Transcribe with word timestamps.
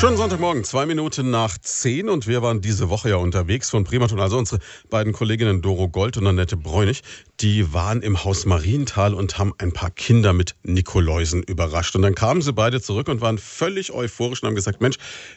Schönen 0.00 0.16
Sonntagmorgen, 0.16 0.64
zwei 0.64 0.86
Minuten 0.86 1.28
nach 1.28 1.58
zehn 1.58 2.08
und 2.08 2.26
wir 2.26 2.40
waren 2.40 2.62
diese 2.62 2.88
Woche 2.88 3.10
ja 3.10 3.16
unterwegs 3.16 3.68
von 3.68 3.84
Primaton, 3.84 4.18
also 4.18 4.38
unsere 4.38 4.58
beiden 4.88 5.12
Kolleginnen 5.12 5.60
Doro 5.60 5.90
Gold 5.90 6.16
und 6.16 6.26
Annette 6.26 6.56
Bräunig, 6.56 7.02
die 7.40 7.74
waren 7.74 8.00
im 8.00 8.24
Haus 8.24 8.46
Marienthal 8.46 9.12
und 9.12 9.36
haben 9.36 9.52
ein 9.58 9.72
paar 9.72 9.90
Kinder 9.90 10.32
mit 10.32 10.54
Nikoläusen 10.62 11.42
überrascht. 11.42 11.94
Und 11.96 12.00
dann 12.00 12.14
kamen 12.14 12.40
sie 12.40 12.54
beide 12.54 12.80
zurück 12.80 13.08
und 13.08 13.20
waren 13.20 13.36
völlig 13.36 13.92
euphorisch 13.92 14.42
und 14.42 14.46
haben 14.46 14.54
gesagt, 14.54 14.80
Mensch, 14.80 14.96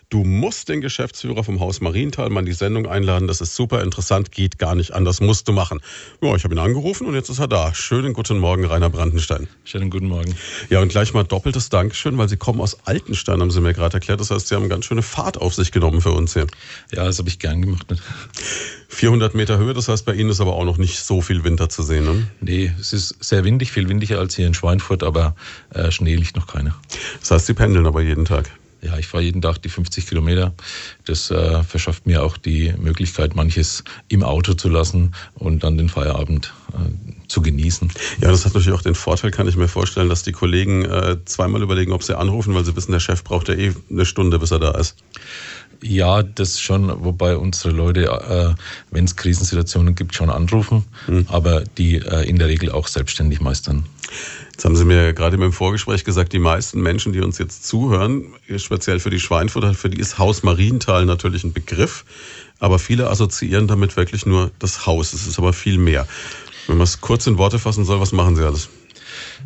du 0.10 0.24
musst 0.24 0.70
den 0.70 0.80
Geschäftsführer 0.80 1.44
vom 1.44 1.60
Haus 1.60 1.82
Marienthal 1.82 2.30
mal 2.30 2.40
in 2.40 2.46
die 2.46 2.54
Sendung 2.54 2.88
einladen, 2.88 3.28
das 3.28 3.42
ist 3.42 3.56
super 3.56 3.84
interessant, 3.84 4.32
geht 4.32 4.60
gar 4.60 4.76
nicht 4.76 4.94
anders, 4.94 5.20
musst 5.20 5.46
du 5.50 5.52
machen. 5.52 5.82
Ja, 6.22 6.34
ich 6.38 6.46
habe 6.46 6.56
ihn 6.56 6.60
angerufen 6.60 7.06
und 7.06 7.16
jetzt 7.16 7.28
ist 7.28 7.40
er 7.40 7.50
da. 7.50 7.74
Schönen 7.74 8.14
guten 8.14 8.40
Morgen, 8.40 8.64
Rainer 8.64 8.90
Brandenstein. 8.90 9.50
Schönen 9.66 9.90
guten 9.90 10.08
Morgen. 10.08 10.34
Ja, 10.70 10.80
und 10.80 10.88
gleich 10.88 11.14
mal 11.14 11.24
doppeltes 11.24 11.68
Dankeschön, 11.68 12.18
weil 12.18 12.30
Sie 12.30 12.38
kommen 12.38 12.62
aus 12.62 12.78
Altenstein, 12.86 13.42
haben 13.42 13.52
Sie 13.52 13.60
mir 13.60 13.74
gerade 13.74 13.96
erklärt. 13.96 14.22
Das 14.22 14.32
heißt, 14.32 14.53
Sie 14.54 14.58
haben 14.58 14.70
ganz 14.70 14.86
schöne 14.86 15.02
Fahrt 15.02 15.42
auf 15.42 15.56
sich 15.56 15.72
genommen 15.72 16.00
für 16.00 16.12
uns 16.12 16.34
hier. 16.34 16.46
Ja, 16.92 17.06
das 17.06 17.18
habe 17.18 17.28
ich 17.28 17.40
gern 17.40 17.64
gemacht. 17.64 17.88
400 18.88 19.34
Meter 19.34 19.58
Höhe, 19.58 19.74
das 19.74 19.88
heißt, 19.88 20.06
bei 20.06 20.14
Ihnen 20.14 20.30
ist 20.30 20.42
aber 20.42 20.54
auch 20.54 20.64
noch 20.64 20.78
nicht 20.78 21.00
so 21.00 21.22
viel 21.22 21.44
Winter 21.44 21.70
zu 21.70 21.82
sehen, 21.82 22.06
ne? 22.06 22.28
Nee, 22.40 22.72
es 22.80 22.94
ist 22.94 23.16
sehr 23.20 23.44
windig, 23.46 23.72
viel 23.72 23.90
windiger 23.90 24.20
als 24.20 24.36
hier 24.36 24.46
in 24.46 24.54
Schweinfurt, 24.54 25.02
aber 25.02 25.36
äh, 25.74 25.90
Schnee 25.90 26.14
liegt 26.14 26.36
noch 26.36 26.46
keiner. 26.46 26.76
Das 27.20 27.32
heißt, 27.32 27.48
Sie 27.48 27.56
pendeln 27.56 27.88
aber 27.88 28.04
jeden 28.04 28.26
Tag? 28.26 28.52
Ja, 28.84 28.98
ich 28.98 29.08
fahre 29.08 29.24
jeden 29.24 29.42
Tag 29.42 29.62
die 29.62 29.70
50 29.70 30.08
Kilometer. 30.08 30.54
Das 31.06 31.32
äh, 31.32 31.64
verschafft 31.64 32.06
mir 32.06 32.22
auch 32.24 32.36
die 32.38 32.74
Möglichkeit, 32.78 33.36
manches 33.36 33.84
im 34.10 34.24
Auto 34.24 34.54
zu 34.54 34.68
lassen 34.68 35.14
und 35.36 35.64
dann 35.64 35.78
den 35.78 35.88
Feierabend 35.88 36.54
äh, 36.74 37.28
zu 37.28 37.42
genießen. 37.42 37.92
Ja, 38.20 38.30
das 38.30 38.46
hat 38.46 38.54
natürlich 38.54 38.78
auch 38.78 38.82
den 38.84 38.96
Vorteil, 38.96 39.32
kann 39.32 39.48
ich 39.48 39.56
mir 39.56 39.70
vorstellen, 39.70 40.10
dass 40.10 40.24
die 40.24 40.34
Kollegen 40.34 40.84
äh, 40.84 41.18
zweimal 41.24 41.62
überlegen, 41.62 41.94
ob 41.94 42.04
sie 42.04 42.18
anrufen, 42.18 42.54
weil 42.56 42.66
sie 42.66 42.76
wissen, 42.76 42.92
der 42.92 43.00
Chef 43.00 43.24
braucht 43.24 43.48
ja 43.48 43.56
eh 43.56 43.74
eine 43.90 44.06
Stunde, 44.06 44.38
bis 44.38 44.52
er 44.52 44.60
da 44.60 44.72
ist. 44.72 44.98
Ja, 45.84 46.24
das 46.24 46.62
schon, 46.62 47.04
wobei 47.04 47.36
unsere 47.36 47.74
Leute, 47.74 48.06
äh, 48.06 48.56
wenn 48.92 49.04
es 49.04 49.18
Krisensituationen 49.18 49.96
gibt, 49.96 50.16
schon 50.16 50.30
anrufen, 50.30 50.86
mhm. 51.08 51.26
aber 51.28 51.66
die 51.78 51.98
äh, 51.98 52.28
in 52.28 52.38
der 52.38 52.48
Regel 52.48 52.72
auch 52.72 52.88
selbstständig 52.88 53.42
meistern. 53.42 53.84
Jetzt 54.54 54.64
haben 54.64 54.78
Sie 54.78 54.86
mir 54.86 55.14
gerade 55.14 55.36
im 55.36 55.52
Vorgespräch 55.52 56.06
gesagt, 56.06 56.32
die 56.32 56.40
meisten 56.40 56.82
Menschen, 56.82 57.12
die 57.12 57.20
uns 57.20 57.38
jetzt 57.38 57.68
zuhören, 57.68 58.34
speziell 58.58 59.00
für 59.00 59.10
die 59.10 59.20
Schweinfurter, 59.20 59.74
für 59.74 59.90
die 59.90 60.00
ist 60.00 60.18
Haus 60.18 60.44
Marienthal 60.44 61.06
natürlich 61.06 61.44
ein 61.44 61.52
Begriff, 61.52 62.06
aber 62.60 62.80
viele 62.80 63.10
assoziieren 63.10 63.68
damit 63.68 63.98
wirklich 63.98 64.26
nur 64.26 64.52
das 64.60 64.86
Haus. 64.86 65.12
Es 65.12 65.28
ist 65.28 65.38
aber 65.38 65.52
viel 65.52 65.78
mehr. 65.78 66.08
Wenn 66.68 66.78
man 66.78 66.86
es 66.86 67.02
kurz 67.02 67.28
in 67.28 67.38
Worte 67.38 67.60
fassen 67.60 67.84
soll, 67.84 68.00
was 68.00 68.14
machen 68.14 68.38
Sie 68.38 68.46
alles? 68.46 68.70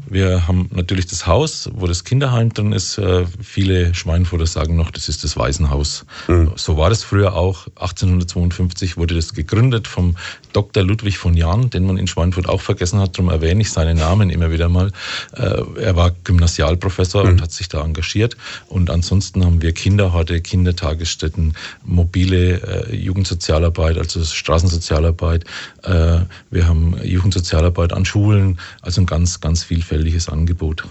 Wir 0.05 0.47
haben 0.47 0.69
natürlich 0.73 1.07
das 1.07 1.27
Haus, 1.27 1.69
wo 1.73 1.87
das 1.87 2.03
Kinderheim 2.03 2.53
drin 2.53 2.71
ist. 2.71 2.97
Äh, 2.97 3.25
viele 3.41 3.93
Schweinfurter 3.93 4.45
sagen 4.45 4.75
noch, 4.75 4.91
das 4.91 5.09
ist 5.09 5.23
das 5.23 5.37
Waisenhaus. 5.37 6.05
Mhm. 6.27 6.51
So 6.55 6.77
war 6.77 6.89
das 6.89 7.03
früher 7.03 7.33
auch. 7.33 7.67
1852 7.75 8.97
wurde 8.97 9.15
das 9.15 9.33
gegründet 9.33 9.87
vom 9.87 10.15
Dr. 10.53 10.83
Ludwig 10.83 11.17
von 11.17 11.35
Jahn, 11.35 11.69
den 11.69 11.85
man 11.85 11.97
in 11.97 12.07
Schweinfurt 12.07 12.47
auch 12.47 12.61
vergessen 12.61 12.99
hat. 12.99 13.17
Darum 13.17 13.29
erwähne 13.29 13.61
ich 13.61 13.71
seinen 13.71 13.97
Namen 13.97 14.29
immer 14.29 14.51
wieder 14.51 14.69
mal. 14.69 14.91
Äh, 15.33 15.61
er 15.81 15.95
war 15.95 16.11
Gymnasialprofessor 16.23 17.23
mhm. 17.23 17.29
und 17.31 17.41
hat 17.41 17.51
sich 17.51 17.67
da 17.67 17.83
engagiert. 17.83 18.37
Und 18.67 18.89
ansonsten 18.89 19.43
haben 19.43 19.61
wir 19.61 19.73
Kinderhorte, 19.73 20.41
Kindertagesstätten, 20.41 21.53
mobile 21.83 22.61
äh, 22.61 22.95
Jugendsozialarbeit, 22.95 23.97
also 23.97 24.23
Straßensozialarbeit. 24.23 25.45
Wir 26.49 26.67
haben 26.67 26.95
Jugendsozialarbeit 27.03 27.93
an 27.93 28.03
Schulen, 28.03 28.59
also 28.81 29.01
ein 29.01 29.05
ganz, 29.05 29.39
ganz 29.39 29.63
vielfältiges 29.87 30.29
Angebot. 30.29 30.83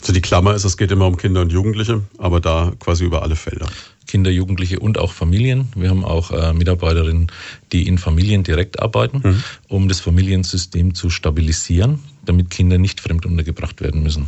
Also 0.00 0.12
die 0.12 0.20
Klammer 0.20 0.54
ist, 0.54 0.64
es 0.64 0.76
geht 0.76 0.90
immer 0.90 1.06
um 1.06 1.16
Kinder 1.16 1.40
und 1.40 1.52
Jugendliche, 1.52 2.02
aber 2.18 2.40
da 2.40 2.72
quasi 2.78 3.04
über 3.04 3.22
alle 3.22 3.36
Felder. 3.36 3.66
Kinder, 4.06 4.30
Jugendliche 4.30 4.80
und 4.80 4.98
auch 4.98 5.12
Familien. 5.12 5.68
Wir 5.76 5.88
haben 5.88 6.04
auch 6.04 6.32
äh, 6.32 6.52
Mitarbeiterinnen, 6.52 7.30
die 7.72 7.86
in 7.86 7.96
Familien 7.96 8.42
direkt 8.42 8.82
arbeiten, 8.82 9.20
mhm. 9.22 9.44
um 9.68 9.88
das 9.88 10.00
Familiensystem 10.00 10.94
zu 10.94 11.10
stabilisieren, 11.10 12.00
damit 12.24 12.50
Kinder 12.50 12.76
nicht 12.76 13.00
fremd 13.00 13.24
untergebracht 13.24 13.80
werden 13.80 14.02
müssen. 14.02 14.26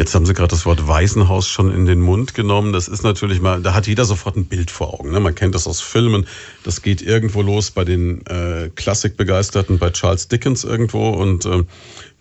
Jetzt 0.00 0.14
haben 0.14 0.24
Sie 0.24 0.32
gerade 0.32 0.48
das 0.48 0.64
Wort 0.64 0.88
Waisenhaus 0.88 1.46
schon 1.46 1.70
in 1.74 1.84
den 1.84 2.00
Mund 2.00 2.32
genommen. 2.32 2.72
Das 2.72 2.88
ist 2.88 3.02
natürlich 3.02 3.42
mal, 3.42 3.60
da 3.60 3.74
hat 3.74 3.86
jeder 3.86 4.06
sofort 4.06 4.36
ein 4.36 4.46
Bild 4.46 4.70
vor 4.70 4.94
Augen. 4.94 5.10
Ne? 5.10 5.20
Man 5.20 5.34
kennt 5.34 5.54
das 5.54 5.66
aus 5.66 5.82
Filmen. 5.82 6.26
Das 6.64 6.80
geht 6.80 7.02
irgendwo 7.02 7.42
los 7.42 7.70
bei 7.70 7.84
den 7.84 8.24
äh, 8.24 8.70
Klassikbegeisterten, 8.74 9.78
bei 9.78 9.90
Charles 9.90 10.28
Dickens 10.28 10.64
irgendwo 10.64 11.10
und 11.10 11.44
äh, 11.44 11.64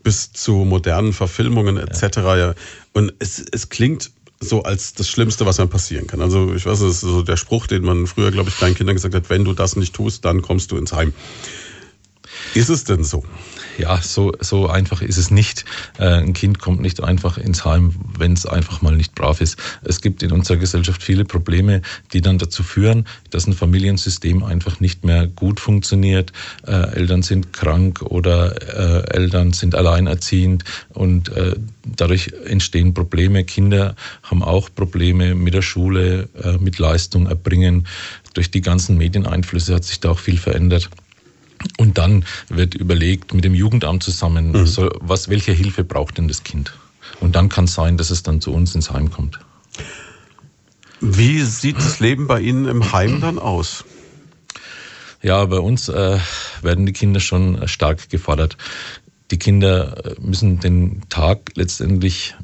bis 0.04 0.32
zu 0.32 0.54
modernen 0.54 1.14
Verfilmungen 1.14 1.78
etc. 1.78 2.18
Ja. 2.18 2.54
Und 2.94 3.14
es, 3.20 3.44
es 3.52 3.70
klingt 3.70 4.12
so 4.40 4.64
als 4.64 4.94
das 4.94 5.10
Schlimmste, 5.10 5.46
was 5.46 5.60
einem 5.60 5.70
passieren 5.70 6.08
kann. 6.08 6.22
Also 6.22 6.54
ich 6.54 6.66
weiß, 6.66 6.80
das 6.80 6.90
ist 6.90 7.02
so 7.02 7.22
der 7.22 7.38
Spruch, 7.38 7.68
den 7.68 7.84
man 7.84 8.08
früher, 8.08 8.32
glaube 8.32 8.50
ich, 8.50 8.58
kleinen 8.58 8.76
Kindern 8.76 8.96
gesagt 8.96 9.14
hat, 9.14 9.30
wenn 9.30 9.44
du 9.44 9.54
das 9.54 9.76
nicht 9.76 9.94
tust, 9.94 10.24
dann 10.24 10.42
kommst 10.42 10.72
du 10.72 10.78
ins 10.78 10.94
Heim. 10.94 11.14
Ist 12.54 12.70
es 12.70 12.84
denn 12.84 13.04
so? 13.04 13.24
ja, 13.80 14.02
so, 14.02 14.34
so 14.40 14.68
einfach 14.68 15.02
ist 15.02 15.18
es 15.18 15.32
nicht. 15.32 15.66
Äh, 15.98 16.06
ein 16.06 16.34
Kind 16.34 16.60
kommt 16.60 16.82
nicht 16.82 17.02
einfach 17.02 17.38
ins 17.38 17.64
Heim, 17.64 17.94
wenn 18.18 18.34
es 18.34 18.46
einfach 18.46 18.82
mal 18.82 18.96
nicht 18.96 19.16
brav 19.16 19.42
ist. 19.42 19.58
Es 19.84 20.02
gibt 20.02 20.22
in 20.22 20.32
unserer 20.32 20.58
Gesellschaft 20.58 21.02
viele 21.02 21.26
Probleme, 21.26 21.82
die 22.12 22.22
dann 22.22 22.38
dazu 22.38 22.62
führen, 22.62 23.08
dass 23.30 23.48
ein 23.48 23.54
Familiensystem 23.54 24.44
einfach 24.44 24.80
nicht 24.82 25.06
mehr 25.06 25.28
gut 25.28 25.60
funktioniert. 25.60 26.34
Äh, 26.68 26.96
Eltern 26.96 27.22
sind 27.22 27.54
krank 27.54 28.02
oder 28.02 29.08
äh, 29.08 29.16
Eltern 29.16 29.54
sind 29.54 29.76
alleinerziehend 29.76 30.66
und 30.90 31.30
äh, 31.30 31.56
dadurch 31.86 32.34
entstehen 32.46 32.94
Probleme. 32.94 33.46
Kinder 33.46 33.96
haben 34.24 34.44
auch 34.44 34.70
Probleme 34.74 35.36
mit 35.36 35.54
der 35.54 35.62
Schule, 35.62 36.28
äh, 36.44 36.58
mit 36.58 36.80
Leistung 36.80 37.28
erbringen. 37.28 37.88
Durch 38.34 38.52
die 38.52 38.62
ganzen 38.62 38.98
Medieneinflüsse 38.98 39.76
hat 39.76 39.86
sich 39.86 40.02
da 40.02 40.12
auch 40.12 40.20
viel 40.20 40.38
verändert. 40.38 40.90
Und 41.78 41.98
dann 41.98 42.26
wird 42.50 42.76
überlegt 42.76 43.34
mit 43.34 43.44
dem 43.44 43.56
Jugendamt 43.56 44.04
zusammen, 44.04 44.52
mhm. 44.52 44.66
so, 44.66 44.90
was, 45.00 45.30
welche 45.30 45.52
Hilfe 45.52 45.84
braucht 45.84 46.18
denn 46.18 46.28
das 46.28 46.44
Kind? 46.44 46.74
Und 47.20 47.36
dann 47.36 47.50
kann 47.50 47.66
es 47.66 47.74
sein, 47.74 47.98
dass 47.98 48.10
es 48.10 48.24
dann 48.24 48.42
zu 48.42 48.54
uns 48.54 48.76
ins 48.76 48.92
Heim 48.92 49.12
kommt. 49.12 49.40
Wie 51.02 51.42
sieht 51.42 51.78
das 51.78 52.00
Leben 52.00 52.28
bei 52.28 52.42
Ihnen 52.42 52.68
im 52.68 52.92
Heim 52.92 53.22
dann 53.22 53.40
aus? 53.40 53.86
Ja, 55.22 55.44
bei 55.46 55.60
uns 55.60 55.90
äh, 55.90 56.18
werden 56.62 56.86
die 56.86 56.94
Kinder 56.94 57.20
schon 57.20 57.68
stark 57.68 58.10
gefordert. 58.10 58.58
Die 59.32 59.40
Kinder 59.40 60.06
äh, 60.06 60.16
müssen 60.22 60.60
den 60.60 61.02
Tag 61.10 61.52
letztendlich 61.56 62.36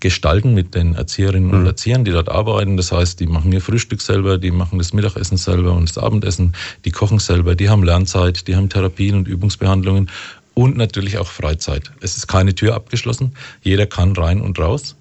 gestalten 0.00 0.54
mit 0.54 0.74
den 0.74 0.94
Erzieherinnen 0.94 1.50
und 1.50 1.60
mhm. 1.60 1.66
Erziehern, 1.66 2.04
die 2.04 2.10
dort 2.10 2.28
arbeiten. 2.28 2.76
Das 2.76 2.92
heißt, 2.92 3.20
die 3.20 3.26
machen 3.26 3.52
ihr 3.52 3.60
Frühstück 3.60 4.02
selber, 4.02 4.38
die 4.38 4.50
machen 4.50 4.78
das 4.78 4.92
Mittagessen 4.92 5.36
selber 5.36 5.72
und 5.72 5.88
das 5.88 5.98
Abendessen, 5.98 6.54
die 6.84 6.90
kochen 6.90 7.18
selber, 7.18 7.54
die 7.54 7.68
haben 7.68 7.82
Lernzeit, 7.82 8.48
die 8.48 8.56
haben 8.56 8.68
Therapien 8.68 9.14
und 9.14 9.28
Übungsbehandlungen 9.28 10.10
und 10.54 10.76
natürlich 10.76 11.18
auch 11.18 11.26
Freizeit. 11.26 11.90
Es 12.00 12.16
ist 12.16 12.26
keine 12.26 12.54
Tür 12.54 12.74
abgeschlossen, 12.74 13.32
jeder 13.62 13.86
kann 13.86 14.12
rein 14.12 14.40
und 14.40 14.58
raus. 14.58 14.96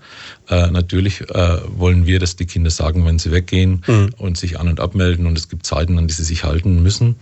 Äh, 0.47 0.71
natürlich 0.71 1.21
äh, 1.21 1.57
wollen 1.75 2.05
wir, 2.05 2.19
dass 2.19 2.35
die 2.35 2.45
Kinder 2.45 2.69
sagen, 2.69 3.05
wenn 3.05 3.19
sie 3.19 3.31
weggehen 3.31 3.83
mhm. 3.87 4.11
und 4.17 4.37
sich 4.37 4.59
an- 4.59 4.67
und 4.67 4.79
abmelden 4.79 5.25
und 5.25 5.37
es 5.37 5.49
gibt 5.49 5.65
Zeiten, 5.65 5.97
an 5.97 6.07
die 6.07 6.13
sie 6.13 6.23
sich 6.23 6.43
halten 6.43 6.81
müssen. 6.81 7.15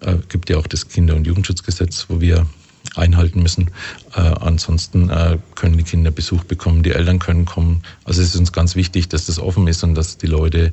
Äh, 0.00 0.16
gibt 0.28 0.50
ja 0.50 0.58
auch 0.58 0.66
das 0.66 0.88
Kinder- 0.88 1.14
und 1.14 1.26
Jugendschutzgesetz, 1.26 2.06
wo 2.08 2.20
wir 2.20 2.46
einhalten 2.94 3.42
müssen. 3.42 3.70
Äh, 4.14 4.20
ansonsten 4.20 5.10
äh, 5.10 5.38
können 5.54 5.76
die 5.76 5.84
Kinder 5.84 6.10
Besuch 6.10 6.44
bekommen, 6.44 6.82
die 6.82 6.92
Eltern 6.92 7.18
können 7.18 7.44
kommen. 7.44 7.82
Also 8.04 8.22
es 8.22 8.28
ist 8.28 8.36
uns 8.36 8.52
ganz 8.52 8.76
wichtig, 8.76 9.08
dass 9.08 9.26
das 9.26 9.38
offen 9.38 9.66
ist 9.66 9.82
und 9.82 9.94
dass 9.94 10.18
die 10.18 10.26
Leute, 10.26 10.72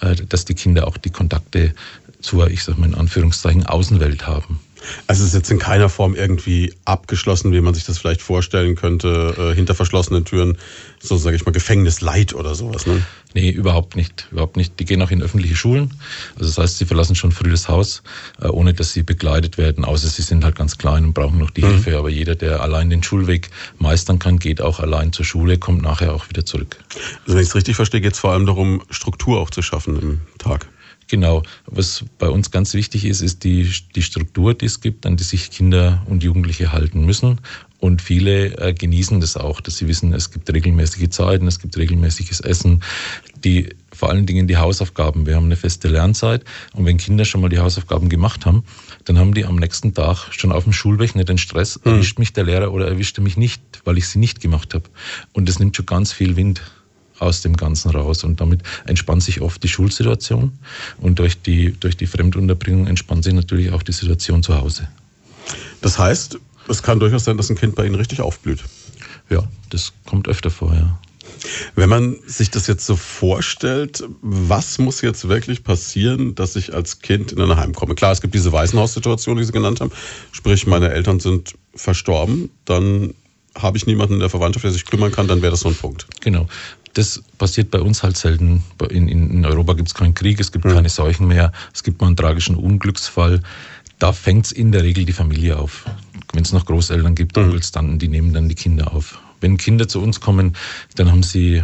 äh, 0.00 0.14
dass 0.14 0.44
die 0.44 0.54
Kinder 0.54 0.86
auch 0.86 0.96
die 0.96 1.10
Kontakte 1.10 1.74
zur, 2.20 2.50
ich 2.50 2.64
sag 2.64 2.78
mal 2.78 2.86
in 2.86 2.94
Anführungszeichen, 2.94 3.66
Außenwelt 3.66 4.26
haben. 4.26 4.60
Also 5.06 5.22
es 5.22 5.28
ist 5.28 5.34
jetzt 5.34 5.50
in 5.50 5.58
keiner 5.58 5.88
Form 5.88 6.14
irgendwie 6.14 6.74
abgeschlossen, 6.84 7.52
wie 7.52 7.60
man 7.60 7.74
sich 7.74 7.84
das 7.84 7.98
vielleicht 7.98 8.22
vorstellen 8.22 8.76
könnte, 8.76 9.34
äh, 9.38 9.54
hinter 9.54 9.74
verschlossenen 9.74 10.24
Türen, 10.24 10.58
so 11.00 11.16
sage 11.16 11.36
ich 11.36 11.44
mal, 11.44 11.52
Gefängnislight 11.52 12.34
oder 12.34 12.54
sowas. 12.54 12.86
Ne? 12.86 13.02
Nee, 13.36 13.50
überhaupt 13.50 13.96
nicht. 13.96 14.28
Überhaupt 14.32 14.56
nicht. 14.56 14.80
Die 14.80 14.86
gehen 14.86 15.02
auch 15.02 15.10
in 15.10 15.22
öffentliche 15.22 15.56
Schulen. 15.56 15.92
Also 16.36 16.46
das 16.46 16.56
heißt, 16.56 16.78
sie 16.78 16.86
verlassen 16.86 17.14
schon 17.14 17.32
früh 17.32 17.50
das 17.50 17.68
Haus, 17.68 18.02
äh, 18.40 18.46
ohne 18.46 18.72
dass 18.72 18.94
sie 18.94 19.02
begleitet 19.02 19.58
werden, 19.58 19.84
außer 19.84 20.08
sie 20.08 20.22
sind 20.22 20.42
halt 20.42 20.56
ganz 20.56 20.78
klein 20.78 21.04
und 21.04 21.12
brauchen 21.12 21.36
noch 21.38 21.50
die 21.50 21.60
mhm. 21.60 21.72
Hilfe. 21.72 21.98
Aber 21.98 22.08
jeder, 22.08 22.34
der 22.34 22.62
allein 22.62 22.88
den 22.88 23.02
Schulweg 23.02 23.50
meistern 23.78 24.18
kann, 24.18 24.38
geht 24.38 24.62
auch 24.62 24.80
allein 24.80 25.12
zur 25.12 25.26
Schule, 25.26 25.58
kommt 25.58 25.82
nachher 25.82 26.14
auch 26.14 26.30
wieder 26.30 26.46
zurück. 26.46 26.78
Also 27.26 27.34
wenn 27.36 27.42
ich 27.42 27.48
es 27.48 27.54
richtig 27.54 27.76
verstehe, 27.76 28.00
geht 28.00 28.14
es 28.14 28.20
vor 28.20 28.32
allem 28.32 28.46
darum, 28.46 28.82
Struktur 28.88 29.38
auch 29.38 29.50
zu 29.50 29.60
schaffen 29.60 30.00
im 30.00 30.20
Tag. 30.38 30.66
Genau. 31.08 31.42
Was 31.66 32.06
bei 32.18 32.30
uns 32.30 32.50
ganz 32.50 32.72
wichtig 32.72 33.04
ist, 33.04 33.20
ist 33.20 33.44
die, 33.44 33.70
die 33.94 34.02
Struktur, 34.02 34.54
die 34.54 34.64
es 34.64 34.80
gibt, 34.80 35.04
an 35.04 35.18
die 35.18 35.24
sich 35.24 35.50
Kinder 35.50 36.02
und 36.06 36.22
Jugendliche 36.22 36.72
halten 36.72 37.04
müssen. 37.04 37.40
Und 37.86 38.02
viele 38.02 38.58
äh, 38.58 38.74
genießen 38.74 39.20
das 39.20 39.36
auch, 39.36 39.60
dass 39.60 39.76
sie 39.76 39.86
wissen, 39.86 40.12
es 40.12 40.32
gibt 40.32 40.52
regelmäßige 40.52 41.08
Zeiten, 41.08 41.46
es 41.46 41.60
gibt 41.60 41.76
regelmäßiges 41.76 42.40
Essen. 42.40 42.82
Die 43.44 43.68
vor 43.92 44.10
allen 44.10 44.26
Dingen 44.26 44.48
die 44.48 44.56
Hausaufgaben. 44.56 45.24
Wir 45.24 45.36
haben 45.36 45.44
eine 45.44 45.54
feste 45.54 45.86
Lernzeit 45.86 46.42
und 46.74 46.84
wenn 46.84 46.96
Kinder 46.96 47.24
schon 47.24 47.40
mal 47.40 47.48
die 47.48 47.60
Hausaufgaben 47.60 48.08
gemacht 48.08 48.44
haben, 48.44 48.64
dann 49.04 49.20
haben 49.20 49.34
die 49.34 49.44
am 49.44 49.54
nächsten 49.54 49.94
Tag 49.94 50.32
schon 50.32 50.50
auf 50.50 50.64
dem 50.64 50.72
Schulweg 50.72 51.14
nicht 51.14 51.28
den 51.28 51.38
Stress, 51.38 51.80
mhm. 51.84 51.92
erwischt 51.92 52.18
mich 52.18 52.32
der 52.32 52.42
Lehrer 52.42 52.72
oder 52.72 52.88
erwischt 52.88 53.16
er 53.18 53.22
mich 53.22 53.36
nicht, 53.36 53.62
weil 53.84 53.96
ich 53.98 54.08
sie 54.08 54.18
nicht 54.18 54.40
gemacht 54.40 54.74
habe. 54.74 54.84
Und 55.32 55.48
das 55.48 55.60
nimmt 55.60 55.76
schon 55.76 55.86
ganz 55.86 56.12
viel 56.12 56.34
Wind 56.34 56.60
aus 57.20 57.40
dem 57.42 57.56
Ganzen 57.56 57.92
raus. 57.92 58.24
Und 58.24 58.40
damit 58.40 58.62
entspannt 58.84 59.22
sich 59.22 59.40
oft 59.40 59.62
die 59.62 59.68
Schulsituation 59.68 60.52
und 60.98 61.20
durch 61.20 61.40
die, 61.40 61.72
durch 61.78 61.96
die 61.96 62.06
Fremdunterbringung 62.06 62.88
entspannt 62.88 63.22
sich 63.22 63.32
natürlich 63.32 63.70
auch 63.70 63.84
die 63.84 63.92
Situation 63.92 64.42
zu 64.42 64.60
Hause. 64.60 64.88
Das 65.80 66.00
heißt, 66.00 66.40
es 66.68 66.82
kann 66.82 67.00
durchaus 67.00 67.24
sein, 67.24 67.36
dass 67.36 67.50
ein 67.50 67.56
Kind 67.56 67.74
bei 67.74 67.86
Ihnen 67.86 67.94
richtig 67.94 68.20
aufblüht. 68.20 68.64
Ja, 69.28 69.42
das 69.70 69.92
kommt 70.04 70.28
öfter 70.28 70.50
vor, 70.50 70.74
ja. 70.74 70.98
Wenn 71.74 71.88
man 71.88 72.16
sich 72.26 72.50
das 72.50 72.66
jetzt 72.66 72.86
so 72.86 72.96
vorstellt, 72.96 74.02
was 74.22 74.78
muss 74.78 75.00
jetzt 75.02 75.28
wirklich 75.28 75.64
passieren, 75.64 76.34
dass 76.34 76.56
ich 76.56 76.74
als 76.74 77.00
Kind 77.00 77.32
in 77.32 77.40
ein 77.40 77.56
Heim 77.56 77.74
komme? 77.74 77.94
Klar, 77.94 78.12
es 78.12 78.20
gibt 78.20 78.34
diese 78.34 78.52
Waisenhaussituation, 78.52 79.36
die 79.36 79.44
Sie 79.44 79.52
genannt 79.52 79.80
haben. 79.80 79.92
Sprich, 80.32 80.66
meine 80.66 80.90
Eltern 80.90 81.20
sind 81.20 81.54
verstorben, 81.74 82.50
dann 82.64 83.14
habe 83.56 83.76
ich 83.76 83.86
niemanden 83.86 84.14
in 84.14 84.20
der 84.20 84.30
Verwandtschaft, 84.30 84.64
der 84.64 84.72
sich 84.72 84.84
kümmern 84.84 85.12
kann, 85.12 85.28
dann 85.28 85.42
wäre 85.42 85.50
das 85.50 85.60
so 85.60 85.68
ein 85.68 85.74
Punkt. 85.74 86.06
Genau. 86.20 86.46
Das 86.94 87.22
passiert 87.38 87.70
bei 87.70 87.80
uns 87.80 88.02
halt 88.02 88.16
selten. 88.16 88.62
In, 88.90 89.08
in 89.08 89.44
Europa 89.44 89.74
gibt 89.74 89.88
es 89.88 89.94
keinen 89.94 90.14
Krieg, 90.14 90.40
es 90.40 90.52
gibt 90.52 90.64
mhm. 90.64 90.72
keine 90.72 90.88
Seuchen 90.88 91.28
mehr, 91.28 91.52
es 91.74 91.82
gibt 91.82 92.00
mal 92.00 92.06
einen 92.08 92.16
tragischen 92.16 92.56
Unglücksfall. 92.56 93.42
Da 93.98 94.12
fängt 94.12 94.46
es 94.46 94.52
in 94.52 94.72
der 94.72 94.82
Regel 94.82 95.04
die 95.04 95.12
Familie 95.12 95.58
auf. 95.58 95.84
Wenn 96.32 96.42
es 96.42 96.52
noch 96.52 96.66
Großeltern 96.66 97.14
gibt, 97.14 97.36
mhm. 97.36 97.44
Onkels, 97.44 97.72
dann, 97.72 97.98
die 97.98 98.08
nehmen 98.08 98.32
dann 98.32 98.48
die 98.48 98.54
Kinder 98.54 98.92
auf. 98.92 99.18
Wenn 99.40 99.56
Kinder 99.56 99.86
zu 99.86 100.00
uns 100.00 100.20
kommen, 100.20 100.56
dann 100.96 101.10
haben 101.10 101.22
sie 101.22 101.62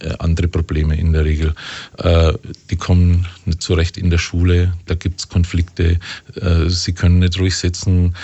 äh, 0.00 0.14
andere 0.18 0.48
Probleme 0.48 0.96
in 0.96 1.12
der 1.12 1.24
Regel. 1.24 1.54
Äh, 1.98 2.32
die 2.70 2.76
kommen 2.76 3.26
nicht 3.44 3.62
zurecht 3.62 3.96
in 3.96 4.10
der 4.10 4.18
Schule, 4.18 4.74
da 4.86 4.94
gibt 4.94 5.20
es 5.20 5.28
Konflikte, 5.28 5.98
äh, 6.34 6.68
sie 6.68 6.92
können 6.92 7.18
nicht 7.18 7.38
ruhig 7.38 7.56
sitzen, 7.56 8.14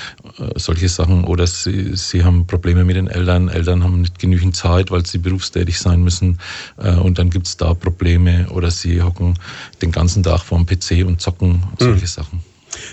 solche 0.57 0.89
Sachen. 0.89 1.25
Oder 1.25 1.47
sie, 1.47 1.97
sie 1.97 2.25
haben 2.25 2.47
Probleme 2.47 2.85
mit 2.85 2.97
den 2.97 3.09
Eltern, 3.09 3.49
Eltern 3.49 3.83
haben 3.83 4.03
nicht 4.03 4.19
genügend 4.19 4.57
Zeit, 4.57 4.91
weil 4.91 5.05
sie 5.05 5.19
berufstätig 5.19 5.79
sein 5.79 6.03
müssen 6.03 6.39
und 6.77 7.19
dann 7.19 7.31
gibt 7.31 7.47
es 7.47 7.57
da 7.57 7.75
Probleme. 7.75 8.49
Oder 8.51 8.71
sie 8.71 9.03
hocken 9.03 9.35
den 9.83 9.91
ganzen 9.91 10.23
Tag 10.23 10.43
vor 10.43 10.59
dem 10.59 10.67
PC 10.67 11.07
und 11.07 11.21
zocken, 11.21 11.63
solche 11.79 12.03
mhm. 12.03 12.07
Sachen. 12.07 12.43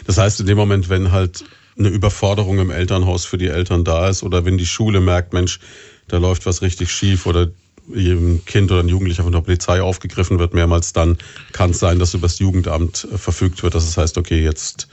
Das 0.07 0.18
heißt, 0.18 0.39
in 0.39 0.48
dem 0.48 0.57
Moment, 0.57 0.89
wenn 0.89 1.12
halt 1.12 1.44
eine 1.77 1.89
Überforderung 1.89 2.60
im 2.60 2.69
Elternhaus 2.72 3.25
für 3.25 3.38
die 3.38 3.48
Eltern 3.48 3.83
da 3.83 4.10
ist 4.10 4.24
oder 4.24 4.45
wenn 4.45 4.57
die 4.57 4.66
Schule 4.66 5.01
merkt, 5.01 5.33
Mensch, 5.33 5.60
da 6.07 6.18
läuft 6.18 6.45
was 6.45 6.62
richtig 6.62 6.92
schief 6.92 7.25
oder 7.25 7.50
ein 7.94 8.42
Kind 8.45 8.72
oder 8.72 8.81
ein 8.81 8.88
Jugendlicher 8.88 9.24
von 9.24 9.31
der 9.31 9.42
Polizei 9.42 9.81
aufgegriffen 9.81 10.39
wird, 10.39 10.54
mehrmals 10.54 10.94
dann 10.94 11.18
kann 11.51 11.72
es 11.72 11.80
sein, 11.80 12.00
dass 12.00 12.13
über 12.13 12.27
das 12.27 12.39
Jugendamt 12.39 13.07
äh, 13.12 13.18
verfügt 13.18 13.62
wird, 13.63 13.75
dass 13.75 13.88
es 13.88 13.98
heißt, 13.98 14.18
okay, 14.18 14.44
jetzt 14.44 14.88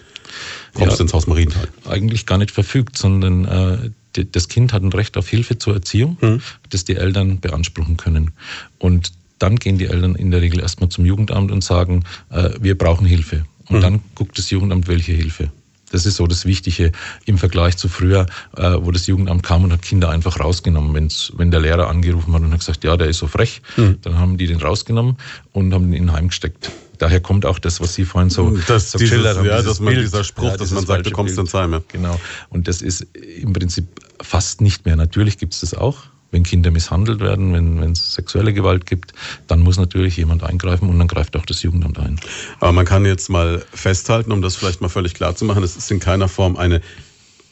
kommst 0.74 0.98
du 0.98 1.04
ins 1.04 1.14
Haus 1.14 1.26
Marienthal. 1.26 1.68
Eigentlich 1.86 2.26
gar 2.26 2.38
nicht 2.38 2.50
verfügt, 2.50 2.98
sondern 2.98 3.44
äh, 3.44 4.24
das 4.24 4.48
Kind 4.48 4.72
hat 4.72 4.82
ein 4.82 4.92
Recht 4.92 5.16
auf 5.16 5.28
Hilfe 5.28 5.58
zur 5.58 5.74
Erziehung, 5.74 6.18
mhm. 6.20 6.42
das 6.68 6.84
die 6.84 6.96
Eltern 6.96 7.40
beanspruchen 7.40 7.96
können. 7.96 8.32
Und 8.78 9.12
dann 9.38 9.56
gehen 9.56 9.78
die 9.78 9.86
Eltern 9.86 10.14
in 10.14 10.30
der 10.30 10.42
Regel 10.42 10.60
erstmal 10.60 10.88
zum 10.88 11.04
Jugendamt 11.04 11.50
und 11.50 11.64
sagen, 11.64 12.04
äh, 12.30 12.50
wir 12.60 12.76
brauchen 12.76 13.06
Hilfe. 13.06 13.44
Und 13.68 13.78
mhm. 13.78 13.80
dann 13.80 14.00
guckt 14.14 14.38
das 14.38 14.50
Jugendamt, 14.50 14.86
welche 14.86 15.12
Hilfe. 15.12 15.50
Das 15.92 16.06
ist 16.06 16.16
so 16.16 16.26
das 16.26 16.44
Wichtige 16.44 16.90
im 17.26 17.38
Vergleich 17.38 17.76
zu 17.76 17.88
früher, 17.88 18.26
äh, 18.56 18.76
wo 18.80 18.90
das 18.90 19.06
Jugendamt 19.06 19.42
kam 19.42 19.64
und 19.64 19.72
hat 19.72 19.82
Kinder 19.82 20.10
einfach 20.10 20.40
rausgenommen. 20.40 20.94
Wenn's, 20.94 21.32
wenn 21.36 21.50
der 21.50 21.60
Lehrer 21.60 21.88
angerufen 21.88 22.34
hat 22.34 22.42
und 22.42 22.52
hat 22.52 22.58
gesagt, 22.58 22.82
ja, 22.82 22.96
der 22.96 23.08
ist 23.08 23.18
so 23.18 23.28
frech, 23.28 23.62
mhm. 23.76 23.98
dann 24.02 24.18
haben 24.18 24.38
die 24.38 24.46
den 24.46 24.60
rausgenommen 24.60 25.18
und 25.52 25.72
haben 25.72 25.88
ihn 25.88 25.92
in 25.92 26.06
den 26.06 26.12
Heim 26.12 26.28
gesteckt. 26.28 26.72
Daher 26.98 27.20
kommt 27.20 27.46
auch 27.46 27.58
das, 27.58 27.80
was 27.80 27.94
Sie 27.94 28.04
vorhin 28.04 28.30
so, 28.30 28.50
das, 28.68 28.92
so 28.92 28.98
dieses, 28.98 29.10
geschildert 29.10 29.38
haben. 29.38 29.46
Ja, 29.46 29.62
man 29.62 29.94
Bild, 29.94 30.06
dieser 30.06 30.24
Spruch, 30.24 30.44
ja, 30.44 30.56
dass 30.56 30.70
man 30.70 30.86
sagt, 30.86 31.06
du 31.06 31.10
kommst 31.10 31.34
Bild. 31.34 31.46
ins 31.46 31.54
Heim. 31.54 31.72
Ja. 31.72 31.82
Genau. 31.88 32.20
Und 32.48 32.68
das 32.68 32.80
ist 32.80 33.06
im 33.14 33.52
Prinzip 33.52 33.86
fast 34.20 34.60
nicht 34.60 34.86
mehr. 34.86 34.96
Natürlich 34.96 35.38
gibt 35.38 35.52
es 35.54 35.60
das 35.60 35.74
auch 35.74 36.04
wenn 36.32 36.42
Kinder 36.42 36.70
misshandelt 36.70 37.20
werden, 37.20 37.52
wenn, 37.52 37.92
es 37.92 38.14
sexuelle 38.14 38.52
Gewalt 38.52 38.86
gibt, 38.86 39.12
dann 39.46 39.60
muss 39.60 39.76
natürlich 39.76 40.16
jemand 40.16 40.42
eingreifen 40.42 40.88
und 40.88 40.98
dann 40.98 41.06
greift 41.06 41.36
auch 41.36 41.46
das 41.46 41.62
Jugendamt 41.62 41.98
ein. 41.98 42.18
Aber 42.58 42.72
man 42.72 42.86
kann 42.86 43.04
jetzt 43.04 43.28
mal 43.28 43.64
festhalten, 43.72 44.32
um 44.32 44.42
das 44.42 44.56
vielleicht 44.56 44.80
mal 44.80 44.88
völlig 44.88 45.14
klar 45.14 45.36
zu 45.36 45.44
machen, 45.44 45.62
es 45.62 45.76
ist 45.76 45.90
in 45.90 46.00
keiner 46.00 46.28
Form 46.28 46.56
eine 46.56 46.80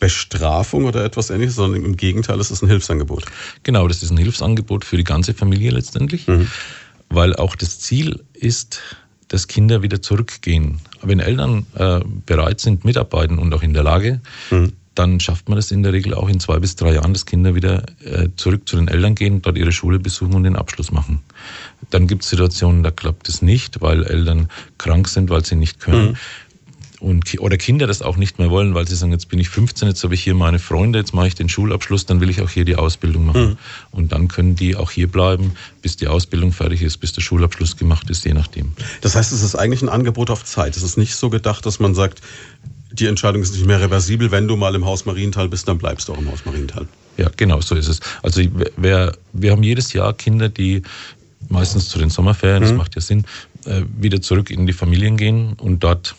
Bestrafung 0.00 0.86
oder 0.86 1.04
etwas 1.04 1.28
ähnliches, 1.28 1.56
sondern 1.56 1.84
im 1.84 1.96
Gegenteil, 1.96 2.40
es 2.40 2.50
ist 2.50 2.62
ein 2.62 2.68
Hilfsangebot. 2.68 3.26
Genau, 3.62 3.86
das 3.86 4.02
ist 4.02 4.10
ein 4.10 4.16
Hilfsangebot 4.16 4.86
für 4.86 4.96
die 4.96 5.04
ganze 5.04 5.34
Familie 5.34 5.70
letztendlich, 5.70 6.26
mhm. 6.26 6.48
weil 7.10 7.36
auch 7.36 7.54
das 7.54 7.80
Ziel 7.80 8.24
ist, 8.32 8.80
dass 9.28 9.46
Kinder 9.46 9.82
wieder 9.82 10.00
zurückgehen. 10.00 10.80
Wenn 11.02 11.20
Eltern 11.20 11.66
äh, 11.74 12.00
bereit 12.24 12.60
sind, 12.60 12.84
mitarbeiten 12.86 13.38
und 13.38 13.52
auch 13.52 13.62
in 13.62 13.74
der 13.74 13.82
Lage, 13.82 14.22
mhm 14.50 14.72
dann 14.94 15.20
schafft 15.20 15.48
man 15.48 15.58
es 15.58 15.70
in 15.70 15.82
der 15.82 15.92
Regel 15.92 16.14
auch 16.14 16.28
in 16.28 16.40
zwei 16.40 16.58
bis 16.58 16.76
drei 16.76 16.94
Jahren, 16.94 17.12
dass 17.12 17.26
Kinder 17.26 17.54
wieder 17.54 17.84
äh, 18.04 18.28
zurück 18.36 18.68
zu 18.68 18.76
den 18.76 18.88
Eltern 18.88 19.14
gehen, 19.14 19.40
dort 19.42 19.56
ihre 19.56 19.72
Schule 19.72 19.98
besuchen 19.98 20.34
und 20.34 20.42
den 20.42 20.56
Abschluss 20.56 20.90
machen. 20.90 21.20
Dann 21.90 22.06
gibt 22.06 22.22
es 22.22 22.30
Situationen, 22.30 22.82
da 22.82 22.90
klappt 22.90 23.28
es 23.28 23.40
nicht, 23.42 23.80
weil 23.80 24.04
Eltern 24.04 24.48
krank 24.78 25.08
sind, 25.08 25.30
weil 25.30 25.44
sie 25.44 25.56
nicht 25.56 25.80
können. 25.80 26.10
Mhm. 26.10 26.16
Und, 27.00 27.40
oder 27.40 27.56
Kinder 27.56 27.86
das 27.86 28.02
auch 28.02 28.18
nicht 28.18 28.38
mehr 28.38 28.50
wollen, 28.50 28.74
weil 28.74 28.86
sie 28.86 28.94
sagen, 28.94 29.10
jetzt 29.10 29.30
bin 29.30 29.38
ich 29.38 29.48
15, 29.48 29.88
jetzt 29.88 30.04
habe 30.04 30.14
ich 30.14 30.22
hier 30.22 30.34
meine 30.34 30.58
Freunde, 30.58 30.98
jetzt 30.98 31.14
mache 31.14 31.28
ich 31.28 31.34
den 31.34 31.48
Schulabschluss, 31.48 32.04
dann 32.04 32.20
will 32.20 32.28
ich 32.28 32.42
auch 32.42 32.50
hier 32.50 32.66
die 32.66 32.76
Ausbildung 32.76 33.24
machen. 33.24 33.50
Mhm. 33.50 33.56
Und 33.90 34.12
dann 34.12 34.28
können 34.28 34.54
die 34.54 34.76
auch 34.76 34.90
hier 34.90 35.10
bleiben, 35.10 35.52
bis 35.80 35.96
die 35.96 36.08
Ausbildung 36.08 36.52
fertig 36.52 36.82
ist, 36.82 36.98
bis 36.98 37.14
der 37.14 37.22
Schulabschluss 37.22 37.78
gemacht 37.78 38.10
ist, 38.10 38.26
je 38.26 38.34
nachdem. 38.34 38.72
Das 39.00 39.16
heißt, 39.16 39.32
es 39.32 39.40
ist 39.40 39.54
eigentlich 39.54 39.80
ein 39.80 39.88
Angebot 39.88 40.28
auf 40.28 40.44
Zeit. 40.44 40.76
Es 40.76 40.82
ist 40.82 40.98
nicht 40.98 41.14
so 41.14 41.30
gedacht, 41.30 41.64
dass 41.64 41.80
man 41.80 41.94
sagt, 41.94 42.20
die 42.92 43.06
Entscheidung 43.06 43.42
ist 43.42 43.52
nicht 43.52 43.66
mehr 43.66 43.80
reversibel. 43.80 44.30
Wenn 44.30 44.48
du 44.48 44.56
mal 44.56 44.74
im 44.74 44.84
Haus 44.84 45.06
Marienthal 45.06 45.48
bist, 45.48 45.68
dann 45.68 45.78
bleibst 45.78 46.08
du 46.08 46.12
auch 46.12 46.18
im 46.18 46.30
Haus 46.30 46.44
Marienthal. 46.44 46.86
Ja, 47.16 47.30
genau, 47.36 47.60
so 47.60 47.74
ist 47.74 47.88
es. 47.88 48.00
Also 48.22 48.42
wer, 48.76 49.16
wir 49.32 49.52
haben 49.52 49.62
jedes 49.62 49.92
Jahr 49.92 50.12
Kinder, 50.12 50.48
die 50.48 50.82
meistens 51.48 51.88
zu 51.88 51.98
den 51.98 52.10
Sommerferien, 52.10 52.62
mhm. 52.62 52.68
das 52.68 52.76
macht 52.76 52.94
ja 52.94 53.00
Sinn, 53.00 53.24
äh, 53.66 53.82
wieder 53.98 54.20
zurück 54.20 54.50
in 54.50 54.66
die 54.66 54.72
Familien 54.72 55.16
gehen 55.16 55.54
und 55.54 55.84
dort 55.84 56.14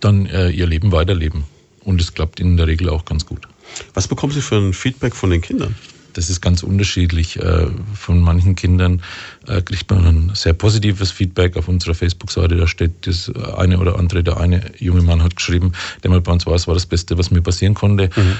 dann 0.00 0.26
äh, 0.26 0.50
ihr 0.50 0.66
Leben 0.66 0.92
weiterleben. 0.92 1.44
Und 1.84 2.00
es 2.00 2.14
klappt 2.14 2.40
in 2.40 2.56
der 2.56 2.66
Regel 2.66 2.88
auch 2.88 3.04
ganz 3.04 3.26
gut. 3.26 3.46
Was 3.94 4.08
bekommen 4.08 4.32
Sie 4.32 4.42
für 4.42 4.56
ein 4.56 4.72
Feedback 4.72 5.14
von 5.14 5.30
den 5.30 5.40
Kindern? 5.40 5.74
Das 6.16 6.30
ist 6.30 6.40
ganz 6.40 6.62
unterschiedlich. 6.62 7.38
Äh, 7.38 7.66
von 7.94 8.20
manchen 8.20 8.54
Kindern 8.54 9.02
äh, 9.46 9.60
kriegt 9.60 9.90
man 9.90 10.06
ein 10.06 10.30
sehr 10.34 10.54
positives 10.54 11.10
Feedback 11.10 11.56
auf 11.56 11.68
unserer 11.68 11.94
Facebook-Seite. 11.94 12.56
Da 12.56 12.66
steht 12.66 13.06
das 13.06 13.30
eine 13.56 13.78
oder 13.78 13.98
andere, 13.98 14.24
der 14.24 14.38
eine 14.38 14.62
junge 14.78 15.02
Mann 15.02 15.22
hat 15.22 15.36
geschrieben, 15.36 15.72
der 16.02 16.10
mal 16.10 16.22
bei 16.22 16.32
uns 16.32 16.46
war, 16.46 16.54
es 16.54 16.66
war 16.66 16.74
das 16.74 16.86
Beste, 16.86 17.18
was 17.18 17.30
mir 17.30 17.42
passieren 17.42 17.74
konnte. 17.74 18.08
Mhm. 18.16 18.36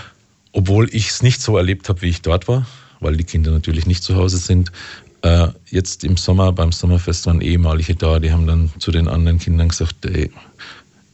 Obwohl 0.53 0.89
ich 0.91 1.11
es 1.11 1.23
nicht 1.23 1.43
so 1.43 1.59
erlebt 1.59 1.91
habe, 1.91 2.01
wie 2.01 2.09
ich 2.09 2.23
dort 2.23 2.49
war, 2.49 2.67
weil 3.01 3.17
die 3.17 3.25
Kinder 3.25 3.51
natürlich 3.51 3.87
nicht 3.87 4.03
zu 4.03 4.17
Hause 4.17 4.39
sind. 4.39 4.73
Äh, 5.21 5.49
jetzt 5.71 6.03
im 6.03 6.17
Sommer 6.17 6.53
beim 6.53 6.73
Sommerfest 6.73 7.27
waren 7.27 7.43
ehemalige 7.43 7.95
da, 7.95 8.21
die 8.21 8.33
haben 8.33 8.47
dann 8.47 8.71
zu 8.79 8.91
den 8.91 9.07
anderen 9.07 9.39
Kindern 9.39 9.69
gesagt, 9.69 10.07
ey, 10.07 10.31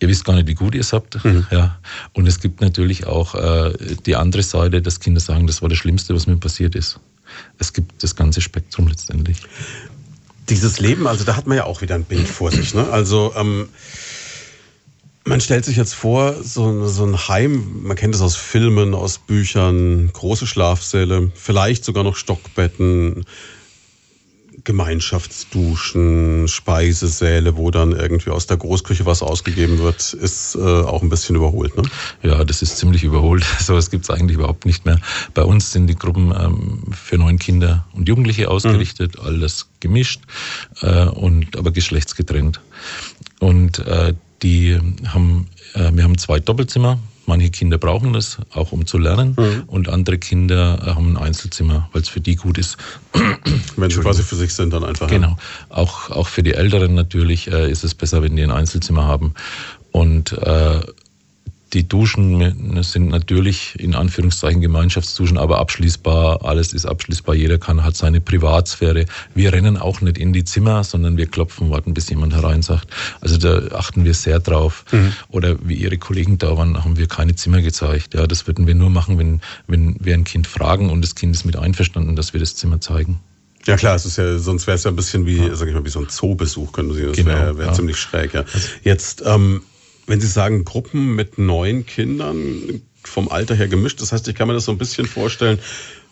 ihr 0.02 0.08
wisst 0.08 0.24
gar 0.24 0.34
nicht, 0.34 0.48
wie 0.48 0.54
gut 0.54 0.74
ihr 0.74 0.80
es 0.80 0.92
habt. 0.92 1.24
Mhm. 1.24 1.46
Ja. 1.50 1.78
Und 2.12 2.26
es 2.26 2.40
gibt 2.40 2.60
natürlich 2.60 3.06
auch 3.06 3.34
äh, 3.34 3.72
die 4.04 4.16
andere 4.16 4.42
Seite, 4.42 4.82
dass 4.82 5.00
Kinder 5.00 5.20
sagen, 5.20 5.46
das 5.46 5.62
war 5.62 5.68
das 5.68 5.78
Schlimmste, 5.78 6.14
was 6.14 6.26
mir 6.26 6.36
passiert 6.36 6.74
ist. 6.74 6.98
Es 7.58 7.72
gibt 7.72 8.02
das 8.02 8.16
ganze 8.16 8.40
Spektrum 8.40 8.88
letztendlich. 8.88 9.38
Dieses 10.48 10.80
Leben, 10.80 11.06
also 11.06 11.24
da 11.24 11.36
hat 11.36 11.46
man 11.46 11.56
ja 11.56 11.64
auch 11.64 11.80
wieder 11.80 11.94
ein 11.94 12.04
Bild 12.04 12.28
vor 12.28 12.50
sich. 12.50 12.74
Ne? 12.74 12.88
Also 12.90 13.32
ähm, 13.36 13.68
man 15.24 15.40
stellt 15.40 15.64
sich 15.64 15.76
jetzt 15.76 15.94
vor, 15.94 16.42
so, 16.42 16.86
so 16.88 17.04
ein 17.04 17.28
Heim, 17.28 17.82
man 17.82 17.96
kennt 17.96 18.14
es 18.14 18.20
aus 18.20 18.36
Filmen, 18.36 18.94
aus 18.94 19.18
Büchern, 19.18 20.10
große 20.12 20.46
Schlafsäle, 20.46 21.30
vielleicht 21.34 21.84
sogar 21.84 22.02
noch 22.02 22.16
Stockbetten, 22.16 23.24
Gemeinschaftsduschen, 24.64 26.46
Speisesäle, 26.48 27.56
wo 27.56 27.70
dann 27.70 27.92
irgendwie 27.92 28.30
aus 28.30 28.46
der 28.46 28.56
Großküche 28.56 29.06
was 29.06 29.22
ausgegeben 29.22 29.78
wird, 29.78 30.12
ist 30.12 30.54
äh, 30.54 30.60
auch 30.60 31.02
ein 31.02 31.08
bisschen 31.08 31.36
überholt. 31.36 31.76
Ne? 31.76 31.82
Ja, 32.22 32.44
das 32.44 32.62
ist 32.62 32.78
ziemlich 32.78 33.04
überholt. 33.04 33.44
So 33.62 33.74
also, 33.76 33.90
gibt 33.90 34.04
es 34.04 34.10
eigentlich 34.10 34.36
überhaupt 34.36 34.66
nicht 34.66 34.84
mehr. 34.84 34.98
Bei 35.34 35.42
uns 35.42 35.72
sind 35.72 35.86
die 35.86 35.94
Gruppen 35.94 36.32
ähm, 36.36 36.82
für 36.92 37.16
neun 37.16 37.38
Kinder 37.38 37.86
und 37.92 38.08
Jugendliche 38.08 38.50
ausgerichtet, 38.50 39.16
mhm. 39.18 39.26
alles 39.26 39.68
gemischt 39.80 40.20
äh, 40.80 41.06
und 41.06 41.56
aber 41.56 41.70
geschlechtsgetrennt. 41.70 42.60
Und 43.40 43.78
äh, 43.80 44.14
die 44.42 44.78
haben, 45.06 45.48
äh, 45.74 45.90
wir 45.92 46.04
haben 46.04 46.18
zwei 46.18 46.40
Doppelzimmer 46.40 46.98
Manche 47.26 47.50
Kinder 47.50 47.78
brauchen 47.78 48.12
das 48.12 48.38
auch, 48.52 48.72
um 48.72 48.86
zu 48.86 48.98
lernen. 48.98 49.36
Mhm. 49.38 49.64
Und 49.66 49.88
andere 49.88 50.18
Kinder 50.18 50.78
äh, 50.82 50.90
haben 50.90 51.16
ein 51.16 51.22
Einzelzimmer, 51.22 51.88
weil 51.92 52.02
es 52.02 52.08
für 52.08 52.20
die 52.20 52.36
gut 52.36 52.58
ist. 52.58 52.76
Wenn 53.76 53.90
sie 53.90 54.00
quasi 54.00 54.22
für 54.22 54.36
sich 54.36 54.52
sind, 54.54 54.72
dann 54.72 54.84
einfach. 54.84 55.06
Genau. 55.08 55.36
Auch, 55.68 56.10
auch 56.10 56.28
für 56.28 56.42
die 56.42 56.54
Älteren 56.54 56.94
natürlich 56.94 57.50
äh, 57.50 57.70
ist 57.70 57.84
es 57.84 57.94
besser, 57.94 58.22
wenn 58.22 58.36
die 58.36 58.42
ein 58.42 58.50
Einzelzimmer 58.50 59.04
haben. 59.04 59.34
Und 59.92 60.32
äh, 60.32 60.80
die 61.72 61.88
Duschen 61.88 62.82
sind 62.82 63.08
natürlich 63.08 63.74
in 63.78 63.94
Anführungszeichen 63.94 64.60
Gemeinschaftsduschen, 64.60 65.38
aber 65.38 65.58
abschließbar. 65.58 66.44
Alles 66.44 66.74
ist 66.74 66.84
abschließbar. 66.84 67.34
Jeder 67.34 67.58
kann 67.58 67.82
hat 67.82 67.96
seine 67.96 68.20
Privatsphäre. 68.20 69.06
Wir 69.34 69.52
rennen 69.52 69.78
auch 69.78 70.02
nicht 70.02 70.18
in 70.18 70.34
die 70.34 70.44
Zimmer, 70.44 70.84
sondern 70.84 71.16
wir 71.16 71.26
klopfen, 71.26 71.70
warten, 71.70 71.94
bis 71.94 72.10
jemand 72.10 72.34
herein 72.34 72.60
sagt. 72.60 72.88
Also 73.20 73.38
da 73.38 73.74
achten 73.74 74.04
wir 74.04 74.12
sehr 74.12 74.38
drauf. 74.38 74.84
Mhm. 74.92 75.12
Oder 75.30 75.56
wie 75.62 75.76
Ihre 75.76 75.96
Kollegen 75.96 76.36
da 76.36 76.56
waren, 76.58 76.84
haben 76.84 76.98
wir 76.98 77.06
keine 77.06 77.36
Zimmer 77.36 77.62
gezeigt. 77.62 78.14
Ja, 78.14 78.26
das 78.26 78.46
würden 78.46 78.66
wir 78.66 78.74
nur 78.74 78.90
machen, 78.90 79.18
wenn, 79.18 79.40
wenn 79.66 79.96
wir 79.98 80.14
ein 80.14 80.24
Kind 80.24 80.46
fragen 80.46 80.90
und 80.90 81.02
das 81.02 81.14
Kind 81.14 81.34
ist 81.34 81.44
mit 81.44 81.56
einverstanden, 81.56 82.16
dass 82.16 82.34
wir 82.34 82.40
das 82.40 82.54
Zimmer 82.54 82.80
zeigen. 82.80 83.20
Ja 83.66 83.76
klar, 83.76 83.94
es 83.94 84.04
ist 84.04 84.18
ja, 84.18 84.38
sonst 84.38 84.66
wäre 84.66 84.74
es 84.74 84.84
ja 84.84 84.90
ein 84.90 84.96
bisschen 84.96 85.24
wie, 85.24 85.36
ja. 85.36 85.54
sag 85.54 85.68
ich 85.68 85.74
mal, 85.74 85.84
wie 85.84 85.90
so 85.90 86.00
ein 86.00 86.08
Zoobesuch, 86.08 86.72
können 86.72 86.92
Sie. 86.92 87.02
Das 87.02 87.16
genau, 87.16 87.30
wäre 87.30 87.58
wär 87.58 87.66
ja. 87.66 87.72
ziemlich 87.72 87.96
schräg, 87.96 88.34
ja. 88.34 88.44
Jetzt, 88.82 89.22
ähm, 89.24 89.62
wenn 90.06 90.20
Sie 90.20 90.26
sagen, 90.26 90.64
Gruppen 90.64 91.14
mit 91.14 91.38
neun 91.38 91.86
Kindern, 91.86 92.82
vom 93.04 93.28
Alter 93.28 93.54
her 93.54 93.68
gemischt, 93.68 94.00
das 94.00 94.12
heißt, 94.12 94.28
ich 94.28 94.34
kann 94.34 94.48
mir 94.48 94.54
das 94.54 94.64
so 94.64 94.72
ein 94.72 94.78
bisschen 94.78 95.06
vorstellen, 95.06 95.58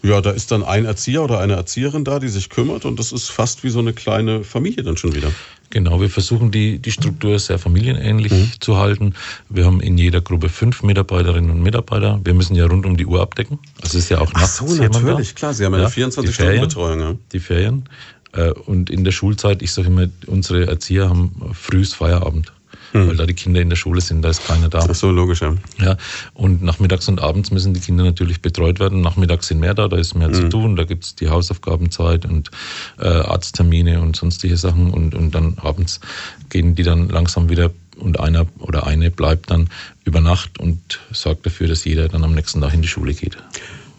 ja, 0.02 0.20
da 0.20 0.30
ist 0.30 0.50
dann 0.50 0.64
ein 0.64 0.86
Erzieher 0.86 1.22
oder 1.22 1.40
eine 1.40 1.54
Erzieherin 1.54 2.04
da, 2.04 2.18
die 2.18 2.28
sich 2.28 2.48
kümmert 2.48 2.84
und 2.84 2.98
das 2.98 3.12
ist 3.12 3.30
fast 3.30 3.64
wie 3.64 3.70
so 3.70 3.80
eine 3.80 3.92
kleine 3.92 4.44
Familie 4.44 4.82
dann 4.82 4.96
schon 4.96 5.14
wieder. 5.14 5.30
Genau, 5.68 6.00
wir 6.00 6.10
versuchen 6.10 6.50
die, 6.50 6.78
die 6.78 6.90
Struktur 6.90 7.38
sehr 7.38 7.58
familienähnlich 7.58 8.32
mhm. 8.32 8.50
zu 8.58 8.78
halten. 8.78 9.14
Wir 9.48 9.66
haben 9.66 9.80
in 9.80 9.98
jeder 9.98 10.20
Gruppe 10.20 10.48
fünf 10.48 10.82
Mitarbeiterinnen 10.82 11.50
und 11.50 11.62
Mitarbeiter. 11.62 12.20
Wir 12.24 12.34
müssen 12.34 12.56
ja 12.56 12.66
rund 12.66 12.86
um 12.86 12.96
die 12.96 13.06
Uhr 13.06 13.20
abdecken. 13.20 13.60
Also 13.80 13.98
ist 13.98 14.08
ja 14.08 14.18
auch 14.18 14.32
nachts 14.32 14.60
Ach 14.62 14.68
so, 14.68 14.74
natürlich, 14.74 15.34
klar. 15.36 15.54
Sie 15.54 15.64
haben 15.64 15.74
ja, 15.74 15.80
eine 15.80 15.88
24-Stunden-Betreuung. 15.88 17.00
Ja. 17.00 17.14
Die 17.32 17.38
Ferien. 17.38 17.88
Äh, 18.32 18.50
und 18.50 18.90
in 18.90 19.04
der 19.04 19.12
Schulzeit, 19.12 19.62
ich 19.62 19.70
sage 19.70 19.88
immer, 19.88 20.08
unsere 20.26 20.66
Erzieher 20.66 21.08
haben 21.08 21.52
frühst 21.52 21.94
Feierabend 21.94 22.52
hm. 22.92 23.08
weil 23.08 23.16
da 23.16 23.26
die 23.26 23.34
Kinder 23.34 23.60
in 23.60 23.68
der 23.68 23.76
Schule 23.76 24.00
sind, 24.00 24.22
da 24.22 24.30
ist 24.30 24.46
keiner 24.46 24.68
da. 24.68 24.86
Ach 24.88 24.94
so, 24.94 25.10
logisch, 25.10 25.42
ja. 25.42 25.54
ja. 25.78 25.96
Und 26.34 26.62
nachmittags 26.62 27.08
und 27.08 27.20
abends 27.20 27.50
müssen 27.50 27.74
die 27.74 27.80
Kinder 27.80 28.04
natürlich 28.04 28.42
betreut 28.42 28.80
werden. 28.80 29.00
Nachmittags 29.00 29.48
sind 29.48 29.60
mehr 29.60 29.74
da, 29.74 29.88
da 29.88 29.96
ist 29.96 30.14
mehr 30.14 30.28
hm. 30.28 30.34
zu 30.34 30.48
tun, 30.48 30.76
da 30.76 30.84
gibt's 30.84 31.14
die 31.14 31.28
Hausaufgabenzeit 31.28 32.26
und 32.26 32.50
äh, 32.98 33.06
Arzttermine 33.08 34.00
und 34.00 34.16
sonstige 34.16 34.56
Sachen 34.56 34.90
und, 34.90 35.14
und 35.14 35.34
dann 35.34 35.56
abends 35.58 36.00
gehen 36.48 36.74
die 36.74 36.82
dann 36.82 37.08
langsam 37.08 37.48
wieder 37.48 37.70
und 37.96 38.18
einer 38.18 38.46
oder 38.58 38.86
eine 38.86 39.10
bleibt 39.10 39.50
dann 39.50 39.68
über 40.04 40.20
Nacht 40.20 40.58
und 40.58 41.00
sorgt 41.12 41.46
dafür, 41.46 41.68
dass 41.68 41.84
jeder 41.84 42.08
dann 42.08 42.24
am 42.24 42.34
nächsten 42.34 42.60
Tag 42.60 42.74
in 42.74 42.82
die 42.82 42.88
Schule 42.88 43.14
geht. 43.14 43.36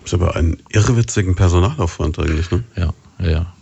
Das 0.03 0.13
ist 0.13 0.13
aber 0.15 0.35
ein 0.35 0.57
irrwitzigen 0.69 1.35
Personalaufwand 1.35 2.17
eigentlich, 2.19 2.49
ne? 2.51 2.63
Ja, 2.75 2.93
ja. 3.19 3.53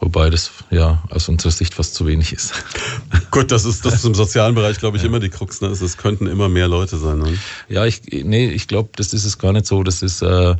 Wobei 0.00 0.28
das 0.28 0.50
ja 0.70 1.02
aus 1.10 1.28
unserer 1.28 1.50
Sicht 1.50 1.74
fast 1.74 1.94
zu 1.94 2.06
wenig 2.06 2.32
ist. 2.32 2.52
Gut, 3.30 3.50
das 3.50 3.64
ist, 3.64 3.84
das 3.86 3.94
ist 3.94 4.04
im 4.04 4.14
sozialen 4.14 4.54
Bereich, 4.54 4.78
glaube 4.78 4.98
ich, 4.98 5.02
ja. 5.02 5.08
immer 5.08 5.20
die 5.20 5.30
Krux. 5.30 5.60
Ne? 5.60 5.68
Es 5.68 5.96
könnten 5.96 6.26
immer 6.26 6.48
mehr 6.48 6.68
Leute 6.68 6.98
sein. 6.98 7.18
Ne? 7.18 7.38
Ja, 7.68 7.86
ich, 7.86 8.02
nee, 8.10 8.48
ich 8.50 8.68
glaube, 8.68 8.90
das 8.96 9.14
ist 9.14 9.24
es 9.24 9.38
gar 9.38 9.52
nicht 9.52 9.66
so. 9.66 9.82
Das 9.82 10.02
ist 10.02 10.22
äh, 10.22 10.54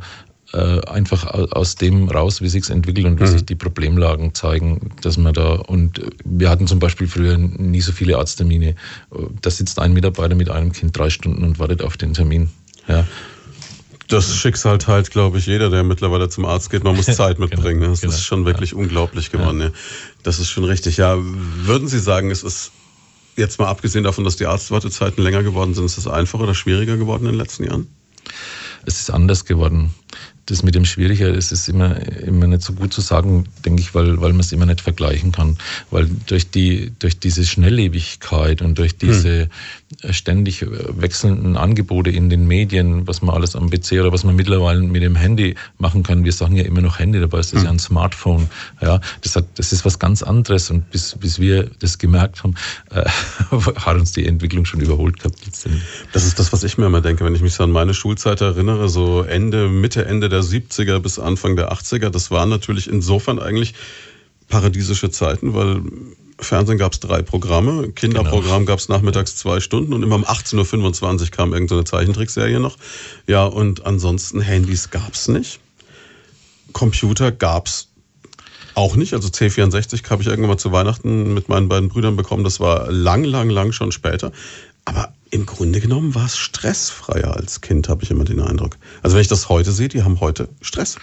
äh, 0.53 0.81
einfach 0.87 1.25
aus 1.25 1.75
dem 1.75 2.09
raus, 2.09 2.41
wie 2.41 2.47
sich's 2.47 2.69
entwickelt 2.69 3.05
und 3.05 3.19
wie 3.19 3.23
mhm. 3.23 3.27
sich 3.27 3.45
die 3.45 3.55
Problemlagen 3.55 4.33
zeigen, 4.33 4.91
dass 5.01 5.17
man 5.17 5.33
da 5.33 5.55
und 5.55 6.01
wir 6.23 6.49
hatten 6.49 6.67
zum 6.67 6.79
Beispiel 6.79 7.07
früher 7.07 7.37
nie 7.37 7.81
so 7.81 7.91
viele 7.91 8.17
Arzttermine. 8.17 8.75
Da 9.41 9.49
sitzt 9.49 9.79
ein 9.79 9.93
Mitarbeiter 9.93 10.35
mit 10.35 10.49
einem 10.49 10.71
Kind 10.71 10.97
drei 10.97 11.09
Stunden 11.09 11.43
und 11.43 11.59
wartet 11.59 11.81
auf 11.81 11.97
den 11.97 12.13
Termin. 12.13 12.49
Ja. 12.87 13.05
Das 14.07 14.35
Schicksal 14.35 14.77
teilt, 14.77 15.11
glaube 15.11 15.37
ich, 15.37 15.45
jeder, 15.47 15.69
der 15.69 15.83
mittlerweile 15.83 16.29
zum 16.29 16.45
Arzt 16.45 16.69
geht. 16.69 16.83
Man 16.83 16.95
muss 16.95 17.05
Zeit 17.15 17.37
genau, 17.37 17.47
mitbringen. 17.49 17.81
Das 17.81 18.01
genau, 18.01 18.13
ist 18.13 18.23
schon 18.23 18.45
wirklich 18.45 18.71
ja. 18.71 18.77
unglaublich 18.77 19.31
geworden. 19.31 19.61
Ja. 19.61 19.71
Das 20.23 20.39
ist 20.39 20.49
schon 20.49 20.63
richtig. 20.63 20.97
Ja, 20.97 21.17
würden 21.19 21.87
Sie 21.87 21.99
sagen, 21.99 22.31
es 22.31 22.43
ist 22.43 22.71
jetzt 23.35 23.59
mal 23.59 23.67
abgesehen 23.67 24.03
davon, 24.03 24.23
dass 24.23 24.35
die 24.35 24.45
Arztwartezeiten 24.45 25.23
länger 25.23 25.43
geworden 25.43 25.73
sind, 25.73 25.85
ist 25.85 25.97
es 25.97 26.07
einfacher 26.07 26.43
oder 26.43 26.55
schwieriger 26.55 26.97
geworden 26.97 27.25
in 27.25 27.33
den 27.33 27.39
letzten 27.39 27.65
Jahren? 27.65 27.87
Es 28.85 28.99
ist 28.99 29.09
anders 29.09 29.45
geworden 29.45 29.93
das 30.47 30.63
mit 30.63 30.75
dem 30.75 30.85
Schwieriger 30.85 31.33
ist 31.33 31.51
es 31.51 31.67
immer, 31.67 31.97
immer 32.21 32.47
nicht 32.47 32.61
so 32.61 32.73
gut 32.73 32.93
zu 32.93 33.01
sagen, 33.01 33.45
denke 33.65 33.81
ich, 33.81 33.93
weil, 33.93 34.19
weil 34.21 34.31
man 34.31 34.39
es 34.39 34.53
immer 34.53 34.65
nicht 34.65 34.79
vergleichen 34.79 35.33
kann. 35.33 35.57
Weil 35.91 36.09
durch 36.25 36.49
die, 36.49 36.93
durch 36.99 37.19
diese 37.19 37.45
Schnelllebigkeit 37.45 38.61
und 38.61 38.77
durch 38.77 38.97
diese 38.97 39.41
hm. 39.41 39.49
Ständig 40.09 40.65
wechselnden 40.67 41.55
Angebote 41.55 42.09
in 42.09 42.29
den 42.29 42.45
Medien, 42.45 43.07
was 43.07 43.21
man 43.21 43.33
alles 43.33 43.55
am 43.55 43.69
PC 43.69 43.93
oder 43.93 44.11
was 44.11 44.25
man 44.25 44.35
mittlerweile 44.35 44.81
mit 44.81 45.01
dem 45.01 45.15
Handy 45.15 45.55
machen 45.77 46.03
kann, 46.03 46.25
wir 46.25 46.33
sagen 46.33 46.57
ja 46.57 46.63
immer 46.63 46.81
noch 46.81 46.99
Handy, 46.99 47.19
dabei 47.19 47.39
ist 47.39 47.53
das 47.53 47.61
hm. 47.61 47.65
ja 47.65 47.71
ein 47.71 47.79
Smartphone. 47.79 48.49
Ja, 48.81 48.99
das 49.21 49.35
hat, 49.35 49.45
das 49.55 49.71
ist 49.71 49.85
was 49.85 49.97
ganz 49.97 50.23
anderes 50.23 50.69
und 50.69 50.91
bis, 50.91 51.15
bis 51.15 51.39
wir 51.39 51.69
das 51.79 51.97
gemerkt 51.97 52.43
haben, 52.43 52.55
äh, 52.91 53.05
hat 53.75 53.95
uns 53.95 54.11
die 54.11 54.25
Entwicklung 54.25 54.65
schon 54.65 54.81
überholt 54.81 55.19
gehabt. 55.19 55.39
Das 56.11 56.25
ist 56.25 56.37
das, 56.37 56.51
was 56.51 56.63
ich 56.63 56.77
mir 56.77 56.85
immer 56.85 57.01
denke, 57.01 57.23
wenn 57.23 57.35
ich 57.35 57.41
mich 57.41 57.53
so 57.53 57.63
an 57.63 57.71
meine 57.71 57.93
Schulzeit 57.93 58.41
erinnere, 58.41 58.89
so 58.89 59.21
Ende, 59.21 59.69
Mitte, 59.69 60.05
Ende 60.05 60.27
der 60.27 60.41
70er 60.41 60.99
bis 60.99 61.17
Anfang 61.17 61.55
der 61.55 61.71
80er. 61.71 62.09
Das 62.09 62.29
waren 62.29 62.49
natürlich 62.49 62.89
insofern 62.89 63.39
eigentlich 63.39 63.73
paradiesische 64.49 65.11
Zeiten, 65.11 65.53
weil 65.53 65.81
Fernsehen 66.39 66.77
gab 66.77 66.93
es 66.93 66.99
drei 66.99 67.21
Programme, 67.21 67.91
Kinderprogramm 67.91 68.59
genau. 68.59 68.65
gab 68.65 68.79
es 68.79 68.89
nachmittags 68.89 69.35
zwei 69.35 69.59
Stunden 69.59 69.93
und 69.93 70.03
immer 70.03 70.15
um 70.15 70.25
18.25 70.25 71.21
Uhr 71.21 71.27
kam 71.29 71.53
irgendeine 71.53 71.83
Zeichentrickserie 71.83 72.59
noch. 72.59 72.77
Ja, 73.25 73.45
und 73.45 73.85
ansonsten 73.85 74.41
Handys 74.41 74.89
gab 74.91 75.13
es 75.13 75.27
nicht. 75.27 75.59
Computer 76.73 77.31
gab 77.31 77.67
es 77.67 77.87
auch 78.75 78.95
nicht. 78.95 79.13
Also 79.13 79.29
C64 79.29 80.07
habe 80.09 80.21
ich 80.21 80.27
irgendwann 80.27 80.51
mal 80.51 80.57
zu 80.57 80.71
Weihnachten 80.71 81.33
mit 81.33 81.49
meinen 81.49 81.67
beiden 81.67 81.89
Brüdern 81.89 82.15
bekommen. 82.15 82.43
Das 82.43 82.59
war 82.59 82.91
lang, 82.91 83.23
lang, 83.23 83.49
lang 83.49 83.71
schon 83.71 83.91
später. 83.91 84.31
Aber 84.85 85.13
im 85.31 85.45
Grunde 85.45 85.81
genommen 85.81 86.13
war 86.13 86.25
es 86.25 86.37
stressfreier 86.37 87.35
als 87.35 87.61
Kind, 87.61 87.89
habe 87.89 88.03
ich 88.03 88.11
immer 88.11 88.23
den 88.23 88.39
Eindruck. 88.39 88.77
Also 89.01 89.15
wenn 89.15 89.21
ich 89.21 89.27
das 89.27 89.49
heute 89.49 89.71
sehe, 89.71 89.89
die 89.89 90.03
haben 90.03 90.21
heute 90.21 90.47
Stress. 90.61 90.97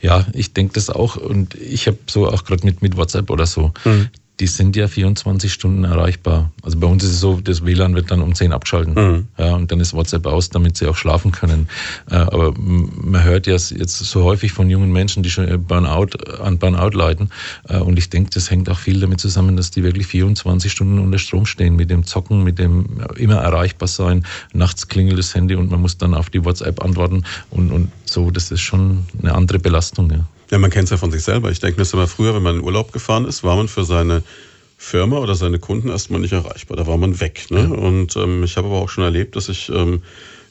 Ja, 0.00 0.24
ich 0.32 0.54
denke 0.54 0.74
das 0.74 0.88
auch. 0.88 1.16
Und 1.16 1.54
ich 1.56 1.88
habe 1.88 1.98
so 2.08 2.28
auch 2.28 2.44
gerade 2.44 2.64
mit, 2.64 2.80
mit 2.80 2.96
WhatsApp 2.96 3.28
oder 3.28 3.46
so, 3.46 3.72
mhm 3.84 4.08
die 4.40 4.46
sind 4.46 4.74
ja 4.74 4.88
24 4.88 5.52
Stunden 5.52 5.84
erreichbar. 5.84 6.50
Also 6.62 6.78
bei 6.78 6.86
uns 6.86 7.04
ist 7.04 7.10
es 7.10 7.20
so, 7.20 7.40
das 7.40 7.64
WLAN 7.64 7.94
wird 7.94 8.10
dann 8.10 8.22
um 8.22 8.34
10 8.34 8.52
abgeschalten. 8.52 8.94
Mhm. 8.94 9.26
Ja, 9.38 9.54
und 9.54 9.70
dann 9.70 9.80
ist 9.80 9.92
WhatsApp 9.92 10.26
aus, 10.26 10.48
damit 10.48 10.78
sie 10.78 10.86
auch 10.86 10.96
schlafen 10.96 11.30
können. 11.30 11.68
Äh, 12.10 12.16
aber 12.16 12.54
man 12.56 13.22
hört 13.22 13.46
ja 13.46 13.52
jetzt 13.52 13.98
so 13.98 14.24
häufig 14.24 14.52
von 14.52 14.70
jungen 14.70 14.92
Menschen, 14.92 15.22
die 15.22 15.30
schon 15.30 15.46
Burnout, 15.64 16.16
an 16.42 16.58
Burnout 16.58 16.96
leiden. 16.96 17.30
Äh, 17.68 17.78
und 17.78 17.98
ich 17.98 18.08
denke, 18.08 18.30
das 18.30 18.50
hängt 18.50 18.70
auch 18.70 18.78
viel 18.78 18.98
damit 18.98 19.20
zusammen, 19.20 19.56
dass 19.56 19.70
die 19.70 19.82
wirklich 19.82 20.06
24 20.06 20.72
Stunden 20.72 20.98
unter 20.98 21.18
Strom 21.18 21.44
stehen, 21.44 21.76
mit 21.76 21.90
dem 21.90 22.06
Zocken, 22.06 22.42
mit 22.42 22.58
dem 22.58 22.86
immer 23.16 23.36
erreichbar 23.36 23.88
sein. 23.88 24.24
Nachts 24.54 24.88
klingelt 24.88 25.18
das 25.18 25.34
Handy 25.34 25.54
und 25.54 25.70
man 25.70 25.82
muss 25.82 25.98
dann 25.98 26.14
auf 26.14 26.30
die 26.30 26.42
WhatsApp 26.44 26.82
antworten. 26.82 27.24
Und, 27.50 27.70
und 27.72 27.92
so, 28.06 28.30
das 28.30 28.50
ist 28.50 28.62
schon 28.62 29.06
eine 29.20 29.34
andere 29.34 29.58
Belastung. 29.58 30.10
Ja. 30.10 30.24
Ja, 30.50 30.58
man 30.58 30.70
kennt 30.70 30.84
es 30.84 30.90
ja 30.90 30.96
von 30.96 31.12
sich 31.12 31.22
selber. 31.22 31.50
Ich 31.50 31.60
denke 31.60 31.80
mir 31.80 31.86
immer 31.92 32.08
früher, 32.08 32.34
wenn 32.34 32.42
man 32.42 32.56
in 32.56 32.62
Urlaub 32.62 32.92
gefahren 32.92 33.24
ist, 33.24 33.44
war 33.44 33.56
man 33.56 33.68
für 33.68 33.84
seine 33.84 34.22
Firma 34.76 35.18
oder 35.18 35.34
seine 35.34 35.58
Kunden 35.58 35.88
erstmal 35.88 36.20
nicht 36.20 36.32
erreichbar. 36.32 36.76
Da 36.76 36.86
war 36.86 36.96
man 36.96 37.20
weg. 37.20 37.46
Ne? 37.50 37.60
Ja. 37.60 37.66
Und 37.66 38.16
ähm, 38.16 38.42
ich 38.42 38.56
habe 38.56 38.68
aber 38.68 38.78
auch 38.78 38.88
schon 38.88 39.04
erlebt, 39.04 39.36
dass 39.36 39.48
ich 39.48 39.68
ähm, 39.68 40.02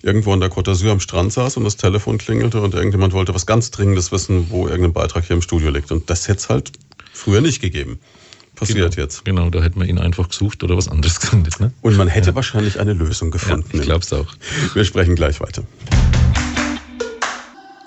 irgendwo 0.02 0.32
an 0.32 0.40
der 0.40 0.50
Côte 0.50 0.72
d'Azur 0.72 0.92
am 0.92 1.00
Strand 1.00 1.34
saß 1.34 1.58
und 1.58 1.66
das 1.66 1.76
Telefon 1.76 2.18
klingelte 2.18 2.62
und 2.62 2.74
irgendjemand 2.74 3.14
wollte 3.14 3.36
was 3.36 3.46
ganz 3.46 3.72
Dringendes 3.72 4.12
wissen, 4.12 4.50
wo 4.50 4.68
irgendein 4.68 4.94
Beitrag 4.94 5.26
hier 5.26 5.36
im 5.36 5.42
Studio 5.42 5.70
liegt. 5.70 5.92
Und 5.92 6.10
das 6.10 6.28
hätte 6.28 6.40
es 6.40 6.50
halt 6.50 6.72
früher 7.12 7.42
nicht 7.42 7.62
gegeben. 7.62 8.00
Passiert 8.56 8.92
genau, 8.92 9.04
jetzt. 9.04 9.26
Genau, 9.26 9.50
da 9.50 9.62
hätte 9.62 9.80
man 9.80 9.88
ihn 9.88 10.00
einfach 10.00 10.30
gesucht 10.30 10.64
oder 10.64 10.78
was 10.78 10.88
anderes 10.88 11.20
gefunden. 11.22 11.50
Ne? 11.60 11.74
Und 11.82 11.98
man 11.98 12.08
hätte 12.08 12.30
ja. 12.30 12.36
wahrscheinlich 12.36 12.80
eine 12.80 12.94
Lösung 12.94 13.32
gefunden. 13.32 13.70
Ja, 13.74 13.80
ich 13.80 13.86
glaube 13.86 14.04
es 14.04 14.14
auch. 14.14 14.28
Wir 14.74 14.86
sprechen 14.86 15.16
gleich 15.16 15.42
weiter. 15.42 15.64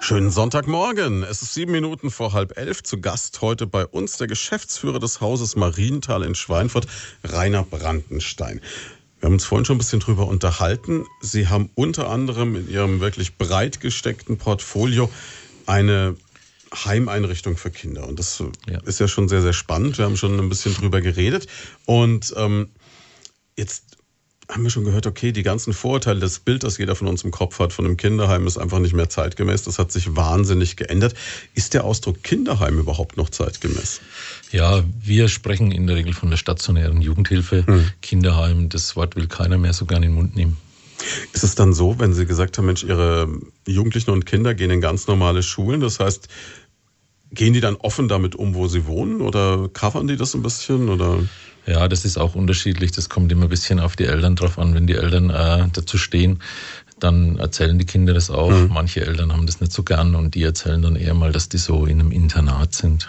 Schönen 0.04 0.32
Sonntagmorgen. 0.32 1.22
Es 1.22 1.42
ist 1.42 1.54
sieben 1.54 1.70
Minuten 1.70 2.10
vor 2.10 2.32
halb 2.32 2.58
elf. 2.58 2.82
Zu 2.82 3.00
Gast 3.00 3.40
heute 3.40 3.68
bei 3.68 3.86
uns 3.86 4.16
der 4.16 4.26
Geschäftsführer 4.26 4.98
des 4.98 5.20
Hauses 5.20 5.54
Marienthal 5.54 6.24
in 6.24 6.34
Schweinfurt, 6.34 6.88
Rainer 7.22 7.62
Brandenstein. 7.62 8.60
Wir 9.20 9.26
haben 9.26 9.34
uns 9.34 9.44
vorhin 9.44 9.64
schon 9.64 9.76
ein 9.76 9.78
bisschen 9.78 10.00
drüber 10.00 10.26
unterhalten. 10.26 11.06
Sie 11.20 11.46
haben 11.46 11.70
unter 11.76 12.10
anderem 12.10 12.56
in 12.56 12.68
Ihrem 12.68 12.98
wirklich 12.98 13.36
breit 13.36 13.78
gesteckten 13.78 14.38
Portfolio 14.38 15.08
eine 15.66 16.16
Heimeinrichtung 16.74 17.56
für 17.56 17.70
Kinder. 17.70 18.08
Und 18.08 18.18
das 18.18 18.42
ja. 18.68 18.80
ist 18.80 18.98
ja 18.98 19.06
schon 19.06 19.28
sehr, 19.28 19.40
sehr 19.40 19.52
spannend. 19.52 19.98
Wir 19.98 20.06
haben 20.06 20.16
schon 20.16 20.36
ein 20.36 20.48
bisschen 20.48 20.74
drüber 20.74 21.00
geredet. 21.00 21.46
Und 21.86 22.34
ähm, 22.36 22.70
jetzt 23.56 23.98
haben 24.52 24.62
wir 24.62 24.70
schon 24.70 24.84
gehört, 24.84 25.06
okay, 25.06 25.32
die 25.32 25.42
ganzen 25.42 25.72
Vorurteile, 25.72 26.20
das 26.20 26.38
Bild, 26.38 26.62
das 26.62 26.78
jeder 26.78 26.94
von 26.94 27.08
uns 27.08 27.24
im 27.24 27.30
Kopf 27.30 27.58
hat 27.58 27.72
von 27.72 27.86
einem 27.86 27.96
Kinderheim, 27.96 28.46
ist 28.46 28.58
einfach 28.58 28.78
nicht 28.78 28.94
mehr 28.94 29.08
zeitgemäß. 29.08 29.62
Das 29.62 29.78
hat 29.78 29.90
sich 29.90 30.14
wahnsinnig 30.14 30.76
geändert. 30.76 31.14
Ist 31.54 31.74
der 31.74 31.84
Ausdruck 31.84 32.22
Kinderheim 32.22 32.78
überhaupt 32.78 33.16
noch 33.16 33.30
zeitgemäß? 33.30 34.00
Ja, 34.50 34.84
wir 35.00 35.28
sprechen 35.28 35.72
in 35.72 35.86
der 35.86 35.96
Regel 35.96 36.12
von 36.12 36.30
der 36.30 36.36
stationären 36.36 37.00
Jugendhilfe. 37.00 37.66
Hm. 37.66 37.90
Kinderheim, 38.02 38.68
das 38.68 38.94
Wort 38.94 39.16
will 39.16 39.26
keiner 39.26 39.58
mehr 39.58 39.72
so 39.72 39.86
gerne 39.86 40.06
in 40.06 40.12
den 40.12 40.16
Mund 40.16 40.36
nehmen. 40.36 40.56
Ist 41.32 41.42
es 41.42 41.54
dann 41.54 41.72
so, 41.72 41.98
wenn 41.98 42.12
Sie 42.12 42.26
gesagt 42.26 42.58
haben, 42.58 42.66
Mensch, 42.66 42.84
Ihre 42.84 43.28
Jugendlichen 43.66 44.10
und 44.10 44.26
Kinder 44.26 44.54
gehen 44.54 44.70
in 44.70 44.80
ganz 44.80 45.06
normale 45.06 45.42
Schulen, 45.42 45.80
das 45.80 45.98
heißt, 45.98 46.28
gehen 47.32 47.54
die 47.54 47.60
dann 47.60 47.76
offen 47.76 48.08
damit 48.08 48.36
um, 48.36 48.54
wo 48.54 48.68
sie 48.68 48.86
wohnen 48.86 49.20
oder 49.20 49.68
covern 49.72 50.06
die 50.06 50.16
das 50.16 50.34
ein 50.34 50.42
bisschen 50.42 50.88
oder? 50.88 51.18
Ja, 51.66 51.88
das 51.88 52.04
ist 52.04 52.18
auch 52.18 52.34
unterschiedlich. 52.34 52.92
Das 52.92 53.08
kommt 53.08 53.30
immer 53.30 53.44
ein 53.44 53.48
bisschen 53.48 53.78
auf 53.78 53.94
die 53.96 54.04
Eltern 54.04 54.36
drauf 54.36 54.58
an. 54.58 54.74
Wenn 54.74 54.86
die 54.86 54.94
Eltern 54.94 55.30
äh, 55.30 55.68
dazu 55.72 55.96
stehen, 55.96 56.40
dann 56.98 57.38
erzählen 57.38 57.78
die 57.78 57.86
Kinder 57.86 58.14
das 58.14 58.30
auch. 58.30 58.50
Mhm. 58.50 58.70
Manche 58.72 59.06
Eltern 59.06 59.32
haben 59.32 59.46
das 59.46 59.60
nicht 59.60 59.72
so 59.72 59.82
gern 59.82 60.14
und 60.14 60.34
die 60.34 60.42
erzählen 60.42 60.82
dann 60.82 60.96
eher 60.96 61.14
mal, 61.14 61.32
dass 61.32 61.48
die 61.48 61.58
so 61.58 61.86
in 61.86 62.00
einem 62.00 62.12
Internat 62.12 62.74
sind. 62.74 63.08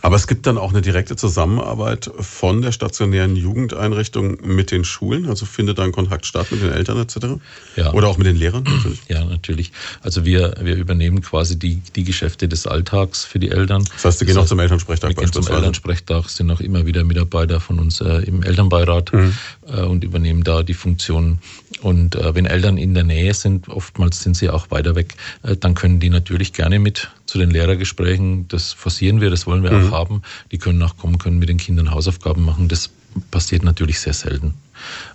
Aber 0.00 0.16
es 0.16 0.26
gibt 0.26 0.46
dann 0.46 0.58
auch 0.58 0.70
eine 0.70 0.82
direkte 0.82 1.16
Zusammenarbeit 1.16 2.10
von 2.18 2.62
der 2.62 2.72
stationären 2.72 3.36
Jugendeinrichtung 3.36 4.38
mit 4.42 4.70
den 4.70 4.84
Schulen. 4.84 5.28
Also 5.28 5.46
findet 5.46 5.78
da 5.78 5.84
ein 5.84 5.92
Kontakt 5.92 6.26
statt 6.26 6.50
mit 6.50 6.62
den 6.62 6.72
Eltern 6.72 6.98
etc. 6.98 7.40
Ja. 7.76 7.92
Oder 7.92 8.08
auch 8.08 8.18
mit 8.18 8.26
den 8.26 8.36
Lehrern 8.36 8.64
natürlich. 8.64 9.00
Ja, 9.08 9.24
natürlich. 9.24 9.72
Also 10.02 10.24
wir, 10.24 10.54
wir 10.60 10.76
übernehmen 10.76 11.20
quasi 11.20 11.58
die, 11.58 11.82
die 11.94 12.04
Geschäfte 12.04 12.48
des 12.48 12.66
Alltags 12.66 13.24
für 13.24 13.38
die 13.38 13.50
Eltern. 13.50 13.84
Das 13.84 14.04
heißt, 14.04 14.18
Sie 14.18 14.26
gehen 14.26 14.34
das 14.34 14.44
auch 14.44 14.48
zum 14.48 14.58
Elternsprechtag 14.58 15.10
wir 15.10 15.16
gehen 15.16 15.32
zum 15.32 15.46
Elternsprechtag, 15.46 16.28
sind 16.28 16.50
auch 16.50 16.60
immer 16.60 16.86
wieder 16.86 17.04
Mitarbeiter 17.04 17.60
von 17.60 17.78
uns 17.78 18.00
äh, 18.00 18.22
im 18.22 18.42
Elternbeirat 18.42 19.12
mhm. 19.12 19.34
äh, 19.66 19.80
und 19.82 20.04
übernehmen 20.04 20.44
da 20.44 20.62
die 20.62 20.74
Funktion. 20.74 21.38
Und 21.80 22.14
äh, 22.14 22.34
wenn 22.34 22.46
Eltern 22.46 22.78
in 22.78 22.94
der 22.94 23.04
Nähe 23.04 23.34
sind, 23.34 23.68
oftmals 23.68 24.22
sind 24.22 24.36
sie 24.36 24.50
auch 24.50 24.70
weiter 24.70 24.94
weg, 24.94 25.14
äh, 25.42 25.56
dann 25.56 25.74
können 25.74 26.00
die 26.00 26.10
natürlich 26.10 26.52
gerne 26.52 26.78
mit 26.78 27.10
zu 27.32 27.38
den 27.38 27.50
Lehrergesprächen. 27.50 28.46
Das 28.48 28.74
forcieren 28.74 29.22
wir, 29.22 29.30
das 29.30 29.46
wollen 29.46 29.62
wir 29.62 29.72
mhm. 29.72 29.88
auch 29.88 29.92
haben. 29.92 30.22
Die 30.52 30.58
können 30.58 30.82
auch 30.82 30.98
kommen, 30.98 31.16
können 31.16 31.38
mit 31.38 31.48
den 31.48 31.56
Kindern 31.56 31.90
Hausaufgaben 31.90 32.44
machen. 32.44 32.68
Das 32.68 32.90
passiert 33.30 33.64
natürlich 33.64 34.00
sehr 34.00 34.12
selten. 34.12 34.52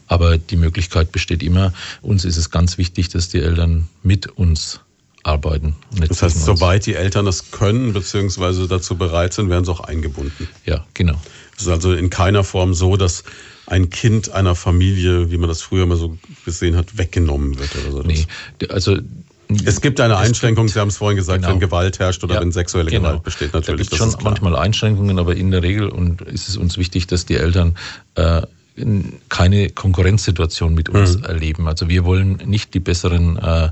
Aber 0.07 0.39
die 0.39 0.55
Möglichkeit 0.55 1.11
besteht 1.11 1.43
immer. 1.43 1.73
Uns 2.01 2.25
ist 2.25 2.37
es 2.37 2.49
ganz 2.49 2.79
wichtig, 2.79 3.09
dass 3.09 3.29
die 3.29 3.39
Eltern 3.39 3.87
mit 4.01 4.25
uns 4.25 4.79
arbeiten. 5.21 5.75
das 5.91 6.23
heißt, 6.23 6.43
sobald 6.43 6.85
die 6.87 6.95
Eltern 6.95 7.25
das 7.25 7.51
können 7.51 7.93
bzw. 7.93 8.65
dazu 8.67 8.95
bereit 8.95 9.33
sind, 9.33 9.49
werden 9.49 9.65
sie 9.65 9.71
auch 9.71 9.81
eingebunden. 9.81 10.47
Ja, 10.65 10.85
genau. 10.95 11.21
Es 11.55 11.63
ist 11.63 11.69
also 11.69 11.93
in 11.93 12.09
keiner 12.09 12.43
Form 12.43 12.73
so, 12.73 12.97
dass 12.97 13.25
ein 13.67 13.89
Kind 13.91 14.31
einer 14.31 14.55
Familie, 14.55 15.29
wie 15.29 15.37
man 15.37 15.49
das 15.49 15.61
früher 15.61 15.85
mal 15.85 15.97
so 15.97 16.17
gesehen 16.45 16.77
hat, 16.77 16.97
weggenommen 16.97 17.59
wird 17.59 17.75
oder 17.75 17.91
so. 17.91 18.01
Nee, 18.01 18.25
also 18.69 18.97
es 19.65 19.81
gibt 19.81 19.99
eine 19.99 20.17
Einschränkung, 20.17 20.65
gibt, 20.65 20.73
Sie 20.73 20.79
haben 20.79 20.89
es 20.89 20.97
vorhin 20.97 21.15
gesagt, 21.15 21.41
genau. 21.41 21.53
wenn 21.53 21.59
Gewalt 21.59 21.99
herrscht 21.99 22.23
oder 22.23 22.35
ja, 22.35 22.41
wenn 22.41 22.51
sexuelle 22.51 22.89
genau. 22.89 23.09
Gewalt 23.09 23.23
besteht 23.23 23.53
natürlich. 23.53 23.81
Es 23.81 23.89
gibt 23.89 24.01
schon 24.01 24.23
manchmal 24.23 24.55
Einschränkungen, 24.55 25.19
aber 25.19 25.35
in 25.35 25.51
der 25.51 25.63
Regel 25.63 25.87
und 25.87 26.21
ist 26.21 26.49
es 26.49 26.57
uns 26.57 26.77
wichtig, 26.77 27.07
dass 27.07 27.25
die 27.25 27.35
Eltern 27.35 27.75
äh, 28.15 28.41
keine 29.29 29.69
Konkurrenzsituation 29.69 30.73
mit 30.73 30.89
uns 30.89 31.17
mhm. 31.17 31.23
erleben. 31.23 31.67
Also 31.67 31.89
wir 31.89 32.05
wollen 32.05 32.41
nicht 32.45 32.73
die 32.73 32.79
besseren 32.79 33.37
äh, 33.37 33.69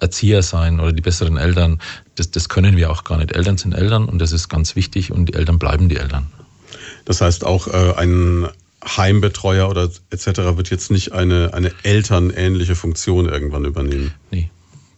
Erzieher 0.00 0.42
sein 0.42 0.80
oder 0.80 0.92
die 0.92 1.00
besseren 1.00 1.36
Eltern. 1.36 1.80
Das, 2.16 2.30
das 2.30 2.48
können 2.48 2.76
wir 2.76 2.90
auch 2.90 3.04
gar 3.04 3.18
nicht. 3.18 3.32
Eltern 3.32 3.56
sind 3.56 3.72
Eltern 3.72 4.06
und 4.06 4.18
das 4.18 4.32
ist 4.32 4.48
ganz 4.48 4.76
wichtig 4.76 5.12
und 5.12 5.26
die 5.26 5.34
Eltern 5.34 5.58
bleiben 5.58 5.88
die 5.88 5.96
Eltern. 5.96 6.26
Das 7.04 7.20
heißt 7.20 7.44
auch 7.44 7.68
äh, 7.68 7.94
ein 7.96 8.48
Heimbetreuer 8.84 9.68
oder 9.68 9.88
etc. 10.10 10.26
wird 10.56 10.70
jetzt 10.70 10.90
nicht 10.90 11.12
eine, 11.12 11.54
eine 11.54 11.72
elternähnliche 11.84 12.74
Funktion 12.74 13.28
irgendwann 13.28 13.64
übernehmen. 13.64 14.12
Nee. 14.30 14.50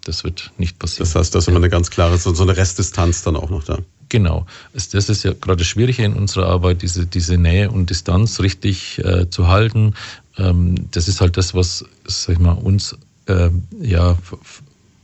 Das 0.04 0.24
wird 0.24 0.52
nicht 0.58 0.78
passieren. 0.78 1.04
Das 1.04 1.14
heißt, 1.14 1.34
da 1.34 1.38
ist 1.38 1.48
immer 1.48 1.58
eine 1.58 1.70
ganz 1.70 1.90
klare, 1.90 2.18
so 2.18 2.42
eine 2.42 2.56
Restdistanz 2.56 3.22
dann 3.22 3.36
auch 3.36 3.50
noch 3.50 3.64
da. 3.64 3.78
Genau. 4.08 4.46
Das 4.72 4.92
ist 4.92 5.24
ja 5.24 5.32
gerade 5.32 5.56
das 5.56 5.66
Schwierige 5.66 6.04
in 6.04 6.14
unserer 6.14 6.46
Arbeit, 6.46 6.82
diese, 6.82 7.06
diese 7.06 7.38
Nähe 7.38 7.70
und 7.70 7.90
Distanz 7.90 8.40
richtig 8.40 9.02
äh, 9.04 9.28
zu 9.30 9.48
halten. 9.48 9.94
Ähm, 10.36 10.88
das 10.92 11.08
ist 11.08 11.20
halt 11.20 11.36
das, 11.36 11.54
was, 11.54 11.84
sag 12.04 12.34
ich 12.34 12.38
mal, 12.38 12.52
uns 12.52 12.96
äh, 13.26 13.50
ja 13.80 14.16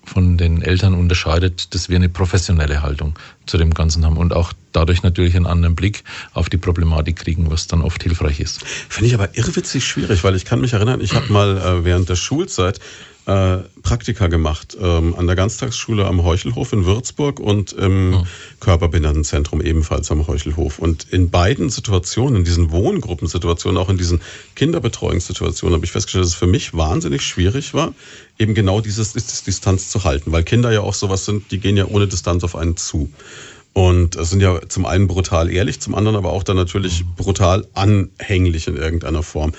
von 0.05 0.37
den 0.37 0.63
Eltern 0.63 0.95
unterscheidet, 0.95 1.75
dass 1.75 1.89
wir 1.89 1.97
eine 1.97 2.09
professionelle 2.09 2.83
Haltung 2.83 3.19
zu 3.47 3.59
dem 3.59 3.73
Ganzen 3.73 4.05
haben 4.05 4.17
und 4.17 4.33
auch 4.33 4.53
dadurch 4.73 5.03
natürlich 5.03 5.37
einen 5.37 5.47
anderen 5.47 5.77
Blick 5.77 6.03
auf 6.33 6.49
die 6.49 6.57
Problematik 6.57 7.17
kriegen, 7.17 7.51
was 7.51 7.69
dann 7.69 7.83
oft 7.83 8.03
hilfreich 8.03 8.41
ist. 8.41 8.65
Finde 8.89 9.09
ich 9.09 9.15
aber 9.15 9.37
irrwitzig 9.37 9.87
schwierig, 9.87 10.25
weil 10.25 10.35
ich 10.35 10.45
kann 10.45 10.61
mich 10.61 10.73
erinnern, 10.73 11.01
ich 11.01 11.15
habe 11.15 11.33
mal 11.33 11.59
äh, 11.59 11.85
während 11.85 12.09
der 12.09 12.17
Schulzeit 12.17 12.81
äh, 13.31 13.59
Praktika 13.83 14.27
gemacht 14.27 14.77
ähm, 14.81 15.15
an 15.17 15.29
der 15.29 15.37
Ganztagsschule 15.37 16.05
am 16.05 16.25
Heuchelhof 16.25 16.73
in 16.73 16.85
Würzburg 16.85 17.39
und 17.39 17.73
im 17.73 18.15
oh. 18.15 18.27
Körperbehindertenzentrum 18.59 19.61
ebenfalls 19.61 20.11
am 20.11 20.27
Heuchelhof. 20.27 20.81
Und 20.81 21.07
in 21.11 21.31
beiden 21.31 21.71
Situationen, 21.71 22.39
in 22.39 22.45
diesen 22.45 22.73
Wohngruppensituationen, 22.73 23.81
auch 23.81 23.89
in 23.89 23.99
diesen 23.99 24.21
Kinderbetreuungssituationen, 24.57 25.77
habe 25.77 25.85
ich 25.85 25.93
festgestellt, 25.93 26.25
dass 26.25 26.31
es 26.31 26.39
für 26.39 26.49
mich 26.49 26.75
wahnsinnig 26.75 27.23
schwierig 27.23 27.73
war, 27.73 27.95
eben 28.37 28.55
genau 28.55 28.81
dieses, 28.81 29.13
dieses 29.13 29.45
Distanz 29.45 29.91
zu 29.91 30.03
halten, 30.03 30.33
weil 30.33 30.43
Kinder 30.43 30.73
ja 30.73 30.81
auch 30.81 30.95
sowas 30.95 31.25
sind, 31.25 31.53
die 31.53 31.61
gehen 31.61 31.77
ja 31.77 31.87
ohne 31.87 32.09
Distanz 32.09 32.43
auf 32.43 32.57
einen 32.57 32.77
zu. 32.77 33.13
Und 33.73 34.15
sind 34.27 34.41
ja 34.41 34.61
zum 34.69 34.87
einen 34.87 35.07
brutal 35.07 35.49
ehrlich, 35.49 35.79
zum 35.79 35.95
anderen 35.95 36.17
aber 36.17 36.33
auch 36.33 36.43
dann 36.43 36.57
natürlich 36.57 37.05
brutal 37.17 37.69
anhänglich 37.75 38.67
in 38.67 38.77
irgendeiner 38.77 39.23
Form. 39.23 39.53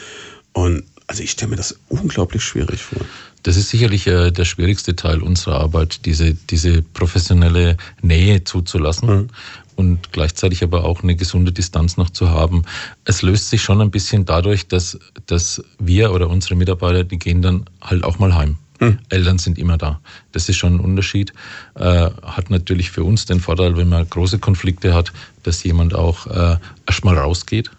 Und 0.52 0.84
also 1.12 1.24
ich 1.24 1.32
stelle 1.32 1.52
mir 1.52 1.58
das 1.58 1.78
unglaublich 1.90 2.42
schwierig 2.42 2.82
vor. 2.84 3.02
Das 3.44 3.58
ist 3.58 3.70
sicherlich 3.70 4.08
äh, 4.08 4.32
der 4.32 4.46
schwierigste 4.46 4.96
Teil 4.96 5.22
unserer 5.22 5.60
Arbeit, 5.60 6.06
diese, 6.06 6.34
diese 6.34 6.82
professionelle 6.82 7.78
Nähe 8.02 8.44
zuzulassen 8.44 9.10
mhm. 9.10 9.28
und 9.76 10.12
gleichzeitig 10.12 10.64
aber 10.64 10.84
auch 10.86 11.04
eine 11.04 11.16
gesunde 11.16 11.52
Distanz 11.52 11.98
noch 11.98 12.10
zu 12.10 12.30
haben. 12.30 12.64
Es 13.06 13.22
löst 13.22 13.50
sich 13.50 13.62
schon 13.62 13.82
ein 13.82 13.92
bisschen 13.92 14.26
dadurch, 14.26 14.68
dass, 14.68 15.00
dass 15.26 15.64
wir 15.80 16.12
oder 16.12 16.30
unsere 16.30 16.56
Mitarbeiter, 16.56 17.04
die 17.04 17.20
gehen 17.20 17.42
dann 17.42 17.66
halt 17.82 18.04
auch 18.04 18.20
mal 18.20 18.36
heim. 18.36 18.58
Mhm. 18.80 19.00
Eltern 19.10 19.38
sind 19.38 19.58
immer 19.58 19.78
da. 19.78 20.00
Das 20.32 20.50
ist 20.50 20.58
schon 20.58 20.76
ein 20.76 20.80
Unterschied. 20.80 21.34
Äh, 21.76 22.10
hat 22.24 22.50
natürlich 22.50 22.92
für 22.92 23.04
uns 23.04 23.26
den 23.26 23.40
Vorteil, 23.40 23.78
wenn 23.78 23.90
man 23.90 24.10
große 24.10 24.40
Konflikte 24.40 24.94
hat, 24.94 25.12
dass 25.44 25.64
jemand 25.64 25.94
auch 25.96 26.28
äh, 26.28 26.58
erstmal 26.86 27.18
rausgeht 27.18 27.72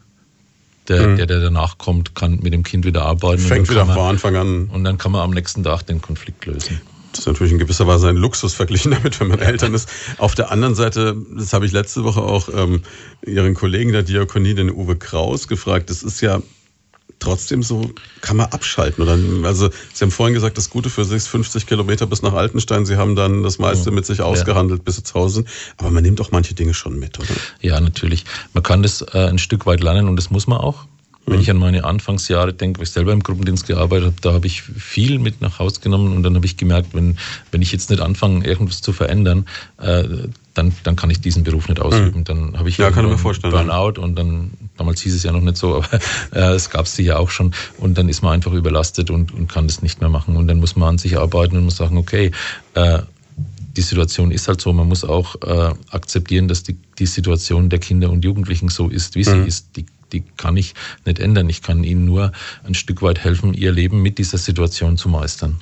der, 0.89 1.09
mhm. 1.09 1.17
der, 1.17 1.27
der 1.27 1.41
danach 1.41 1.79
kommt, 1.79 2.15
kann 2.15 2.41
mit 2.43 2.53
dem 2.53 2.63
Kind 2.63 2.85
wieder 2.85 3.03
arbeiten. 3.03 3.43
Fängt 3.43 3.71
wieder 3.71 3.85
man, 3.85 3.95
von 3.95 4.07
Anfang 4.07 4.37
an. 4.37 4.67
Und 4.67 4.85
dann 4.85 4.99
kann 4.99 5.13
man 5.13 5.21
am 5.21 5.31
nächsten 5.31 5.63
Tag 5.63 5.83
den 5.83 6.01
Konflikt 6.03 6.47
lösen. 6.47 6.81
Das 7.13 7.21
ist 7.21 7.27
natürlich 7.27 7.53
in 7.53 7.59
gewisser 7.59 7.87
Weise 7.87 8.09
ein 8.09 8.17
Luxus 8.17 8.55
verglichen 8.55 8.91
damit, 8.93 9.21
wenn 9.21 9.29
man 9.29 9.39
Eltern 9.39 9.75
ist. 9.75 9.89
Auf 10.19 10.35
der 10.35 10.51
anderen 10.51 10.75
Seite, 10.75 11.17
das 11.37 11.53
habe 11.53 11.67
ich 11.67 11.73
letzte 11.73 12.05
Woche 12.05 12.23
auch 12.23 12.49
ähm, 12.55 12.83
Ihren 13.25 13.55
Kollegen 13.55 13.93
der 13.93 14.03
Diakonie, 14.03 14.55
den 14.55 14.71
Uwe 14.71 14.97
Kraus, 14.97 15.47
gefragt. 15.47 15.91
Das 15.91 16.03
ist 16.03 16.21
ja 16.21 16.43
trotzdem 17.19 17.63
so, 17.63 17.91
kann 18.21 18.37
man 18.37 18.47
abschalten. 18.47 19.03
Oder, 19.03 19.19
also 19.47 19.71
Sie 19.93 20.05
haben 20.05 20.11
vorhin 20.11 20.35
gesagt, 20.35 20.59
das 20.59 20.71
Gute 20.71 20.91
für 20.91 21.05
sich 21.05 21.19
ist 21.19 21.29
50 21.29 21.67
Kilometer 21.67 22.07
bis 22.07 22.23
nach 22.23 22.33
Altenstein. 22.33 22.87
Sie 22.87 22.97
haben 22.97 23.17
dann 23.17 23.43
das 23.43 23.59
meiste 23.59 23.91
mit 23.91 24.07
sich 24.07 24.23
ausgehandelt 24.23 24.81
ja. 24.81 24.85
bis 24.85 24.97
Sie 24.97 25.03
zu 25.03 25.15
Hause 25.15 25.35
sind. 25.37 25.49
Aber 25.77 25.91
man 25.91 26.03
nimmt 26.03 26.21
auch 26.21 26.31
manche 26.31 26.55
Dinge 26.55 26.75
schon 26.75 26.99
mit, 26.99 27.19
oder? 27.19 27.29
Ja, 27.61 27.81
natürlich. 27.81 28.25
Man 28.53 28.63
kann 28.63 28.83
das 28.83 29.03
äh, 29.03 29.29
ein 29.29 29.39
Stück 29.39 29.67
weit 29.67 29.83
lernen 29.83 30.09
und 30.09 30.17
das 30.17 30.31
muss 30.31 30.47
man 30.47 30.59
auch. 30.59 30.87
Wenn 31.25 31.41
ich 31.41 31.51
an 31.51 31.57
meine 31.57 31.85
Anfangsjahre 31.85 32.53
denke, 32.53 32.81
wo 32.81 32.83
ich 32.83 32.91
selber 32.91 33.13
im 33.13 33.23
Gruppendienst 33.23 33.67
gearbeitet 33.67 34.07
habe, 34.07 34.17
da 34.23 34.33
habe 34.33 34.47
ich 34.47 34.63
viel 34.63 35.19
mit 35.21 35.41
nach 35.41 35.61
Hause 35.61 35.81
genommen 35.81 36.17
und 36.17 36.25
dann 36.25 36.35
habe 36.35 36.47
ich 36.47 36.57
gemerkt, 36.57 36.95
wenn, 36.95 37.17
wenn 37.53 37.63
ich 37.63 37.71
jetzt 37.71 37.91
nicht 37.91 38.03
anfange, 38.03 38.45
irgendwas 38.45 38.83
zu 38.83 38.93
verändern, 38.93 39.47
äh, 39.81 40.03
dann, 40.55 40.73
dann 40.83 40.97
kann 40.97 41.11
ich 41.11 41.21
diesen 41.21 41.45
Beruf 41.45 41.69
nicht 41.69 41.81
ausüben. 41.81 42.21
Mhm. 42.21 42.25
Dann 42.25 42.59
habe 42.59 42.69
ich 42.69 42.77
ja, 42.77 42.91
kann 42.91 43.05
ich 43.05 43.13
mir 43.13 43.19
vorstellen, 43.19 43.53
Burnout 43.53 44.01
und 44.01 44.17
dann, 44.17 44.51
damals 44.77 45.01
hieß 45.01 45.15
es 45.15 45.23
ja 45.23 45.33
noch 45.33 45.41
nicht 45.41 45.57
so, 45.57 45.77
aber 45.77 45.89
äh, 46.33 46.55
es 46.55 46.71
gab 46.71 46.87
es 46.87 46.99
ja 46.99 47.19
auch 47.19 47.31
schon 47.31 47.55
und 47.79 47.97
dann 47.97 48.09
ist 48.09 48.23
man 48.23 48.33
einfach 48.33 48.53
überlastet 48.53 49.11
und, 49.11 49.33
und 49.33 49.49
kann 49.49 49.69
das 49.69 49.81
nicht 49.81 50.01
mehr 50.01 50.11
machen 50.11 50.37
und 50.37 50.49
dann 50.49 50.59
muss 50.59 50.77
man 50.77 50.91
an 50.91 50.99
sich 50.99 51.19
arbeiten 51.19 51.57
und 51.57 51.65
muss 51.65 51.77
sagen, 51.77 51.99
okay, 51.99 52.33
äh, 52.75 52.99
die 53.77 53.83
Situation 53.83 54.31
ist 54.31 54.49
halt 54.49 54.61
so. 54.61 54.73
Man 54.73 54.89
muss 54.89 55.05
auch 55.05 55.37
äh, 55.43 55.75
akzeptieren, 55.91 56.49
dass 56.49 56.63
die, 56.63 56.77
die 56.99 57.07
Situation 57.07 57.71
der 57.71 57.79
Kinder 57.79 58.11
und 58.11 58.25
Jugendlichen 58.25 58.69
so 58.69 58.89
ist, 58.89 59.15
wie 59.15 59.21
mhm. 59.21 59.25
sie 59.25 59.49
ist. 59.49 59.77
Die 59.77 59.87
die 60.13 60.23
kann 60.37 60.57
ich 60.57 60.75
nicht 61.05 61.19
ändern. 61.19 61.49
Ich 61.49 61.63
kann 61.63 61.85
ihnen 61.85 62.05
nur 62.05 62.33
ein 62.65 62.75
Stück 62.75 63.03
weit 63.03 63.19
helfen, 63.19 63.55
ihr 63.55 63.73
Leben 63.73 64.03
mit 64.03 64.19
dieser 64.19 64.39
Situation 64.39 64.97
zu 64.97 65.09
meistern. 65.09 65.61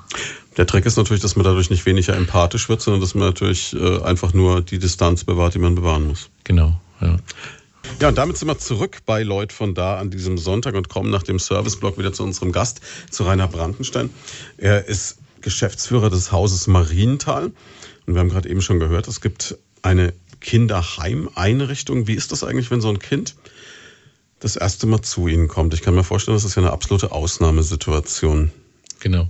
Der 0.56 0.66
Trick 0.66 0.84
ist 0.86 0.96
natürlich, 0.96 1.22
dass 1.22 1.36
man 1.36 1.44
dadurch 1.44 1.70
nicht 1.70 1.86
weniger 1.86 2.16
empathisch 2.16 2.68
wird, 2.68 2.82
sondern 2.82 3.00
dass 3.00 3.14
man 3.14 3.28
natürlich 3.28 3.74
äh, 3.74 4.02
einfach 4.02 4.34
nur 4.34 4.60
die 4.60 4.78
Distanz 4.78 5.24
bewahrt, 5.24 5.54
die 5.54 5.58
man 5.58 5.74
bewahren 5.74 6.06
muss. 6.06 6.28
Genau, 6.44 6.78
ja. 7.00 7.16
Ja, 8.00 8.08
und 8.08 8.18
damit 8.18 8.36
sind 8.36 8.48
wir 8.48 8.58
zurück 8.58 8.98
bei 9.04 9.22
Leut 9.22 9.52
von 9.52 9.74
da 9.74 9.98
an 9.98 10.10
diesem 10.10 10.38
Sonntag 10.38 10.74
und 10.74 10.88
kommen 10.88 11.10
nach 11.10 11.22
dem 11.22 11.38
Serviceblock 11.38 11.98
wieder 11.98 12.12
zu 12.12 12.22
unserem 12.22 12.52
Gast, 12.52 12.80
zu 13.10 13.24
Rainer 13.24 13.48
Brandenstein. 13.48 14.10
Er 14.58 14.86
ist 14.86 15.18
Geschäftsführer 15.40 16.10
des 16.10 16.32
Hauses 16.32 16.66
Marienthal. 16.66 17.52
Und 18.06 18.14
wir 18.14 18.20
haben 18.20 18.28
gerade 18.28 18.48
eben 18.48 18.62
schon 18.62 18.80
gehört, 18.80 19.08
es 19.08 19.20
gibt 19.20 19.56
eine 19.82 20.12
Kinderheimeinrichtung. 20.40 22.06
Wie 22.06 22.14
ist 22.14 22.32
das 22.32 22.44
eigentlich, 22.44 22.70
wenn 22.70 22.80
so 22.80 22.88
ein 22.88 22.98
Kind 22.98 23.34
das 24.40 24.56
erste 24.56 24.86
Mal 24.86 25.02
zu 25.02 25.28
Ihnen 25.28 25.48
kommt. 25.48 25.74
Ich 25.74 25.82
kann 25.82 25.94
mir 25.94 26.04
vorstellen, 26.04 26.36
das 26.36 26.44
ist 26.44 26.56
ja 26.56 26.62
eine 26.62 26.72
absolute 26.72 27.12
Ausnahmesituation. 27.12 28.50
Genau. 28.98 29.28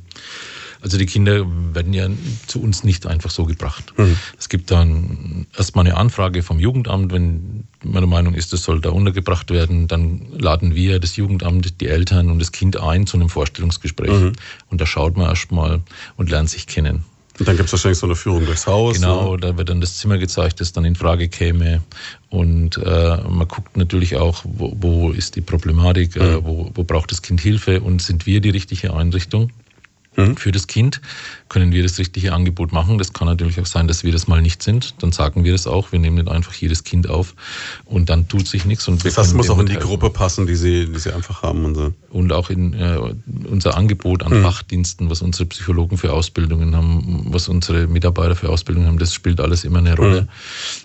Also 0.83 0.97
die 0.97 1.07
Kinder 1.07 1.47
werden 1.75 1.93
ja 1.93 2.09
zu 2.47 2.63
uns 2.63 2.85
nicht 2.85 3.07
einfach 3.07 3.31
so 3.31 3.45
gebracht. 3.45 3.93
Mhm. 3.99 4.17
Es 4.39 4.49
gibt 4.49 4.71
dann 4.71 5.47
erstmal 5.57 5.85
eine 5.85 5.97
Anfrage 5.97 6.43
vom 6.43 6.59
Jugendamt, 6.59 7.13
wenn 7.13 7.65
der 7.85 8.07
Meinung 8.07 8.35
ist, 8.35 8.53
das 8.53 8.63
soll 8.63 8.81
da 8.81 8.91
untergebracht 8.91 9.51
werden, 9.51 9.89
dann 9.89 10.27
laden 10.33 10.75
wir 10.75 10.99
das 10.99 11.17
Jugendamt, 11.17 11.81
die 11.83 11.89
Eltern 11.89 12.31
und 12.31 12.39
das 12.39 12.53
Kind 12.53 12.81
ein 12.81 13.07
zu 13.07 13.19
einem 13.19 13.29
Vorstellungsgespräch. 13.29 14.11
Mhm. 14.11 14.33
Und 14.71 14.81
da 14.81 14.87
schaut 14.87 15.19
man 15.19 15.29
erstmal 15.29 15.83
und 16.17 16.31
lernt 16.31 16.49
sich 16.49 16.67
kennen. 16.67 17.05
Und 17.41 17.49
dann 17.49 17.57
gibt 17.57 17.69
es 17.69 17.73
wahrscheinlich 17.73 17.99
so 17.99 18.07
eine 18.07 18.17
Führung 18.17 18.45
durchs 18.45 18.67
Haus. 18.67 18.97
Genau, 19.01 19.33
ne? 19.33 19.41
da 19.41 19.57
wird 19.57 19.71
dann 19.71 19.81
das 19.81 19.97
Zimmer 19.97 20.19
gezeigt, 20.19 20.61
das 20.61 20.75
dann 20.75 20.85
in 20.85 20.95
Frage 20.95 21.29
käme. 21.29 21.81
Und 22.29 22.77
äh, 22.77 23.17
man 23.29 23.49
guckt 23.49 23.79
natürlich 23.79 24.17
auch, 24.17 24.43
wo, 24.45 24.77
wo 24.79 25.11
ist 25.11 25.37
die 25.37 25.41
Problematik, 25.41 26.17
äh, 26.17 26.19
mhm. 26.19 26.27
äh, 26.27 26.45
wo, 26.45 26.71
wo 26.75 26.85
braucht 26.85 27.11
das 27.11 27.23
Kind 27.23 27.41
Hilfe 27.41 27.81
und 27.81 28.03
sind 28.03 28.27
wir 28.27 28.43
die 28.43 28.51
richtige 28.51 28.93
Einrichtung 28.93 29.51
mhm. 30.17 30.37
für 30.37 30.53
das 30.53 30.67
Kind? 30.67 31.01
Können 31.51 31.73
wir 31.73 31.83
das 31.83 31.99
richtige 31.99 32.33
Angebot 32.33 32.73
machen. 32.73 32.97
Das 32.97 33.13
kann 33.13 33.27
natürlich 33.27 33.61
auch 33.61 33.67
sein, 33.67 33.89
dass 33.89 34.05
wir 34.05 34.13
das 34.13 34.29
mal 34.29 34.41
nicht 34.41 34.63
sind. 34.63 34.95
Dann 35.03 35.11
sagen 35.11 35.45
wir 35.45 35.51
das 35.51 35.67
auch. 35.67 35.91
Wir 35.91 35.99
nehmen 35.99 36.17
nicht 36.17 36.29
einfach 36.29 36.55
jedes 36.55 36.85
Kind 36.85 37.11
auf 37.11 37.35
und 37.85 38.09
dann 38.09 38.29
tut 38.29 38.47
sich 38.47 38.65
nichts. 38.65 38.87
Und 38.87 39.05
das 39.05 39.19
heißt, 39.19 39.35
muss 39.35 39.51
auch 39.51 39.59
in 39.59 39.67
die 39.67 39.75
Gruppe 39.75 40.11
passen, 40.11 40.47
die 40.47 40.55
sie, 40.55 40.87
die 40.87 40.99
sie 40.99 41.13
einfach 41.13 41.43
haben. 41.43 41.65
Und, 41.65 41.75
so. 41.75 41.93
und 42.11 42.33
auch 42.33 42.51
in 42.51 42.73
äh, 42.75 42.99
unser 43.51 43.77
Angebot 43.77 44.23
an 44.23 44.39
mhm. 44.39 44.43
Fachdiensten, 44.45 45.11
was 45.11 45.23
unsere 45.23 45.47
Psychologen 45.47 45.99
für 45.99 46.13
Ausbildungen 46.13 46.77
haben, 46.77 47.27
was 47.31 47.49
unsere 47.49 47.89
Mitarbeiter 47.89 48.37
für 48.37 48.49
Ausbildungen 48.49 48.87
haben, 48.87 48.99
das 49.01 49.13
spielt 49.13 49.41
alles 49.41 49.65
immer 49.65 49.81
eine 49.81 49.97
Rolle. 49.97 50.23
Mhm. 50.23 50.29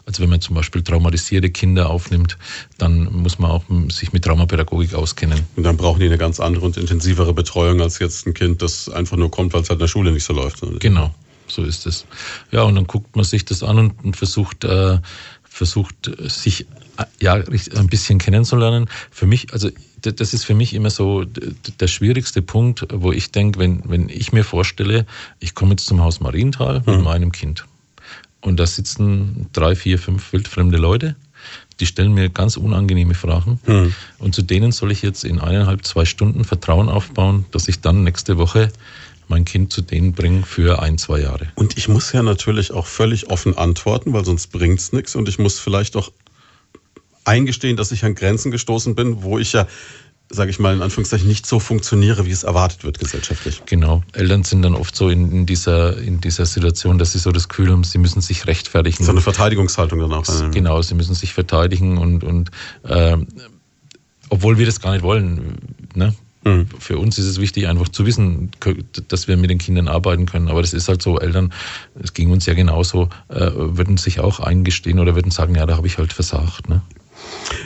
Also 0.08 0.24
wenn 0.24 0.32
man 0.32 0.42
zum 0.42 0.56
Beispiel 0.56 0.82
traumatisierte 0.82 1.52
Kinder 1.52 1.92
aufnimmt, 1.92 2.40
dann 2.80 3.14
muss 3.14 3.38
man 3.38 3.52
auch 3.52 3.64
sich 3.90 4.14
mit 4.14 4.26
Traumapädagogik 4.26 4.96
auskennen. 4.96 5.42
Und 5.56 5.64
dann 5.64 5.78
brauchen 5.78 6.00
die 6.00 6.08
eine 6.08 6.18
ganz 6.18 6.40
andere 6.40 6.66
und 6.66 6.76
intensivere 6.76 7.36
Betreuung 7.36 7.82
als 7.82 8.00
jetzt 8.00 8.26
ein 8.26 8.34
Kind, 8.34 8.64
das 8.64 8.90
einfach 8.90 9.16
nur 9.16 9.30
kommt, 9.30 9.54
weil 9.54 9.62
es 9.62 9.70
halt 9.70 9.78
in 9.78 9.82
der 9.82 9.88
Schule 9.88 10.12
nicht 10.12 10.24
so 10.24 10.34
läuft. 10.34 10.55
Genau, 10.80 11.14
so 11.48 11.64
ist 11.64 11.86
es. 11.86 12.06
Ja, 12.52 12.64
und 12.64 12.76
dann 12.76 12.88
guckt 12.88 13.16
man 13.16 13.26
sich 13.26 13.46
das 13.46 13.64
an 13.64 13.78
und, 13.78 14.04
und 14.04 14.18
versucht, 14.18 14.64
äh, 14.64 15.00
versucht 15.44 16.12
sich 16.20 16.66
ja 17.20 17.34
ein 17.34 17.88
bisschen 17.88 18.20
kennenzulernen. 18.20 18.88
Für 19.12 19.26
mich, 19.26 19.54
also 19.54 19.70
das 20.02 20.34
ist 20.34 20.46
für 20.46 20.54
mich 20.54 20.74
immer 20.74 20.90
so 20.90 21.24
der 21.26 21.88
schwierigste 21.88 22.42
Punkt, 22.42 22.86
wo 22.94 23.12
ich 23.12 23.32
denke, 23.32 23.60
wenn, 23.60 23.82
wenn 23.86 24.10
ich 24.10 24.32
mir 24.32 24.44
vorstelle, 24.44 25.06
ich 25.40 25.56
komme 25.56 25.72
jetzt 25.72 25.88
zum 25.88 26.02
Haus 26.02 26.20
Marienthal 26.20 26.84
mit 26.86 26.98
mhm. 26.98 27.04
meinem 27.04 27.32
Kind 27.32 27.66
und 28.42 28.60
da 28.60 28.68
sitzen 28.68 29.48
drei, 29.54 29.76
vier, 29.76 29.98
fünf 29.98 30.32
wildfremde 30.32 30.78
Leute, 30.78 31.16
die 31.80 31.86
stellen 31.86 32.14
mir 32.14 32.30
ganz 32.30 32.58
unangenehme 32.58 33.16
Fragen 33.16 33.60
mhm. 33.66 33.94
und 34.20 34.36
zu 34.36 34.42
denen 34.42 34.72
soll 34.72 34.92
ich 34.92 35.02
jetzt 35.02 35.24
in 35.24 35.40
eineinhalb, 35.40 35.86
zwei 35.86 36.06
Stunden 36.06 36.44
Vertrauen 36.44 36.90
aufbauen, 36.90 37.46
dass 37.52 37.68
ich 37.68 37.82
dann 37.82 38.04
nächste 38.04 38.38
Woche 38.38 38.72
mein 39.30 39.46
Kind 39.46 39.72
zu 39.72 39.82
denen 39.82 40.14
bringen 40.14 40.44
für 40.44 40.82
ein, 40.82 40.98
zwei 40.98 41.20
Jahre. 41.20 41.48
Und 41.56 41.78
ich 41.78 41.88
muss 41.88 42.12
ja 42.12 42.24
natürlich 42.24 42.72
auch 42.72 42.86
völlig 42.86 43.30
offen 43.30 43.58
antworten, 43.58 44.14
weil 44.14 44.26
sonst 44.26 44.48
bringt 44.48 44.80
es 44.80 44.94
nichts. 44.94 45.16
Und 45.16 45.30
ich 45.30 45.40
muss 45.40 45.60
vielleicht 45.60 45.96
auch 45.96 46.12
eingestehen, 47.24 47.78
dass 47.78 47.92
ich 47.92 48.06
an 48.06 48.16
Grenzen 48.16 48.52
gestoßen 48.52 48.96
bin, 48.96 49.24
wo 49.24 49.40
ich 49.40 49.54
ja 49.54 49.68
sage 50.30 50.50
ich 50.50 50.60
mal 50.60 50.74
in 50.74 50.82
Anführungszeichen, 50.82 51.28
nicht 51.28 51.46
so 51.46 51.60
funktioniere, 51.60 52.26
wie 52.26 52.32
es 52.32 52.44
erwartet 52.44 52.84
wird 52.84 53.00
gesellschaftlich. 53.00 53.62
Genau. 53.66 54.04
Eltern 54.14 54.44
sind 54.44 54.64
dann 54.64 54.76
oft 54.76 54.96
so 54.96 55.10
in, 55.10 55.32
in 55.32 55.46
dieser, 55.46 55.98
in 55.98 56.20
dieser 56.20 56.46
Situation, 56.46 56.98
dass 56.98 57.12
sie 57.12 57.20
so 57.20 57.32
das 57.32 57.48
Gefühl 57.48 57.72
haben, 57.72 57.84
sie 57.84 58.00
müssen 58.00 58.22
sich 58.22 58.48
rechtfertigen. 58.48 59.04
So 59.04 59.12
eine 59.12 59.22
Verteidigungshaltung 59.22 60.00
dann 60.00 60.14
auch. 60.14 60.26
Genau, 60.52 60.82
sie 60.82 60.96
müssen 60.96 61.14
sich 61.14 61.34
verteidigen 61.34 61.98
und, 61.98 62.24
und 62.24 62.50
äh, 62.84 63.18
obwohl 64.30 64.58
wir 64.58 64.66
das 64.66 64.82
gar 64.82 64.94
nicht 64.94 65.04
wollen. 65.04 65.58
Ne? 65.94 66.16
Mhm. 66.46 66.68
Für 66.80 66.98
uns 67.00 67.18
ist 67.18 67.26
es 67.26 67.42
wichtig, 67.42 67.68
einfach 67.68 67.90
zu 67.90 68.06
wissen, 68.06 68.52
dass 69.08 69.28
wir 69.28 69.36
mit 69.36 69.50
den 69.50 69.58
Kindern 69.58 69.88
arbeiten 69.88 70.28
können. 70.28 70.48
Aber 70.48 70.62
das 70.62 70.74
ist 70.74 70.88
halt 70.88 71.02
so, 71.02 71.20
Eltern, 71.20 71.52
es 72.02 72.14
ging 72.14 72.32
uns 72.32 72.46
ja 72.46 72.54
genauso, 72.54 73.10
äh, 73.30 73.50
würden 73.56 73.98
sich 73.98 74.20
auch 74.20 74.40
eingestehen 74.40 75.00
oder 75.00 75.16
würden 75.16 75.32
sagen, 75.32 75.56
ja, 75.56 75.66
da 75.66 75.76
habe 75.76 75.88
ich 75.88 75.98
halt 75.98 76.14
versagt. 76.14 76.70
Ne? 76.70 76.82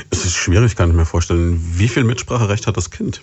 Es 0.09 0.25
ist 0.25 0.35
schwierig, 0.35 0.77
kann 0.77 0.89
ich 0.89 0.95
mir 0.95 1.05
vorstellen. 1.05 1.61
Wie 1.75 1.89
viel 1.89 2.05
Mitspracherecht 2.05 2.67
hat 2.67 2.77
das 2.77 2.89
Kind? 2.89 3.21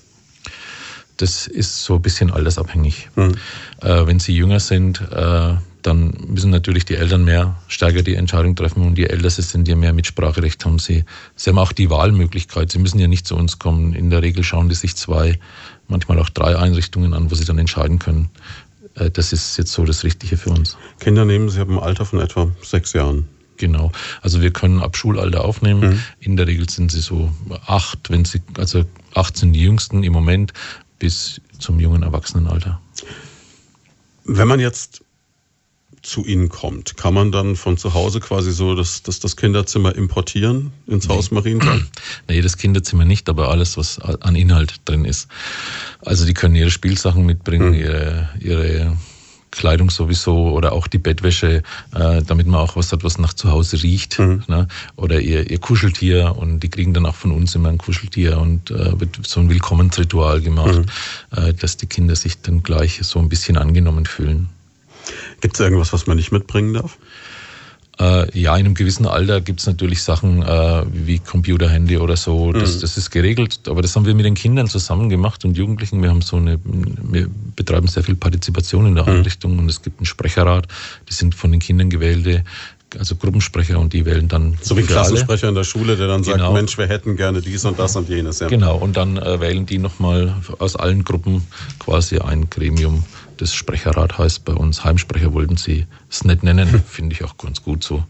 Das 1.17 1.47
ist 1.47 1.85
so 1.85 1.95
ein 1.95 2.03
bisschen 2.03 2.31
altersabhängig. 2.31 3.09
Mhm. 3.17 3.37
Äh, 3.81 4.07
wenn 4.07 4.19
sie 4.19 4.37
jünger 4.37 4.61
sind, 4.61 5.01
äh, 5.01 5.55
dann 5.87 6.15
müssen 6.27 6.51
natürlich 6.51 6.85
die 6.85 6.97
Eltern 6.97 7.25
mehr 7.25 7.57
stärker 7.69 8.03
die 8.03 8.17
Entscheidung 8.17 8.57
treffen 8.57 8.83
und 8.83 8.99
je 8.99 9.05
älter 9.05 9.31
sie 9.31 9.43
sind, 9.43 9.69
je 9.69 9.77
mehr 9.77 9.93
Mitspracherecht 9.93 10.65
haben 10.65 10.79
sie. 10.79 11.05
Sie 11.37 11.51
haben 11.51 11.59
auch 11.59 11.73
die 11.73 11.91
Wahlmöglichkeit. 11.91 12.73
Sie 12.73 12.79
müssen 12.79 12.99
ja 12.99 13.07
nicht 13.07 13.27
zu 13.27 13.37
uns 13.37 13.59
kommen. 13.59 13.95
In 13.95 14.11
der 14.11 14.23
Regel 14.23 14.43
schauen 14.43 14.69
die 14.69 14.75
sich 14.75 14.97
zwei, 14.97 15.39
manchmal 15.87 16.19
auch 16.19 16.29
drei 16.29 16.57
Einrichtungen 16.57 17.15
an, 17.15 17.31
wo 17.31 17.37
sie 17.37 17.45
dann 17.45 17.59
entscheiden 17.59 18.01
können. 18.01 18.31
Äh, 18.97 19.11
das 19.11 19.33
ist 19.33 19.57
jetzt 19.59 19.73
so 19.73 19.85
das 19.85 20.03
Richtige 20.03 20.37
für 20.37 20.51
uns. 20.51 20.77
Kinder 20.99 21.25
nehmen 21.25 21.49
Sie 21.49 21.61
ab 21.61 21.69
im 21.69 21.79
Alter 21.79 22.05
von 22.05 22.21
etwa 22.21 22.51
sechs 22.63 22.93
Jahren. 22.93 23.29
Genau. 23.57 23.93
Also 24.23 24.43
wir 24.43 24.51
können 24.51 24.81
ab 24.81 24.97
Schulalter 24.97 25.45
aufnehmen. 25.45 25.91
Mhm. 25.91 26.03
In 26.21 26.37
der 26.37 26.47
Regel 26.47 26.69
sind 26.69 26.91
sie 26.91 27.01
so 27.01 27.33
acht, 27.67 28.11
wenn 28.11 28.25
sie, 28.25 28.43
also 28.59 28.85
acht 29.15 29.37
sind 29.37 29.53
die 29.53 29.63
jüngsten 29.63 30.03
im 30.03 30.13
Moment 30.13 30.53
bis 30.99 31.41
zum 31.59 31.81
jungen 31.81 32.03
Erwachsenenalter. 32.03 32.81
Wenn 34.25 34.49
man 34.49 34.61
jetzt 34.61 35.06
zu 36.07 36.25
Ihnen 36.25 36.49
kommt. 36.49 36.97
Kann 36.97 37.15
man 37.15 37.33
dann 37.33 37.57
von 37.57 37.77
zu 37.77 37.95
Hause 37.95 38.21
quasi 38.21 38.53
so 38.53 38.75
das, 38.75 39.03
das, 39.03 39.21
das 39.21 39.37
Kinderzimmer 39.37 39.95
importieren 39.95 40.73
ins 40.87 41.09
nee. 41.09 41.15
Haus 41.15 41.31
Marienthal? 41.31 41.85
Nee, 42.29 42.41
das 42.41 42.57
Kinderzimmer 42.57 43.05
nicht, 43.05 43.29
aber 43.29 43.51
alles, 43.51 43.77
was 43.77 43.99
an 44.01 44.35
Inhalt 44.35 44.81
drin 44.85 45.05
ist. 45.05 45.29
Also 46.05 46.25
die 46.25 46.35
können 46.35 46.55
ihre 46.55 46.71
Spielsachen 46.71 47.25
mitbringen, 47.25 47.75
hm. 47.75 47.81
ihre, 47.81 48.29
ihre 48.41 48.97
Kleidung 49.57 49.91
sowieso 49.91 50.51
oder 50.51 50.73
auch 50.73 50.87
die 50.87 50.99
Bettwäsche, 50.99 51.63
äh, 51.95 52.23
damit 52.23 52.47
man 52.47 52.61
auch 52.61 52.77
was 52.77 52.93
hat, 52.93 53.05
was 53.05 53.19
nach 53.19 53.33
zu 53.33 53.51
Hause 53.51 53.83
riecht. 53.83 54.19
Mhm. 54.19 54.43
Ne? 54.49 54.69
Oder 54.97 55.21
ihr, 55.21 55.51
ihr 55.51 55.59
Kuscheltier 55.59 56.37
und 56.37 56.61
die 56.61 56.69
kriegen 56.69 56.93
dann 56.93 57.07
auch 57.07 57.15
von 57.15 57.33
uns 57.33 57.55
immer 57.55 57.71
ein 57.71 57.79
Kuscheltier 57.79 58.39
und 58.39 58.71
äh, 58.71 59.01
wird 59.01 59.19
so 59.27 59.41
ein 59.41 59.49
Willkommensritual 59.49 60.41
gemacht, 60.43 60.81
mhm. 60.81 61.43
äh, 61.43 61.55
dass 61.55 61.77
die 61.77 61.87
Kinder 61.87 62.17
sich 62.17 62.41
dann 62.43 62.63
gleich 62.63 63.01
so 63.03 63.19
ein 63.19 63.29
bisschen 63.29 63.57
angenommen 63.57 64.05
fühlen. 64.05 64.49
Gibt 65.41 65.55
es 65.55 65.61
irgendwas, 65.61 65.93
was 65.93 66.07
man 66.07 66.17
nicht 66.17 66.33
mitbringen 66.33 66.75
darf? 66.75 66.99
Äh, 67.99 68.39
ja, 68.39 68.55
in 68.57 68.67
einem 68.67 68.75
gewissen 68.75 69.07
Alter 69.07 69.41
gibt 69.41 69.61
es 69.61 69.67
natürlich 69.67 70.03
Sachen 70.03 70.43
äh, 70.43 70.83
wie 70.93 71.19
Computer, 71.19 71.71
Handy 71.71 71.97
oder 71.97 72.17
so. 72.17 72.53
Das, 72.53 72.77
mhm. 72.77 72.81
das 72.83 72.99
ist 72.99 73.11
geregelt. 73.11 73.61
Aber 73.69 73.81
das 73.81 73.97
haben 73.97 74.05
wir 74.05 74.15
mit 74.15 74.27
den 74.27 74.35
Kindern 74.35 74.67
zusammen 74.69 75.09
gemacht 75.09 75.47
und 75.47 75.57
Jugendlichen. 75.57 76.03
Wir 76.03 76.11
haben 76.11 76.21
so 76.21 76.37
eine, 76.37 76.61
wir 76.63 77.29
betreiben 77.57 77.89
sehr 77.89 78.03
viel 78.03 78.15
Partizipation 78.15 78.87
in 78.87 78.97
der 78.97 79.05
mhm. 79.05 79.17
Einrichtung 79.17 79.59
und 79.59 79.69
es 79.71 79.81
gibt 79.81 79.99
einen 79.99 80.07
Sprecherrat. 80.07 80.69
Die 81.09 81.15
sind 81.15 81.35
von 81.35 81.51
den 81.53 81.61
Kindern 81.61 81.89
gewählte 81.89 82.45
also 82.99 83.17
Gruppensprecher 83.17 83.79
und 83.79 83.93
die 83.93 84.05
wählen 84.05 84.29
dann. 84.29 84.57
So 84.63 84.77
wie 84.77 84.83
Klassensprecher 84.83 85.49
in 85.49 85.55
der 85.55 85.65
Schule, 85.65 85.97
der 85.97 86.07
dann 86.07 86.23
sagt, 86.23 86.39
genau. 86.39 86.53
Mensch, 86.53 86.79
wir 86.79 86.87
hätten 86.87 87.17
gerne 87.17 87.41
dies 87.43 87.65
und 87.65 87.79
das 87.79 87.97
und 87.97 88.09
jenes. 88.09 88.39
Ja. 88.39 88.49
Genau, 88.49 88.77
und 88.77 88.97
dann 88.97 89.17
äh, 89.17 89.41
wählen 89.41 89.67
die 89.67 89.79
nochmal 89.79 90.37
aus 90.59 90.77
allen 90.77 91.05
Gruppen 91.05 91.47
quasi 91.79 92.19
ein 92.19 92.49
Gremium 92.49 93.03
das 93.37 93.55
Sprecherrat 93.55 94.19
heißt 94.19 94.45
bei 94.45 94.53
uns 94.53 94.85
Heimsprecher, 94.85 95.33
wollten 95.33 95.57
sie 95.57 95.87
es 96.11 96.25
nicht 96.25 96.43
nennen, 96.43 96.83
finde 96.89 97.15
ich 97.15 97.25
auch 97.25 97.37
ganz 97.37 97.63
gut 97.63 97.85
so. 97.85 98.05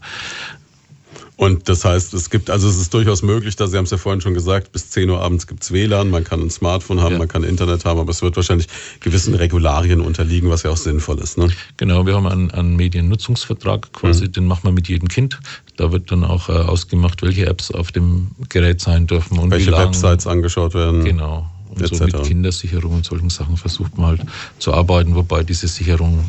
Und 1.37 1.69
das 1.69 1.85
heißt, 1.85 2.15
es 2.15 2.31
gibt, 2.31 2.49
also 2.49 2.67
es 2.67 2.77
ist 2.77 2.91
durchaus 2.95 3.21
möglich, 3.21 3.55
dass 3.55 3.69
Sie 3.69 3.77
haben 3.77 3.85
es 3.85 3.91
ja 3.91 3.97
vorhin 3.97 4.21
schon 4.21 4.33
gesagt, 4.33 4.71
bis 4.71 4.89
10 4.89 5.07
Uhr 5.11 5.21
abends 5.21 5.45
gibt 5.45 5.61
es 5.61 5.71
WLAN, 5.71 6.09
man 6.09 6.23
kann 6.23 6.41
ein 6.41 6.49
Smartphone 6.49 6.99
haben, 6.99 7.13
ja. 7.13 7.19
man 7.19 7.27
kann 7.27 7.43
Internet 7.43 7.85
haben, 7.85 7.99
aber 7.99 8.09
es 8.09 8.23
wird 8.23 8.35
wahrscheinlich 8.35 8.67
gewissen 9.01 9.35
Regularien 9.35 10.01
unterliegen, 10.01 10.49
was 10.49 10.63
ja 10.63 10.71
auch 10.71 10.77
sinnvoll 10.77 11.19
ist. 11.19 11.37
Ne? 11.37 11.49
Genau, 11.77 12.07
wir 12.07 12.15
haben 12.15 12.25
einen, 12.25 12.49
einen 12.49 12.75
Mediennutzungsvertrag 12.75 13.93
quasi, 13.93 14.25
mhm. 14.25 14.31
den 14.31 14.45
machen 14.47 14.63
wir 14.63 14.71
mit 14.71 14.87
jedem 14.87 15.09
Kind. 15.09 15.39
Da 15.75 15.91
wird 15.91 16.11
dann 16.11 16.23
auch 16.23 16.49
äh, 16.49 16.53
ausgemacht, 16.53 17.21
welche 17.21 17.45
Apps 17.45 17.69
auf 17.69 17.91
dem 17.91 18.31
Gerät 18.49 18.81
sein 18.81 19.05
dürfen 19.05 19.37
und 19.37 19.51
welche 19.51 19.71
Websites 19.71 20.25
angeschaut 20.25 20.73
werden. 20.73 21.05
Genau 21.05 21.47
und 21.81 21.95
so 21.95 22.03
mit 22.03 22.23
Kindersicherung 22.23 22.93
und 22.93 23.05
solchen 23.05 23.29
Sachen 23.29 23.57
versucht 23.57 23.97
man 23.97 24.07
halt 24.07 24.21
zu 24.59 24.73
arbeiten, 24.73 25.15
wobei 25.15 25.43
diese 25.43 25.67
Sicherungen 25.67 26.25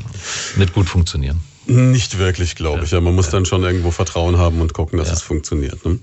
nicht 0.57 0.73
gut 0.73 0.89
funktionieren. 0.89 1.41
Nicht 1.67 2.19
wirklich, 2.19 2.55
glaube 2.55 2.85
ich. 2.85 2.91
Ja, 2.93 3.01
man 3.01 3.15
muss 3.15 3.27
ja. 3.27 3.33
dann 3.33 3.45
schon 3.45 3.63
irgendwo 3.63 3.91
Vertrauen 3.91 4.39
haben 4.39 4.61
und 4.61 4.73
gucken, 4.73 4.99
dass 4.99 5.09
ja. 5.09 5.15
es 5.15 5.23
funktioniert. 5.23 5.85
Ne? 5.85 5.93
Mhm. 5.93 6.01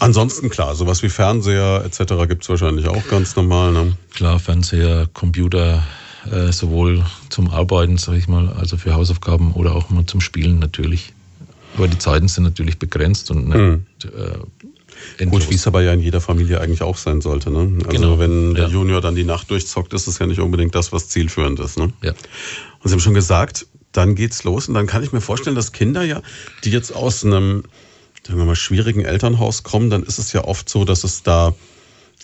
Ansonsten 0.00 0.48
klar, 0.48 0.74
sowas 0.74 1.02
wie 1.02 1.08
Fernseher 1.08 1.84
etc. 1.84 2.14
gibt 2.28 2.42
es 2.42 2.48
wahrscheinlich 2.48 2.88
auch 2.88 3.06
ganz 3.08 3.36
normal. 3.36 3.72
Ne? 3.72 3.96
Klar, 4.14 4.38
Fernseher, 4.38 5.08
Computer, 5.12 5.82
äh, 6.30 6.52
sowohl 6.52 7.04
zum 7.30 7.50
Arbeiten, 7.50 7.98
sage 7.98 8.18
ich 8.18 8.28
mal, 8.28 8.48
also 8.48 8.76
für 8.76 8.94
Hausaufgaben 8.94 9.52
oder 9.52 9.74
auch 9.74 9.90
mal 9.90 10.06
zum 10.06 10.20
Spielen 10.20 10.58
natürlich. 10.58 11.12
Aber 11.76 11.88
die 11.88 11.98
Zeiten 11.98 12.28
sind 12.28 12.44
natürlich 12.44 12.78
begrenzt 12.78 13.30
und 13.30 13.48
nicht, 13.48 13.56
mhm. 13.56 13.86
äh, 14.04 14.38
Endlos. 15.18 15.44
Gut, 15.44 15.50
wie 15.50 15.56
es 15.56 15.66
aber 15.66 15.82
ja 15.82 15.92
in 15.92 16.00
jeder 16.00 16.20
Familie 16.20 16.60
eigentlich 16.60 16.82
auch 16.82 16.96
sein 16.96 17.20
sollte. 17.20 17.50
Ne? 17.50 17.78
Also 17.86 17.88
genau. 17.88 18.18
wenn 18.18 18.54
der 18.54 18.64
ja. 18.64 18.70
Junior 18.70 19.00
dann 19.00 19.14
die 19.14 19.24
Nacht 19.24 19.50
durchzockt, 19.50 19.92
ist 19.94 20.06
es 20.06 20.18
ja 20.18 20.26
nicht 20.26 20.40
unbedingt 20.40 20.74
das, 20.74 20.92
was 20.92 21.08
zielführend 21.08 21.60
ist. 21.60 21.78
Ne? 21.78 21.92
Ja. 22.02 22.10
Und 22.10 22.88
Sie 22.88 22.92
haben 22.92 23.00
schon 23.00 23.14
gesagt, 23.14 23.66
dann 23.92 24.14
geht's 24.14 24.44
los 24.44 24.68
und 24.68 24.74
dann 24.74 24.86
kann 24.86 25.02
ich 25.02 25.12
mir 25.12 25.20
vorstellen, 25.20 25.56
dass 25.56 25.72
Kinder 25.72 26.02
ja, 26.02 26.22
die 26.64 26.70
jetzt 26.70 26.94
aus 26.94 27.24
einem 27.24 27.64
sagen 28.26 28.38
wir 28.38 28.44
mal, 28.44 28.56
schwierigen 28.56 29.04
Elternhaus 29.04 29.62
kommen, 29.62 29.88
dann 29.88 30.02
ist 30.02 30.18
es 30.18 30.32
ja 30.34 30.44
oft 30.44 30.68
so, 30.68 30.84
dass 30.84 31.02
es 31.02 31.22
da 31.22 31.54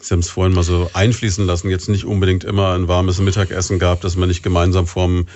Sie 0.01 0.13
haben 0.13 0.21
es 0.21 0.29
vorhin 0.29 0.53
mal 0.53 0.65
so 0.65 0.91
einfließen 0.93 1.47
lassen, 1.47 1.71
jetzt 1.71 1.89
nicht 1.89 2.05
unbedingt 2.05 2.45
immer 2.45 2.75
ein 2.75 2.89
warmes 2.89 3.21
Mittagessen 3.21 3.79
gab, 3.79 4.03
dass 4.03 4.17
man 4.17 4.29
nicht 4.29 4.43
gemeinsam 4.43 4.87
vorm 4.87 5.27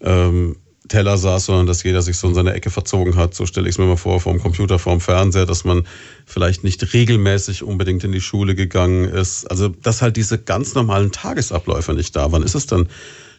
ähm, 0.00 0.56
Teller 0.92 1.16
saß, 1.16 1.46
sondern 1.46 1.66
dass 1.66 1.82
jeder 1.82 2.02
sich 2.02 2.18
so 2.18 2.28
in 2.28 2.34
seine 2.34 2.52
Ecke 2.52 2.68
verzogen 2.68 3.16
hat. 3.16 3.34
So 3.34 3.46
stelle 3.46 3.66
ich 3.66 3.76
es 3.76 3.78
mir 3.78 3.86
mal 3.86 3.96
vor, 3.96 4.20
vorm 4.20 4.38
Computer, 4.38 4.78
vorm 4.78 5.00
Fernseher, 5.00 5.46
dass 5.46 5.64
man 5.64 5.86
vielleicht 6.26 6.64
nicht 6.64 6.92
regelmäßig 6.92 7.62
unbedingt 7.62 8.04
in 8.04 8.12
die 8.12 8.20
Schule 8.20 8.54
gegangen 8.54 9.06
ist. 9.06 9.50
Also, 9.50 9.68
dass 9.68 10.02
halt 10.02 10.16
diese 10.16 10.38
ganz 10.38 10.74
normalen 10.74 11.10
Tagesabläufe 11.10 11.94
nicht 11.94 12.14
da 12.14 12.30
waren. 12.30 12.42
Ist 12.42 12.54
es 12.54 12.66
dann 12.66 12.88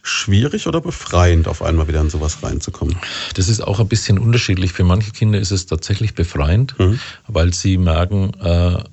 schwierig 0.02 0.66
oder 0.66 0.82
befreiend, 0.82 1.48
auf 1.48 1.62
einmal 1.62 1.88
wieder 1.88 2.02
in 2.02 2.10
sowas 2.10 2.42
reinzukommen? 2.42 2.96
Das 3.36 3.48
ist 3.48 3.62
auch 3.62 3.80
ein 3.80 3.88
bisschen 3.88 4.18
unterschiedlich. 4.18 4.74
Für 4.74 4.84
manche 4.84 5.12
Kinder 5.12 5.39
ist 5.39 5.52
es 5.52 5.68
tatsächlich 5.68 6.16
befreiend, 6.16 6.78
mhm. 6.80 7.00
weil 7.28 7.54
sie 7.54 7.78
merken, 7.78 8.34
äh, 8.42 8.84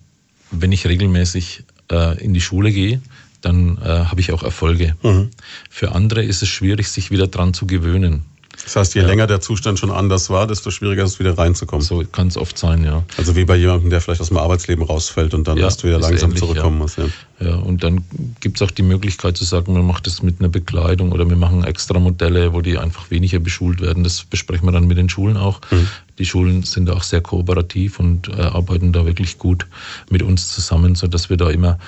wenn 0.50 0.70
ich 0.70 0.86
regelmäßig 0.86 1.64
äh, 1.90 2.22
in 2.22 2.34
die 2.34 2.42
Schule 2.42 2.72
gehe, 2.72 3.00
dann 3.40 3.78
äh, 3.78 3.88
habe 3.88 4.20
ich 4.20 4.32
auch 4.32 4.42
Erfolge. 4.42 4.96
Mhm. 5.02 5.30
Für 5.70 5.92
andere 5.92 6.22
ist 6.22 6.42
es 6.42 6.48
schwierig, 6.48 6.88
sich 6.88 7.10
wieder 7.10 7.26
dran 7.26 7.54
zu 7.54 7.66
gewöhnen. 7.66 8.24
Das 8.64 8.76
heißt, 8.76 8.94
je 8.94 9.00
ja. 9.02 9.06
länger 9.06 9.26
der 9.26 9.40
Zustand 9.40 9.78
schon 9.78 9.90
anders 9.90 10.30
war, 10.30 10.46
desto 10.46 10.70
schwieriger 10.70 11.04
ist 11.04 11.12
es 11.12 11.18
wieder 11.18 11.36
reinzukommen. 11.36 11.84
So 11.84 12.04
kann 12.04 12.28
es 12.28 12.36
oft 12.36 12.58
sein, 12.58 12.84
ja. 12.84 13.02
Also 13.16 13.34
wie 13.36 13.44
bei 13.44 13.56
jemandem, 13.56 13.90
der 13.90 14.00
vielleicht 14.00 14.20
aus 14.20 14.28
dem 14.28 14.36
Arbeitsleben 14.36 14.84
rausfällt 14.84 15.34
und 15.34 15.48
dann 15.48 15.56
ja, 15.56 15.64
erst 15.64 15.84
wieder 15.84 15.98
langsam 15.98 16.30
ähnlich, 16.30 16.40
zurückkommen 16.40 16.76
ja. 16.76 16.82
muss. 16.82 16.96
Ja. 16.96 17.04
ja, 17.40 17.54
und 17.56 17.82
dann 17.82 18.04
gibt 18.40 18.60
es 18.60 18.62
auch 18.62 18.70
die 18.70 18.82
Möglichkeit 18.82 19.36
zu 19.36 19.44
sagen, 19.44 19.72
man 19.72 19.86
macht 19.86 20.06
das 20.06 20.22
mit 20.22 20.40
einer 20.40 20.48
Bekleidung 20.48 21.12
oder 21.12 21.28
wir 21.28 21.36
machen 21.36 21.64
extra 21.64 21.98
Modelle, 21.98 22.52
wo 22.52 22.60
die 22.60 22.78
einfach 22.78 23.10
weniger 23.10 23.38
beschult 23.38 23.80
werden. 23.80 24.04
Das 24.04 24.24
besprechen 24.24 24.66
wir 24.66 24.72
dann 24.72 24.86
mit 24.86 24.98
den 24.98 25.08
Schulen 25.08 25.36
auch. 25.36 25.60
Mhm. 25.70 25.88
Die 26.18 26.26
Schulen 26.26 26.62
sind 26.62 26.90
auch 26.90 27.02
sehr 27.02 27.22
kooperativ 27.22 27.98
und 27.98 28.28
äh, 28.28 28.42
arbeiten 28.42 28.92
da 28.92 29.06
wirklich 29.06 29.38
gut 29.38 29.66
mit 30.10 30.22
uns 30.22 30.52
zusammen, 30.52 30.94
sodass 30.94 31.30
wir 31.30 31.36
da 31.36 31.50
immer 31.50 31.78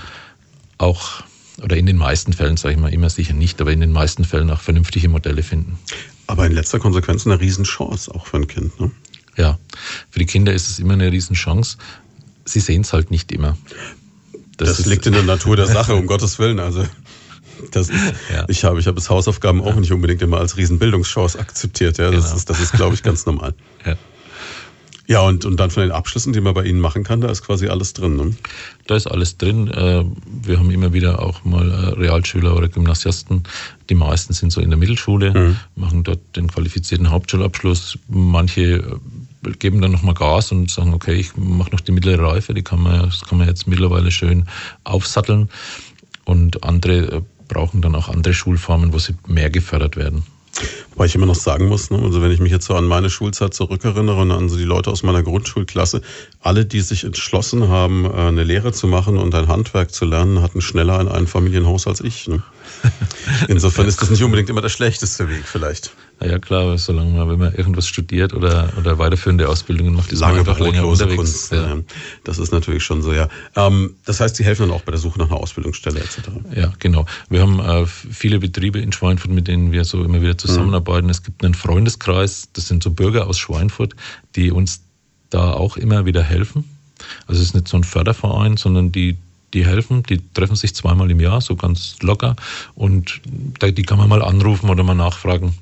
auch 0.79 1.23
oder 1.63 1.77
in 1.77 1.87
den 1.87 1.97
meisten 1.97 2.33
Fällen, 2.33 2.57
sage 2.57 2.75
ich 2.75 2.81
mal, 2.81 2.93
immer 2.93 3.11
sicher 3.11 3.35
nicht, 3.35 3.61
aber 3.61 3.73
in 3.73 3.81
den 3.81 3.93
meisten 3.93 4.25
Fällen 4.25 4.51
auch 4.51 4.61
vernünftige 4.61 5.09
Modelle 5.09 5.43
finden. 5.43 5.79
Aber 6.27 6.47
in 6.47 6.53
letzter 6.53 6.79
Konsequenz 6.79 7.27
eine 7.27 7.41
Riesenchance 7.41 8.15
auch 8.15 8.27
für 8.27 8.39
ein 8.39 8.47
Kind. 8.47 8.79
Ne? 8.81 8.91
Ja, 9.37 9.59
für 10.11 10.19
die 10.19 10.27
Kinder 10.27 10.53
ist 10.53 10.69
es 10.69 10.79
immer 10.79 10.95
eine 10.95 11.11
Riesenchance. 11.11 11.79
Sie 12.45 12.61
sehen 12.61 12.83
es 12.83 12.93
halt 12.93 13.11
nicht 13.11 13.33
immer. 13.33 13.57
Das, 14.57 14.77
das 14.77 14.87
liegt 14.87 15.07
in 15.07 15.13
der 15.13 15.23
Natur 15.23 15.57
der 15.57 15.67
Sache, 15.67 15.95
um 15.95 16.07
Gottes 16.07 16.39
Willen. 16.39 16.61
Also 16.61 16.87
das 17.71 17.89
ist, 17.89 18.15
ja. 18.33 18.45
ich 18.49 18.65
habe 18.65 18.81
ich 18.81 18.87
habe 18.87 18.97
das 18.97 19.09
Hausaufgaben 19.09 19.63
auch 19.63 19.77
nicht 19.77 19.93
unbedingt 19.93 20.23
immer 20.23 20.39
als 20.39 20.57
Riesenbildungschance 20.57 21.39
akzeptiert. 21.39 21.99
Ja, 21.99 22.11
das 22.11 22.25
genau. 22.25 22.37
ist 22.37 22.51
das 22.51 22.61
ist 22.61 22.73
glaube 22.73 22.95
ich 22.95 23.03
ganz 23.03 23.25
normal. 23.27 23.55
Ja. 23.87 23.97
Ja, 25.13 25.21
und, 25.21 25.45
und 25.45 25.61
dann 25.61 25.69
von 25.69 25.83
den 25.83 25.93
Abschlüssen, 25.93 26.33
die 26.33 26.41
man 26.41 26.55
bei 26.55 26.65
Ihnen 26.65 26.81
machen 26.81 27.05
kann, 27.05 27.21
da 27.21 27.29
ist 27.29 27.43
quasi 27.45 27.69
alles 27.69 27.93
drin. 27.93 28.17
Ne? 28.17 28.35
Da 28.87 28.97
ist 28.97 29.07
alles 29.07 29.37
drin. 29.37 29.69
Äh, 29.69 30.05
wir 30.43 30.59
haben 30.59 30.71
immer 30.71 30.95
wieder 30.95 31.21
auch 31.21 31.45
mal 31.45 31.71
äh, 31.71 31.75
Realschüler 32.01 32.57
oder 32.57 32.69
Gymnasiasten. 32.69 33.43
Die 33.91 33.95
meisten 33.95 34.33
sind 34.33 34.53
so 34.53 34.63
in 34.63 34.71
der 34.71 34.79
Mittelschule, 34.79 35.35
mhm. 35.35 35.57
machen 35.77 36.03
dort 36.03 36.21
den 36.35 36.49
qualifizierten 36.49 37.11
Hauptschulabschluss. 37.11 37.99
Manche 38.09 38.63
äh, 39.45 39.51
geben 39.59 39.83
dann 39.83 39.93
nochmal 39.93 40.15
Gas 40.15 40.51
und 40.51 40.71
sagen, 40.71 40.95
okay, 40.95 41.13
ich 41.13 41.37
mache 41.37 41.73
noch 41.73 41.81
die 41.81 41.93
mittlere 41.93 42.33
Reife, 42.33 42.55
die 42.55 42.63
kann 42.63 42.83
man, 42.83 43.03
das 43.03 43.21
kann 43.21 43.37
man 43.37 43.49
jetzt 43.49 43.67
mittlerweile 43.67 44.11
schön 44.11 44.47
aufsatteln. 44.85 45.51
Und 46.25 46.65
andere 46.65 47.23
brauchen 47.49 47.83
dann 47.83 47.95
auch 47.97 48.09
andere 48.09 48.33
Schulformen, 48.33 48.95
wo 48.95 48.99
sie 48.99 49.15
mehr 49.27 49.51
gefördert 49.51 49.97
werden. 49.97 50.23
Wobei 50.91 51.07
ich 51.07 51.15
immer 51.15 51.27
noch 51.27 51.35
sagen 51.35 51.67
muss, 51.67 51.91
ne, 51.91 51.99
also 52.03 52.21
wenn 52.21 52.31
ich 52.31 52.41
mich 52.41 52.53
jetzt 52.53 52.67
so 52.67 52.75
an 52.75 52.85
meine 52.85 53.11
Schulzeit 53.11 53.55
zurückerinnere 53.55 54.21
und 54.21 54.31
an 54.31 54.49
so 54.49 54.57
die 54.57 54.65
Leute 54.65 54.91
aus 54.91 55.03
meiner 55.03 55.23
Grundschulklasse, 55.23 56.03
alle, 56.41 56.67
die 56.67 56.81
sich 56.81 57.05
entschlossen 57.05 57.69
haben, 57.69 58.05
äh, 58.05 58.09
eine 58.09 58.45
Lehre 58.45 58.73
zu 58.73 58.87
machen 58.87 59.17
und 59.17 59.35
ein 59.35 59.49
Handwerk 59.49 59.93
zu 59.93 60.05
lernen, 60.05 60.43
hatten 60.43 60.61
schneller 60.61 61.01
in 61.01 61.09
ein 61.09 61.27
Familienhaus 61.27 61.87
als 61.87 62.01
ich. 62.01 62.29
Ne? 62.29 62.43
Insofern 63.49 63.87
ist 63.87 64.01
das 64.01 64.11
nicht 64.11 64.23
unbedingt 64.23 64.51
immer 64.51 64.61
der 64.61 64.69
schlechteste 64.69 65.29
Weg 65.29 65.45
vielleicht. 65.45 65.93
Na 66.21 66.27
ja 66.27 66.39
klar, 66.39 66.77
solange 66.79 67.11
man, 67.11 67.29
wenn 67.29 67.39
man 67.39 67.55
irgendwas 67.55 67.87
studiert 67.87 68.35
oder, 68.35 68.73
oder 68.79 68.99
weiterführende 68.99 69.49
Ausbildungen 69.49 69.95
macht, 69.95 70.13
ist 70.13 70.21
Lange 70.21 70.39
man 70.39 70.49
einfach 70.49 70.59
länger 70.59 70.87
unterwegs. 70.87 71.17
Kunst, 71.17 71.53
ja. 71.53 71.79
Das 72.25 72.39
ist 72.39 72.53
natürlich 72.53 72.85
schon 72.85 73.03
so, 73.03 73.13
ja. 73.13 73.29
Ähm, 73.57 73.97
das 74.05 74.21
heißt, 74.21 74.37
Sie 74.37 74.45
helfen 74.45 74.69
dann 74.69 74.77
auch 74.77 74.83
bei 74.83 74.93
der 74.93 75.01
Suche 75.01 75.19
nach 75.19 75.31
einer 75.31 75.39
Ausbildungsstelle 75.39 76.01
etc. 76.01 76.19
Ja, 76.55 76.73
genau. 76.79 77.07
Wir 77.29 77.43
haben 77.43 77.61
äh, 77.61 77.87
viele 77.87 78.39
Betriebe 78.39 78.81
in 78.81 78.93
Schweinfurt, 78.93 79.31
mit 79.31 79.49
denen 79.49 79.73
wir 79.73 79.85
so 79.85 80.03
immer 80.05 80.21
wieder 80.21 80.39
zusammenarbeiten. 80.39 81.07
Mhm. 81.07 81.11
Es 81.11 81.23
gibt 81.23 81.45
einen 81.45 81.55
Freundeskreis, 81.55 82.49
das 82.53 82.69
sind 82.69 82.83
so 82.83 82.91
Bürger 82.91 83.27
aus 83.27 83.39
Schweinfurt, 83.39 83.95
die 84.37 84.51
uns 84.51 84.83
da 85.31 85.53
auch 85.53 85.77
immer 85.77 86.05
wieder 86.05 86.23
helfen. 86.23 86.65
Also 87.27 87.41
es 87.41 87.49
ist 87.49 87.55
nicht 87.55 87.69
so 87.69 87.77
ein 87.77 87.85
Förderverein, 87.85 88.57
sondern 88.57 88.93
die 88.93 89.17
die 89.55 89.67
helfen, 89.67 90.03
die 90.03 90.21
treffen 90.35 90.57
sich 90.57 90.75
zweimal 90.75 91.11
im 91.11 91.21
Jahr, 91.21 91.41
so 91.41 91.57
ganz 91.57 91.97
locker. 92.01 92.37
Und 92.75 93.21
die 93.63 93.83
kann 93.83 93.99
man 93.99 94.09
mal 94.09 94.23
anrufen 94.23 94.71
oder 94.71 94.83
mal 94.83 94.95
nachfragen. 94.95 95.55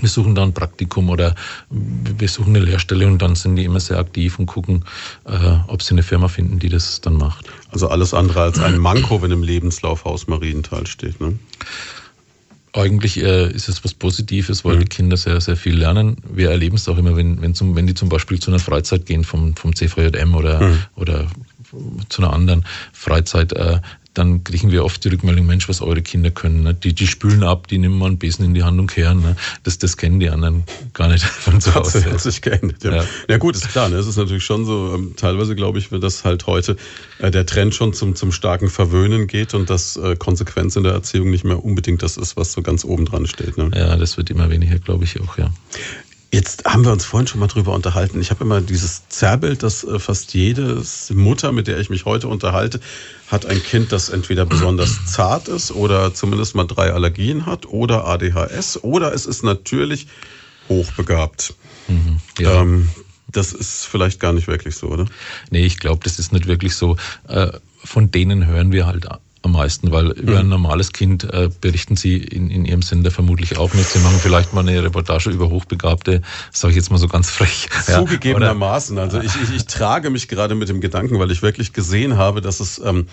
Wir 0.00 0.08
suchen 0.08 0.34
da 0.34 0.42
ein 0.42 0.52
Praktikum 0.52 1.08
oder 1.08 1.34
wir 1.70 2.28
suchen 2.28 2.56
eine 2.56 2.64
Lehrstelle 2.64 3.06
und 3.06 3.22
dann 3.22 3.36
sind 3.36 3.56
die 3.56 3.64
immer 3.64 3.78
sehr 3.78 3.98
aktiv 3.98 4.38
und 4.38 4.46
gucken, 4.46 4.84
äh, 5.24 5.56
ob 5.68 5.82
sie 5.82 5.92
eine 5.92 6.02
Firma 6.02 6.28
finden, 6.28 6.58
die 6.58 6.68
das 6.68 7.00
dann 7.00 7.14
macht. 7.16 7.46
Also 7.70 7.88
alles 7.88 8.12
andere 8.12 8.42
als 8.42 8.58
ein 8.58 8.78
Manko, 8.78 9.22
wenn 9.22 9.30
im 9.30 9.42
Lebenslauf 9.42 10.04
Haus 10.04 10.26
Marienthal 10.26 10.86
steht, 10.86 11.20
ne? 11.20 11.38
Eigentlich 12.76 13.22
äh, 13.22 13.52
ist 13.52 13.68
es 13.68 13.84
was 13.84 13.94
Positives, 13.94 14.64
weil 14.64 14.74
mhm. 14.74 14.80
die 14.80 14.86
Kinder 14.86 15.16
sehr, 15.16 15.40
sehr 15.40 15.56
viel 15.56 15.76
lernen. 15.76 16.16
Wir 16.28 16.50
erleben 16.50 16.74
es 16.74 16.88
auch 16.88 16.98
immer, 16.98 17.14
wenn, 17.14 17.40
wenn, 17.40 17.54
zum, 17.54 17.76
wenn 17.76 17.86
die 17.86 17.94
zum 17.94 18.08
Beispiel 18.08 18.40
zu 18.40 18.50
einer 18.50 18.58
Freizeit 18.58 19.06
gehen 19.06 19.22
vom, 19.22 19.54
vom 19.54 19.76
CVJM 19.76 20.34
oder, 20.34 20.60
mhm. 20.60 20.78
oder 20.96 21.28
zu 22.08 22.22
einer 22.22 22.32
anderen 22.32 22.64
Freizeit, 22.92 23.52
äh, 23.52 23.80
dann 24.14 24.44
kriegen 24.44 24.70
wir 24.70 24.84
oft 24.84 25.04
die 25.04 25.08
Rückmeldung, 25.08 25.44
Mensch, 25.44 25.68
was 25.68 25.82
eure 25.82 26.00
Kinder 26.00 26.30
können. 26.30 26.62
Ne? 26.62 26.72
Die, 26.72 26.94
die 26.94 27.06
spülen 27.06 27.42
ab, 27.42 27.66
die 27.66 27.78
nehmen 27.78 27.98
mal 27.98 28.06
einen 28.06 28.18
Besen 28.18 28.44
in 28.44 28.54
die 28.54 28.62
Hand 28.62 28.78
und 28.78 28.86
kehren. 28.86 29.20
Ne? 29.20 29.36
Das, 29.64 29.78
das 29.78 29.96
kennen 29.96 30.20
die 30.20 30.30
anderen 30.30 30.62
gar 30.92 31.08
nicht 31.08 31.24
von 31.24 31.60
zu 31.60 31.74
Hause. 31.74 32.00
Das 32.00 32.12
hat 32.12 32.20
sich 32.20 32.40
geändert. 32.40 32.82
Ja. 32.84 32.96
Ja. 32.96 33.04
ja 33.28 33.38
gut, 33.38 33.56
ist 33.56 33.68
klar. 33.68 33.88
Ne? 33.88 33.96
Es 33.96 34.06
ist 34.06 34.16
natürlich 34.16 34.44
schon 34.44 34.64
so, 34.64 34.94
ähm, 34.94 35.14
teilweise 35.16 35.56
glaube 35.56 35.80
ich, 35.80 35.88
dass 35.88 36.24
halt 36.24 36.46
heute 36.46 36.76
äh, 37.18 37.30
der 37.30 37.44
Trend 37.44 37.74
schon 37.74 37.92
zum, 37.92 38.14
zum 38.14 38.30
starken 38.30 38.70
Verwöhnen 38.70 39.26
geht 39.26 39.52
und 39.52 39.68
dass 39.68 39.96
äh, 39.96 40.14
Konsequenz 40.14 40.76
in 40.76 40.84
der 40.84 40.92
Erziehung 40.92 41.30
nicht 41.30 41.44
mehr 41.44 41.62
unbedingt 41.64 42.02
das 42.02 42.16
ist, 42.16 42.36
was 42.36 42.52
so 42.52 42.62
ganz 42.62 42.84
oben 42.84 43.06
dran 43.06 43.26
steht. 43.26 43.58
Ne? 43.58 43.70
Ja, 43.74 43.96
das 43.96 44.16
wird 44.16 44.30
immer 44.30 44.48
weniger, 44.48 44.78
glaube 44.78 45.04
ich 45.04 45.20
auch, 45.20 45.38
ja. 45.38 45.52
Jetzt 46.34 46.64
haben 46.64 46.84
wir 46.84 46.90
uns 46.90 47.04
vorhin 47.04 47.28
schon 47.28 47.38
mal 47.38 47.46
drüber 47.46 47.72
unterhalten. 47.72 48.20
Ich 48.20 48.30
habe 48.30 48.42
immer 48.42 48.60
dieses 48.60 49.08
Zerrbild, 49.08 49.62
dass 49.62 49.84
äh, 49.84 50.00
fast 50.00 50.34
jede 50.34 50.82
Mutter, 51.12 51.52
mit 51.52 51.68
der 51.68 51.78
ich 51.78 51.90
mich 51.90 52.06
heute 52.06 52.26
unterhalte, 52.26 52.80
hat 53.28 53.46
ein 53.46 53.62
Kind, 53.62 53.92
das 53.92 54.08
entweder 54.08 54.44
besonders 54.44 55.04
zart 55.06 55.46
ist 55.46 55.70
oder 55.70 56.12
zumindest 56.12 56.56
mal 56.56 56.64
drei 56.64 56.92
Allergien 56.92 57.46
hat 57.46 57.66
oder 57.66 58.04
ADHS 58.06 58.82
oder 58.82 59.14
es 59.14 59.26
ist 59.26 59.44
natürlich 59.44 60.08
hochbegabt. 60.68 61.54
Mhm, 61.86 62.18
ja. 62.40 62.62
ähm, 62.62 62.88
das 63.28 63.52
ist 63.52 63.86
vielleicht 63.86 64.18
gar 64.18 64.32
nicht 64.32 64.48
wirklich 64.48 64.74
so, 64.74 64.88
oder? 64.88 65.06
Nee, 65.50 65.64
ich 65.64 65.78
glaube, 65.78 66.00
das 66.02 66.18
ist 66.18 66.32
nicht 66.32 66.48
wirklich 66.48 66.74
so. 66.74 66.96
Äh, 67.28 67.52
von 67.84 68.10
denen 68.10 68.46
hören 68.48 68.72
wir 68.72 68.86
halt 68.86 69.06
am 69.44 69.52
meisten, 69.52 69.92
weil 69.92 70.10
über 70.12 70.38
ein 70.38 70.46
mhm. 70.46 70.50
normales 70.50 70.92
Kind 70.92 71.24
äh, 71.24 71.50
berichten 71.60 71.96
Sie 71.96 72.16
in, 72.16 72.50
in 72.50 72.64
Ihrem 72.64 72.82
Sender 72.82 73.10
vermutlich 73.10 73.58
auch 73.58 73.74
nicht. 73.74 73.88
Sie 73.88 73.98
machen 73.98 74.18
vielleicht 74.20 74.52
mal 74.54 74.60
eine 74.60 74.82
Reportage 74.82 75.30
über 75.30 75.50
Hochbegabte, 75.50 76.22
sage 76.50 76.72
ich 76.72 76.76
jetzt 76.76 76.90
mal 76.90 76.98
so 76.98 77.08
ganz 77.08 77.30
frech. 77.30 77.68
Zugegebenermaßen. 77.86 78.98
Also 78.98 79.20
ich, 79.20 79.34
ich, 79.42 79.54
ich 79.54 79.66
trage 79.66 80.10
mich 80.10 80.28
gerade 80.28 80.54
mit 80.54 80.68
dem 80.68 80.80
Gedanken, 80.80 81.18
weil 81.18 81.30
ich 81.30 81.42
wirklich 81.42 81.72
gesehen 81.72 82.16
habe, 82.16 82.40
dass 82.40 82.60
es 82.60 82.80
ähm, 82.84 83.06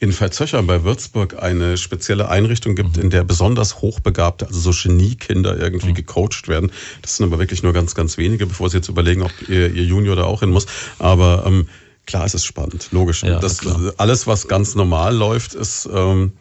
in 0.00 0.18
Veitshöchern 0.18 0.66
bei 0.66 0.82
Würzburg 0.82 1.42
eine 1.42 1.76
spezielle 1.76 2.28
Einrichtung 2.28 2.74
gibt, 2.74 2.96
mhm. 2.96 3.02
in 3.04 3.10
der 3.10 3.22
besonders 3.22 3.82
hochbegabte, 3.82 4.46
also 4.46 4.72
so 4.72 4.88
Geniekinder 4.88 5.58
irgendwie 5.58 5.90
mhm. 5.90 5.94
gecoacht 5.94 6.48
werden. 6.48 6.72
Das 7.02 7.16
sind 7.16 7.26
aber 7.26 7.38
wirklich 7.38 7.62
nur 7.62 7.74
ganz, 7.74 7.94
ganz 7.94 8.16
wenige, 8.16 8.46
bevor 8.46 8.70
Sie 8.70 8.78
jetzt 8.78 8.88
überlegen, 8.88 9.22
ob 9.22 9.30
Ihr, 9.48 9.72
Ihr 9.72 9.84
Junior 9.84 10.16
da 10.16 10.24
auch 10.24 10.40
hin 10.40 10.50
muss. 10.50 10.66
Aber 10.98 11.44
ähm, 11.46 11.68
Klar, 12.10 12.24
es 12.24 12.34
ist 12.34 12.44
spannend, 12.44 12.88
logisch. 12.90 13.22
Ja, 13.22 13.38
das, 13.38 13.60
alles, 13.96 14.26
was 14.26 14.48
ganz 14.48 14.74
normal 14.74 15.14
läuft, 15.14 15.54
ist 15.54 15.88
ähm, 15.94 16.32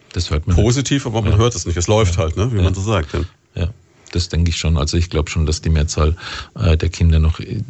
positiv, 0.47 1.05
aber 1.05 1.21
man 1.21 1.33
ja. 1.33 1.37
hört 1.37 1.53
es 1.53 1.67
nicht. 1.67 1.77
Es 1.77 1.85
läuft 1.87 2.15
ja. 2.15 2.23
halt, 2.23 2.37
ne? 2.37 2.51
wie 2.51 2.59
man 2.59 2.73
so 2.73 2.81
sagt. 2.81 3.09
Ja. 3.53 3.69
das 4.11 4.29
denke 4.29 4.49
ich 4.49 4.57
schon. 4.57 4.79
Also 4.79 4.97
ich 4.97 5.11
glaube 5.11 5.29
schon, 5.29 5.45
dass 5.45 5.61
die 5.61 5.69
Mehrzahl 5.69 6.15
äh, 6.55 6.75
der 6.75 6.89
Kinder 6.89 7.19
noch 7.19 7.39
äh, 7.39 7.61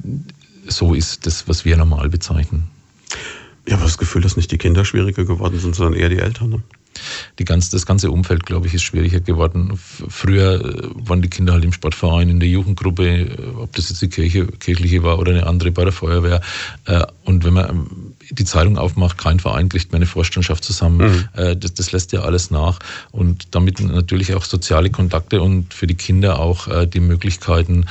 so 0.65 0.93
ist, 0.93 1.25
das, 1.25 1.49
was 1.49 1.65
wir 1.65 1.75
normal 1.75 2.07
bezeichnen. 2.07 2.69
Ich 3.65 3.73
habe 3.73 3.83
das 3.83 3.97
Gefühl, 3.97 4.21
dass 4.21 4.37
nicht 4.37 4.49
die 4.53 4.57
Kinder 4.57 4.85
schwieriger 4.85 5.25
geworden 5.25 5.59
sind, 5.59 5.75
sondern 5.75 5.99
eher 5.99 6.07
die 6.07 6.19
Eltern. 6.19 6.51
Ne? 6.51 6.63
Die 7.37 7.45
ganze, 7.45 7.71
das 7.71 7.85
ganze 7.85 8.11
Umfeld, 8.11 8.45
glaube 8.45 8.67
ich, 8.67 8.73
ist 8.73 8.83
schwieriger 8.83 9.19
geworden. 9.19 9.77
Früher 9.77 10.63
äh, 10.63 10.89
waren 11.07 11.21
die 11.21 11.29
Kinder 11.29 11.53
halt 11.53 11.63
im 11.63 11.73
Sportverein, 11.73 12.29
in 12.29 12.39
der 12.39 12.49
Jugendgruppe, 12.49 13.07
äh, 13.07 13.37
ob 13.57 13.75
das 13.75 13.89
jetzt 13.89 14.01
die 14.01 14.09
Kirche, 14.09 14.45
kirchliche 14.45 15.03
war 15.03 15.19
oder 15.19 15.31
eine 15.31 15.47
andere 15.47 15.71
bei 15.71 15.83
der 15.83 15.93
Feuerwehr. 15.93 16.41
Äh, 16.85 17.05
und 17.23 17.45
wenn 17.45 17.53
man 17.53 17.87
die 18.31 18.45
Zeitung 18.45 18.77
aufmacht, 18.77 19.17
kein 19.17 19.39
Verein 19.39 19.69
kriegt 19.69 19.91
mehr 19.91 19.97
eine 19.97 20.05
Vorstandschaft 20.05 20.63
zusammen. 20.63 21.27
Mhm. 21.33 21.59
Das, 21.59 21.73
das 21.73 21.91
lässt 21.91 22.11
ja 22.11 22.21
alles 22.21 22.51
nach. 22.51 22.77
Und 23.11 23.55
damit 23.55 23.79
natürlich 23.79 24.35
auch 24.35 24.45
soziale 24.45 24.91
Kontakte 24.91 25.41
und 25.41 25.73
für 25.73 25.87
die 25.87 25.95
Kinder 25.95 26.37
auch 26.39 26.85
die 26.85 26.99
Möglichkeiten, 26.99 27.85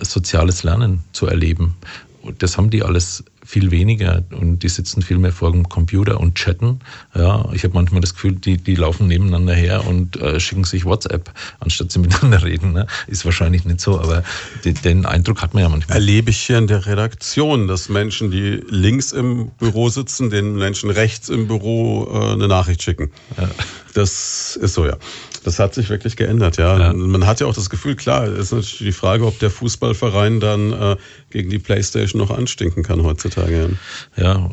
soziales 0.00 0.64
Lernen 0.64 1.04
zu 1.12 1.26
erleben. 1.26 1.76
Und 2.22 2.42
das 2.42 2.56
haben 2.56 2.70
die 2.70 2.82
alles 2.82 3.22
viel 3.46 3.70
weniger 3.70 4.24
und 4.30 4.58
die 4.62 4.68
sitzen 4.68 5.02
viel 5.02 5.18
mehr 5.18 5.32
vor 5.32 5.52
dem 5.52 5.68
Computer 5.68 6.18
und 6.20 6.34
chatten. 6.34 6.80
Ja, 7.14 7.48
ich 7.52 7.62
habe 7.62 7.74
manchmal 7.74 8.00
das 8.00 8.14
Gefühl, 8.14 8.32
die, 8.32 8.56
die 8.56 8.74
laufen 8.74 9.06
nebeneinander 9.06 9.54
her 9.54 9.86
und 9.86 10.16
äh, 10.16 10.40
schicken 10.40 10.64
sich 10.64 10.84
WhatsApp, 10.84 11.32
anstatt 11.60 11.92
sie 11.92 11.98
miteinander 12.00 12.42
reden. 12.42 12.72
Ne? 12.72 12.86
Ist 13.06 13.24
wahrscheinlich 13.24 13.64
nicht 13.64 13.80
so, 13.80 14.00
aber 14.00 14.24
die, 14.64 14.74
den 14.74 15.06
Eindruck 15.06 15.42
hat 15.42 15.54
man 15.54 15.62
ja 15.62 15.68
manchmal. 15.68 15.96
Erlebe 15.96 16.30
ich 16.30 16.38
hier 16.38 16.58
in 16.58 16.66
der 16.66 16.86
Redaktion, 16.86 17.68
dass 17.68 17.88
Menschen, 17.88 18.30
die 18.30 18.62
links 18.68 19.12
im 19.12 19.50
Büro 19.58 19.88
sitzen, 19.88 20.28
den 20.30 20.56
Menschen 20.56 20.90
rechts 20.90 21.28
im 21.28 21.46
Büro 21.46 22.08
äh, 22.12 22.32
eine 22.32 22.48
Nachricht 22.48 22.82
schicken. 22.82 23.10
Ja. 23.38 23.48
Das 23.94 24.56
ist 24.56 24.74
so, 24.74 24.84
ja. 24.84 24.98
Das 25.46 25.60
hat 25.60 25.74
sich 25.74 25.88
wirklich 25.90 26.16
geändert, 26.16 26.56
ja. 26.56 26.76
ja. 26.76 26.92
Man 26.92 27.24
hat 27.24 27.38
ja 27.38 27.46
auch 27.46 27.54
das 27.54 27.70
Gefühl, 27.70 27.94
klar, 27.94 28.26
ist 28.26 28.50
natürlich 28.50 28.78
die 28.78 28.90
Frage, 28.90 29.24
ob 29.24 29.38
der 29.38 29.48
Fußballverein 29.48 30.40
dann 30.40 30.72
äh, 30.72 30.96
gegen 31.30 31.50
die 31.50 31.60
Playstation 31.60 32.20
noch 32.20 32.32
anstinken 32.36 32.82
kann 32.82 33.04
heutzutage. 33.04 33.70
Ja, 34.16 34.24
ja 34.24 34.50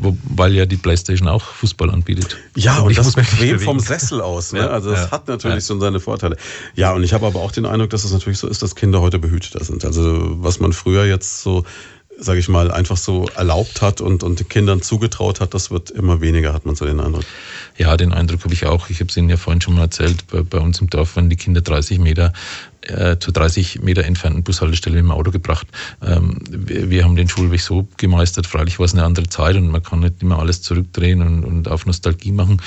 wo, 0.00 0.16
weil 0.22 0.54
ja 0.54 0.64
die 0.64 0.76
Playstation 0.76 1.26
auch 1.26 1.42
Fußball 1.42 1.90
anbietet. 1.90 2.36
Ja, 2.54 2.78
und, 2.78 2.90
und 2.90 2.98
das 2.98 3.14
bequem 3.14 3.58
vom 3.58 3.80
Sessel 3.80 4.20
aus. 4.20 4.52
Ne? 4.52 4.60
Ja, 4.60 4.68
also 4.68 4.92
das 4.92 5.10
hat 5.10 5.26
natürlich 5.26 5.64
schon 5.64 5.80
seine 5.80 5.98
Vorteile. 5.98 6.36
Ja, 6.76 6.92
und 6.92 7.02
ich 7.02 7.12
habe 7.12 7.26
aber 7.26 7.40
auch 7.40 7.50
den 7.50 7.66
Eindruck, 7.66 7.90
dass 7.90 8.04
es 8.04 8.12
natürlich 8.12 8.38
so 8.38 8.46
ist, 8.46 8.62
dass 8.62 8.76
Kinder 8.76 9.00
heute 9.00 9.18
behüteter 9.18 9.64
sind. 9.64 9.84
Also 9.84 10.36
was 10.40 10.60
man 10.60 10.72
früher 10.72 11.04
jetzt 11.04 11.42
so 11.42 11.64
sage 12.20 12.40
ich 12.40 12.48
mal, 12.48 12.70
einfach 12.70 12.96
so 12.96 13.26
erlaubt 13.36 13.80
hat 13.80 14.00
und, 14.00 14.22
und 14.22 14.50
Kindern 14.50 14.82
zugetraut 14.82 15.40
hat, 15.40 15.54
das 15.54 15.70
wird 15.70 15.90
immer 15.90 16.20
weniger, 16.20 16.52
hat 16.52 16.66
man 16.66 16.74
so 16.74 16.84
den 16.84 17.00
Eindruck. 17.00 17.24
Ja, 17.78 17.96
den 17.96 18.12
Eindruck 18.12 18.42
habe 18.42 18.52
ich 18.52 18.66
auch. 18.66 18.90
Ich 18.90 18.98
habe 18.98 19.08
es 19.08 19.16
Ihnen 19.16 19.30
ja 19.30 19.36
vorhin 19.36 19.60
schon 19.60 19.76
mal 19.76 19.82
erzählt, 19.82 20.26
bei, 20.26 20.42
bei 20.42 20.58
uns 20.58 20.80
im 20.80 20.90
Dorf 20.90 21.14
waren 21.14 21.30
die 21.30 21.36
Kinder 21.36 21.60
30 21.60 22.00
Meter 22.00 22.32
äh, 22.82 23.18
zu 23.18 23.30
30 23.30 23.82
Meter 23.82 24.04
entfernten 24.04 24.42
Bushaltestelle 24.42 24.98
im 24.98 25.12
Auto 25.12 25.30
gebracht. 25.30 25.68
Ähm, 26.02 26.40
wir, 26.48 26.90
wir, 26.90 27.04
haben 27.04 27.14
den 27.14 27.28
Schulweg 27.28 27.60
so 27.60 27.86
gemeistert, 27.96 28.48
freilich 28.48 28.80
war 28.80 28.86
es 28.86 28.94
eine 28.94 29.04
andere 29.04 29.28
Zeit 29.28 29.54
und 29.54 29.68
man 29.68 29.82
kann 29.82 30.00
nicht 30.00 30.20
immer 30.22 30.40
alles 30.40 30.60
zurückdrehen 30.62 31.22
und, 31.22 31.44
und 31.44 31.68
auf 31.68 31.86
Nostalgie 31.86 32.32
machen. 32.32 32.60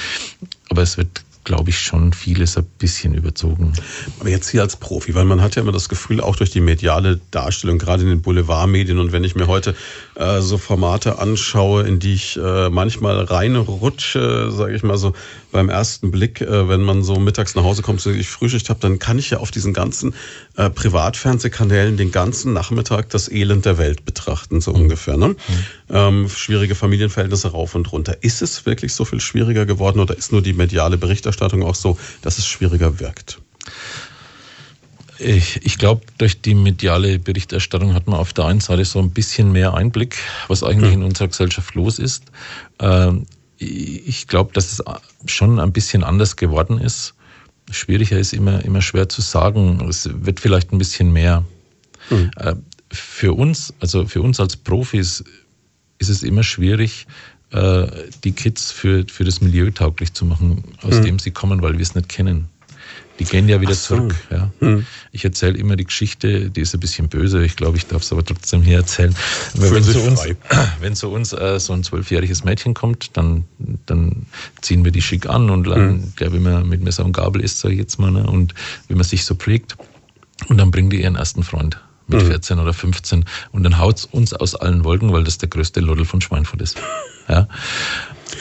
Aber 0.70 0.82
es 0.82 0.98
wird 0.98 1.24
glaube 1.44 1.72
ich, 1.72 1.80
schon 1.80 2.14
vieles 2.14 2.58
ein 2.58 2.66
bisschen 2.78 3.14
überzogen. 3.14 3.74
Aber 4.20 4.30
jetzt 4.30 4.50
hier 4.50 4.62
als 4.62 4.76
Profi, 4.76 5.16
weil 5.16 5.26
man 5.26 5.42
hat 5.42 5.56
ja 5.56 5.62
immer 5.62 5.72
das 5.72 5.90
Gefühl, 5.90 6.22
auch 6.22 6.36
durch 6.36 6.52
die 6.52 6.62
mediale 6.62 7.20
Darstellung, 7.32 7.78
gerade 7.78 8.04
in 8.04 8.10
den 8.10 8.22
Boulevardmedien 8.22 9.00
und 9.00 9.12
wenn 9.12 9.24
ich 9.24 9.36
mir 9.36 9.48
heute 9.48 9.76
äh, 10.16 10.42
so 10.42 10.58
Formate 10.58 11.20
anschaue, 11.20 11.84
in 11.84 12.00
die 12.00 12.14
ich 12.14 12.38
äh, 12.38 12.70
manchmal 12.70 13.24
reinrutsche, 13.24 14.52
sage 14.52 14.76
ich 14.76 14.84
mal 14.84 14.98
so 14.98 15.14
beim 15.52 15.70
ersten 15.70 16.12
Blick, 16.12 16.42
äh, 16.42 16.68
wenn 16.68 16.82
man 16.82 17.04
so 17.04 17.16
mittags 17.16 17.56
nach 17.56 17.64
Hause 17.64 17.82
kommt, 17.82 18.02
so 18.02 18.12
ich 18.12 18.30
Frühschicht 18.30 18.70
habe, 18.70 18.80
dann 18.80 19.00
kann 19.00 19.20
ich 19.20 19.30
ja 19.30 19.38
auf 19.40 19.52
diesen 19.52 19.74
ganzen 19.74 20.14
äh, 20.58 20.70
Privatfernsehkanälen 20.70 21.98
den 21.98 22.12
ganzen 22.12 22.54
Nachmittag 22.54 23.10
das 23.10 23.30
Elend 23.30 23.66
der 23.66 23.78
Welt 23.78 24.06
betrachten, 24.06 24.62
so 24.62 24.72
mhm. 24.72 24.82
ungefähr. 24.82 25.18
Ne? 25.18 25.30
Mhm. 25.30 25.36
Ähm, 25.90 26.30
schwierige 26.30 26.76
Familienverhältnisse 26.76 27.50
rauf 27.50 27.76
und 27.76 27.92
runter. 27.92 28.18
Ist 28.22 28.42
es 28.42 28.66
wirklich 28.66 28.94
so 28.94 29.06
viel 29.06 29.22
schwieriger 29.22 29.66
geworden 29.66 30.00
oder 30.00 30.18
ist 30.18 30.32
nur 30.32 30.42
die 30.42 30.54
mediale 30.54 30.98
Berichterstattung 30.98 31.64
auch 31.64 31.76
so, 31.76 31.98
dass 32.22 32.38
es 32.38 32.48
schwieriger 32.48 33.00
wirkt? 33.00 33.40
Ich, 35.24 35.64
ich 35.64 35.78
glaube, 35.78 36.02
durch 36.18 36.42
die 36.42 36.56
mediale 36.56 37.20
Berichterstattung 37.20 37.94
hat 37.94 38.08
man 38.08 38.20
auf 38.20 38.34
der 38.34 38.46
einen 38.46 38.60
Seite 38.60 38.86
so 38.86 39.00
ein 39.00 39.12
bisschen 39.12 39.52
mehr 39.52 39.74
Einblick, 39.74 40.18
was 40.48 40.64
eigentlich 40.64 40.96
mhm. 40.96 41.02
in 41.02 41.04
unserer 41.04 41.28
Gesellschaft 41.28 41.76
los 41.76 42.00
ist. 42.00 42.24
Ähm, 42.80 43.26
ich 43.58 44.28
glaube, 44.28 44.52
dass 44.54 44.72
es 44.72 44.84
schon 45.28 45.60
ein 45.60 45.72
bisschen 45.72 46.04
anders 46.04 46.36
geworden 46.36 46.80
ist. 46.80 47.14
Schwieriger 47.70 48.18
ist 48.18 48.34
immer, 48.34 48.66
immer 48.66 48.82
schwer 48.82 49.08
zu 49.08 49.22
sagen. 49.22 49.86
Es 49.88 50.10
wird 50.12 50.40
vielleicht 50.40 50.74
ein 50.74 50.80
bisschen 50.80 51.14
mehr. 51.14 51.46
Mhm. 52.10 52.32
Äh, 52.38 52.56
für 52.92 53.34
uns, 53.34 53.74
also 53.80 54.08
für 54.08 54.22
uns 54.22 54.40
als 54.40 54.58
Profis, 54.58 55.24
ist 56.00 56.10
es 56.10 56.24
immer 56.24 56.44
schwierig, 56.44 57.06
äh, 57.52 57.88
die 58.24 58.32
Kids 58.32 58.72
für, 58.72 59.06
für 59.08 59.24
das 59.24 59.42
Milieu 59.42 59.70
tauglich 59.72 60.14
zu 60.14 60.26
machen, 60.26 60.64
aus 60.82 60.96
mhm. 60.96 61.04
dem 61.04 61.20
sie 61.20 61.32
kommen, 61.32 61.62
weil 61.62 61.74
wir 61.74 61.82
es 61.82 61.96
nicht 61.96 62.10
kennen. 62.10 62.50
Die 63.22 63.30
gehen 63.30 63.48
ja 63.48 63.62
wieder 63.62 63.76
so. 63.76 63.98
zurück. 63.98 64.16
Ja. 64.32 64.50
Hm. 64.62 64.88
Ich 65.12 65.24
erzähle 65.24 65.56
immer 65.60 65.76
die 65.76 65.86
Geschichte, 65.86 66.50
die 66.50 66.62
ist 66.62 66.74
ein 66.74 66.80
bisschen 66.80 67.08
böse. 67.08 67.46
Ich 67.46 67.56
glaube, 67.56 67.78
ich 67.78 67.86
darf 67.86 68.02
es 68.02 68.12
aber 68.12 68.26
trotzdem 68.26 68.64
hier 68.64 68.78
erzählen. 68.78 69.16
Wenn 69.54 69.84
zu, 69.84 70.02
uns, 70.02 70.26
wenn 70.80 70.96
zu 70.96 71.12
uns 71.12 71.32
äh, 71.32 71.60
so 71.60 71.74
ein 71.74 71.84
zwölfjähriges 71.84 72.44
Mädchen 72.44 72.74
kommt, 72.74 73.16
dann, 73.16 73.46
dann 73.86 74.26
ziehen 74.62 74.84
wir 74.84 74.92
die 74.92 75.04
schick 75.04 75.30
an 75.30 75.52
und 75.52 75.68
lernen, 75.68 76.02
hm. 76.02 76.14
der, 76.20 76.34
wie 76.34 76.40
man 76.40 76.68
mit 76.68 76.82
Messer 76.82 77.06
und 77.06 77.14
Gabel 77.14 77.42
isst, 77.44 77.60
sage 77.60 77.76
ich 77.76 77.80
jetzt 77.80 78.00
mal, 78.00 78.10
ne? 78.10 78.26
und 78.26 78.56
wie 78.88 78.96
man 78.96 79.04
sich 79.04 79.24
so 79.24 79.36
prägt. 79.36 79.78
Und 80.48 80.58
dann 80.58 80.72
bringen 80.72 80.90
die 80.90 81.04
ihren 81.04 81.16
ersten 81.16 81.44
Freund 81.44 81.80
mit 82.08 82.24
14 82.24 82.58
mhm. 82.58 82.64
oder 82.64 82.74
15 82.74 83.26
und 83.52 83.64
dann 83.64 83.78
haut 83.78 84.00
es 84.00 84.06
uns 84.06 84.34
aus 84.34 84.56
allen 84.56 84.84
Wolken, 84.84 85.14
weil 85.14 85.24
das 85.24 85.38
der 85.38 85.50
größte 85.50 85.80
Lodel 85.80 86.06
von 86.06 86.22
Schweinfurt 86.22 86.62
ist. 86.62 86.78
Ja. 87.30 87.48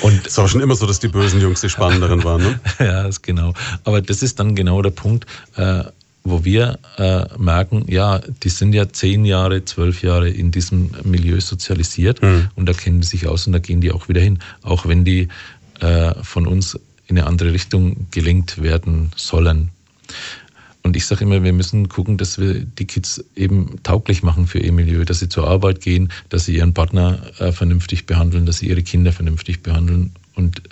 Und 0.03 0.27
es 0.27 0.37
war 0.39 0.49
schon 0.49 0.61
immer 0.61 0.75
so, 0.75 0.87
dass 0.87 1.01
die 1.01 1.09
bösen 1.09 1.41
Jungs 1.41 1.61
die 1.61 1.69
Spannenderen 1.69 2.25
waren, 2.25 2.43
ne? 2.43 2.61
ja, 2.79 3.07
ist 3.07 3.23
genau. 3.23 3.55
Aber 3.85 4.01
das 4.01 4.23
ist 4.23 4.39
dann 4.41 4.55
genau 4.55 4.83
der 4.83 4.91
Punkt, 4.91 5.27
äh, 5.57 5.85
wo 6.25 6.45
wir 6.45 6.79
äh, 6.99 7.25
merken, 7.39 7.85
ja, 7.89 8.21
die 8.43 8.49
sind 8.49 8.75
ja 8.75 8.89
zehn 8.91 9.25
Jahre, 9.25 9.65
zwölf 9.65 10.03
Jahre 10.03 10.29
in 10.29 10.51
diesem 10.51 10.91
Milieu 11.05 11.41
sozialisiert 11.41 12.23
mhm. 12.23 12.49
und 12.57 12.69
da 12.69 12.73
kennen 12.73 13.01
die 13.01 13.07
sich 13.07 13.27
aus 13.27 13.47
und 13.47 13.55
da 13.55 13.59
gehen 13.59 13.81
die 13.81 13.91
auch 13.91 14.09
wieder 14.09 14.21
hin, 14.21 14.39
auch 14.63 14.87
wenn 14.87 15.05
die 15.05 15.29
äh, 15.81 16.15
von 16.23 16.47
uns 16.47 16.79
in 17.07 17.19
eine 17.19 17.27
andere 17.27 17.53
Richtung 17.53 18.07
gelenkt 18.11 18.63
werden 18.63 19.11
sollen. 19.17 19.71
Und 20.83 20.97
ich 20.97 21.07
sage 21.07 21.25
immer, 21.25 21.43
wir 21.43 21.53
müssen 21.53 21.89
gucken, 21.89 22.17
dass 22.17 22.39
wir 22.39 22.65
die 22.65 22.87
Kids 22.87 23.23
eben 23.37 23.77
tauglich 23.83 24.23
machen 24.23 24.47
für 24.47 24.59
ihr 24.59 24.73
Milieu, 24.73 25.05
dass 25.05 25.19
sie 25.19 25.29
zur 25.29 25.47
Arbeit 25.47 25.81
gehen, 25.81 26.11
dass 26.31 26.47
sie 26.47 26.57
ihren 26.57 26.73
Partner 26.73 27.21
äh, 27.39 27.53
vernünftig 27.53 28.07
behandeln, 28.07 28.47
dass 28.47 28.59
sie 28.59 28.69
ihre 28.69 28.83
Kinder 28.83 29.13
vernünftig 29.13 29.63
behandeln 29.63 30.13
und 30.35 30.63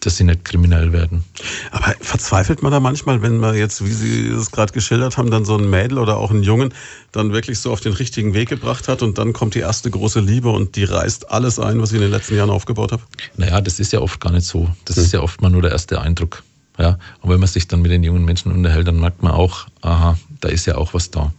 dass 0.00 0.16
sie 0.16 0.24
nicht 0.24 0.44
kriminell 0.44 0.92
werden. 0.92 1.24
Aber 1.70 1.94
verzweifelt 2.00 2.62
man 2.62 2.72
da 2.72 2.80
manchmal, 2.80 3.22
wenn 3.22 3.36
man 3.36 3.54
jetzt, 3.54 3.84
wie 3.84 3.92
Sie 3.92 4.28
es 4.28 4.50
gerade 4.50 4.72
geschildert 4.72 5.18
haben, 5.18 5.30
dann 5.30 5.44
so 5.44 5.56
ein 5.56 5.68
Mädel 5.68 5.98
oder 5.98 6.16
auch 6.16 6.30
einen 6.30 6.42
Jungen 6.42 6.72
dann 7.12 7.32
wirklich 7.32 7.58
so 7.58 7.70
auf 7.70 7.80
den 7.80 7.92
richtigen 7.92 8.34
Weg 8.34 8.48
gebracht 8.48 8.88
hat 8.88 9.02
und 9.02 9.18
dann 9.18 9.32
kommt 9.32 9.54
die 9.54 9.60
erste 9.60 9.90
große 9.90 10.20
Liebe 10.20 10.48
und 10.48 10.76
die 10.76 10.84
reißt 10.84 11.30
alles 11.30 11.58
ein, 11.58 11.80
was 11.80 11.90
ich 11.90 11.96
in 11.96 12.02
den 12.02 12.10
letzten 12.10 12.36
Jahren 12.36 12.50
aufgebaut 12.50 12.92
habe? 12.92 13.02
Naja, 13.36 13.60
das 13.60 13.78
ist 13.78 13.92
ja 13.92 14.00
oft 14.00 14.20
gar 14.20 14.32
nicht 14.32 14.46
so. 14.46 14.68
Das 14.86 14.96
hm. 14.96 15.04
ist 15.04 15.12
ja 15.12 15.20
oft 15.20 15.42
mal 15.42 15.50
nur 15.50 15.62
der 15.62 15.72
erste 15.72 16.00
Eindruck. 16.00 16.42
Ja, 16.80 16.98
und 17.20 17.28
wenn 17.28 17.38
man 17.38 17.48
sich 17.48 17.68
dann 17.68 17.82
mit 17.82 17.90
den 17.90 18.02
jungen 18.02 18.24
Menschen 18.24 18.50
unterhält, 18.52 18.88
dann 18.88 18.98
merkt 18.98 19.22
man 19.22 19.32
auch, 19.32 19.66
aha, 19.82 20.16
da 20.40 20.48
ist 20.48 20.64
ja 20.64 20.76
auch 20.76 20.94
was 20.94 21.10
da. 21.10 21.30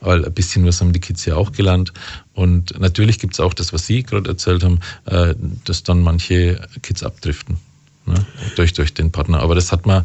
Weil 0.00 0.24
ein 0.24 0.32
bisschen 0.32 0.66
was 0.66 0.80
haben 0.80 0.92
die 0.92 0.98
Kids 0.98 1.24
ja 1.24 1.36
auch 1.36 1.52
gelernt. 1.52 1.92
Und 2.34 2.80
natürlich 2.80 3.20
gibt 3.20 3.34
es 3.34 3.40
auch 3.40 3.54
das, 3.54 3.72
was 3.72 3.86
Sie 3.86 4.02
gerade 4.02 4.28
erzählt 4.28 4.64
haben, 4.64 4.80
äh, 5.04 5.36
dass 5.64 5.84
dann 5.84 6.02
manche 6.02 6.66
Kids 6.82 7.04
abdriften. 7.04 7.58
Ne? 8.06 8.26
Durch, 8.56 8.72
durch 8.72 8.92
den 8.92 9.12
Partner. 9.12 9.38
Aber 9.38 9.54
das 9.54 9.70
hat 9.70 9.86
man 9.86 10.04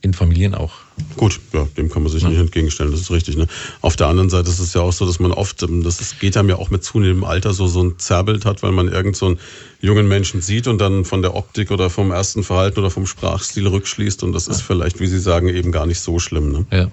in 0.00 0.12
Familien 0.12 0.56
auch. 0.56 0.72
Gut, 1.16 1.40
ja, 1.52 1.66
dem 1.76 1.90
kann 1.90 2.02
man 2.02 2.12
sich 2.12 2.22
ja. 2.22 2.28
nicht 2.28 2.38
entgegenstellen, 2.38 2.92
das 2.92 3.00
ist 3.00 3.10
richtig. 3.10 3.36
Ne? 3.36 3.46
Auf 3.80 3.96
der 3.96 4.08
anderen 4.08 4.30
Seite 4.30 4.48
ist 4.48 4.58
es 4.58 4.74
ja 4.74 4.80
auch 4.80 4.92
so, 4.92 5.06
dass 5.06 5.18
man 5.18 5.32
oft, 5.32 5.62
ähm, 5.62 5.82
das 5.82 6.00
ist, 6.00 6.20
geht 6.20 6.36
einem 6.36 6.48
ja 6.48 6.56
auch 6.56 6.70
mit 6.70 6.84
zunehmendem 6.84 7.24
Alter 7.24 7.52
so, 7.52 7.66
so 7.66 7.82
ein 7.82 7.98
Zerrbild 7.98 8.44
hat, 8.44 8.62
weil 8.62 8.72
man 8.72 8.88
irgend 8.88 9.16
so 9.16 9.26
einen 9.26 9.38
jungen 9.80 10.06
Menschen 10.08 10.40
sieht 10.40 10.66
und 10.66 10.78
dann 10.78 11.04
von 11.04 11.22
der 11.22 11.34
Optik 11.34 11.70
oder 11.70 11.90
vom 11.90 12.10
ersten 12.10 12.42
Verhalten 12.42 12.78
oder 12.78 12.90
vom 12.90 13.06
Sprachstil 13.06 13.66
rückschließt 13.66 14.22
und 14.22 14.32
das 14.32 14.48
ist 14.48 14.60
vielleicht, 14.60 15.00
wie 15.00 15.06
Sie 15.06 15.18
sagen, 15.18 15.48
eben 15.48 15.72
gar 15.72 15.86
nicht 15.86 16.00
so 16.00 16.18
schlimm. 16.18 16.52
Ne? 16.52 16.66
Ja. 16.70 16.90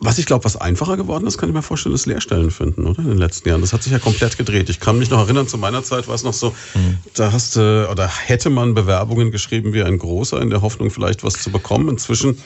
Was 0.00 0.18
ich 0.18 0.26
glaube, 0.26 0.44
was 0.44 0.56
einfacher 0.56 0.96
geworden 0.96 1.26
ist, 1.26 1.38
kann 1.38 1.48
ich 1.48 1.54
mir 1.54 1.62
vorstellen, 1.62 1.94
ist 1.94 2.06
Lehrstellen 2.06 2.50
finden, 2.50 2.86
oder? 2.86 2.98
In 2.98 3.08
den 3.08 3.18
letzten 3.18 3.48
Jahren. 3.48 3.60
Das 3.60 3.72
hat 3.72 3.82
sich 3.82 3.92
ja 3.92 3.98
komplett 3.98 4.36
gedreht. 4.36 4.68
Ich 4.68 4.80
kann 4.80 4.98
mich 4.98 5.08
noch 5.08 5.20
erinnern, 5.20 5.46
zu 5.46 5.56
meiner 5.56 5.82
Zeit 5.82 6.08
war 6.08 6.14
es 6.14 6.24
noch 6.24 6.32
so, 6.32 6.50
mhm. 6.74 6.98
da 7.14 7.32
hast 7.32 7.56
du, 7.56 7.88
oder 7.90 8.08
hätte 8.08 8.50
man 8.50 8.74
Bewerbungen 8.74 9.30
geschrieben 9.30 9.72
wie 9.72 9.82
ein 9.82 9.98
großer, 9.98 10.42
in 10.42 10.50
der 10.50 10.62
Hoffnung, 10.62 10.90
vielleicht 10.90 11.22
was 11.22 11.34
zu 11.34 11.50
bekommen. 11.50 11.88
Inzwischen 11.88 12.38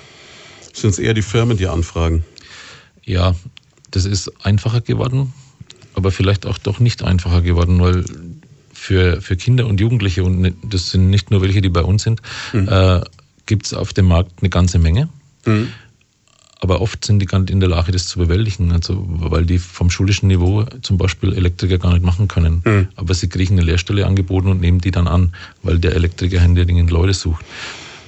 sind 0.72 0.90
es 0.90 0.98
eher 0.98 1.14
die 1.14 1.22
Firmen, 1.22 1.56
die 1.56 1.66
anfragen. 1.66 2.24
Ja, 3.04 3.34
das 3.90 4.04
ist 4.04 4.30
einfacher 4.44 4.82
geworden, 4.82 5.32
aber 5.94 6.10
vielleicht 6.10 6.46
auch 6.46 6.58
doch 6.58 6.80
nicht 6.80 7.02
einfacher 7.02 7.40
geworden, 7.40 7.80
weil 7.80 8.04
für, 8.74 9.22
für 9.22 9.36
Kinder 9.36 9.66
und 9.66 9.80
Jugendliche, 9.80 10.22
und 10.22 10.54
das 10.62 10.90
sind 10.90 11.08
nicht 11.08 11.30
nur 11.30 11.40
welche, 11.40 11.62
die 11.62 11.70
bei 11.70 11.82
uns 11.82 12.02
sind, 12.02 12.20
mhm. 12.52 12.68
äh, 12.68 13.00
gibt 13.46 13.66
es 13.66 13.74
auf 13.74 13.94
dem 13.94 14.06
Markt 14.06 14.42
eine 14.42 14.50
ganze 14.50 14.78
Menge. 14.78 15.08
Mhm 15.46 15.72
aber 16.60 16.80
oft 16.80 17.04
sind 17.04 17.20
die 17.20 17.26
gar 17.26 17.38
nicht 17.38 17.50
in 17.50 17.60
der 17.60 17.68
Lage, 17.68 17.92
das 17.92 18.06
zu 18.06 18.18
bewältigen. 18.18 18.72
Also, 18.72 19.04
weil 19.06 19.44
die 19.44 19.58
vom 19.58 19.90
schulischen 19.90 20.28
Niveau 20.28 20.64
zum 20.82 20.98
Beispiel 20.98 21.32
Elektriker 21.32 21.78
gar 21.78 21.92
nicht 21.92 22.04
machen 22.04 22.26
können. 22.26 22.62
Mhm. 22.64 22.88
Aber 22.96 23.14
sie 23.14 23.28
kriegen 23.28 23.54
eine 23.54 23.62
Lehrstelle 23.62 24.06
angeboten 24.06 24.48
und 24.48 24.60
nehmen 24.60 24.80
die 24.80 24.90
dann 24.90 25.06
an, 25.06 25.34
weil 25.62 25.78
der 25.78 25.94
Elektriker 25.94 26.40
händeringend 26.40 26.90
Leute 26.90 27.14
sucht. 27.14 27.44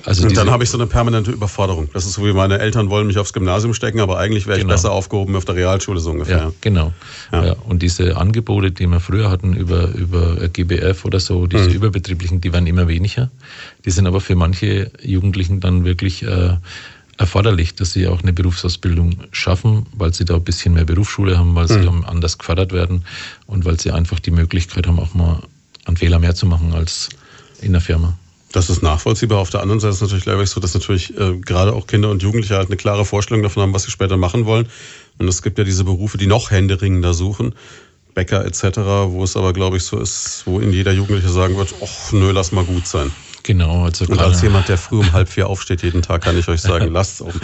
Also 0.07 0.27
und 0.27 0.37
dann 0.37 0.51
habe 0.51 0.65
ich 0.65 0.71
so 0.71 0.79
eine 0.79 0.87
permanente 0.87 1.31
Überforderung. 1.31 1.89
Das 1.93 2.07
ist 2.07 2.15
so 2.15 2.25
wie 2.25 2.33
meine 2.33 2.59
Eltern 2.59 2.91
wollen 2.91 3.07
mich 3.07 3.19
aufs 3.19 3.33
Gymnasium 3.33 3.75
stecken, 3.75 4.01
aber 4.01 4.19
eigentlich 4.19 4.47
wäre 4.47 4.57
ich 4.57 4.65
genau. 4.65 4.75
besser 4.75 4.93
aufgehoben 4.93 5.37
auf 5.37 5.45
der 5.45 5.57
Realschule 5.57 6.01
so 6.01 6.11
ungefähr. 6.11 6.39
Ja, 6.39 6.53
genau. 6.61 6.93
Ja. 7.33 7.45
Ja, 7.45 7.57
und 7.69 7.83
diese 7.83 8.17
Angebote, 8.17 8.71
die 8.71 8.87
wir 8.87 9.01
früher 9.01 9.31
hatten 9.31 9.55
über, 9.55 9.89
über 9.89 10.49
GBF 10.49 11.05
oder 11.05 11.21
so, 11.21 11.47
diese 11.47 11.69
mhm. 11.69 11.75
überbetrieblichen, 11.75 12.41
die 12.41 12.53
werden 12.53 12.67
immer 12.67 12.89
weniger. 12.89 13.31
Die 13.85 13.91
sind 13.91 14.07
aber 14.07 14.21
für 14.21 14.37
manche 14.37 14.91
Jugendlichen 15.03 15.61
dann 15.61 15.85
wirklich 15.85 16.23
äh, 16.23 16.57
erforderlich, 17.20 17.74
dass 17.74 17.92
sie 17.92 18.09
auch 18.09 18.22
eine 18.22 18.33
Berufsausbildung 18.33 19.24
schaffen, 19.30 19.87
weil 19.92 20.14
sie 20.14 20.24
da 20.24 20.37
ein 20.37 20.42
bisschen 20.42 20.73
mehr 20.73 20.87
Berufsschule 20.87 21.38
haben, 21.38 21.54
weil 21.54 21.68
sie 21.68 21.79
mhm. 21.79 22.04
anders 22.06 22.38
gefördert 22.38 22.73
werden 22.73 23.04
und 23.46 23.66
weil 23.66 23.79
sie 23.79 23.92
einfach 23.92 24.21
die 24.21 24.31
Möglichkeit 24.31 24.87
haben, 24.87 24.98
auch 24.98 25.12
mal 25.12 25.42
einen 25.85 25.98
Fehler 25.98 26.18
mehr 26.18 26.35
zu 26.35 26.46
machen 26.46 26.73
als 26.73 27.10
in 27.60 27.73
der 27.73 27.83
Firma. 27.83 28.16
Das 28.52 28.71
ist 28.71 28.83
nachvollziehbar. 28.83 29.38
Auf 29.38 29.50
der 29.50 29.60
anderen 29.60 29.81
Seite 29.81 29.90
ist 29.90 29.96
es 29.96 30.02
natürlich 30.02 30.25
gleich 30.25 30.50
so, 30.50 30.60
dass 30.60 30.73
natürlich 30.75 31.16
äh, 31.16 31.37
gerade 31.38 31.75
auch 31.75 31.87
Kinder 31.87 32.10
und 32.10 32.23
Jugendliche 32.23 32.56
halt 32.56 32.68
eine 32.68 32.77
klare 32.77 33.04
Vorstellung 33.04 33.42
davon 33.42 33.62
haben, 33.62 33.75
was 33.75 33.85
sie 33.85 33.90
später 33.90 34.16
machen 34.16 34.46
wollen. 34.46 34.66
Und 35.18 35.29
es 35.29 35.42
gibt 35.42 35.58
ja 35.58 35.64
diese 35.64 35.85
Berufe, 35.85 36.16
die 36.16 36.27
noch 36.27 36.50
händeringender 36.50 37.12
suchen. 37.12 37.54
Bäcker 38.14 38.44
etc., 38.46 38.79
wo 39.06 39.23
es 39.23 39.37
aber, 39.37 39.52
glaube 39.52 39.77
ich, 39.77 39.85
so 39.85 40.00
ist, 40.00 40.42
wo 40.46 40.58
in 40.58 40.73
jeder 40.73 40.90
Jugendliche 40.90 41.29
sagen 41.29 41.56
wird, 41.58 41.75
ach 41.85 42.12
nö, 42.12 42.33
lass 42.33 42.50
mal 42.50 42.64
gut 42.64 42.87
sein. 42.87 43.12
Genau. 43.43 43.85
Also 43.85 44.07
und 44.07 44.19
als 44.19 44.43
jemand, 44.43 44.69
der 44.69 44.79
früh 44.79 44.99
um 44.99 45.13
halb 45.13 45.29
vier 45.29 45.49
aufsteht 45.49 45.83
jeden 45.83 46.03
Tag, 46.03 46.23
kann 46.23 46.38
ich 46.38 46.49
euch 46.49 46.61
sagen, 46.61 46.88
lasst 46.93 47.15
es 47.15 47.23
auf. 47.27 47.35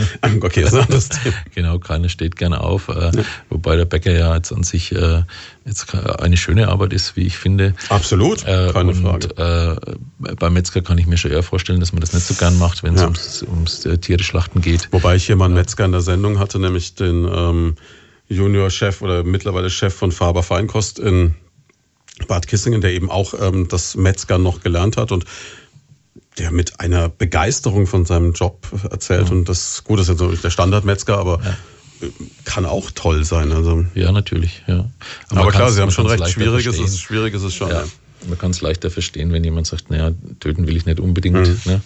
Okay, 0.41 0.63
das 0.63 0.73
ist 0.73 0.79
ein 0.79 0.85
anderes 0.85 1.09
Thema. 1.09 1.37
Genau, 1.55 1.79
keiner 1.79 2.09
steht 2.09 2.37
gerne 2.37 2.61
auf. 2.61 2.89
Äh, 2.89 3.17
ja. 3.17 3.25
Wobei 3.51 3.77
der 3.77 3.85
Bäcker 3.85 4.13
ja 4.13 4.35
jetzt 4.35 4.53
an 4.53 4.63
sich 4.63 4.93
äh, 4.93 5.23
jetzt 5.65 5.95
eine 5.95 6.37
schöne 6.37 6.69
Arbeit 6.69 6.93
ist, 6.93 7.17
wie 7.17 7.27
ich 7.27 7.39
finde. 7.39 7.75
Absolut, 7.89 8.45
äh, 8.45 8.71
keine 8.73 8.91
und, 8.91 9.03
Frage. 9.03 9.79
Äh, 10.21 10.35
beim 10.37 10.53
Metzger 10.53 10.83
kann 10.83 10.99
ich 10.99 11.07
mir 11.07 11.17
schon 11.17 11.31
eher 11.31 11.43
vorstellen, 11.43 11.81
dass 11.81 11.93
man 11.93 12.01
das 12.01 12.13
nicht 12.13 12.27
so 12.27 12.35
gern 12.35 12.59
macht, 12.59 12.83
wenn 12.83 12.95
es 12.95 13.01
ja. 13.01 13.07
ums, 13.07 13.43
ums 13.43 13.87
äh, 13.87 13.99
Tiere 13.99 14.23
schlachten 14.23 14.61
geht. 14.61 14.89
Wobei 14.93 15.17
ich 15.17 15.27
hier 15.27 15.37
mal 15.37 15.47
einen 15.47 15.55
Metzger 15.55 15.85
in 15.85 15.93
der 15.93 16.03
Sendung 16.03 16.39
hatte, 16.39 16.59
nämlich 16.59 16.95
den 16.95 17.25
ähm, 17.25 17.77
Junior-Chef 18.29 19.03
oder 19.03 19.25
mittlerweile 19.25 19.71
Chef 19.71 19.95
von 19.95 20.13
Faber 20.13 20.43
Feinkost 20.43 20.99
in 20.99 21.35
Bad 22.29 22.47
Kissingen, 22.47 22.81
der 22.81 22.93
eben 22.93 23.11
auch 23.11 23.35
ähm, 23.41 23.69
das 23.69 23.95
Metzger 23.97 24.39
noch 24.39 24.61
gelernt 24.61 24.97
hat 24.97 25.13
und 25.13 25.25
der 26.39 26.51
mit 26.51 26.81
einer 26.81 27.09
Begeisterung 27.09 27.87
von 27.87 28.05
seinem 28.05 28.33
Job 28.33 28.67
erzählt. 28.91 29.29
Ja. 29.29 29.33
Und 29.33 29.49
das, 29.49 29.85
gut, 29.85 29.99
das 29.99 30.09
ist 30.09 30.21
jetzt 30.21 30.45
der 30.45 30.51
Standardmetzger, 30.51 31.19
aber 31.19 31.41
ja. 31.43 32.09
kann 32.45 32.67
auch 32.67 32.91
toll 32.91 33.25
sein. 33.25 33.53
Also. 33.53 33.85
Ja, 33.95 34.13
natürlich, 34.13 34.63
ja. 34.67 34.89
Aber, 35.31 35.43
aber 35.43 35.51
klar, 35.51 35.71
Sie 35.71 35.81
haben 35.81 35.91
schon 35.91 36.07
recht, 36.07 36.29
schwierig 36.29 36.67
ist, 36.67 36.79
es, 36.79 36.99
schwierig 36.99 37.35
ist 37.35 37.43
es 37.43 37.55
schon. 37.55 37.71
Ja. 37.71 37.85
Man 38.29 38.39
kann 38.39 38.51
es 38.51 38.61
leichter 38.61 38.91
verstehen, 38.91 39.33
wenn 39.33 39.45
jemand 39.45 39.67
sagt, 39.67 39.91
naja, 39.91 40.11
töten 40.41 40.67
will 40.67 40.77
ich 40.77 40.87
nicht 40.87 41.01
unbedingt. 41.01 41.37
Mhm. 41.37 41.61
Ne? 41.65 41.81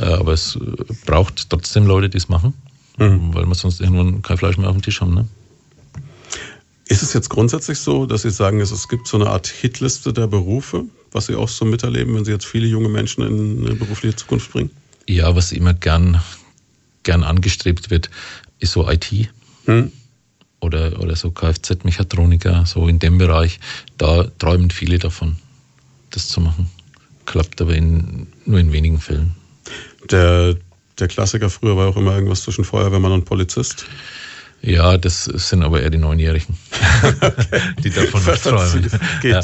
Äh, 0.00 0.04
aber 0.04 0.32
es 0.32 0.58
braucht 1.04 1.48
trotzdem 1.50 1.86
Leute, 1.86 2.08
die 2.08 2.16
es 2.16 2.28
machen, 2.28 2.54
mhm. 2.98 3.34
weil 3.34 3.46
wir 3.46 3.54
sonst 3.54 3.80
irgendwann 3.80 4.22
kein 4.22 4.38
Fleisch 4.38 4.56
mehr 4.56 4.68
auf 4.68 4.76
dem 4.76 4.82
Tisch 4.82 5.00
haben. 5.00 5.14
Ne? 5.14 5.26
Ist 6.88 7.02
es 7.02 7.12
jetzt 7.12 7.28
grundsätzlich 7.28 7.78
so, 7.78 8.06
dass 8.06 8.22
Sie 8.22 8.30
sagen, 8.30 8.60
es 8.60 8.88
gibt 8.88 9.06
so 9.06 9.16
eine 9.16 9.28
Art 9.28 9.48
Hitliste 9.48 10.12
der 10.12 10.28
Berufe, 10.28 10.84
was 11.16 11.26
Sie 11.26 11.34
auch 11.34 11.48
so 11.48 11.64
miterleben, 11.64 12.14
wenn 12.14 12.24
Sie 12.24 12.30
jetzt 12.30 12.46
viele 12.46 12.66
junge 12.66 12.90
Menschen 12.90 13.26
in 13.26 13.66
eine 13.66 13.74
berufliche 13.74 14.14
Zukunft 14.14 14.52
bringen? 14.52 14.70
Ja, 15.08 15.34
was 15.34 15.50
immer 15.50 15.72
gern, 15.72 16.20
gern 17.02 17.22
angestrebt 17.24 17.90
wird, 17.90 18.10
ist 18.58 18.72
so 18.72 18.88
IT. 18.88 19.10
Hm. 19.64 19.90
Oder, 20.60 21.00
oder 21.00 21.16
so 21.16 21.30
Kfz-Mechatroniker, 21.30 22.66
so 22.66 22.86
in 22.86 22.98
dem 22.98 23.18
Bereich. 23.18 23.58
Da 23.96 24.24
träumen 24.38 24.70
viele 24.70 24.98
davon, 24.98 25.36
das 26.10 26.28
zu 26.28 26.40
machen. 26.40 26.68
Klappt 27.24 27.60
aber 27.62 27.74
in, 27.74 28.26
nur 28.44 28.60
in 28.60 28.72
wenigen 28.72 29.00
Fällen. 29.00 29.34
Der, 30.10 30.56
der 30.98 31.08
Klassiker 31.08 31.48
früher 31.48 31.76
war 31.76 31.88
auch 31.88 31.96
immer 31.96 32.14
irgendwas 32.14 32.42
zwischen 32.42 32.64
Feuerwehrmann 32.64 33.12
und 33.12 33.24
Polizist. 33.24 33.86
Ja, 34.62 34.98
das 34.98 35.24
sind 35.24 35.62
aber 35.62 35.80
eher 35.80 35.90
die 35.90 35.98
Neunjährigen, 35.98 36.56
okay. 37.02 37.32
die 37.84 37.90
davon 37.90 38.24
nicht 38.24 38.42
träumen. 38.42 38.90
Ja, 39.22 39.40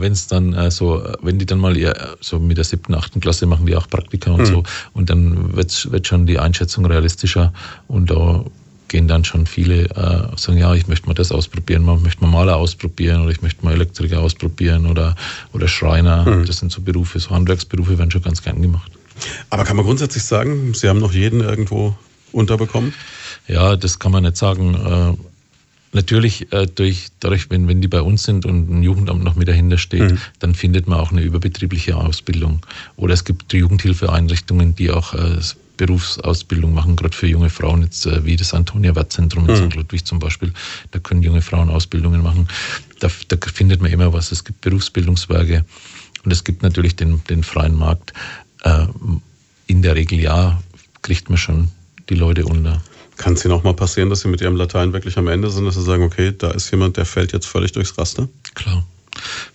wenn 0.00 0.12
es 0.12 0.26
dann 0.26 0.52
äh, 0.52 0.70
so, 0.70 1.02
wenn 1.22 1.38
die 1.38 1.46
dann 1.46 1.58
mal 1.58 1.76
eher 1.76 2.16
so 2.20 2.38
mit 2.38 2.58
der 2.58 2.64
siebten, 2.64 2.94
achten 2.94 3.20
Klasse 3.20 3.46
machen 3.46 3.64
die 3.66 3.74
auch 3.74 3.88
Praktika 3.88 4.32
und 4.32 4.40
mhm. 4.40 4.46
so, 4.46 4.62
und 4.92 5.08
dann 5.08 5.56
wird, 5.56 5.90
wird 5.90 6.06
schon 6.06 6.26
die 6.26 6.38
Einschätzung 6.38 6.84
realistischer 6.84 7.52
und 7.86 8.10
da 8.10 8.44
gehen 8.88 9.08
dann 9.08 9.24
schon 9.24 9.46
viele 9.46 9.84
äh, 9.84 10.36
sagen, 10.36 10.58
ja, 10.58 10.74
ich 10.74 10.88
möchte 10.88 11.06
mal 11.06 11.14
das 11.14 11.32
ausprobieren, 11.32 11.82
man 11.82 12.02
möchte 12.02 12.22
mal 12.22 12.30
Maler 12.30 12.56
ausprobieren 12.56 13.22
oder 13.22 13.30
ich 13.30 13.42
möchte 13.42 13.64
mal 13.64 13.72
Elektriker 13.72 14.20
ausprobieren 14.20 14.86
oder, 14.86 15.14
oder 15.52 15.68
Schreiner. 15.68 16.24
Mhm. 16.24 16.46
Das 16.46 16.58
sind 16.58 16.70
so 16.70 16.82
Berufe, 16.82 17.18
so 17.18 17.30
Handwerksberufe 17.30 17.98
werden 17.98 18.10
schon 18.10 18.22
ganz 18.22 18.42
gern 18.42 18.62
gemacht. 18.62 18.92
Aber 19.50 19.64
kann 19.64 19.76
man 19.76 19.86
grundsätzlich 19.86 20.22
sagen, 20.22 20.74
Sie 20.74 20.88
haben 20.88 20.98
noch 21.00 21.12
jeden 21.12 21.40
irgendwo 21.40 21.96
unterbekommen? 22.32 22.92
Ja, 23.48 23.76
das 23.76 23.98
kann 23.98 24.12
man 24.12 24.24
nicht 24.24 24.36
sagen. 24.36 24.74
Äh, 24.74 25.22
natürlich, 25.92 26.52
äh, 26.52 26.66
durch, 26.66 27.08
dadurch, 27.20 27.48
wenn, 27.50 27.68
wenn 27.68 27.80
die 27.80 27.88
bei 27.88 28.02
uns 28.02 28.24
sind 28.24 28.44
und 28.44 28.68
ein 28.70 28.82
Jugendamt 28.82 29.22
noch 29.22 29.36
mit 29.36 29.48
dahinter 29.48 29.78
steht, 29.78 30.12
mhm. 30.12 30.18
dann 30.40 30.54
findet 30.54 30.88
man 30.88 30.98
auch 30.98 31.12
eine 31.12 31.22
überbetriebliche 31.22 31.96
Ausbildung. 31.96 32.60
Oder 32.96 33.14
es 33.14 33.24
gibt 33.24 33.52
Jugendhilfeeinrichtungen, 33.52 34.74
die 34.74 34.90
auch 34.90 35.14
äh, 35.14 35.38
Berufsausbildung 35.76 36.72
machen, 36.72 36.96
gerade 36.96 37.14
für 37.14 37.26
junge 37.26 37.50
Frauen, 37.50 37.82
jetzt 37.82 38.08
wie 38.24 38.36
das 38.36 38.54
Antonia 38.54 38.96
Wertzentrum 38.96 39.46
in 39.46 39.60
mhm. 39.60 39.70
St. 39.70 39.76
Ludwig 39.76 40.06
zum 40.06 40.18
Beispiel. 40.18 40.52
Da 40.92 40.98
können 40.98 41.22
junge 41.22 41.42
Frauen 41.42 41.68
Ausbildungen 41.68 42.22
machen. 42.22 42.48
Da, 42.98 43.10
da 43.28 43.36
findet 43.52 43.82
man 43.82 43.92
immer 43.92 44.10
was. 44.14 44.32
Es 44.32 44.42
gibt 44.42 44.62
Berufsbildungswerke 44.62 45.66
und 46.24 46.32
es 46.32 46.44
gibt 46.44 46.62
natürlich 46.62 46.96
den, 46.96 47.22
den 47.24 47.42
freien 47.42 47.76
Markt. 47.76 48.14
In 49.66 49.82
der 49.82 49.96
Regel 49.96 50.18
ja, 50.18 50.62
kriegt 51.02 51.28
man 51.28 51.36
schon 51.36 51.68
die 52.08 52.14
Leute 52.14 52.46
unter. 52.46 52.80
Kann 53.16 53.34
es 53.34 53.44
Ihnen 53.44 53.54
auch 53.54 53.64
mal 53.64 53.74
passieren, 53.74 54.10
dass 54.10 54.20
Sie 54.20 54.28
mit 54.28 54.40
Ihrem 54.40 54.56
Latein 54.56 54.92
wirklich 54.92 55.16
am 55.16 55.28
Ende 55.28 55.50
sind, 55.50 55.64
dass 55.64 55.74
Sie 55.74 55.82
sagen, 55.82 56.02
okay, 56.02 56.32
da 56.36 56.50
ist 56.50 56.70
jemand, 56.70 56.96
der 56.96 57.06
fällt 57.06 57.32
jetzt 57.32 57.46
völlig 57.46 57.72
durchs 57.72 57.96
Raster? 57.96 58.28
Klar. 58.54 58.84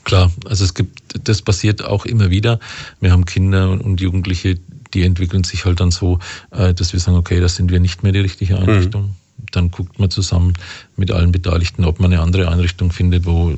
Klar, 0.03 0.31
also 0.45 0.63
es 0.63 0.73
gibt, 0.73 1.27
das 1.27 1.41
passiert 1.41 1.83
auch 1.83 2.05
immer 2.05 2.29
wieder. 2.31 2.59
Wir 2.99 3.11
haben 3.11 3.25
Kinder 3.25 3.69
und 3.69 4.01
Jugendliche, 4.01 4.57
die 4.93 5.03
entwickeln 5.03 5.43
sich 5.43 5.65
halt 5.65 5.79
dann 5.79 5.91
so, 5.91 6.19
äh, 6.51 6.73
dass 6.73 6.93
wir 6.93 6.99
sagen, 6.99 7.17
okay, 7.17 7.39
das 7.39 7.55
sind 7.55 7.71
wir 7.71 7.79
nicht 7.79 8.03
mehr 8.03 8.11
die 8.11 8.19
richtige 8.19 8.57
Einrichtung. 8.57 9.03
Mhm. 9.03 9.45
Dann 9.51 9.71
guckt 9.71 9.99
man 9.99 10.09
zusammen 10.09 10.53
mit 10.97 11.11
allen 11.11 11.31
Beteiligten, 11.31 11.85
ob 11.85 11.99
man 11.99 12.11
eine 12.11 12.21
andere 12.21 12.49
Einrichtung 12.49 12.91
findet, 12.91 13.25
wo 13.25 13.53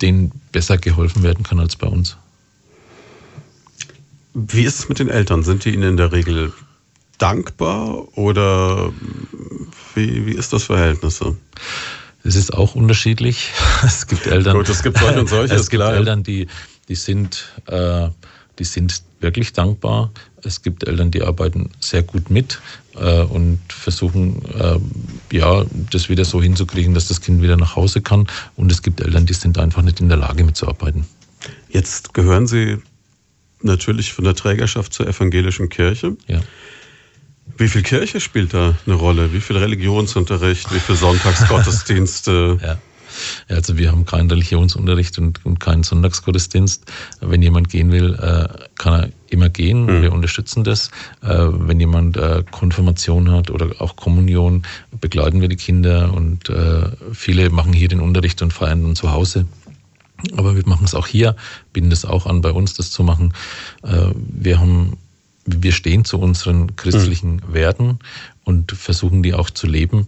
denen 0.00 0.32
besser 0.52 0.78
geholfen 0.78 1.22
werden 1.22 1.42
kann 1.42 1.58
als 1.60 1.76
bei 1.76 1.86
uns. 1.86 2.16
Wie 4.34 4.62
ist 4.62 4.80
es 4.80 4.88
mit 4.88 4.98
den 4.98 5.08
Eltern? 5.08 5.42
Sind 5.42 5.64
die 5.64 5.70
Ihnen 5.70 5.90
in 5.90 5.96
der 5.96 6.12
Regel 6.12 6.52
dankbar 7.18 8.06
oder 8.16 8.92
wie, 9.94 10.26
wie 10.26 10.32
ist 10.32 10.52
das 10.52 10.64
Verhältnis 10.64 11.18
so? 11.18 11.36
Es 12.24 12.36
ist 12.36 12.54
auch 12.54 12.74
unterschiedlich. 12.74 13.52
Es 13.84 14.06
gibt 14.06 14.26
Eltern. 14.26 14.56
Gut, 14.56 14.68
es 14.68 14.82
gibt 14.82 14.98
solche 14.98 15.20
und 15.20 15.28
solche. 15.28 15.54
es 15.54 15.68
gibt 15.68 15.82
klar. 15.82 15.94
Eltern, 15.94 16.22
die, 16.22 16.46
die 16.88 16.94
sind, 16.94 17.52
äh, 17.66 18.08
die 18.58 18.64
sind 18.64 19.02
wirklich 19.20 19.52
dankbar. 19.52 20.10
Es 20.42 20.62
gibt 20.62 20.86
Eltern, 20.86 21.10
die 21.10 21.22
arbeiten 21.22 21.70
sehr 21.80 22.02
gut 22.02 22.30
mit 22.30 22.60
äh, 22.96 23.22
und 23.22 23.60
versuchen, 23.68 24.42
äh, 24.54 24.78
ja, 25.36 25.64
das 25.90 26.08
wieder 26.08 26.24
so 26.24 26.42
hinzukriegen, 26.42 26.94
dass 26.94 27.08
das 27.08 27.20
Kind 27.20 27.42
wieder 27.42 27.56
nach 27.56 27.76
Hause 27.76 28.00
kann. 28.00 28.26
Und 28.56 28.72
es 28.72 28.82
gibt 28.82 29.00
Eltern, 29.00 29.26
die 29.26 29.34
sind 29.34 29.58
einfach 29.58 29.82
nicht 29.82 30.00
in 30.00 30.08
der 30.08 30.18
Lage 30.18 30.44
mitzuarbeiten. 30.44 31.04
Jetzt 31.68 32.14
gehören 32.14 32.46
Sie 32.46 32.78
natürlich 33.62 34.12
von 34.12 34.24
der 34.24 34.34
Trägerschaft 34.34 34.92
zur 34.92 35.06
evangelischen 35.08 35.68
Kirche. 35.68 36.16
Ja. 36.26 36.40
Wie 37.56 37.68
viel 37.68 37.82
Kirche 37.82 38.20
spielt 38.20 38.54
da 38.54 38.74
eine 38.86 38.94
Rolle? 38.94 39.32
Wie 39.32 39.40
viel 39.40 39.56
Religionsunterricht? 39.56 40.74
Wie 40.74 40.80
viel 40.80 40.96
Sonntagsgottesdienste? 40.96 42.58
ja. 42.62 42.78
Also 43.48 43.78
wir 43.78 43.90
haben 43.90 44.04
keinen 44.04 44.30
Religionsunterricht 44.30 45.18
und, 45.18 45.44
und 45.44 45.60
keinen 45.60 45.82
Sonntagsgottesdienst. 45.82 46.84
Wenn 47.20 47.42
jemand 47.42 47.68
gehen 47.68 47.92
will, 47.92 48.14
äh, 48.14 48.48
kann 48.76 48.92
er 48.94 49.08
immer 49.28 49.48
gehen. 49.48 49.86
Mhm. 49.86 50.02
Wir 50.02 50.12
unterstützen 50.12 50.64
das. 50.64 50.90
Äh, 51.22 51.28
wenn 51.50 51.80
jemand 51.80 52.16
äh, 52.16 52.42
Konfirmation 52.50 53.30
hat 53.30 53.50
oder 53.50 53.70
auch 53.78 53.96
Kommunion, 53.96 54.64
begleiten 55.00 55.40
wir 55.40 55.48
die 55.48 55.56
Kinder 55.56 56.12
und 56.12 56.52
viele 57.12 57.50
machen 57.50 57.72
hier 57.72 57.88
den 57.88 58.00
Unterricht 58.00 58.42
und 58.42 58.52
feiern 58.52 58.82
dann 58.82 58.96
zu 58.96 59.12
Hause. 59.12 59.46
Aber 60.36 60.56
wir 60.56 60.62
machen 60.66 60.84
es 60.84 60.94
auch 60.94 61.06
hier, 61.06 61.36
bieten 61.72 61.92
es 61.92 62.04
auch 62.04 62.26
an, 62.26 62.40
bei 62.40 62.50
uns 62.50 62.74
das 62.74 62.90
zu 62.90 63.02
machen. 63.02 63.32
Wir 63.82 64.58
haben 64.58 64.96
wir 65.46 65.72
stehen 65.72 66.04
zu 66.04 66.18
unseren 66.18 66.76
christlichen 66.76 67.36
mhm. 67.36 67.54
Werten 67.54 67.98
und 68.44 68.72
versuchen 68.72 69.22
die 69.22 69.34
auch 69.34 69.50
zu 69.50 69.66
leben. 69.66 70.06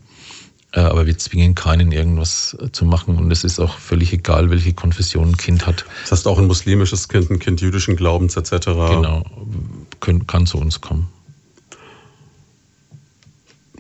Äh, 0.73 0.81
aber 0.81 1.07
wir 1.07 1.17
zwingen 1.17 1.55
keinen, 1.55 1.93
irgendwas 1.93 2.57
zu 2.73 2.85
machen. 2.85 3.17
Und 3.17 3.31
es 3.31 3.45
ist 3.45 3.59
auch 3.61 3.79
völlig 3.79 4.13
egal, 4.13 4.51
welche 4.51 4.75
Konfession 4.75 5.31
ein 5.31 5.37
Kind 5.37 5.67
hat. 5.67 5.85
Das 6.03 6.13
heißt, 6.13 6.29
auch 6.29 6.39
ein 6.39 6.47
muslimisches 6.47 7.09
Kind, 7.09 7.31
ein 7.31 7.39
Kind 7.39 7.61
jüdischen 7.61 7.97
Glaubens 7.97 8.37
etc. 8.37 8.67
Genau, 8.67 9.25
können, 10.01 10.27
kann 10.27 10.47
zu 10.47 10.59
uns 10.59 10.81
kommen. 10.81 11.09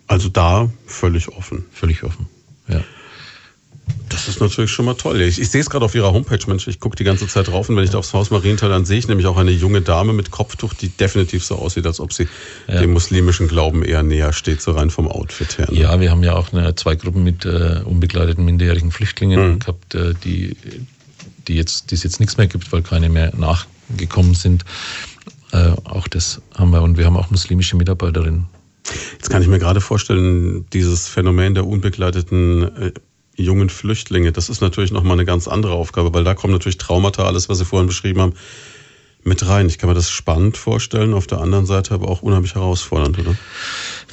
Also 0.07 0.29
da 0.29 0.71
völlig 0.87 1.29
offen. 1.29 1.65
Völlig 1.73 2.05
offen, 2.05 2.27
ja. 2.69 2.81
Das 4.09 4.29
ist 4.29 4.41
natürlich 4.41 4.71
schon 4.71 4.85
mal 4.85 4.95
toll. 4.95 5.21
Ich, 5.21 5.41
ich 5.41 5.51
sehe 5.51 5.61
es 5.61 5.69
gerade 5.69 5.85
auf 5.85 5.95
Ihrer 5.95 6.13
Homepage, 6.13 6.39
Mensch, 6.47 6.67
ich 6.69 6.81
gucke 6.81 6.97
die 6.97 7.05
ganze 7.05 7.27
Zeit 7.27 7.49
drauf 7.49 7.69
und 7.69 7.77
wenn 7.77 7.85
ich 7.85 7.91
da 7.91 7.99
aufs 7.99 8.13
Haus 8.13 8.31
Marienthal, 8.31 8.69
dann 8.69 8.85
sehe 8.85 8.99
ich 8.99 9.09
nämlich 9.09 9.27
auch 9.27 9.37
eine 9.37 9.51
junge 9.51 9.83
Dame 9.83 10.13
mit 10.13 10.31
Kopftuch, 10.31 10.75
die 10.75 10.89
definitiv 10.89 11.45
so 11.45 11.57
aussieht, 11.57 11.87
als 11.87 12.01
ob 12.01 12.13
sie 12.13 12.29
ja. 12.69 12.81
dem 12.81 12.93
muslimischen 12.93 13.49
Glauben 13.49 13.85
eher 13.85 14.03
näher 14.03 14.33
steht, 14.33 14.63
so 14.63 14.73
rein 14.73 14.91
vom 14.91 15.09
Outfit 15.09 15.59
her. 15.59 15.69
Ne? 15.71 15.79
Ja, 15.79 16.01
wir 16.01 16.11
haben 16.11 16.23
ja 16.23 16.35
auch 16.35 16.53
eine, 16.53 16.75
zwei 16.77 16.95
Gruppen 16.95 17.25
mit 17.25 17.45
äh, 17.45 17.83
unbegleiteten 17.85 18.45
minderjährigen 18.45 18.91
Flüchtlingen 18.91 19.53
mhm. 19.53 19.59
gehabt, 19.59 19.95
äh, 19.95 20.15
die, 20.25 20.57
die 21.47 21.55
jetzt, 21.55 21.91
die 21.91 21.97
es 21.97 22.03
jetzt 22.03 22.21
nichts 22.21 22.37
mehr 22.37 22.47
gibt, 22.47 22.73
weil 22.73 22.83
keine 22.83 23.09
mehr 23.09 23.33
nachgekommen 23.37 24.35
sind. 24.35 24.65
Äh, 25.53 25.73
auch 25.85 26.09
das 26.09 26.41
haben 26.57 26.71
wir 26.71 26.83
und 26.83 26.97
wir 26.97 27.07
haben 27.07 27.17
auch 27.17 27.31
muslimische 27.31 27.77
Mitarbeiterinnen. 27.77 28.47
Jetzt 29.13 29.31
kann 29.31 29.43
ich 29.43 29.49
mir 29.49 29.59
gerade 29.59 29.81
vorstellen, 29.81 30.67
dieses 30.73 31.09
Phänomen 31.09 31.55
der 31.55 31.67
unbegleiteten 31.67 32.63
äh, 32.77 32.93
jungen 33.37 33.69
Flüchtlinge, 33.69 34.33
das 34.33 34.49
ist 34.49 34.61
natürlich 34.61 34.93
nochmal 34.93 35.15
eine 35.15 35.25
ganz 35.25 35.49
andere 35.49 35.73
Aufgabe, 35.73 36.13
weil 36.15 36.25
da 36.25 36.35
kommen 36.35 36.53
natürlich 36.53 36.79
Traumata, 36.79 37.25
alles, 37.25 37.49
was 37.49 37.59
Sie 37.59 37.65
vorhin 37.65 37.87
beschrieben 37.87 38.21
haben, 38.21 38.35
mit 39.25 39.47
rein. 39.47 39.69
Ich 39.69 39.79
kann 39.79 39.89
mir 39.89 39.95
das 39.95 40.11
spannend 40.11 40.57
vorstellen, 40.57 41.13
auf 41.13 41.27
der 41.27 41.39
anderen 41.41 41.67
Seite 41.67 41.95
aber 41.95 42.09
auch 42.09 42.23
unheimlich 42.23 42.55
herausfordernd, 42.55 43.19
oder? 43.19 43.37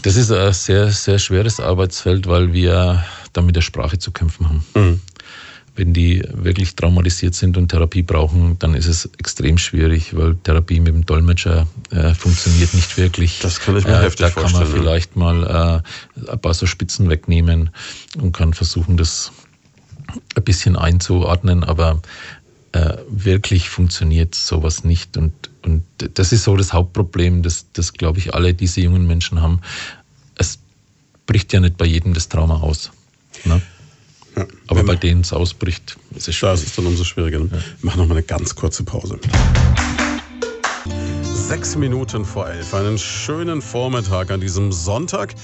Das 0.01 0.15
ist 0.15 0.31
ein 0.31 0.51
sehr, 0.53 0.91
sehr 0.91 1.19
schweres 1.19 1.59
Arbeitsfeld, 1.59 2.27
weil 2.27 2.51
wir 2.51 3.05
da 3.31 3.41
mit 3.41 3.55
der 3.55 3.61
Sprache 3.61 3.99
zu 3.99 4.11
kämpfen 4.11 4.49
haben. 4.49 4.65
Mhm. 4.75 5.01
Wenn 5.75 5.91
die 5.91 6.23
wirklich 6.31 6.75
traumatisiert 6.75 7.33
sind 7.33 7.57
und 7.57 7.69
Therapie 7.69 8.03
brauchen, 8.03 8.59
dann 8.59 8.75
ist 8.75 8.85
es 8.85 9.09
extrem 9.17 9.57
schwierig, 9.57 10.15
weil 10.15 10.35
Therapie 10.35 10.79
mit 10.79 10.93
dem 10.93 11.05
Dolmetscher 11.05 11.67
äh, 11.89 12.13
funktioniert 12.13 12.73
nicht 12.75 12.95
wirklich. 12.97 13.39
Das 13.39 13.59
kann 13.59 13.75
ich 13.77 13.85
mir 13.85 13.99
äh, 13.99 14.03
heftig 14.03 14.29
vorstellen. 14.29 14.53
Da 14.53 14.59
kann 14.59 14.71
man 14.71 14.81
vielleicht 14.81 15.15
mal 15.15 15.83
äh, 16.27 16.31
ein 16.31 16.39
paar 16.39 16.53
so 16.53 16.67
Spitzen 16.67 17.09
wegnehmen 17.09 17.71
und 18.19 18.33
kann 18.33 18.53
versuchen, 18.53 18.97
das 18.97 19.31
ein 20.35 20.43
bisschen 20.43 20.75
einzuordnen, 20.75 21.63
aber 21.63 22.01
äh, 22.73 22.97
wirklich 23.07 23.69
funktioniert 23.69 24.35
sowas 24.35 24.83
nicht. 24.83 25.17
Und, 25.17 25.33
und 25.63 25.83
das 26.15 26.31
ist 26.31 26.43
so 26.43 26.57
das 26.57 26.73
Hauptproblem, 26.73 27.43
das, 27.43 27.67
das 27.73 27.93
glaube 27.93 28.19
ich 28.19 28.33
alle 28.33 28.53
diese 28.53 28.81
jungen 28.81 29.07
Menschen 29.07 29.41
haben. 29.41 29.61
Es 30.35 30.59
bricht 31.25 31.53
ja 31.53 31.59
nicht 31.59 31.77
bei 31.77 31.85
jedem 31.85 32.13
das 32.13 32.29
Trauma 32.29 32.57
aus. 32.57 32.91
Ne? 33.45 33.61
Ja, 34.35 34.47
Aber 34.67 34.83
bei 34.83 34.95
denen 34.95 35.21
es 35.21 35.31
ausbricht, 35.33 35.97
ist 36.15 36.27
es 36.27 36.35
schwierig. 36.35 36.55
Da 36.57 36.61
ist 36.61 36.67
es 36.67 36.75
dann 36.75 36.85
umso 36.85 37.03
schwieriger. 37.03 37.39
Ne? 37.39 37.49
Ja. 37.51 37.57
Wir 37.57 37.63
machen 37.81 37.99
nochmal 37.99 38.17
eine 38.17 38.25
ganz 38.25 38.55
kurze 38.55 38.83
Pause. 38.83 39.19
Sechs 41.21 41.75
Minuten 41.75 42.25
vor 42.25 42.49
elf. 42.49 42.73
Einen 42.73 42.97
schönen 42.97 43.61
Vormittag 43.61 44.31
an 44.31 44.41
diesem 44.41 44.71
Sonntag. 44.71 45.35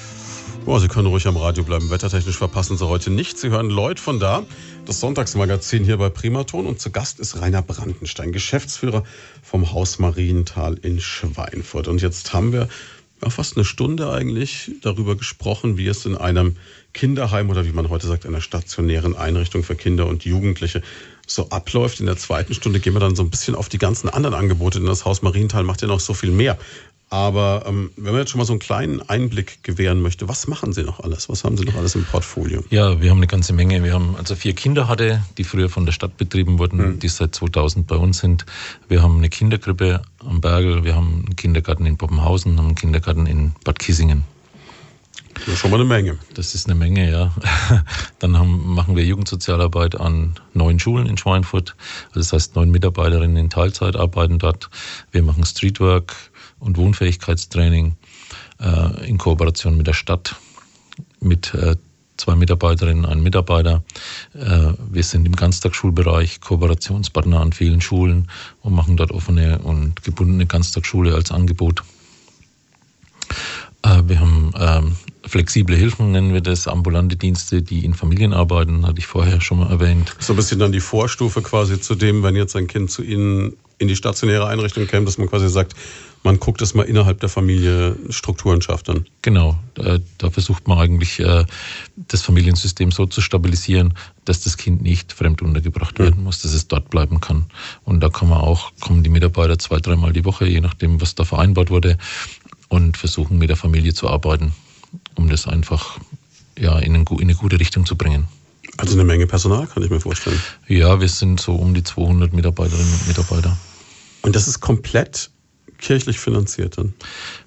Oh, 0.66 0.78
Sie 0.80 0.88
können 0.88 1.08
ruhig 1.08 1.26
am 1.28 1.38
Radio 1.38 1.64
bleiben. 1.64 1.90
Wettertechnisch 1.90 2.38
verpassen 2.38 2.78
Sie 2.78 2.88
heute 2.88 3.10
nichts. 3.12 3.42
Sie 3.42 3.50
hören 3.50 3.70
Lloyd 3.70 4.00
von 4.00 4.20
da, 4.20 4.44
das 4.86 5.00
Sonntagsmagazin 5.00 5.84
hier 5.84 5.98
bei 5.98 6.10
Primaton. 6.10 6.66
Und 6.66 6.80
zu 6.80 6.92
Gast 6.92 7.20
ist 7.20 7.40
Rainer 7.42 7.62
Brandenstein, 7.62 8.32
Geschäftsführer 8.32 9.04
vom 9.42 9.72
Haus 9.72 10.00
Marienthal 10.00 10.76
in 10.82 11.00
Schweinfurt. 11.00 11.88
Und 11.88 12.02
jetzt 12.02 12.34
haben 12.34 12.52
wir 12.52 12.68
ja, 13.22 13.30
fast 13.30 13.56
eine 13.56 13.66
Stunde 13.66 14.12
eigentlich 14.12 14.72
darüber 14.82 15.16
gesprochen, 15.16 15.78
wie 15.78 15.88
es 15.88 16.06
in 16.06 16.16
einem 16.16 16.56
Kinderheim 16.94 17.50
oder 17.50 17.66
wie 17.66 17.72
man 17.72 17.90
heute 17.90 18.08
sagt, 18.08 18.26
einer 18.26 18.42
stationären 18.42 19.16
Einrichtung 19.16 19.64
für 19.64 19.76
Kinder 19.76 20.08
und 20.08 20.26
Jugendliche 20.26 20.82
so 21.32 21.50
abläuft. 21.50 22.00
In 22.00 22.06
der 22.06 22.18
zweiten 22.18 22.54
Stunde 22.54 22.80
gehen 22.80 22.94
wir 22.94 23.00
dann 23.00 23.16
so 23.16 23.24
ein 23.24 23.30
bisschen 23.30 23.56
auf 23.56 23.70
die 23.70 23.78
ganzen 23.78 24.10
anderen 24.10 24.36
Angebote, 24.36 24.80
denn 24.80 24.88
das 24.88 25.06
Haus 25.06 25.22
Marienthal 25.22 25.64
macht 25.64 25.82
ja 25.82 25.88
noch 25.88 26.00
so 26.00 26.14
viel 26.14 26.32
mehr. 26.32 26.58
Aber 27.12 27.64
ähm, 27.68 27.90
wenn 27.96 28.12
man 28.12 28.22
jetzt 28.22 28.30
schon 28.30 28.38
mal 28.38 28.46
so 28.46 28.54
einen 28.54 28.60
kleinen 28.60 29.02
Einblick 29.10 29.64
gewähren 29.64 30.00
möchte, 30.00 30.28
was 30.28 30.48
machen 30.48 30.74
Sie 30.74 30.84
noch 30.84 31.00
alles? 31.00 31.28
Was 31.28 31.44
haben 31.44 31.58
Sie 31.58 31.66
noch 31.66 31.74
alles 31.76 31.96
im 31.96 32.06
Portfolio? 32.06 32.64
Ja, 32.70 33.02
wir 33.02 33.10
haben 33.10 33.18
eine 33.18 33.26
ganze 33.26 33.52
Menge. 33.52 33.84
Wir 33.84 33.94
haben 33.94 34.16
also 34.16 34.36
vier 34.36 34.54
Kinder 34.54 34.88
hatte, 34.88 35.24
die 35.40 35.44
früher 35.44 35.70
von 35.70 35.88
der 35.88 35.92
Stadt 35.92 36.18
betrieben 36.18 36.60
wurden, 36.60 36.80
hm. 36.80 37.00
die 37.00 37.08
seit 37.08 37.34
2000 37.34 37.88
bei 37.88 37.96
uns 37.96 38.20
sind. 38.20 38.46
Wir 38.90 39.02
haben 39.02 39.18
eine 39.18 39.30
Kinderkrippe 39.30 40.04
am 40.20 40.40
Bergel, 40.40 40.84
wir 40.84 40.96
haben 40.96 41.24
einen 41.26 41.36
Kindergarten 41.36 41.88
in 41.88 41.98
Poppenhausen, 41.98 42.58
haben 42.58 42.68
einen 42.68 42.76
Kindergarten 42.76 43.26
in 43.26 43.54
Bad 43.64 43.80
Kissingen. 43.80 44.24
Das 45.46 45.56
ist 45.56 45.60
schon 45.60 45.72
mal 45.72 45.78
eine 45.78 45.86
Menge. 45.86 46.18
Das 46.34 46.54
ist 46.54 46.68
eine 46.68 46.76
Menge, 46.76 47.10
ja. 47.10 47.34
Dann 48.20 48.38
haben, 48.38 48.74
machen 48.74 48.96
wir 48.96 49.04
Jugendsozialarbeit 49.04 50.00
an 50.00 50.36
neun 50.54 50.80
Schulen 50.80 51.08
in 51.08 51.18
Schweinfurt. 51.18 51.76
Das 52.14 52.34
heißt, 52.34 52.56
neun 52.56 52.70
Mitarbeiterinnen 52.72 53.38
in 53.38 53.50
Teilzeit 53.50 53.96
arbeiten 53.96 54.40
dort. 54.40 54.70
Wir 55.12 55.24
machen 55.24 55.46
Streetwork, 55.46 56.16
und 56.60 56.78
Wohnfähigkeitstraining 56.78 57.96
äh, 58.60 59.08
in 59.08 59.18
Kooperation 59.18 59.78
mit 59.78 59.88
der 59.88 59.94
Stadt, 59.94 60.36
mit 61.20 61.54
äh, 61.54 61.76
zwei 62.18 62.36
Mitarbeiterinnen, 62.36 63.06
einem 63.06 63.24
Mitarbeiter. 63.24 63.84
Äh, 64.34 64.74
wir 64.90 65.04
sind 65.04 65.26
im 65.26 65.36
Ganztagsschulbereich 65.36 66.42
Kooperationspartner 66.42 67.40
an 67.40 67.54
vielen 67.54 67.82
Schulen 67.82 68.30
und 68.62 68.74
machen 68.74 68.98
dort 68.98 69.12
offene 69.12 69.60
und 69.60 70.04
gebundene 70.04 70.46
Ganztagsschule 70.46 71.16
als 71.16 71.32
Angebot. 71.32 71.84
Äh, 73.84 74.04
wir 74.06 74.20
haben 74.20 74.52
ähm, 74.58 74.96
flexible 75.26 75.76
Hilfen, 75.76 76.12
nennen 76.12 76.34
wir 76.34 76.42
das, 76.42 76.68
ambulante 76.68 77.16
Dienste, 77.16 77.62
die 77.62 77.86
in 77.86 77.94
Familien 77.94 78.34
arbeiten, 78.34 78.86
hatte 78.86 79.00
ich 79.00 79.08
vorher 79.08 79.42
schon 79.42 79.60
mal 79.60 79.70
erwähnt. 79.70 80.16
So 80.20 80.34
ein 80.34 80.36
bisschen 80.36 80.60
dann 80.60 80.72
die 80.72 80.80
Vorstufe 80.80 81.42
quasi 81.42 81.80
zu 81.80 81.96
dem, 81.96 82.24
wenn 82.24 82.36
jetzt 82.36 82.56
ein 82.56 82.68
Kind 82.68 82.90
zu 82.92 83.04
Ihnen 83.04 83.54
in 83.80 83.88
die 83.88 83.96
stationäre 83.96 84.48
Einrichtung 84.48 84.88
käme, 84.88 85.06
dass 85.06 85.18
man 85.18 85.30
quasi 85.30 85.50
sagt, 85.50 85.74
man 86.24 86.38
guckt, 86.38 86.62
dass 86.62 86.74
man 86.74 86.86
innerhalb 86.86 87.22
der 87.22 87.30
Familie 87.30 87.96
Strukturen 88.10 88.62
schafft 88.62 88.90
dann. 88.90 89.06
Genau, 89.22 89.58
da, 89.74 90.30
versucht 90.30 90.68
man 90.68 90.78
eigentlich 90.78 91.20
äh, 91.22 91.46
das 91.96 92.22
Familiensystem 92.22 92.92
so 92.92 93.06
zu 93.06 93.22
stabilisieren, 93.22 93.94
dass 94.26 94.42
das 94.42 94.58
Kind 94.58 94.82
nicht 94.82 95.14
fremd 95.14 95.42
untergebracht 95.42 95.98
mhm. 95.98 96.04
werden 96.04 96.24
muss, 96.24 96.42
dass 96.42 96.54
es 96.54 96.68
dort 96.68 96.90
bleiben 96.90 97.22
kann. 97.22 97.46
Und 97.86 98.02
da 98.02 98.10
kann 98.10 98.28
man 98.28 98.40
auch, 98.40 98.72
kommen 98.82 99.02
die 99.02 99.10
Mitarbeiter 99.10 99.58
zwei, 99.58 99.80
dreimal 99.80 100.12
die 100.12 100.26
Woche, 100.26 100.46
je 100.46 100.60
nachdem, 100.60 101.00
was 101.00 101.16
da 101.16 101.24
vereinbart 101.24 101.70
wurde, 101.70 101.98
und 102.68 102.98
versuchen 102.98 103.38
mit 103.38 103.50
der 103.50 103.58
Familie 103.58 103.94
zu 103.94 104.10
arbeiten, 104.10 104.54
um 105.20 105.30
das 105.30 105.48
einfach 105.48 106.00
ja, 106.58 106.80
in, 106.80 106.96
in 106.96 107.20
eine 107.20 107.36
gute 107.36 107.60
Richtung 107.60 107.86
zu 107.86 107.96
bringen. 107.96 108.28
Also 108.78 108.94
eine 108.94 109.04
Menge 109.04 109.28
Personal, 109.28 109.68
kann 109.68 109.84
ich 109.84 109.90
mir 109.90 110.00
vorstellen. 110.00 110.42
Ja, 110.68 111.02
wir 111.02 111.10
sind 111.10 111.42
so 111.42 111.56
um 111.56 111.74
die 111.74 111.84
200 111.84 112.32
Mitarbeiterinnen 112.32 112.94
und 112.94 113.08
Mitarbeiter. 113.08 113.58
Und 114.22 114.36
das 114.36 114.48
ist 114.48 114.62
komplett 114.62 115.30
kirchlich 115.80 116.20
finanziert 116.20 116.78
dann? 116.78 116.94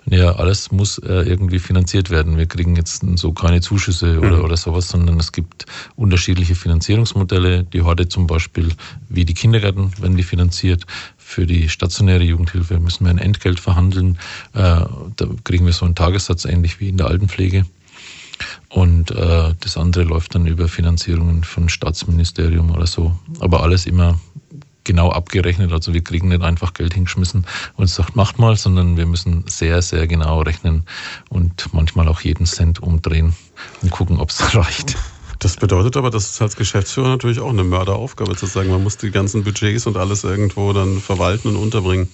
Ja, 0.06 0.36
alles 0.36 0.72
muss 0.72 0.98
äh, 0.98 1.22
irgendwie 1.22 1.58
finanziert 1.58 2.10
werden. 2.10 2.38
Wir 2.38 2.46
kriegen 2.46 2.76
jetzt 2.76 3.02
so 3.16 3.32
keine 3.32 3.60
Zuschüsse 3.60 4.18
oder, 4.18 4.38
mhm. 4.38 4.44
oder 4.44 4.56
sowas, 4.56 4.88
sondern 4.88 5.20
es 5.20 5.32
gibt 5.32 5.66
unterschiedliche 5.96 6.54
Finanzierungsmodelle. 6.54 7.64
Die 7.64 7.82
Horde 7.82 8.08
zum 8.08 8.26
Beispiel, 8.26 8.70
wie 9.08 9.24
die 9.24 9.34
Kindergärten, 9.34 9.92
werden 10.00 10.16
die 10.16 10.22
finanziert. 10.22 10.86
Für 11.32 11.46
die 11.46 11.70
stationäre 11.70 12.22
Jugendhilfe 12.22 12.78
müssen 12.78 13.06
wir 13.06 13.10
ein 13.10 13.16
Entgelt 13.16 13.58
verhandeln. 13.58 14.18
Äh, 14.52 14.84
da 15.16 15.26
kriegen 15.44 15.64
wir 15.64 15.72
so 15.72 15.86
einen 15.86 15.94
Tagessatz, 15.94 16.44
ähnlich 16.44 16.78
wie 16.78 16.90
in 16.90 16.98
der 16.98 17.06
Altenpflege. 17.06 17.64
Und 18.68 19.12
äh, 19.12 19.54
das 19.58 19.78
andere 19.78 20.04
läuft 20.04 20.34
dann 20.34 20.46
über 20.46 20.68
Finanzierungen 20.68 21.42
von 21.42 21.70
Staatsministerium 21.70 22.70
oder 22.70 22.86
so. 22.86 23.18
Aber 23.40 23.62
alles 23.62 23.86
immer 23.86 24.20
genau 24.84 25.10
abgerechnet. 25.10 25.72
Also 25.72 25.94
wir 25.94 26.04
kriegen 26.04 26.28
nicht 26.28 26.42
einfach 26.42 26.74
Geld 26.74 26.92
hingeschmissen 26.92 27.46
und 27.76 27.86
sagt, 27.88 28.14
macht 28.14 28.38
mal, 28.38 28.54
sondern 28.54 28.98
wir 28.98 29.06
müssen 29.06 29.44
sehr, 29.46 29.80
sehr 29.80 30.06
genau 30.06 30.42
rechnen 30.42 30.84
und 31.30 31.72
manchmal 31.72 32.08
auch 32.08 32.20
jeden 32.20 32.44
Cent 32.44 32.82
umdrehen 32.82 33.34
und 33.80 33.90
gucken, 33.90 34.18
ob 34.18 34.28
es 34.28 34.54
reicht. 34.54 34.98
Das 35.42 35.56
bedeutet 35.56 35.96
aber, 35.96 36.10
dass 36.10 36.30
es 36.30 36.40
als 36.40 36.54
Geschäftsführer 36.54 37.08
natürlich 37.08 37.40
auch 37.40 37.50
eine 37.50 37.64
Mörderaufgabe 37.64 38.36
zu 38.36 38.46
sagen, 38.46 38.70
man 38.70 38.80
muss 38.80 38.96
die 38.96 39.10
ganzen 39.10 39.42
Budgets 39.42 39.88
und 39.88 39.96
alles 39.96 40.22
irgendwo 40.22 40.72
dann 40.72 41.00
verwalten 41.00 41.48
und 41.48 41.56
unterbringen. 41.56 42.08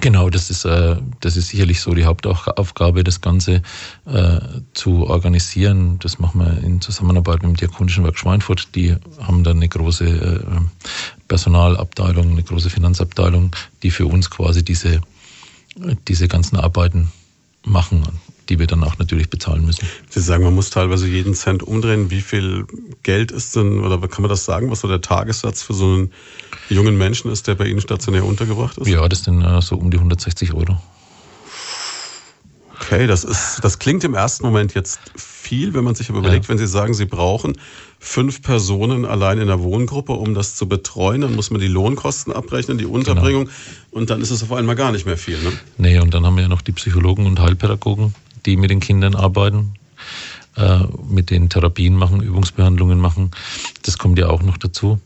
Genau, 0.00 0.28
das 0.28 0.50
ist, 0.50 0.66
äh, 0.66 0.96
das 1.20 1.38
ist 1.38 1.48
sicherlich 1.48 1.80
so 1.80 1.94
die 1.94 2.04
Hauptaufgabe, 2.04 3.04
das 3.04 3.22
Ganze 3.22 3.62
äh, 4.04 4.38
zu 4.74 5.06
organisieren. 5.06 5.98
Das 6.00 6.18
machen 6.18 6.40
wir 6.42 6.62
in 6.62 6.82
Zusammenarbeit 6.82 7.42
mit 7.42 7.52
dem 7.52 7.56
Diakonischen 7.56 8.04
Werk 8.04 8.18
Schweinfurt. 8.18 8.74
Die 8.74 8.96
haben 9.18 9.44
dann 9.44 9.56
eine 9.56 9.70
große 9.70 10.04
äh, 10.04 10.40
Personalabteilung, 11.28 12.32
eine 12.32 12.42
große 12.42 12.68
Finanzabteilung, 12.68 13.56
die 13.82 13.90
für 13.90 14.04
uns 14.04 14.28
quasi 14.28 14.62
diese, 14.62 15.00
diese 16.06 16.28
ganzen 16.28 16.56
Arbeiten 16.58 17.10
machen, 17.64 18.02
die 18.52 18.58
wir 18.58 18.66
dann 18.66 18.84
auch 18.84 18.98
natürlich 18.98 19.30
bezahlen 19.30 19.64
müssen. 19.64 19.88
Sie 20.10 20.20
sagen, 20.20 20.44
man 20.44 20.54
muss 20.54 20.68
teilweise 20.68 21.08
jeden 21.08 21.32
Cent 21.32 21.62
umdrehen. 21.62 22.10
Wie 22.10 22.20
viel 22.20 22.66
Geld 23.02 23.32
ist 23.32 23.56
denn, 23.56 23.80
oder 23.80 23.96
kann 24.08 24.20
man 24.20 24.28
das 24.28 24.44
sagen, 24.44 24.70
was 24.70 24.80
so 24.80 24.88
der 24.88 25.00
Tagessatz 25.00 25.62
für 25.62 25.72
so 25.72 25.86
einen 25.86 26.12
jungen 26.68 26.98
Menschen 26.98 27.30
ist, 27.30 27.46
der 27.48 27.54
bei 27.54 27.64
Ihnen 27.64 27.80
stationär 27.80 28.26
untergebracht 28.26 28.76
ist? 28.76 28.88
Ja, 28.88 29.08
das 29.08 29.24
sind 29.24 29.42
äh, 29.42 29.62
so 29.62 29.76
um 29.76 29.90
die 29.90 29.96
160 29.96 30.52
Euro. 30.52 30.76
Okay, 32.78 33.06
das 33.06 33.24
ist, 33.24 33.60
das 33.62 33.78
klingt 33.78 34.04
im 34.04 34.14
ersten 34.14 34.44
Moment 34.44 34.74
jetzt 34.74 35.00
viel, 35.16 35.72
wenn 35.72 35.84
man 35.84 35.94
sich 35.94 36.10
aber 36.10 36.18
überlegt, 36.18 36.44
ja. 36.44 36.48
wenn 36.50 36.58
Sie 36.58 36.66
sagen, 36.66 36.92
Sie 36.92 37.06
brauchen 37.06 37.54
fünf 37.98 38.42
Personen 38.42 39.06
allein 39.06 39.38
in 39.38 39.46
der 39.46 39.62
Wohngruppe, 39.62 40.12
um 40.12 40.34
das 40.34 40.56
zu 40.56 40.68
betreuen, 40.68 41.22
dann 41.22 41.34
muss 41.34 41.50
man 41.50 41.60
die 41.60 41.68
Lohnkosten 41.68 42.32
abrechnen, 42.32 42.76
die 42.76 42.84
Unterbringung 42.84 43.44
genau. 43.44 43.56
und 43.92 44.10
dann 44.10 44.20
ist 44.20 44.30
es 44.30 44.42
auf 44.42 44.52
einmal 44.52 44.74
gar 44.74 44.92
nicht 44.92 45.06
mehr 45.06 45.16
viel. 45.16 45.38
Ne? 45.40 45.52
Nee, 45.78 46.00
und 46.00 46.12
dann 46.12 46.26
haben 46.26 46.34
wir 46.36 46.42
ja 46.42 46.48
noch 46.48 46.62
die 46.62 46.72
Psychologen 46.72 47.26
und 47.26 47.38
Heilpädagogen, 47.38 48.14
die 48.46 48.56
mit 48.56 48.70
den 48.70 48.80
Kindern 48.80 49.14
arbeiten, 49.14 49.74
äh, 50.56 50.80
mit 51.08 51.30
den 51.30 51.48
Therapien 51.48 51.96
machen, 51.96 52.22
Übungsbehandlungen 52.22 52.98
machen. 52.98 53.30
Das 53.82 53.98
kommt 53.98 54.18
ja 54.18 54.28
auch 54.28 54.42
noch 54.42 54.56
dazu. 54.56 55.00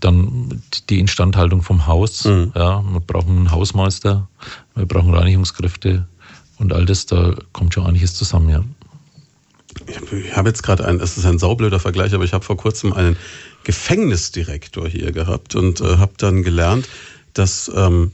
Dann 0.00 0.62
die 0.90 1.00
Instandhaltung 1.00 1.62
vom 1.62 1.86
Haus. 1.86 2.24
Mhm. 2.24 2.52
Ja, 2.54 2.82
wir 2.82 3.00
brauchen 3.00 3.36
einen 3.36 3.50
Hausmeister, 3.50 4.28
wir 4.74 4.86
brauchen 4.86 5.14
Reinigungskräfte 5.14 6.06
und 6.58 6.72
all 6.72 6.84
das, 6.84 7.06
da 7.06 7.34
kommt 7.52 7.74
schon 7.74 7.86
einiges 7.86 8.14
zusammen, 8.14 8.50
ja. 8.50 8.64
Ich 9.88 10.36
habe 10.36 10.48
jetzt 10.48 10.62
gerade 10.62 10.84
einen, 10.84 11.00
es 11.00 11.16
ist 11.16 11.24
ein 11.24 11.38
saublöder 11.38 11.80
Vergleich, 11.80 12.12
aber 12.12 12.24
ich 12.24 12.32
habe 12.32 12.44
vor 12.44 12.56
kurzem 12.56 12.92
einen 12.92 13.16
Gefängnisdirektor 13.64 14.88
hier 14.88 15.12
gehabt 15.12 15.54
und 15.54 15.80
äh, 15.80 15.96
habe 15.96 16.12
dann 16.18 16.42
gelernt, 16.42 16.88
dass 17.34 17.70
ähm, 17.74 18.12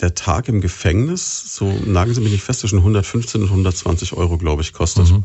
der 0.00 0.14
Tag 0.14 0.48
im 0.48 0.60
Gefängnis, 0.60 1.56
so 1.56 1.72
nagen 1.84 2.14
Sie 2.14 2.20
mich 2.20 2.32
nicht 2.32 2.44
fest, 2.44 2.60
zwischen 2.60 2.78
115 2.78 3.42
und 3.42 3.48
120 3.48 4.14
Euro, 4.14 4.38
glaube 4.38 4.62
ich, 4.62 4.72
kostet. 4.72 5.10
Mhm. 5.10 5.24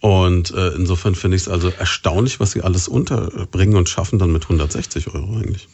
Und 0.00 0.52
äh, 0.52 0.68
insofern 0.70 1.14
finde 1.14 1.36
ich 1.36 1.42
es 1.42 1.48
also 1.48 1.70
erstaunlich, 1.70 2.40
was 2.40 2.52
Sie 2.52 2.62
alles 2.62 2.88
unterbringen 2.88 3.76
und 3.76 3.88
schaffen 3.88 4.18
dann 4.18 4.32
mit 4.32 4.44
160 4.44 5.08
Euro 5.08 5.36
eigentlich. 5.36 5.68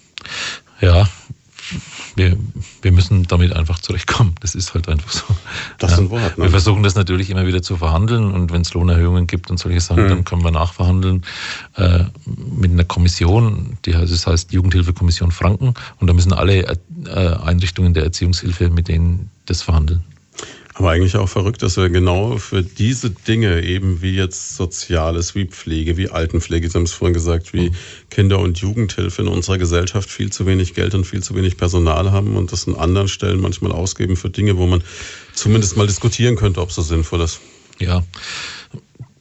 Ja, 0.80 1.08
wir, 2.16 2.36
wir 2.82 2.92
müssen 2.92 3.24
damit 3.24 3.54
einfach 3.54 3.78
zurechtkommen. 3.78 4.34
Das 4.40 4.54
ist 4.54 4.74
halt 4.74 4.88
einfach 4.88 5.10
so. 5.10 5.24
Das 5.78 5.92
ist 5.92 5.98
ein 5.98 6.10
Wort. 6.10 6.38
Ne? 6.38 6.44
Wir 6.44 6.50
versuchen 6.50 6.82
das 6.82 6.94
natürlich 6.94 7.30
immer 7.30 7.46
wieder 7.46 7.62
zu 7.62 7.76
verhandeln 7.76 8.32
und 8.32 8.52
wenn 8.52 8.62
es 8.62 8.74
Lohnerhöhungen 8.74 9.26
gibt 9.26 9.50
und 9.50 9.58
solche 9.58 9.80
Sachen, 9.80 10.04
mhm. 10.04 10.08
dann 10.08 10.24
können 10.24 10.44
wir 10.44 10.50
nachverhandeln 10.50 11.22
äh, 11.76 12.04
mit 12.26 12.72
einer 12.72 12.84
Kommission, 12.84 13.78
die 13.84 13.96
heißt, 13.96 14.12
das 14.12 14.26
heißt 14.26 14.52
Jugendhilfekommission 14.52 15.30
Franken 15.30 15.74
und 15.98 16.06
da 16.06 16.12
müssen 16.12 16.32
alle 16.32 16.64
äh, 16.64 16.76
Einrichtungen 17.44 17.94
der 17.94 18.04
Erziehungshilfe 18.04 18.70
mit 18.70 18.88
denen 18.88 19.30
das 19.46 19.62
verhandeln. 19.62 20.02
Aber 20.76 20.90
eigentlich 20.90 21.16
auch 21.16 21.28
verrückt, 21.28 21.62
dass 21.62 21.76
wir 21.76 21.88
genau 21.88 22.36
für 22.38 22.62
diese 22.62 23.10
Dinge 23.10 23.62
eben 23.62 24.02
wie 24.02 24.16
jetzt 24.16 24.56
Soziales, 24.56 25.34
wie 25.36 25.46
Pflege, 25.46 25.96
wie 25.96 26.10
Altenpflege, 26.10 26.68
Sie 26.68 26.74
haben 26.74 26.82
es 26.84 26.92
vorhin 26.92 27.14
gesagt, 27.14 27.52
wie. 27.52 27.70
Kinder- 28.10 28.38
und 28.38 28.58
Jugendhilfe 28.58 29.22
in 29.22 29.28
unserer 29.28 29.58
Gesellschaft 29.58 30.08
viel 30.08 30.30
zu 30.30 30.46
wenig 30.46 30.74
Geld 30.74 30.94
und 30.94 31.04
viel 31.04 31.22
zu 31.22 31.34
wenig 31.34 31.56
Personal 31.56 32.12
haben 32.12 32.36
und 32.36 32.52
das 32.52 32.68
an 32.68 32.76
anderen 32.76 33.08
Stellen 33.08 33.40
manchmal 33.40 33.72
ausgeben 33.72 34.16
für 34.16 34.30
Dinge, 34.30 34.56
wo 34.56 34.66
man 34.66 34.84
zumindest 35.32 35.76
mal 35.76 35.88
diskutieren 35.88 36.36
könnte, 36.36 36.60
ob 36.60 36.68
es 36.68 36.76
so 36.76 36.82
sinnvoll 36.82 37.22
ist. 37.22 37.40
Ja, 37.80 38.04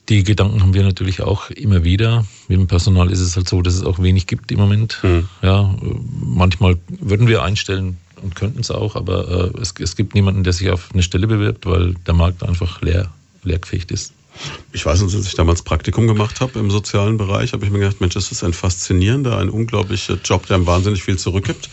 die 0.10 0.24
Gedanken 0.24 0.62
haben 0.62 0.74
wir 0.76 0.84
natürlich 0.84 1.22
auch 1.22 1.50
immer 1.50 1.84
wieder. 1.84 2.26
Mit 2.48 2.60
dem 2.60 2.68
Personal 2.68 3.10
ist 3.10 3.20
es 3.20 3.36
halt 3.36 3.50
so, 3.50 3.64
dass 3.64 3.74
es 3.74 3.84
auch 3.84 4.00
wenig 4.00 4.28
gibt 4.28 4.52
im 4.52 4.60
Moment. 4.60 5.00
Mhm. 5.02 5.28
Ja, 5.42 5.74
manchmal 6.22 6.78
würden 6.88 7.28
wir 7.28 7.42
einstellen, 7.42 7.98
und 8.24 8.36
könnten 8.36 8.62
es 8.62 8.72
auch, 8.72 8.96
aber 8.96 9.54
äh, 9.56 9.62
es, 9.62 9.74
es 9.80 9.96
gibt 9.96 10.16
niemanden, 10.16 10.44
der 10.44 10.54
sich 10.54 10.70
auf 10.70 10.90
eine 10.94 11.04
Stelle 11.04 11.28
bewirbt, 11.28 11.66
weil 11.66 11.94
der 12.08 12.14
Markt 12.14 12.44
einfach 12.44 12.82
leer, 12.82 13.12
leergefegt 13.44 13.92
ist. 13.92 14.14
Ich 14.72 14.86
weiß 14.86 15.02
nicht, 15.02 15.16
als 15.16 15.28
ich 15.28 15.36
damals 15.36 15.62
Praktikum 15.62 16.08
gemacht 16.08 16.42
habe 16.42 16.58
im 16.60 16.72
sozialen 16.72 17.18
Bereich, 17.18 17.54
habe 17.54 17.66
ich 17.66 17.72
mir 17.72 17.80
gedacht, 17.80 18.02
Mensch, 18.02 18.16
das 18.16 18.32
ist 18.32 18.44
ein 18.44 18.54
faszinierender, 18.54 19.38
ein 19.38 19.50
unglaublicher 19.50 20.18
Job, 20.24 20.48
der 20.48 20.56
einem 20.56 20.66
wahnsinnig 20.66 21.04
viel 21.04 21.18
zurückgibt. 21.18 21.70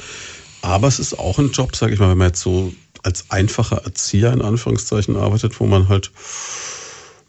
Aber 0.63 0.89
es 0.89 0.99
ist 0.99 1.19
auch 1.19 1.39
ein 1.39 1.53
Job, 1.53 1.75
sage 1.75 1.95
ich 1.95 2.01
mal, 2.01 2.11
wenn 2.11 2.19
man 2.19 2.29
jetzt 2.29 2.43
so 2.43 2.73
als 3.03 3.31
einfacher 3.31 3.85
Erzieher 3.85 4.33
in 4.33 4.43
Anführungszeichen 4.43 5.17
arbeitet, 5.17 5.59
wo 5.59 5.67
man 5.67 5.89
halt, 5.89 6.11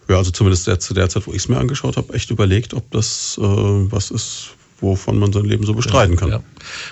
ja, 0.10 0.18
also 0.18 0.32
zumindest 0.32 0.82
zu 0.82 0.94
der 0.94 1.08
Zeit, 1.08 1.26
wo 1.28 1.32
ich 1.32 1.38
es 1.38 1.48
mir 1.48 1.58
angeschaut 1.58 1.96
habe, 1.96 2.14
echt 2.14 2.30
überlegt, 2.30 2.74
ob 2.74 2.92
das 2.92 3.38
äh, 3.42 3.44
was 3.44 4.12
ist, 4.12 4.50
wovon 4.82 5.20
man 5.20 5.32
sein 5.32 5.46
Leben 5.46 5.64
so 5.66 5.74
bestreiten 5.74 6.16
kann. 6.16 6.30
Ja, 6.30 6.44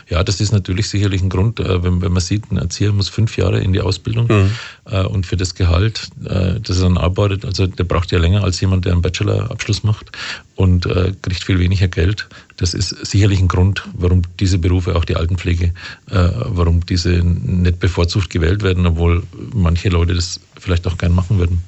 ja 0.07 0.23
das 0.23 0.39
ist 0.39 0.51
natürlich 0.51 0.87
sicherlich 0.87 1.21
ein 1.21 1.29
Grund, 1.29 1.59
äh, 1.59 1.83
wenn, 1.83 2.01
wenn 2.01 2.13
man 2.13 2.21
sieht, 2.21 2.51
ein 2.51 2.57
Erzieher 2.57 2.93
muss 2.93 3.09
fünf 3.09 3.35
Jahre 3.37 3.59
in 3.59 3.73
die 3.73 3.81
Ausbildung 3.81 4.27
mhm. 4.27 4.51
Äh, 4.85 5.03
und 5.03 5.25
für 5.25 5.37
das 5.37 5.55
Gehalt, 5.55 6.09
äh, 6.23 6.59
das 6.61 6.77
er 6.77 6.83
dann 6.83 6.97
arbeitet, 6.97 7.45
also 7.45 7.67
der 7.67 7.83
braucht 7.83 8.11
ja 8.11 8.19
länger 8.19 8.43
als 8.43 8.61
jemand, 8.61 8.85
der 8.85 8.93
einen 8.93 9.01
Bachelorabschluss 9.01 9.83
macht 9.83 10.11
und 10.55 10.87
kriegt 11.21 11.43
viel 11.43 11.57
weniger 11.59 11.87
Geld. 11.87 12.27
Das 12.57 12.73
ist 12.73 12.89
sicherlich 12.89 13.39
ein 13.39 13.47
Grund, 13.47 13.87
warum 13.93 14.23
diese 14.39 14.57
Berufe, 14.57 14.95
auch 14.95 15.05
die 15.05 15.15
Altenpflege, 15.15 15.73
warum 16.07 16.85
diese 16.85 17.11
nicht 17.11 17.79
bevorzugt 17.79 18.29
gewählt 18.29 18.61
werden, 18.61 18.85
obwohl 18.85 19.23
manche 19.53 19.87
Leute 19.87 20.15
das 20.15 20.41
vielleicht 20.59 20.85
auch 20.85 20.97
gern 20.97 21.13
machen 21.13 21.39
würden. 21.39 21.63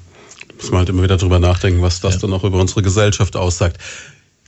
Muss 0.58 0.70
man 0.70 0.80
halt 0.80 0.90
immer 0.90 1.02
wieder 1.02 1.16
drüber 1.16 1.38
nachdenken, 1.38 1.80
was 1.80 2.00
das 2.00 2.14
ja. 2.14 2.20
dann 2.20 2.34
auch 2.34 2.44
über 2.44 2.60
unsere 2.60 2.82
Gesellschaft 2.82 3.34
aussagt. 3.34 3.78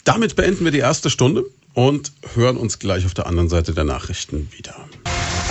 Damit 0.04 0.36
beenden 0.36 0.64
wir 0.64 0.72
die 0.72 0.78
erste 0.78 1.08
Stunde 1.08 1.44
und 1.74 2.12
hören 2.34 2.56
uns 2.56 2.78
gleich 2.78 3.04
auf 3.04 3.14
der 3.14 3.26
anderen 3.26 3.48
Seite 3.48 3.74
der 3.74 3.84
Nachrichten 3.84 4.50
wieder. 4.56 4.74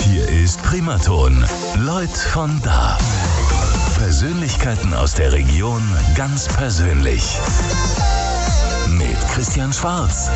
Hier 0.00 0.28
ist 0.28 0.62
Primaton. 0.62 1.44
Leute 1.84 2.18
von 2.32 2.60
da. 2.62 2.98
Persönlichkeiten 3.98 4.92
aus 4.92 5.14
der 5.14 5.32
Region 5.32 5.82
ganz 6.14 6.48
persönlich. 6.48 7.22
Mit 8.98 9.16
Christian 9.32 9.72
Schwarz. 9.72 10.30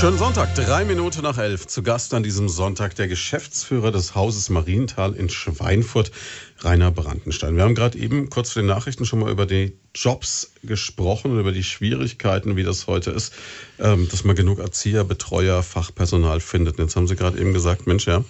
Schönen 0.00 0.16
Sonntag, 0.16 0.54
drei 0.54 0.84
Minuten 0.84 1.22
nach 1.22 1.38
elf. 1.38 1.66
Zu 1.66 1.82
Gast 1.82 2.14
an 2.14 2.22
diesem 2.22 2.48
Sonntag 2.48 2.94
der 2.94 3.08
Geschäftsführer 3.08 3.90
des 3.90 4.14
Hauses 4.14 4.48
Marienthal 4.48 5.12
in 5.12 5.28
Schweinfurt, 5.28 6.12
Rainer 6.60 6.92
Brandenstein. 6.92 7.56
Wir 7.56 7.64
haben 7.64 7.74
gerade 7.74 7.98
eben 7.98 8.30
kurz 8.30 8.52
vor 8.52 8.62
den 8.62 8.68
Nachrichten 8.68 9.06
schon 9.06 9.18
mal 9.18 9.32
über 9.32 9.44
die 9.44 9.76
Jobs 9.96 10.52
gesprochen 10.62 11.32
und 11.32 11.40
über 11.40 11.50
die 11.50 11.64
Schwierigkeiten, 11.64 12.54
wie 12.54 12.62
das 12.62 12.86
heute 12.86 13.10
ist, 13.10 13.32
ähm, 13.80 14.08
dass 14.08 14.22
man 14.22 14.36
genug 14.36 14.60
Erzieher, 14.60 15.02
Betreuer, 15.02 15.64
Fachpersonal 15.64 16.38
findet. 16.38 16.78
Und 16.78 16.84
jetzt 16.84 16.94
haben 16.94 17.08
Sie 17.08 17.16
gerade 17.16 17.40
eben 17.40 17.52
gesagt, 17.52 17.88
Mensch, 17.88 18.06
ja, 18.06 18.22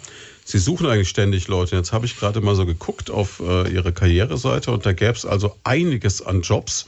Sie 0.47 0.59
suchen 0.59 0.87
eigentlich 0.87 1.11
ständig 1.11 1.49
Leute. 1.49 1.77
Jetzt 1.77 1.93
habe 1.93 2.07
ich 2.07 2.17
gerade 2.17 2.41
mal 2.41 2.55
so 2.55 2.65
geguckt 2.65 3.11
auf 3.11 3.41
äh, 3.41 3.71
Ihre 3.71 3.93
Karriereseite 3.93 4.71
und 4.71 4.87
da 4.87 4.95
gäbe 4.95 5.13
es 5.13 5.27
also 5.27 5.55
einiges 5.65 6.23
an 6.23 6.41
Jobs. 6.41 6.87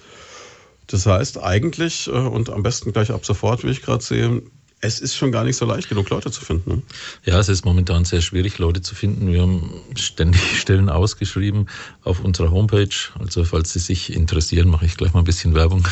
Das 0.87 1.05
heißt 1.05 1.37
eigentlich, 1.43 2.07
äh, 2.07 2.13
und 2.13 2.49
am 2.49 2.63
besten 2.63 2.95
gleich 2.95 3.11
ab 3.11 3.27
sofort, 3.27 3.63
wie 3.63 3.71
ich 3.71 3.83
gerade 3.83 4.03
sehe, 4.03 4.41
es 4.83 5.01
ist 5.01 5.15
schon 5.15 5.31
gar 5.31 5.45
nicht 5.45 5.57
so 5.57 5.67
leicht 5.67 5.89
genug, 5.89 6.09
Leute 6.09 6.31
zu 6.31 6.43
finden. 6.43 6.71
Ne? 6.71 6.83
Ja, 7.25 7.39
es 7.39 7.49
ist 7.49 7.65
momentan 7.65 8.05
sehr 8.05 8.23
schwierig, 8.23 8.59
Leute 8.59 8.81
zu 8.81 8.95
finden. 8.95 9.31
Wir 9.31 9.43
haben 9.43 9.71
ständig 9.95 10.41
Stellen 10.61 10.89
ausgeschrieben 10.89 11.67
auf 12.03 12.21
unserer 12.21 12.51
Homepage. 12.51 12.89
Also 13.19 13.45
falls 13.45 13.73
Sie 13.73 13.79
sich 13.79 14.13
interessieren, 14.13 14.69
mache 14.69 14.87
ich 14.87 14.97
gleich 14.97 15.13
mal 15.13 15.21
ein 15.21 15.25
bisschen 15.25 15.55
Werbung. 15.55 15.87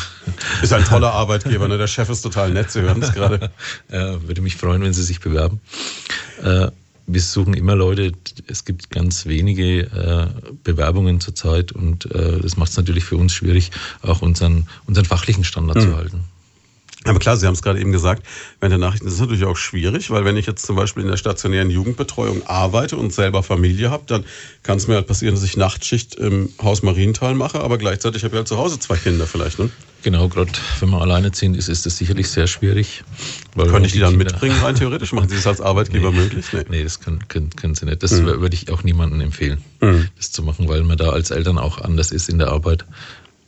Ist 0.63 0.73
ein 0.73 0.85
toller 0.85 1.11
Arbeitgeber, 1.11 1.67
ne? 1.67 1.77
Der 1.77 1.87
Chef 1.87 2.09
ist 2.09 2.21
total 2.21 2.51
nett, 2.51 2.71
Sie 2.71 2.81
hören 2.81 3.01
es 3.01 3.13
gerade. 3.13 3.51
Ja, 3.91 4.21
würde 4.27 4.41
mich 4.41 4.55
freuen, 4.55 4.81
wenn 4.81 4.93
Sie 4.93 5.03
sich 5.03 5.19
bewerben. 5.19 5.59
Äh, 6.43 6.67
wir 7.07 7.21
suchen 7.21 7.53
immer 7.53 7.75
Leute. 7.75 8.11
Es 8.47 8.65
gibt 8.65 8.89
ganz 8.89 9.25
wenige 9.25 9.81
äh, 9.81 10.27
Bewerbungen 10.63 11.19
zurzeit 11.19 11.71
und 11.71 12.05
äh, 12.11 12.39
das 12.39 12.57
macht 12.57 12.71
es 12.71 12.77
natürlich 12.77 13.03
für 13.03 13.17
uns 13.17 13.33
schwierig, 13.33 13.71
auch 14.01 14.21
unseren, 14.21 14.67
unseren 14.85 15.05
fachlichen 15.05 15.43
Standard 15.43 15.77
mhm. 15.77 15.81
zu 15.81 15.95
halten. 15.95 16.23
Aber 17.05 17.19
klar, 17.19 17.37
Sie 17.37 17.47
haben 17.47 17.53
es 17.53 17.61
gerade 17.61 17.79
eben 17.79 17.93
gesagt, 17.93 18.23
während 18.59 18.73
der 18.73 18.77
Nachrichten 18.79 19.07
ist 19.07 19.13
es 19.13 19.19
natürlich 19.21 19.45
auch 19.45 19.55
schwierig, 19.55 20.11
weil 20.11 20.25
wenn 20.25 20.35
ich 20.35 20.45
jetzt 20.45 20.65
zum 20.65 20.75
Beispiel 20.75 21.03
in 21.03 21.09
der 21.09 21.15
stationären 21.15 21.69
Jugendbetreuung 21.69 22.45
arbeite 22.45 22.97
und 22.97 23.13
selber 23.13 23.41
Familie 23.41 23.89
habe, 23.89 24.03
dann 24.05 24.25
kann 24.63 24.77
es 24.77 24.87
mir 24.87 24.95
halt 24.95 25.07
passieren, 25.07 25.33
dass 25.33 25.43
ich 25.43 25.55
Nachtschicht 25.55 26.15
im 26.15 26.49
Haus 26.61 26.83
Marienthal 26.83 27.35
mache, 27.35 27.61
aber 27.61 27.77
gleichzeitig 27.77 28.23
habe 28.23 28.35
ich 28.35 28.37
halt 28.39 28.47
zu 28.49 28.57
Hause 28.57 28.79
zwei 28.79 28.97
Kinder 28.97 29.27
vielleicht. 29.27 29.59
Ne? 29.59 29.69
Genau, 30.03 30.27
gerade 30.27 30.51
wenn 30.79 30.89
man 30.89 31.01
alleinerziehend 31.01 31.57
ist, 31.57 31.69
ist 31.69 31.85
das 31.85 31.97
sicherlich 31.97 32.29
sehr 32.29 32.47
schwierig. 32.47 33.03
Könnte 33.55 33.79
ich 33.79 33.91
die, 33.91 33.97
die 33.97 33.99
dann 34.01 34.11
Kinder 34.11 34.25
mitbringen, 34.25 34.57
rein 34.61 34.75
theoretisch? 34.75 35.13
Machen 35.13 35.29
Sie 35.29 35.35
das 35.35 35.47
als 35.47 35.61
Arbeitgeber 35.61 36.11
nee, 36.11 36.17
möglich? 36.17 36.45
Nee, 36.53 36.65
nee 36.69 36.83
das 36.83 36.99
können, 36.99 37.27
können, 37.27 37.49
können 37.51 37.75
Sie 37.75 37.85
nicht. 37.85 38.03
Das 38.03 38.11
mhm. 38.11 38.25
würde 38.25 38.55
ich 38.55 38.71
auch 38.71 38.83
niemandem 38.83 39.21
empfehlen, 39.21 39.61
mhm. 39.81 40.07
das 40.17 40.31
zu 40.31 40.43
machen, 40.43 40.67
weil 40.67 40.83
man 40.83 40.97
da 40.97 41.09
als 41.09 41.31
Eltern 41.31 41.57
auch 41.57 41.79
anders 41.79 42.11
ist 42.11 42.29
in 42.29 42.39
der 42.39 42.49
Arbeit. 42.49 42.85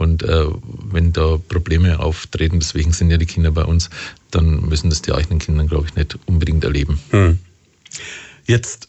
Und 0.02 0.24
äh, 0.24 0.47
wenn 0.91 1.14
da 1.14 1.38
Probleme 1.38 1.99
auftreten, 1.99 2.60
deswegen 2.60 2.91
sind 2.91 3.12
ja 3.12 3.18
die 3.18 3.28
Kinder 3.28 3.52
bei 3.52 3.64
uns, 3.64 3.91
dann 4.32 4.68
müssen 4.68 4.89
das 4.89 5.04
die 5.04 5.14
eigenen 5.14 5.38
Kinder, 5.38 5.64
glaube 5.66 5.86
ich, 5.88 5.95
nicht 5.95 6.18
unbedingt 6.26 6.64
erleben. 6.64 6.99
Hm. 7.12 7.38
Jetzt 8.47 8.88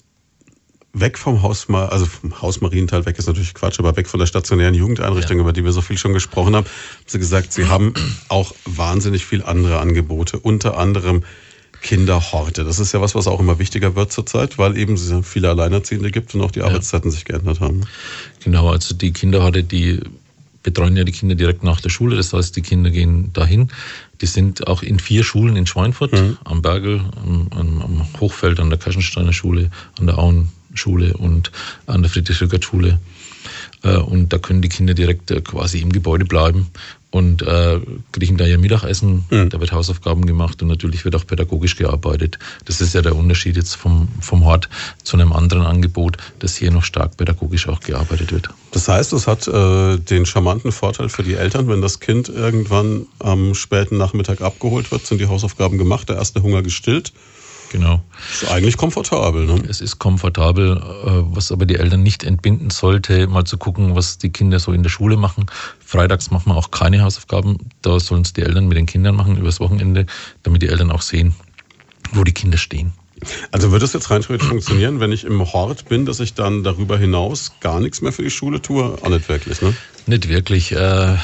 weg 0.94 1.18
vom 1.18 1.42
Haus, 1.42 1.68
also 1.68 2.06
vom 2.06 2.40
Haus 2.40 2.62
Marienthal 2.62 3.04
weg 3.04 3.18
ist 3.18 3.26
natürlich 3.26 3.52
Quatsch, 3.52 3.78
aber 3.78 3.94
weg 3.94 4.08
von 4.08 4.20
der 4.20 4.26
stationären 4.26 4.74
Jugendeinrichtung, 4.74 5.36
ja. 5.36 5.42
über 5.42 5.52
die 5.52 5.64
wir 5.64 5.72
so 5.72 5.82
viel 5.82 5.98
schon 5.98 6.14
gesprochen 6.14 6.56
haben, 6.56 6.64
haben 6.64 7.04
Sie 7.06 7.18
gesagt, 7.18 7.52
Sie 7.52 7.66
haben 7.66 7.92
auch 8.28 8.54
wahnsinnig 8.64 9.26
viel 9.26 9.42
andere 9.42 9.80
Angebote, 9.80 10.38
unter 10.38 10.78
anderem 10.78 11.24
Kinderhorte. 11.82 12.64
Das 12.64 12.78
ist 12.78 12.92
ja 12.92 13.02
was, 13.02 13.14
was 13.14 13.26
auch 13.26 13.38
immer 13.38 13.58
wichtiger 13.58 13.96
wird 13.96 14.12
zurzeit, 14.12 14.56
weil 14.56 14.78
eben 14.78 14.94
es 14.94 15.12
viele 15.24 15.50
Alleinerziehende 15.50 16.10
gibt 16.10 16.34
und 16.34 16.40
auch 16.40 16.52
die 16.52 16.60
ja. 16.60 16.66
Arbeitszeiten 16.66 17.10
sich 17.10 17.26
geändert 17.26 17.60
haben. 17.60 17.82
Genau, 18.42 18.70
also 18.70 18.94
die 18.94 19.12
Kinderhorte, 19.12 19.62
die 19.62 20.00
betreuen 20.62 20.96
ja 20.96 21.04
die 21.04 21.12
Kinder 21.12 21.34
direkt 21.34 21.62
nach 21.64 21.80
der 21.80 21.90
Schule. 21.90 22.16
Das 22.16 22.32
heißt, 22.32 22.54
die 22.56 22.62
Kinder 22.62 22.90
gehen 22.90 23.32
dahin. 23.32 23.68
Die 24.20 24.26
sind 24.26 24.66
auch 24.66 24.82
in 24.82 24.98
vier 24.98 25.24
Schulen 25.24 25.56
in 25.56 25.66
Schweinfurt, 25.66 26.12
mhm. 26.12 26.38
am 26.44 26.62
Bergel, 26.62 27.00
am, 27.16 27.48
am, 27.50 28.06
Hochfeld, 28.20 28.60
an 28.60 28.70
der 28.70 28.78
Kaschensteiner 28.78 29.32
Schule, 29.32 29.70
an 29.98 30.06
der 30.06 30.18
Auenschule 30.18 31.14
und 31.16 31.50
an 31.86 32.02
der 32.02 32.10
Friedrich-Rückert-Schule. 32.10 32.98
Äh, 33.82 33.96
und 33.96 34.32
da 34.32 34.38
können 34.38 34.62
die 34.62 34.68
Kinder 34.68 34.94
direkt 34.94 35.30
äh, 35.30 35.40
quasi 35.40 35.80
im 35.80 35.92
Gebäude 35.92 36.24
bleiben 36.24 36.68
und 37.12 37.42
äh, 37.42 37.78
kriegen 38.10 38.38
da 38.38 38.46
ihr 38.46 38.58
Mittagessen, 38.58 39.26
mhm. 39.30 39.50
da 39.50 39.60
wird 39.60 39.70
Hausaufgaben 39.70 40.24
gemacht 40.24 40.62
und 40.62 40.68
natürlich 40.68 41.04
wird 41.04 41.14
auch 41.14 41.26
pädagogisch 41.26 41.76
gearbeitet. 41.76 42.38
Das 42.64 42.80
ist 42.80 42.94
ja 42.94 43.02
der 43.02 43.14
Unterschied 43.14 43.54
jetzt 43.56 43.74
vom, 43.74 44.08
vom 44.20 44.44
Hort 44.46 44.70
zu 45.04 45.16
einem 45.16 45.32
anderen 45.32 45.64
Angebot, 45.64 46.16
dass 46.38 46.56
hier 46.56 46.70
noch 46.70 46.84
stark 46.84 47.18
pädagogisch 47.18 47.68
auch 47.68 47.80
gearbeitet 47.80 48.32
wird. 48.32 48.48
Das 48.70 48.88
heißt, 48.88 49.12
es 49.12 49.26
hat 49.26 49.46
äh, 49.46 49.98
den 49.98 50.24
charmanten 50.24 50.72
Vorteil 50.72 51.10
für 51.10 51.22
die 51.22 51.34
Eltern, 51.34 51.68
wenn 51.68 51.82
das 51.82 52.00
Kind 52.00 52.30
irgendwann 52.30 53.06
am 53.18 53.54
späten 53.54 53.98
Nachmittag 53.98 54.40
abgeholt 54.40 54.90
wird, 54.90 55.06
sind 55.06 55.20
die 55.20 55.28
Hausaufgaben 55.28 55.76
gemacht, 55.76 56.08
der 56.08 56.16
erste 56.16 56.42
Hunger 56.42 56.62
gestillt 56.62 57.12
Genau. 57.72 58.02
Ist 58.30 58.50
eigentlich 58.50 58.76
komfortabel, 58.76 59.46
ne? 59.46 59.62
Es 59.66 59.80
ist 59.80 59.98
komfortabel, 59.98 60.76
äh, 60.76 61.10
was 61.34 61.50
aber 61.50 61.64
die 61.64 61.76
Eltern 61.76 62.02
nicht 62.02 62.22
entbinden 62.22 62.68
sollte, 62.68 63.26
mal 63.26 63.44
zu 63.44 63.56
gucken, 63.56 63.96
was 63.96 64.18
die 64.18 64.28
Kinder 64.28 64.58
so 64.58 64.72
in 64.72 64.82
der 64.82 64.90
Schule 64.90 65.16
machen. 65.16 65.46
Freitags 65.80 66.30
machen 66.30 66.52
wir 66.52 66.56
auch 66.56 66.70
keine 66.70 67.02
Hausaufgaben. 67.02 67.56
Da 67.80 67.98
sollen 67.98 68.22
es 68.22 68.34
die 68.34 68.42
Eltern 68.42 68.68
mit 68.68 68.76
den 68.76 68.84
Kindern 68.84 69.16
machen 69.16 69.38
übers 69.38 69.58
Wochenende, 69.58 70.04
damit 70.42 70.60
die 70.60 70.68
Eltern 70.68 70.90
auch 70.90 71.00
sehen, 71.00 71.34
wo 72.12 72.24
die 72.24 72.32
Kinder 72.32 72.58
stehen. 72.58 72.92
Also 73.52 73.72
würde 73.72 73.86
es 73.86 73.94
jetzt 73.94 74.10
rein 74.10 74.20
theoretisch 74.20 74.48
funktionieren, 74.48 75.00
wenn 75.00 75.12
ich 75.12 75.24
im 75.24 75.40
Hort 75.52 75.88
bin, 75.88 76.04
dass 76.04 76.20
ich 76.20 76.34
dann 76.34 76.64
darüber 76.64 76.98
hinaus 76.98 77.52
gar 77.60 77.80
nichts 77.80 78.02
mehr 78.02 78.12
für 78.12 78.22
die 78.22 78.30
Schule 78.30 78.60
tue? 78.60 78.84
Auch 78.84 79.08
nicht 79.08 79.28
wirklich, 79.30 79.62
ne? 79.62 79.74
Nicht 80.06 80.28
wirklich. 80.28 80.72
Äh, 80.72 81.16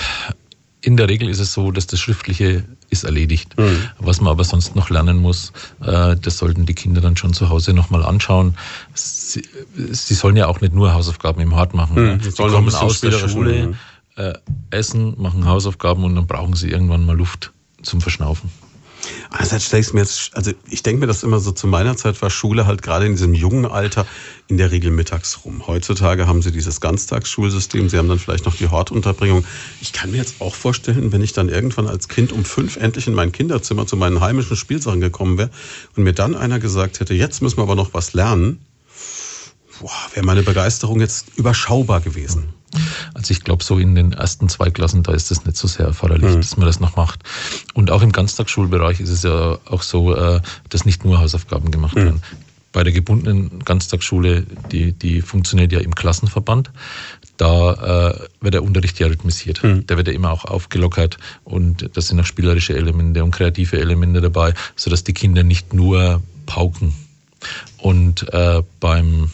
in 0.80 0.96
der 0.96 1.08
Regel 1.08 1.28
ist 1.28 1.40
es 1.40 1.52
so, 1.52 1.70
dass 1.72 1.86
das 1.86 2.00
Schriftliche 2.00 2.64
ist 2.90 3.04
erledigt. 3.04 3.58
Mhm. 3.58 3.88
Was 3.98 4.20
man 4.20 4.30
aber 4.30 4.44
sonst 4.44 4.76
noch 4.76 4.90
lernen 4.90 5.18
muss, 5.18 5.52
äh, 5.82 6.16
das 6.16 6.38
sollten 6.38 6.66
die 6.66 6.74
Kinder 6.74 7.00
dann 7.00 7.16
schon 7.16 7.32
zu 7.32 7.48
Hause 7.48 7.72
nochmal 7.72 8.04
anschauen. 8.04 8.56
Sie, 8.94 9.42
sie, 9.90 10.14
sollen 10.14 10.36
ja 10.36 10.46
auch 10.46 10.60
nicht 10.60 10.74
nur 10.74 10.94
Hausaufgaben 10.94 11.40
im 11.42 11.54
Hort 11.54 11.74
machen. 11.74 12.14
Mhm. 12.14 12.20
Sie 12.20 12.30
kommen 12.32 12.74
aus 12.74 13.00
der 13.00 13.12
Schule, 13.12 13.74
äh, 14.16 14.34
essen, 14.70 15.20
machen 15.20 15.46
Hausaufgaben 15.46 16.04
und 16.04 16.14
dann 16.14 16.26
brauchen 16.26 16.54
sie 16.54 16.70
irgendwann 16.70 17.04
mal 17.04 17.16
Luft 17.16 17.52
zum 17.82 18.00
Verschnaufen. 18.00 18.50
Einerseits 19.30 19.64
stelle 19.64 19.82
ich 19.82 19.92
mir 19.92 20.00
jetzt, 20.00 20.30
also 20.34 20.52
ich 20.68 20.82
denke 20.82 21.00
mir 21.00 21.06
das 21.06 21.22
immer 21.22 21.40
so, 21.40 21.52
zu 21.52 21.66
meiner 21.66 21.96
Zeit 21.96 22.20
war 22.22 22.30
Schule 22.30 22.66
halt 22.66 22.82
gerade 22.82 23.06
in 23.06 23.12
diesem 23.12 23.34
jungen 23.34 23.66
Alter 23.66 24.06
in 24.48 24.56
der 24.56 24.70
Regel 24.70 24.90
mittags 24.90 25.44
rum. 25.44 25.66
Heutzutage 25.66 26.26
haben 26.26 26.42
sie 26.42 26.52
dieses 26.52 26.80
Ganztagsschulsystem, 26.80 27.88
sie 27.88 27.98
haben 27.98 28.08
dann 28.08 28.18
vielleicht 28.18 28.46
noch 28.46 28.56
die 28.56 28.68
Hortunterbringung. 28.68 29.44
Ich 29.80 29.92
kann 29.92 30.10
mir 30.10 30.16
jetzt 30.16 30.40
auch 30.40 30.54
vorstellen, 30.54 31.12
wenn 31.12 31.22
ich 31.22 31.32
dann 31.32 31.48
irgendwann 31.48 31.86
als 31.86 32.08
Kind 32.08 32.32
um 32.32 32.44
fünf 32.44 32.76
endlich 32.76 33.06
in 33.06 33.14
mein 33.14 33.32
Kinderzimmer 33.32 33.86
zu 33.86 33.96
meinen 33.96 34.20
heimischen 34.20 34.56
Spielsachen 34.56 35.00
gekommen 35.00 35.38
wäre 35.38 35.50
und 35.96 36.04
mir 36.04 36.12
dann 36.12 36.34
einer 36.34 36.58
gesagt 36.58 37.00
hätte, 37.00 37.14
jetzt 37.14 37.42
müssen 37.42 37.58
wir 37.58 37.62
aber 37.62 37.76
noch 37.76 37.94
was 37.94 38.14
lernen, 38.14 38.60
wäre 40.14 40.26
meine 40.26 40.42
Begeisterung 40.42 41.00
jetzt 41.00 41.26
überschaubar 41.36 42.00
gewesen. 42.00 42.57
Also 43.14 43.32
ich 43.32 43.42
glaube, 43.42 43.64
so 43.64 43.78
in 43.78 43.94
den 43.94 44.12
ersten 44.12 44.48
zwei 44.48 44.70
Klassen, 44.70 45.02
da 45.02 45.12
ist 45.12 45.30
es 45.30 45.44
nicht 45.44 45.56
so 45.56 45.66
sehr 45.68 45.86
erforderlich, 45.86 46.34
mhm. 46.34 46.36
dass 46.36 46.56
man 46.56 46.66
das 46.66 46.80
noch 46.80 46.96
macht. 46.96 47.20
Und 47.74 47.90
auch 47.90 48.02
im 48.02 48.12
Ganztagsschulbereich 48.12 49.00
ist 49.00 49.10
es 49.10 49.22
ja 49.22 49.58
auch 49.66 49.82
so, 49.82 50.14
äh, 50.14 50.40
dass 50.68 50.84
nicht 50.84 51.04
nur 51.04 51.20
Hausaufgaben 51.20 51.70
gemacht 51.70 51.96
mhm. 51.96 52.04
werden. 52.04 52.22
Bei 52.72 52.84
der 52.84 52.92
gebundenen 52.92 53.64
Ganztagsschule, 53.64 54.44
die, 54.70 54.92
die 54.92 55.22
funktioniert 55.22 55.72
ja 55.72 55.80
im 55.80 55.94
Klassenverband, 55.94 56.70
da 57.38 58.10
äh, 58.10 58.26
wird 58.40 58.54
der 58.54 58.62
Unterricht 58.62 58.98
ja 58.98 59.06
rhythmisiert. 59.06 59.62
Mhm. 59.64 59.86
Der 59.86 59.96
wird 59.96 60.08
ja 60.08 60.12
immer 60.12 60.30
auch 60.30 60.44
aufgelockert 60.44 61.18
und 61.44 61.88
da 61.94 62.00
sind 62.00 62.20
auch 62.20 62.26
spielerische 62.26 62.76
Elemente 62.76 63.24
und 63.24 63.30
kreative 63.30 63.78
Elemente 63.78 64.20
dabei, 64.20 64.54
sodass 64.76 65.04
die 65.04 65.14
Kinder 65.14 65.42
nicht 65.42 65.72
nur 65.72 66.20
pauken. 66.46 66.94
Und 67.78 68.32
äh, 68.32 68.62
beim 68.80 69.30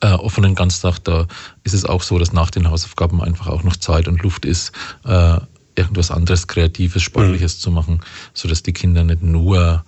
äh, 0.00 0.12
offenen 0.12 0.54
Ganztag, 0.54 0.98
da 1.04 1.26
ist 1.64 1.74
es 1.74 1.84
auch 1.84 2.02
so, 2.02 2.18
dass 2.18 2.32
nach 2.32 2.50
den 2.50 2.70
Hausaufgaben 2.70 3.22
einfach 3.22 3.48
auch 3.48 3.62
noch 3.62 3.76
Zeit 3.76 4.08
und 4.08 4.22
Luft 4.22 4.44
ist, 4.44 4.72
äh, 5.04 5.38
irgendwas 5.74 6.10
anderes, 6.10 6.46
Kreatives, 6.46 7.02
Sportliches 7.02 7.56
mhm. 7.56 7.60
zu 7.60 7.70
machen, 7.70 8.00
sodass 8.34 8.62
die 8.62 8.72
Kinder 8.72 9.04
nicht 9.04 9.22
nur 9.22 9.84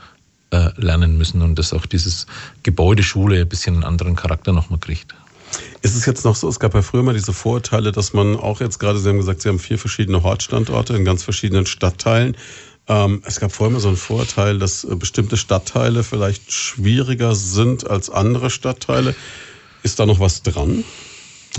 äh, 0.51 0.71
lernen 0.77 1.19
müssen 1.19 1.43
und 1.43 1.59
dass 1.59 1.73
auch 1.73 1.87
dieses 1.87 2.27
Gebäude 2.63 3.03
Schule 3.03 3.41
ein 3.41 3.49
bisschen 3.49 3.75
einen 3.75 3.85
anderen 3.85 4.17
Charakter 4.17 4.53
nochmal 4.53 4.79
kriegt. 4.79 5.15
Ist 5.83 5.95
es 5.95 6.07
jetzt 6.07 6.25
noch 6.25 6.35
so, 6.35 6.49
es 6.49 6.59
gab 6.59 6.75
ja 6.75 6.83
früher 6.83 7.03
mal 7.03 7.15
diese 7.15 7.33
Vorurteile, 7.33 7.93
dass 7.93 8.13
man 8.13 8.37
auch 8.37 8.61
jetzt 8.61 8.79
gerade, 8.79 8.99
Sie 8.99 9.09
haben 9.09 9.19
gesagt, 9.19 9.43
Sie 9.43 9.49
haben 9.49 9.59
vier 9.59 9.79
verschiedene 9.79 10.23
Hortstandorte 10.23 10.97
in 10.97 11.05
ganz 11.05 11.23
verschiedenen 11.23 11.67
Stadtteilen. 11.67 12.37
Ähm, 12.89 13.23
es 13.25 13.41
gab 13.41 13.53
vorher 13.53 13.73
mal 13.73 13.81
so 13.81 13.89
ein 13.89 13.97
Vorurteil, 13.97 14.59
dass 14.59 14.85
äh, 14.85 14.95
bestimmte 14.97 15.37
Stadtteile 15.37 16.05
vielleicht 16.05 16.53
schwieriger 16.53 17.35
sind 17.35 17.89
als 17.89 18.11
andere 18.11 18.51
Stadtteile. 18.51 19.15
Ist 19.85 20.01
da 20.01 20.07
noch 20.07 20.19
was 20.19 20.43
dran? 20.43 20.83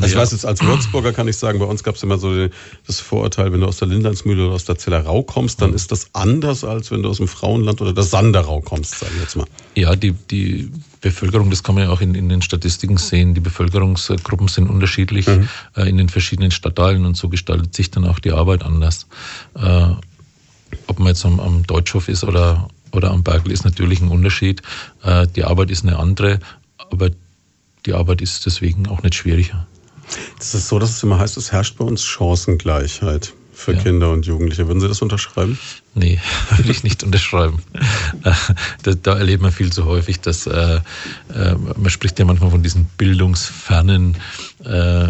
Also 0.02 0.14
ich 0.14 0.20
weiß 0.20 0.34
jetzt, 0.34 0.46
als 0.46 0.62
Würzburger 0.62 1.14
kann 1.14 1.30
ich 1.30 1.38
sagen, 1.38 1.58
bei 1.58 1.66
uns 1.66 1.82
gab 1.82 1.96
es 1.96 2.04
immer 2.04 2.18
so 2.18 2.50
das 2.86 3.00
Vorurteil, 3.00 3.54
wenn 3.54 3.62
du 3.62 3.68
aus 3.68 3.78
der 3.78 3.88
Linlandsmühle 3.88 4.48
oder 4.48 4.56
aus 4.56 4.66
der 4.66 4.78
Zellerau 4.78 5.24
kommst, 5.24 5.62
dann 5.62 5.74
ist 5.74 5.90
das 5.90 6.10
anders, 6.12 6.66
als 6.66 6.92
wenn 6.92 7.02
du 7.02 7.10
aus 7.10 7.18
dem 7.18 7.30
Frauenland 7.30 7.80
oder 7.80 7.94
der 7.94 8.04
Sanderau 8.04 8.60
kommst, 8.60 9.00
sagen 9.00 9.14
wir 9.16 9.22
jetzt 9.22 9.38
mal. 9.38 9.46
Ja, 9.76 9.96
die, 9.96 10.12
die 10.12 10.70
Bevölkerung, 11.00 11.50
das 11.50 11.64
kann 11.64 11.76
man 11.76 11.86
ja 11.86 11.92
auch 11.92 12.02
in, 12.02 12.14
in 12.14 12.28
den 12.28 12.42
Statistiken 12.42 12.98
sehen, 12.98 13.36
die 13.36 13.40
Bevölkerungsgruppen 13.40 14.50
sind 14.50 14.70
unterschiedlich 14.70 15.28
mhm. 15.28 15.48
äh, 15.78 15.88
in 15.88 15.98
den 15.98 16.10
verschiedenen 16.10 16.52
Stadtteilen 16.52 17.06
und 17.06 17.16
so 17.16 17.30
gestaltet 17.30 17.74
sich 17.74 17.90
dann 17.90 18.06
auch 18.06 18.20
die 18.20 18.34
Arbeit 18.34 18.64
anders. 18.64 19.08
Äh, 19.56 19.88
ob 20.88 21.00
man 21.00 21.08
jetzt 21.08 21.24
am, 21.26 21.40
am 21.40 21.66
Deutschhof 21.66 22.10
ist 22.10 22.26
oder, 22.26 22.68
oder 22.92 23.12
am 23.12 23.24
Bergl, 23.24 23.52
ist 23.52 23.64
natürlich 23.64 24.02
ein 24.02 24.10
Unterschied. 24.10 24.62
Äh, 25.04 25.26
die 25.34 25.46
Arbeit 25.46 25.72
ist 25.72 25.84
eine 25.84 25.98
andere, 25.98 26.40
aber 26.92 27.12
die 27.86 27.94
Arbeit 27.94 28.22
ist 28.22 28.46
deswegen 28.46 28.88
auch 28.88 29.04
nicht 29.04 29.16
schwieriger. 29.16 29.68
Das 30.38 30.54
ist 30.54 30.68
so, 30.68 30.80
dass 30.80 30.92
es 30.92 31.04
immer 31.04 31.20
heißt, 31.20 31.38
es 31.38 31.52
herrscht 31.52 31.78
bei 31.78 31.86
uns 31.86 32.04
Chancengleichheit 32.04 33.34
für 33.56 33.74
ja. 33.74 33.82
Kinder 33.82 34.12
und 34.12 34.26
Jugendliche. 34.26 34.68
Würden 34.68 34.82
Sie 34.82 34.88
das 34.88 35.02
unterschreiben? 35.02 35.58
Nee, 35.94 36.20
würde 36.56 36.72
ich 36.72 36.84
nicht 36.84 37.04
unterschreiben. 37.04 37.62
Da, 38.84 38.94
da, 38.94 39.18
erlebt 39.18 39.42
man 39.42 39.52
viel 39.52 39.72
zu 39.72 39.86
häufig, 39.86 40.20
dass 40.20 40.48
äh, 40.48 40.80
äh, 41.34 41.56
man 41.56 41.90
spricht 41.90 42.18
ja 42.20 42.26
manchmal 42.26 42.52
von 42.52 42.64
diesen 42.64 42.86
bildungsfernen 42.98 44.18
äh, 44.64 45.08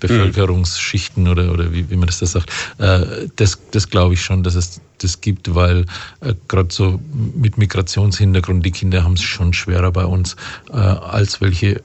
Bevölkerungsschichten 0.00 1.28
oder, 1.28 1.52
oder 1.52 1.72
wie, 1.72 1.88
wie 1.90 1.96
man 1.96 2.06
das 2.06 2.18
da 2.18 2.26
sagt. 2.26 2.50
Äh, 2.78 3.28
das 3.36 3.58
das 3.70 3.88
glaube 3.88 4.14
ich 4.14 4.22
schon, 4.22 4.42
dass 4.42 4.54
es 4.54 4.80
das 4.98 5.20
gibt, 5.20 5.54
weil 5.54 5.86
äh, 6.20 6.34
gerade 6.48 6.72
so 6.72 7.00
mit 7.34 7.58
Migrationshintergrund, 7.58 8.64
die 8.64 8.72
Kinder 8.72 9.04
haben 9.04 9.14
es 9.14 9.22
schon 9.22 9.52
schwerer 9.52 9.92
bei 9.92 10.04
uns, 10.04 10.36
als 10.70 11.40
welche 11.40 11.82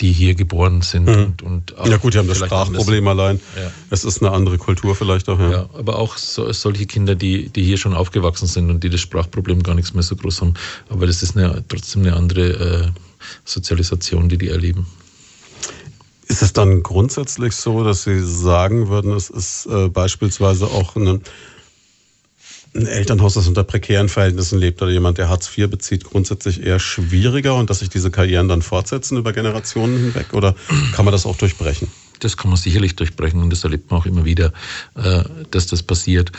die 0.00 0.12
hier 0.12 0.34
geboren 0.34 0.82
sind. 0.82 1.06
Mhm. 1.06 1.34
Und, 1.42 1.42
und 1.42 1.74
ja 1.86 1.96
gut, 1.96 2.14
die 2.14 2.18
haben 2.18 2.28
das 2.28 2.38
Sprachproblem 2.38 3.06
allein. 3.08 3.40
Ja. 3.56 3.70
Es 3.90 4.04
ist 4.04 4.22
eine 4.22 4.30
andere 4.30 4.56
Kultur 4.58 4.94
vielleicht 4.94 5.28
auch. 5.28 5.38
Ja, 5.38 5.50
ja 5.50 5.70
aber 5.76 5.98
auch 5.98 6.16
so, 6.16 6.50
solche 6.52 6.86
Kinder, 6.86 7.14
die, 7.14 7.48
die 7.48 7.64
hier 7.64 7.76
schon 7.76 7.94
aufgewachsen 7.94 8.46
sind 8.46 8.70
und 8.70 8.84
die 8.84 8.90
das 8.90 9.00
Sprachproblem 9.00 9.62
gar 9.62 9.74
nichts 9.74 9.92
mehr 9.92 10.02
so 10.02 10.16
groß 10.16 10.42
haben. 10.42 10.54
Aber 10.88 11.06
das 11.06 11.22
ist 11.22 11.36
eine, 11.36 11.64
trotzdem 11.68 12.02
eine 12.02 12.14
andere 12.14 12.48
äh, 12.48 12.88
Sozialisation, 13.44 14.28
die 14.28 14.38
die 14.38 14.48
erleben. 14.48 14.86
Ist 16.28 16.42
es 16.42 16.52
dann 16.52 16.84
grundsätzlich 16.84 17.56
so, 17.56 17.82
dass 17.82 18.04
Sie 18.04 18.20
sagen 18.20 18.88
würden, 18.88 19.12
es 19.12 19.30
ist 19.30 19.66
äh, 19.66 19.88
beispielsweise 19.88 20.66
auch 20.66 20.94
eine 20.94 21.20
ein 22.74 22.86
Elternhaus, 22.86 23.34
das 23.34 23.48
unter 23.48 23.64
prekären 23.64 24.08
Verhältnissen 24.08 24.58
lebt 24.58 24.80
oder 24.80 24.92
jemand, 24.92 25.18
der 25.18 25.28
Hartz 25.28 25.50
IV 25.56 25.68
bezieht, 25.68 26.04
grundsätzlich 26.04 26.62
eher 26.62 26.78
schwieriger 26.78 27.56
und 27.56 27.68
dass 27.68 27.80
sich 27.80 27.88
diese 27.88 28.10
Karrieren 28.10 28.48
dann 28.48 28.62
fortsetzen 28.62 29.18
über 29.18 29.32
Generationen 29.32 29.98
hinweg 29.98 30.32
oder 30.34 30.54
kann 30.92 31.04
man 31.04 31.12
das 31.12 31.26
auch 31.26 31.36
durchbrechen? 31.36 31.88
Das 32.20 32.36
kann 32.36 32.50
man 32.50 32.58
sicherlich 32.58 32.96
durchbrechen 32.96 33.42
und 33.42 33.50
das 33.50 33.64
erlebt 33.64 33.90
man 33.90 34.00
auch 34.00 34.06
immer 34.06 34.24
wieder, 34.24 34.52
äh, 34.94 35.24
dass 35.50 35.66
das 35.66 35.82
passiert. 35.82 36.30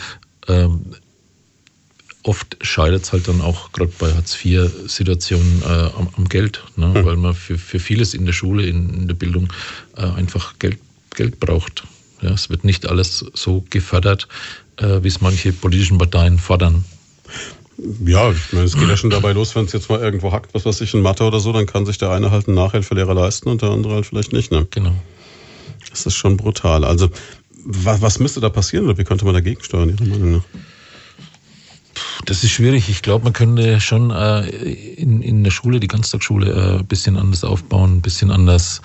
Ähm, 0.48 0.86
oft 2.22 2.56
scheitert 2.60 3.02
es 3.02 3.12
halt 3.12 3.28
dann 3.28 3.40
auch 3.40 3.72
gerade 3.72 3.92
bei 3.98 4.12
Hartz-IV-Situationen 4.14 5.62
äh, 5.62 5.66
am, 5.66 6.08
am, 6.16 6.28
Geld, 6.28 6.62
ne? 6.76 6.86
mhm. 6.86 7.04
weil 7.04 7.16
man 7.16 7.34
für, 7.34 7.58
für 7.58 7.80
vieles 7.80 8.14
in 8.14 8.26
der 8.26 8.32
Schule, 8.32 8.66
in, 8.66 8.94
in 8.94 9.08
der 9.08 9.14
Bildung 9.14 9.52
äh, 9.96 10.02
einfach 10.02 10.58
Geld, 10.58 10.78
Geld 11.14 11.40
braucht. 11.40 11.84
Ja, 12.22 12.30
es 12.30 12.48
wird 12.48 12.64
nicht 12.64 12.86
alles 12.86 13.24
so 13.34 13.64
gefördert, 13.68 14.28
äh, 14.78 15.02
wie 15.02 15.08
es 15.08 15.20
manche 15.20 15.52
politischen 15.52 15.98
Parteien 15.98 16.38
fordern. 16.38 16.84
Ja, 18.04 18.30
ich 18.30 18.52
meine, 18.52 18.66
es 18.66 18.74
geht 18.74 18.88
ja 18.88 18.96
schon 18.96 19.10
dabei 19.10 19.32
los, 19.32 19.54
wenn 19.56 19.64
es 19.64 19.72
jetzt 19.72 19.88
mal 19.88 19.98
irgendwo 19.98 20.30
hackt, 20.32 20.54
was 20.54 20.64
weiß 20.64 20.80
ich, 20.82 20.94
in 20.94 21.02
Mathe 21.02 21.24
oder 21.24 21.40
so, 21.40 21.52
dann 21.52 21.66
kann 21.66 21.86
sich 21.86 21.98
der 21.98 22.10
eine 22.10 22.30
halt 22.30 22.46
einen 22.46 22.56
Nachhilfelehrer 22.56 23.14
leisten 23.14 23.48
und 23.48 23.62
der 23.62 23.70
andere 23.70 23.94
halt 23.94 24.06
vielleicht 24.06 24.32
nicht. 24.32 24.52
Ne? 24.52 24.66
Genau. 24.70 24.94
Das 25.90 26.06
ist 26.06 26.14
schon 26.14 26.36
brutal. 26.36 26.84
Also, 26.84 27.10
was, 27.64 28.00
was 28.00 28.18
müsste 28.18 28.40
da 28.40 28.50
passieren 28.50 28.86
oder 28.86 28.98
wie 28.98 29.04
könnte 29.04 29.24
man 29.24 29.34
dagegen 29.34 29.62
steuern, 29.62 29.88
Ihrer 29.88 30.04
Meinung 30.04 30.32
nach? 30.32 30.44
Das 32.24 32.44
ist 32.44 32.50
schwierig. 32.50 32.88
Ich 32.88 33.02
glaube, 33.02 33.24
man 33.24 33.32
könnte 33.32 33.80
schon 33.80 34.10
äh, 34.10 34.46
in, 34.48 35.22
in 35.22 35.42
der 35.42 35.50
Schule, 35.50 35.80
die 35.80 35.88
Ganztagsschule, 35.88 36.52
äh, 36.52 36.78
ein 36.78 36.86
bisschen 36.86 37.16
anders 37.16 37.42
aufbauen, 37.42 37.96
ein 37.96 38.02
bisschen 38.02 38.30
anders 38.30 38.80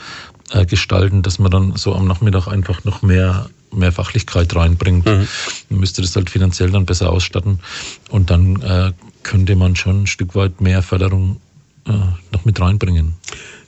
äh, 0.52 0.66
gestalten, 0.66 1.22
dass 1.22 1.40
man 1.40 1.52
dann 1.52 1.76
so 1.76 1.96
am 1.96 2.08
Nachmittag 2.08 2.48
einfach 2.48 2.84
noch 2.84 3.02
mehr 3.02 3.50
mehr 3.72 3.92
Fachlichkeit 3.92 4.56
reinbringt. 4.56 5.06
Mhm. 5.06 5.28
Man 5.70 5.80
müsste 5.80 6.02
das 6.02 6.16
halt 6.16 6.30
finanziell 6.30 6.72
dann 6.72 6.86
besser 6.86 7.12
ausstatten 7.12 7.60
und 8.10 8.30
dann 8.30 8.62
äh, 8.62 8.94
könnte 9.24 9.56
man 9.56 9.76
schon 9.76 10.04
ein 10.04 10.08
Stück 10.08 10.36
weit 10.36 10.62
mehr 10.62 10.82
Förderung 10.82 11.42
äh, 11.86 11.92
noch 12.32 12.46
mit 12.46 12.60
reinbringen. 12.60 13.16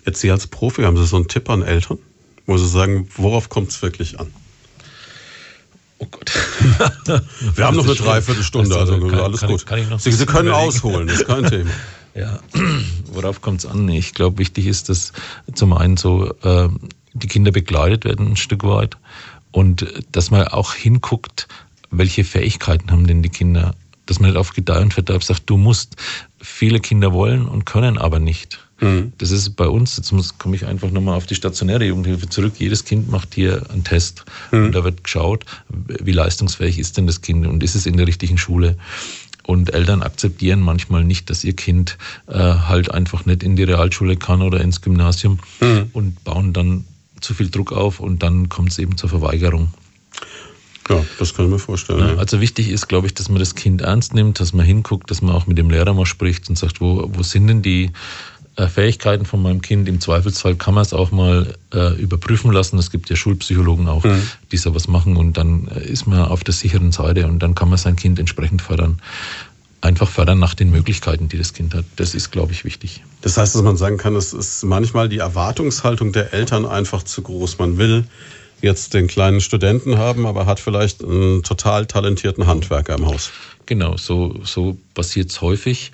Jetzt 0.05 0.21
Sie 0.21 0.31
als 0.31 0.47
Profi, 0.47 0.83
haben 0.83 0.97
Sie 0.97 1.05
so 1.05 1.17
einen 1.17 1.27
Tipp 1.27 1.49
an 1.49 1.61
Eltern, 1.61 1.97
wo 2.45 2.57
Sie 2.57 2.67
sagen, 2.67 3.09
worauf 3.15 3.49
kommt 3.49 3.69
es 3.69 3.81
wirklich 3.81 4.19
an? 4.19 4.27
Oh 5.97 6.07
Gott. 6.09 6.31
Wir 7.55 7.65
haben 7.65 7.75
noch 7.75 7.85
eine 7.85 7.95
Dreiviertelstunde, 7.95 8.75
also 8.77 8.97
kann, 8.99 9.19
alles 9.19 9.41
kann 9.41 9.49
gut. 9.49 9.65
Ich, 9.69 10.03
Sie, 10.03 10.11
Sie 10.13 10.25
können 10.25 10.49
ausholen, 10.49 11.07
das 11.07 11.19
ist 11.19 11.27
kein 11.27 11.45
Thema. 11.49 11.71
Ja, 12.19 12.39
worauf 13.13 13.41
kommt 13.41 13.59
es 13.59 13.65
an? 13.65 13.87
Ich 13.87 14.13
glaube, 14.13 14.39
wichtig 14.39 14.65
ist, 14.67 14.89
dass 14.89 15.13
zum 15.53 15.71
einen 15.71 15.95
so 15.95 16.33
äh, 16.43 16.67
die 17.13 17.27
Kinder 17.27 17.51
begleitet 17.51 18.03
werden 18.03 18.31
ein 18.31 18.35
Stück 18.35 18.65
weit 18.65 18.97
und 19.51 19.85
dass 20.11 20.29
man 20.29 20.47
auch 20.49 20.73
hinguckt, 20.73 21.47
welche 21.91 22.25
Fähigkeiten 22.25 22.91
haben 22.91 23.07
denn 23.07 23.23
die 23.23 23.29
Kinder. 23.29 23.73
Dass 24.05 24.19
man 24.19 24.31
nicht 24.31 24.39
auf 24.39 24.53
Gedeih 24.53 24.81
und 24.81 24.93
Verderb 24.93 25.23
sagt, 25.23 25.43
du 25.49 25.55
musst. 25.55 25.95
Viele 26.41 26.79
Kinder 26.79 27.13
wollen 27.13 27.47
und 27.47 27.65
können 27.65 27.97
aber 27.97 28.19
nicht. 28.19 28.59
Mhm. 28.81 29.13
Das 29.17 29.31
ist 29.31 29.55
bei 29.55 29.67
uns, 29.67 29.97
jetzt 29.97 30.11
komme 30.39 30.55
ich 30.55 30.65
einfach 30.65 30.91
nochmal 30.91 31.15
auf 31.15 31.25
die 31.25 31.35
stationäre 31.35 31.85
Jugendhilfe 31.85 32.27
zurück. 32.27 32.53
Jedes 32.57 32.85
Kind 32.85 33.09
macht 33.09 33.35
hier 33.35 33.69
einen 33.69 33.83
Test 33.83 34.25
mhm. 34.51 34.65
und 34.65 34.71
da 34.73 34.83
wird 34.83 35.03
geschaut, 35.03 35.45
wie 35.69 36.11
leistungsfähig 36.11 36.79
ist 36.79 36.97
denn 36.97 37.07
das 37.07 37.21
Kind 37.21 37.47
und 37.47 37.63
ist 37.63 37.75
es 37.75 37.85
in 37.85 37.97
der 37.97 38.07
richtigen 38.07 38.37
Schule. 38.37 38.77
Und 39.49 39.73
Eltern 39.73 40.03
akzeptieren 40.03 40.59
manchmal 40.59 41.03
nicht, 41.03 41.31
dass 41.31 41.43
ihr 41.43 41.53
Kind 41.53 41.97
äh, 42.27 42.37
halt 42.37 42.91
einfach 42.91 43.25
nicht 43.25 43.41
in 43.41 43.55
die 43.55 43.63
Realschule 43.63 44.15
kann 44.15 44.43
oder 44.43 44.61
ins 44.61 44.81
Gymnasium 44.81 45.39
mhm. 45.59 45.89
und 45.91 46.23
bauen 46.23 46.53
dann 46.53 46.85
zu 47.19 47.33
viel 47.33 47.49
Druck 47.49 47.71
auf 47.71 47.99
und 47.99 48.21
dann 48.21 48.49
kommt 48.49 48.69
es 48.69 48.77
eben 48.77 48.95
zur 48.95 49.09
Verweigerung. 49.09 49.73
Ja, 50.87 51.03
das 51.17 51.33
kann 51.33 51.45
ich 51.45 51.51
mir 51.51 51.57
vorstellen. 51.57 51.99
Ja, 51.99 52.15
also 52.17 52.41
wichtig 52.41 52.69
ist, 52.69 52.89
glaube 52.89 53.07
ich, 53.07 53.15
dass 53.15 53.27
man 53.27 53.39
das 53.39 53.55
Kind 53.55 53.81
ernst 53.81 54.13
nimmt, 54.13 54.39
dass 54.39 54.53
man 54.53 54.67
hinguckt, 54.67 55.09
dass 55.09 55.23
man 55.23 55.33
auch 55.33 55.47
mit 55.47 55.57
dem 55.57 55.71
Lehrer 55.71 55.95
mal 55.95 56.05
spricht 56.05 56.47
und 56.47 56.55
sagt, 56.55 56.79
wo, 56.79 57.09
wo 57.11 57.23
sind 57.23 57.47
denn 57.47 57.63
die 57.63 57.89
Fähigkeiten 58.67 59.25
von 59.25 59.41
meinem 59.41 59.61
Kind. 59.61 59.87
Im 59.87 60.01
Zweifelsfall 60.01 60.55
kann 60.55 60.73
man 60.73 60.83
es 60.83 60.93
auch 60.93 61.11
mal 61.11 61.55
äh, 61.73 61.93
überprüfen 61.99 62.51
lassen. 62.51 62.77
Es 62.77 62.91
gibt 62.91 63.09
ja 63.09 63.15
Schulpsychologen 63.15 63.87
auch, 63.87 64.03
mhm. 64.03 64.21
die 64.51 64.57
sowas 64.57 64.87
machen 64.87 65.17
und 65.17 65.37
dann 65.37 65.67
äh, 65.67 65.81
ist 65.81 66.07
man 66.07 66.21
auf 66.21 66.43
der 66.43 66.53
sicheren 66.53 66.91
Seite 66.91 67.27
und 67.27 67.39
dann 67.39 67.55
kann 67.55 67.69
man 67.69 67.77
sein 67.77 67.95
Kind 67.95 68.19
entsprechend 68.19 68.61
fördern. 68.61 68.99
Einfach 69.81 70.09
fördern 70.09 70.39
nach 70.39 70.55
den 70.55 70.71
Möglichkeiten, 70.71 71.29
die 71.29 71.37
das 71.37 71.53
Kind 71.53 71.73
hat. 71.73 71.85
Das 71.95 72.13
ist, 72.13 72.31
glaube 72.31 72.51
ich, 72.51 72.65
wichtig. 72.65 73.01
Das 73.21 73.37
heißt, 73.37 73.55
dass 73.55 73.61
man 73.61 73.77
sagen 73.77 73.97
kann, 73.97 74.15
es 74.15 74.33
ist 74.33 74.63
manchmal 74.65 75.07
die 75.07 75.19
Erwartungshaltung 75.19 76.11
der 76.11 76.33
Eltern 76.33 76.65
einfach 76.65 77.03
zu 77.03 77.21
groß. 77.21 77.59
Man 77.59 77.77
will 77.77 78.03
jetzt 78.61 78.93
den 78.93 79.07
kleinen 79.07 79.39
Studenten 79.39 79.97
haben, 79.97 80.25
aber 80.25 80.45
hat 80.45 80.59
vielleicht 80.59 81.01
einen 81.01 81.43
total 81.43 81.85
talentierten 81.85 82.45
Handwerker 82.45 82.95
im 82.95 83.05
Haus. 83.05 83.31
Genau, 83.67 83.97
so, 83.97 84.35
so 84.43 84.77
passiert 84.93 85.31
es 85.31 85.41
häufig. 85.41 85.91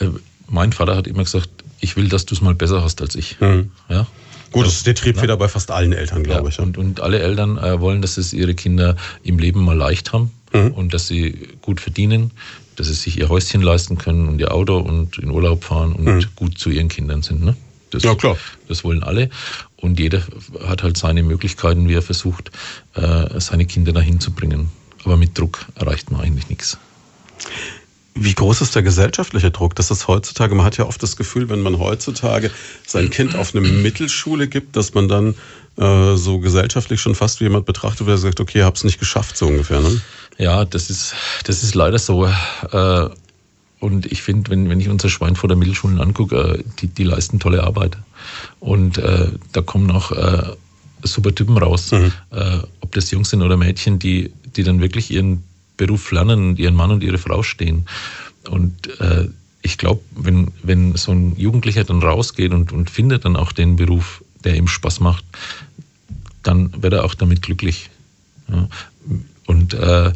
Äh, 0.00 0.08
mein 0.48 0.72
Vater 0.72 0.96
hat 0.96 1.06
immer 1.06 1.24
gesagt, 1.24 1.50
ich 1.80 1.96
will, 1.96 2.08
dass 2.08 2.26
du 2.26 2.34
es 2.34 2.40
mal 2.40 2.54
besser 2.54 2.82
hast 2.82 3.00
als 3.00 3.14
ich. 3.14 3.40
Mhm. 3.40 3.70
Ja? 3.88 4.06
Gut, 4.50 4.66
das 4.66 4.74
ist 4.74 4.86
der 4.86 4.94
Triebfeder 4.94 5.36
bei 5.36 5.48
fast 5.48 5.70
allen 5.70 5.92
Eltern, 5.92 6.22
glaube 6.22 6.44
ja, 6.44 6.48
ich. 6.48 6.56
Ja. 6.56 6.64
Und, 6.64 6.78
und 6.78 7.00
alle 7.00 7.18
Eltern 7.18 7.58
äh, 7.58 7.80
wollen, 7.80 8.00
dass 8.00 8.16
es 8.16 8.32
ihre 8.32 8.54
Kinder 8.54 8.96
im 9.22 9.38
Leben 9.38 9.62
mal 9.64 9.76
leicht 9.76 10.12
haben 10.12 10.30
mhm. 10.52 10.72
und 10.72 10.94
dass 10.94 11.06
sie 11.06 11.48
gut 11.60 11.80
verdienen, 11.80 12.30
dass 12.76 12.86
sie 12.86 12.94
sich 12.94 13.18
ihr 13.18 13.28
Häuschen 13.28 13.60
leisten 13.60 13.98
können 13.98 14.28
und 14.28 14.40
ihr 14.40 14.52
Auto 14.52 14.78
und 14.78 15.18
in 15.18 15.30
Urlaub 15.30 15.64
fahren 15.64 15.92
und 15.92 16.04
mhm. 16.04 16.24
gut 16.34 16.58
zu 16.58 16.70
ihren 16.70 16.88
Kindern 16.88 17.22
sind. 17.22 17.44
Ne? 17.44 17.56
Das, 17.90 18.02
ja, 18.02 18.14
klar. 18.14 18.36
Das 18.68 18.84
wollen 18.84 19.02
alle. 19.02 19.30
Und 19.76 19.98
jeder 19.98 20.22
hat 20.66 20.82
halt 20.82 20.96
seine 20.96 21.22
Möglichkeiten, 21.22 21.88
wie 21.88 21.94
er 21.94 22.02
versucht, 22.02 22.50
äh, 22.94 23.40
seine 23.40 23.66
Kinder 23.66 23.92
dahin 23.92 24.20
zu 24.20 24.32
bringen. 24.32 24.70
Aber 25.04 25.16
mit 25.16 25.38
Druck 25.38 25.66
erreicht 25.74 26.10
man 26.10 26.20
eigentlich 26.20 26.48
nichts. 26.48 26.78
Wie 28.20 28.34
groß 28.34 28.60
ist 28.60 28.74
der 28.74 28.82
gesellschaftliche 28.82 29.50
Druck? 29.50 29.74
Das 29.74 29.90
ist 29.90 30.08
heutzutage, 30.08 30.54
man 30.54 30.66
hat 30.66 30.76
ja 30.76 30.86
oft 30.86 31.02
das 31.02 31.16
Gefühl, 31.16 31.48
wenn 31.48 31.60
man 31.60 31.78
heutzutage 31.78 32.50
sein 32.86 33.10
Kind 33.10 33.36
auf 33.36 33.54
eine 33.54 33.66
Mittelschule 33.66 34.48
gibt, 34.48 34.76
dass 34.76 34.94
man 34.94 35.08
dann 35.08 35.34
äh, 35.76 36.16
so 36.16 36.40
gesellschaftlich 36.40 37.00
schon 37.00 37.14
fast 37.14 37.40
wie 37.40 37.44
jemand 37.44 37.66
betrachtet, 37.66 38.08
der 38.08 38.18
sagt, 38.18 38.40
okay, 38.40 38.58
ich 38.58 38.64
hab's 38.64 38.84
nicht 38.84 38.98
geschafft, 38.98 39.36
so 39.36 39.46
ungefähr. 39.46 39.80
Ne? 39.80 40.00
Ja, 40.36 40.64
das 40.64 40.90
ist, 40.90 41.14
das 41.44 41.62
ist 41.62 41.74
leider 41.74 41.98
so. 41.98 42.26
Äh, 42.26 43.08
und 43.80 44.06
ich 44.10 44.22
finde, 44.22 44.50
wenn, 44.50 44.68
wenn 44.68 44.80
ich 44.80 44.88
unsere 44.88 45.10
Schweinfurter 45.10 45.54
Mittelschulen 45.54 46.00
angucke, 46.00 46.58
äh, 46.58 46.64
die, 46.80 46.88
die 46.88 47.04
leisten 47.04 47.38
tolle 47.38 47.62
Arbeit. 47.62 47.96
Und 48.58 48.98
äh, 48.98 49.28
da 49.52 49.62
kommen 49.62 49.90
auch 49.90 50.10
äh, 50.10 50.56
super 51.02 51.34
Typen 51.34 51.56
raus, 51.56 51.92
mhm. 51.92 52.12
äh, 52.32 52.58
ob 52.80 52.92
das 52.92 53.10
Jungs 53.10 53.30
sind 53.30 53.42
oder 53.42 53.56
Mädchen, 53.56 53.98
die, 53.98 54.32
die 54.56 54.64
dann 54.64 54.80
wirklich 54.80 55.10
ihren 55.10 55.44
Beruf 55.78 56.10
lernen, 56.12 56.56
ihren 56.58 56.74
Mann 56.74 56.90
und 56.90 57.02
ihre 57.02 57.16
Frau 57.16 57.42
stehen. 57.42 57.86
Und 58.50 59.00
äh, 59.00 59.28
ich 59.62 59.78
glaube, 59.78 60.02
wenn, 60.14 60.48
wenn 60.62 60.94
so 60.96 61.12
ein 61.12 61.34
Jugendlicher 61.36 61.84
dann 61.84 62.02
rausgeht 62.02 62.52
und, 62.52 62.72
und 62.72 62.90
findet 62.90 63.24
dann 63.24 63.36
auch 63.36 63.52
den 63.52 63.76
Beruf, 63.76 64.22
der 64.44 64.56
ihm 64.56 64.68
Spaß 64.68 65.00
macht, 65.00 65.24
dann 66.42 66.82
wird 66.82 66.92
er 66.92 67.04
auch 67.04 67.14
damit 67.14 67.40
glücklich. 67.40 67.90
Ja. 68.48 68.68
Und 69.46 69.72
äh, 69.74 70.12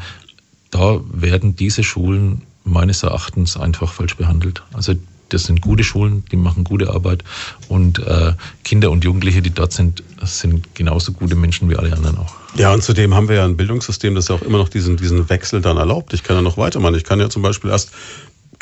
da 0.70 1.00
werden 1.12 1.56
diese 1.56 1.82
Schulen 1.82 2.42
meines 2.64 3.02
Erachtens 3.02 3.56
einfach 3.56 3.92
falsch 3.92 4.16
behandelt. 4.16 4.62
Also 4.72 4.94
das 5.33 5.45
sind 5.45 5.61
gute 5.61 5.85
Schulen, 5.85 6.24
die 6.30 6.37
machen 6.37 6.64
gute 6.64 6.91
Arbeit 6.91 7.24
und 7.68 7.99
äh, 8.01 8.33
Kinder 8.64 8.91
und 8.91 9.05
Jugendliche, 9.05 9.43
die 9.43 9.51
dort 9.51 9.72
sind, 9.72 10.03
sind 10.22 10.74
genauso 10.74 11.12
gute 11.12 11.35
Menschen 11.35 11.70
wie 11.70 11.76
alle 11.76 11.93
anderen 11.93 12.18
auch. 12.18 12.35
Ja, 12.55 12.72
und 12.72 12.83
zudem 12.83 13.14
haben 13.14 13.28
wir 13.28 13.37
ja 13.37 13.45
ein 13.45 13.57
Bildungssystem, 13.57 14.14
das 14.14 14.28
ja 14.28 14.35
auch 14.35 14.43
immer 14.43 14.59
noch 14.59 14.68
diesen, 14.68 14.97
diesen 14.97 15.28
Wechsel 15.30 15.61
dann 15.61 15.78
erlaubt. 15.78 16.12
Ich 16.12 16.22
kann 16.22 16.37
ja 16.37 16.43
noch 16.43 16.59
weitermachen. 16.59 16.95
Ich 16.95 17.05
kann 17.05 17.18
ja 17.18 17.30
zum 17.30 17.43
Beispiel 17.43 17.70
erst 17.70 17.93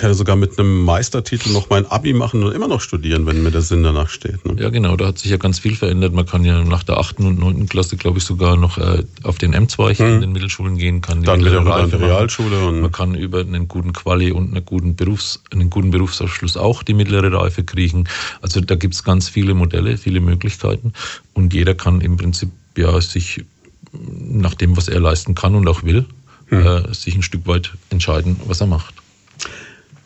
kann 0.00 0.10
ja 0.10 0.14
sogar 0.14 0.34
mit 0.34 0.58
einem 0.58 0.82
Meistertitel 0.82 1.50
noch 1.52 1.68
mein 1.68 1.84
Abi 1.84 2.14
machen 2.14 2.42
und 2.42 2.52
immer 2.52 2.68
noch 2.68 2.80
studieren, 2.80 3.26
wenn 3.26 3.42
mir 3.42 3.50
der 3.50 3.60
Sinn 3.60 3.82
danach 3.82 4.08
steht. 4.08 4.46
Ne? 4.46 4.56
Ja, 4.58 4.70
genau, 4.70 4.96
da 4.96 5.08
hat 5.08 5.18
sich 5.18 5.30
ja 5.30 5.36
ganz 5.36 5.58
viel 5.58 5.76
verändert. 5.76 6.14
Man 6.14 6.24
kann 6.24 6.42
ja 6.42 6.64
nach 6.64 6.82
der 6.82 6.96
8. 6.96 7.20
und 7.20 7.38
9. 7.38 7.68
Klasse, 7.68 7.98
glaube 7.98 8.18
ich, 8.18 8.24
sogar 8.24 8.56
noch 8.56 8.78
äh, 8.78 9.04
auf 9.24 9.36
den 9.36 9.54
M2 9.54 9.98
hm. 9.98 10.06
in 10.06 10.20
den 10.22 10.32
Mittelschulen 10.32 10.78
gehen, 10.78 11.02
kann 11.02 11.22
dann 11.22 11.44
wieder 11.44 11.60
an 11.66 11.90
die 11.90 11.96
Realschule. 11.96 12.66
Und 12.66 12.80
man 12.80 12.90
kann 12.90 13.14
über 13.14 13.40
einen 13.40 13.68
guten 13.68 13.92
Quali 13.92 14.32
und 14.32 14.54
einen 14.54 14.64
guten, 14.64 14.96
Berufs-, 14.96 15.42
einen 15.52 15.68
guten 15.68 15.90
Berufsabschluss 15.90 16.56
auch 16.56 16.82
die 16.82 16.94
mittlere 16.94 17.30
Reife 17.30 17.62
kriegen. 17.62 18.04
Also 18.40 18.62
da 18.62 18.76
gibt 18.76 18.94
es 18.94 19.04
ganz 19.04 19.28
viele 19.28 19.52
Modelle, 19.52 19.98
viele 19.98 20.20
Möglichkeiten 20.20 20.94
und 21.34 21.52
jeder 21.52 21.74
kann 21.74 22.00
im 22.00 22.16
Prinzip 22.16 22.48
ja 22.74 22.98
sich 23.02 23.44
nach 23.92 24.54
dem, 24.54 24.78
was 24.78 24.88
er 24.88 25.00
leisten 25.00 25.34
kann 25.34 25.54
und 25.54 25.68
auch 25.68 25.82
will, 25.82 26.06
hm. 26.46 26.66
äh, 26.66 26.94
sich 26.94 27.14
ein 27.14 27.22
Stück 27.22 27.46
weit 27.46 27.72
entscheiden, 27.90 28.40
was 28.46 28.62
er 28.62 28.66
macht. 28.66 28.94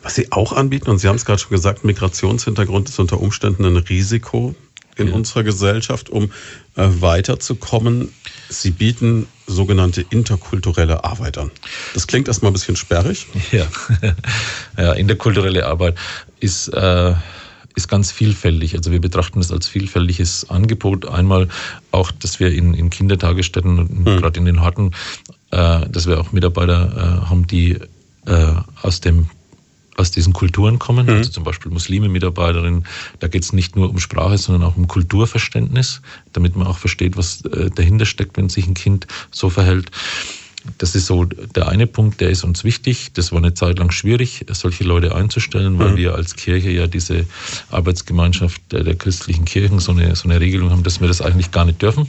Was 0.05 0.13
Sie 0.13 0.31
auch 0.31 0.53
anbieten, 0.53 0.91
und 0.91 0.99
Sie 0.99 1.07
haben 1.07 1.15
es 1.15 1.25
gerade 1.25 1.39
schon 1.39 1.49
gesagt, 1.49 1.83
Migrationshintergrund 1.83 2.89
ist 2.89 2.99
unter 2.99 3.19
Umständen 3.19 3.65
ein 3.65 3.77
Risiko 3.77 4.53
in 4.97 5.07
ja. 5.07 5.15
unserer 5.15 5.41
Gesellschaft, 5.41 6.11
um 6.11 6.25
äh, 6.75 6.87
weiterzukommen. 6.99 8.13
Sie 8.47 8.69
bieten 8.69 9.25
sogenannte 9.47 10.05
interkulturelle 10.07 11.03
Arbeit 11.03 11.39
an. 11.39 11.49
Das 11.95 12.05
klingt 12.05 12.27
erstmal 12.27 12.51
ein 12.51 12.53
bisschen 12.53 12.75
sperrig. 12.75 13.25
Ja, 13.51 13.65
ja 14.77 14.93
interkulturelle 14.93 15.65
Arbeit 15.65 15.95
ist, 16.39 16.67
äh, 16.67 17.15
ist 17.73 17.87
ganz 17.87 18.11
vielfältig. 18.11 18.77
Also 18.77 18.91
wir 18.91 19.01
betrachten 19.01 19.39
das 19.39 19.51
als 19.51 19.67
vielfältiges 19.67 20.51
Angebot. 20.51 21.07
Einmal 21.09 21.47
auch, 21.89 22.11
dass 22.11 22.39
wir 22.39 22.53
in, 22.53 22.75
in 22.75 22.91
Kindertagesstätten, 22.91 24.05
hm. 24.05 24.05
gerade 24.05 24.39
in 24.39 24.45
den 24.45 24.61
Harten, 24.61 24.91
äh, 25.49 25.89
dass 25.89 26.05
wir 26.05 26.19
auch 26.19 26.31
Mitarbeiter 26.31 27.23
äh, 27.23 27.27
haben, 27.27 27.47
die 27.47 27.79
äh, 28.27 28.53
aus 28.83 29.01
dem 29.01 29.29
aus 29.97 30.11
diesen 30.11 30.33
Kulturen 30.33 30.79
kommen, 30.79 31.05
mhm. 31.07 31.13
also 31.13 31.29
zum 31.29 31.43
Beispiel 31.43 31.71
Muslime 31.71 32.09
Mitarbeiterinnen. 32.09 32.85
Da 33.19 33.27
geht 33.27 33.43
es 33.43 33.53
nicht 33.53 33.75
nur 33.75 33.89
um 33.89 33.99
Sprache, 33.99 34.37
sondern 34.37 34.63
auch 34.63 34.77
um 34.77 34.87
Kulturverständnis, 34.87 36.01
damit 36.33 36.55
man 36.55 36.67
auch 36.67 36.77
versteht, 36.77 37.17
was 37.17 37.41
äh, 37.45 37.69
dahinter 37.69 38.05
steckt, 38.05 38.37
wenn 38.37 38.49
sich 38.49 38.67
ein 38.67 38.73
Kind 38.73 39.07
so 39.31 39.49
verhält. 39.49 39.91
Das 40.79 40.95
ist 40.95 41.05
so 41.05 41.25
der 41.25 41.67
eine 41.67 41.85
Punkt, 41.85 42.21
der 42.21 42.29
ist 42.29 42.43
uns 42.43 42.63
wichtig. 42.63 43.11
Das 43.13 43.31
war 43.31 43.37
eine 43.37 43.53
Zeit 43.53 43.77
lang 43.77 43.91
schwierig, 43.91 44.45
solche 44.51 44.83
Leute 44.83 45.15
einzustellen, 45.15 45.77
weil 45.77 45.91
mhm. 45.91 45.97
wir 45.97 46.15
als 46.15 46.35
Kirche 46.35 46.71
ja 46.71 46.87
diese 46.87 47.25
Arbeitsgemeinschaft 47.69 48.61
der, 48.71 48.83
der 48.83 48.95
christlichen 48.95 49.45
Kirchen 49.45 49.79
so 49.79 49.91
eine, 49.91 50.15
so 50.15 50.27
eine 50.27 50.39
Regelung 50.39 50.71
haben, 50.71 50.83
dass 50.83 51.01
wir 51.01 51.07
das 51.07 51.21
eigentlich 51.21 51.51
gar 51.51 51.65
nicht 51.65 51.81
dürfen. 51.81 52.07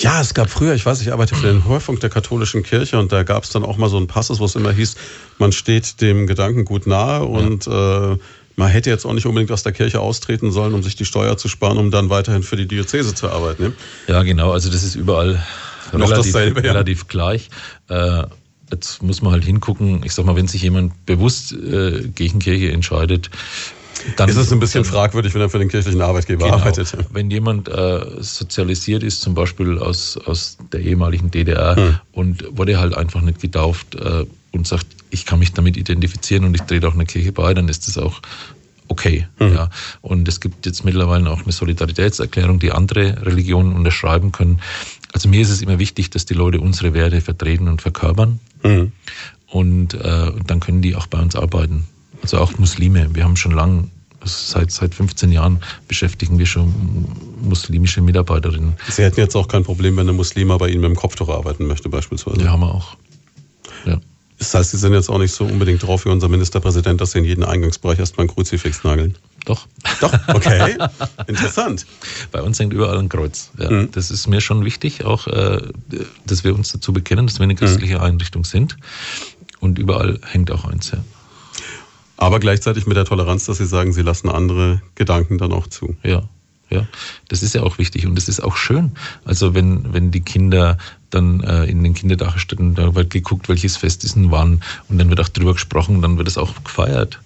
Ja, 0.00 0.22
es 0.22 0.32
gab 0.32 0.48
früher, 0.48 0.74
ich 0.74 0.86
weiß, 0.86 1.02
ich 1.02 1.12
arbeite 1.12 1.34
für 1.34 1.46
den 1.46 1.68
Hörfunk 1.68 2.00
der 2.00 2.08
katholischen 2.08 2.62
Kirche 2.62 2.98
und 2.98 3.12
da 3.12 3.22
gab 3.22 3.44
es 3.44 3.50
dann 3.50 3.64
auch 3.64 3.76
mal 3.76 3.90
so 3.90 3.98
einen 3.98 4.06
Passus, 4.06 4.40
wo 4.40 4.46
es 4.46 4.54
immer 4.54 4.72
hieß, 4.72 4.96
man 5.38 5.52
steht 5.52 6.00
dem 6.00 6.26
Gedanken 6.26 6.64
gut 6.64 6.86
nahe 6.86 7.24
und 7.24 7.66
ja. 7.66 8.12
äh, 8.12 8.16
man 8.56 8.68
hätte 8.68 8.88
jetzt 8.88 9.04
auch 9.04 9.12
nicht 9.12 9.26
unbedingt 9.26 9.52
aus 9.52 9.62
der 9.62 9.72
Kirche 9.72 10.00
austreten 10.00 10.52
sollen, 10.52 10.72
um 10.72 10.82
sich 10.82 10.96
die 10.96 11.04
Steuer 11.04 11.36
zu 11.36 11.48
sparen, 11.48 11.76
um 11.76 11.90
dann 11.90 12.08
weiterhin 12.08 12.42
für 12.42 12.56
die 12.56 12.66
Diözese 12.66 13.14
zu 13.14 13.28
arbeiten. 13.28 13.62
Ne? 13.62 13.72
Ja, 14.06 14.22
genau, 14.22 14.52
also 14.52 14.70
das 14.70 14.82
ist 14.82 14.94
überall 14.94 15.42
Noch 15.92 16.08
relativ, 16.08 16.32
dasselbe, 16.32 16.60
ja. 16.62 16.72
relativ 16.72 17.06
gleich. 17.06 17.50
Äh, 17.88 18.22
jetzt 18.72 19.02
muss 19.02 19.20
man 19.20 19.32
halt 19.32 19.44
hingucken, 19.44 20.00
ich 20.02 20.14
sag 20.14 20.24
mal, 20.24 20.34
wenn 20.34 20.48
sich 20.48 20.62
jemand 20.62 21.04
bewusst 21.04 21.52
äh, 21.52 22.08
gegen 22.14 22.38
Kirche 22.38 22.72
entscheidet, 22.72 23.28
dann 24.16 24.28
ist 24.28 24.36
es 24.36 24.52
ein 24.52 24.60
bisschen 24.60 24.82
dann, 24.82 24.92
fragwürdig, 24.92 25.34
wenn 25.34 25.40
er 25.40 25.50
für 25.50 25.58
den 25.58 25.68
kirchlichen 25.68 26.00
Arbeitgeber 26.00 26.44
genau, 26.44 26.58
arbeitet. 26.58 26.96
Wenn 27.12 27.30
jemand 27.30 27.68
äh, 27.68 28.00
sozialisiert 28.20 29.02
ist, 29.02 29.20
zum 29.20 29.34
Beispiel 29.34 29.78
aus, 29.78 30.16
aus 30.16 30.58
der 30.72 30.80
ehemaligen 30.80 31.30
DDR 31.30 31.76
hm. 31.76 31.98
und 32.12 32.44
wurde 32.56 32.78
halt 32.78 32.94
einfach 32.94 33.20
nicht 33.20 33.40
getauft 33.40 33.94
äh, 33.94 34.24
und 34.52 34.66
sagt, 34.66 34.86
ich 35.10 35.26
kann 35.26 35.38
mich 35.38 35.52
damit 35.52 35.76
identifizieren 35.76 36.44
und 36.44 36.54
ich 36.54 36.62
trete 36.62 36.88
auch 36.88 36.94
eine 36.94 37.06
Kirche 37.06 37.32
bei, 37.32 37.52
dann 37.54 37.68
ist 37.68 37.88
das 37.88 37.98
auch 37.98 38.20
okay. 38.88 39.26
Hm. 39.38 39.54
Ja. 39.54 39.70
Und 40.02 40.28
es 40.28 40.40
gibt 40.40 40.66
jetzt 40.66 40.84
mittlerweile 40.84 41.30
auch 41.30 41.42
eine 41.42 41.52
Solidaritätserklärung, 41.52 42.58
die 42.58 42.72
andere 42.72 43.24
Religionen 43.24 43.74
unterschreiben 43.74 44.32
können. 44.32 44.60
Also 45.12 45.28
mir 45.28 45.40
ist 45.40 45.50
es 45.50 45.62
immer 45.62 45.78
wichtig, 45.78 46.10
dass 46.10 46.26
die 46.26 46.34
Leute 46.34 46.60
unsere 46.60 46.94
Werte 46.94 47.20
vertreten 47.20 47.68
und 47.68 47.82
verkörpern. 47.82 48.40
Hm. 48.62 48.92
Und 49.46 49.94
äh, 49.94 50.32
dann 50.46 50.60
können 50.60 50.82
die 50.82 50.94
auch 50.94 51.06
bei 51.06 51.18
uns 51.18 51.34
arbeiten. 51.34 51.86
Also 52.22 52.38
auch 52.38 52.56
Muslime. 52.58 53.08
Wir 53.14 53.24
haben 53.24 53.36
schon 53.36 53.52
lange, 53.52 53.88
seit, 54.24 54.70
seit 54.70 54.94
15 54.94 55.32
Jahren 55.32 55.60
beschäftigen 55.88 56.38
wir 56.38 56.46
schon 56.46 56.74
muslimische 57.42 58.00
Mitarbeiterinnen. 58.02 58.74
Sie 58.88 59.02
hätten 59.02 59.20
jetzt 59.20 59.36
auch 59.36 59.48
kein 59.48 59.64
Problem, 59.64 59.96
wenn 59.96 60.08
eine 60.08 60.12
Muslima 60.12 60.56
bei 60.58 60.68
Ihnen 60.68 60.82
mit 60.82 60.90
dem 60.90 60.96
Kopftuch 60.96 61.28
arbeiten 61.28 61.66
möchte 61.66 61.88
beispielsweise. 61.88 62.42
Ja, 62.42 62.50
haben 62.50 62.60
wir 62.60 62.74
auch. 62.74 62.96
Ja. 63.86 63.98
Das 64.38 64.54
heißt, 64.54 64.70
Sie 64.70 64.78
sind 64.78 64.94
jetzt 64.94 65.10
auch 65.10 65.18
nicht 65.18 65.32
so 65.32 65.44
unbedingt 65.44 65.82
drauf 65.82 66.06
wie 66.06 66.08
unser 66.08 66.28
Ministerpräsident, 66.28 66.98
dass 67.00 67.12
Sie 67.12 67.18
in 67.18 67.24
jeden 67.24 67.44
Eingangsbereich 67.44 67.98
erstmal 67.98 68.26
ein 68.26 68.30
Kruzifix 68.30 68.82
nageln. 68.84 69.16
Doch. 69.44 69.66
Doch, 70.00 70.12
okay. 70.28 70.78
Interessant. 71.26 71.86
Bei 72.32 72.40
uns 72.40 72.58
hängt 72.58 72.72
überall 72.72 72.98
ein 72.98 73.10
Kreuz. 73.10 73.50
Ja. 73.58 73.70
Mhm. 73.70 73.90
Das 73.92 74.10
ist 74.10 74.26
mir 74.28 74.40
schon 74.40 74.64
wichtig, 74.64 75.04
auch, 75.04 75.26
äh, 75.26 75.60
dass 76.26 76.42
wir 76.42 76.54
uns 76.54 76.72
dazu 76.72 76.92
bekennen, 76.94 77.26
dass 77.26 77.38
wir 77.38 77.44
eine 77.44 77.54
christliche 77.54 77.96
mhm. 77.96 78.04
Einrichtung 78.04 78.44
sind. 78.44 78.78
Und 79.60 79.78
überall 79.78 80.18
hängt 80.24 80.50
auch 80.50 80.64
eins. 80.64 80.90
Ja. 80.90 81.04
Aber 82.20 82.38
gleichzeitig 82.38 82.86
mit 82.86 82.98
der 82.98 83.06
Toleranz, 83.06 83.46
dass 83.46 83.56
Sie 83.58 83.66
sagen, 83.66 83.92
Sie 83.92 84.02
lassen 84.02 84.28
andere 84.28 84.82
Gedanken 84.94 85.38
dann 85.38 85.52
auch 85.52 85.66
zu. 85.66 85.96
Ja. 86.02 86.22
Ja, 86.68 86.86
das 87.26 87.42
ist 87.42 87.52
ja 87.52 87.64
auch 87.64 87.78
wichtig 87.78 88.06
und 88.06 88.14
das 88.14 88.28
ist 88.28 88.38
auch 88.38 88.56
schön. 88.56 88.92
Also 89.24 89.54
wenn, 89.54 89.92
wenn 89.92 90.12
die 90.12 90.20
Kinder 90.20 90.78
dann 91.10 91.40
äh, 91.40 91.64
in 91.64 91.82
den 91.82 91.94
Kinderdachstätten, 91.94 92.76
da 92.76 92.94
wird 92.94 93.10
geguckt, 93.10 93.48
welches 93.48 93.76
Fest 93.76 94.04
ist 94.04 94.14
denn 94.14 94.30
wann 94.30 94.62
und 94.88 94.98
dann 94.98 95.08
wird 95.08 95.20
auch 95.20 95.28
drüber 95.28 95.54
gesprochen, 95.54 96.00
dann 96.00 96.16
wird 96.16 96.28
es 96.28 96.38
auch 96.38 96.54
gefeiert. 96.62 97.18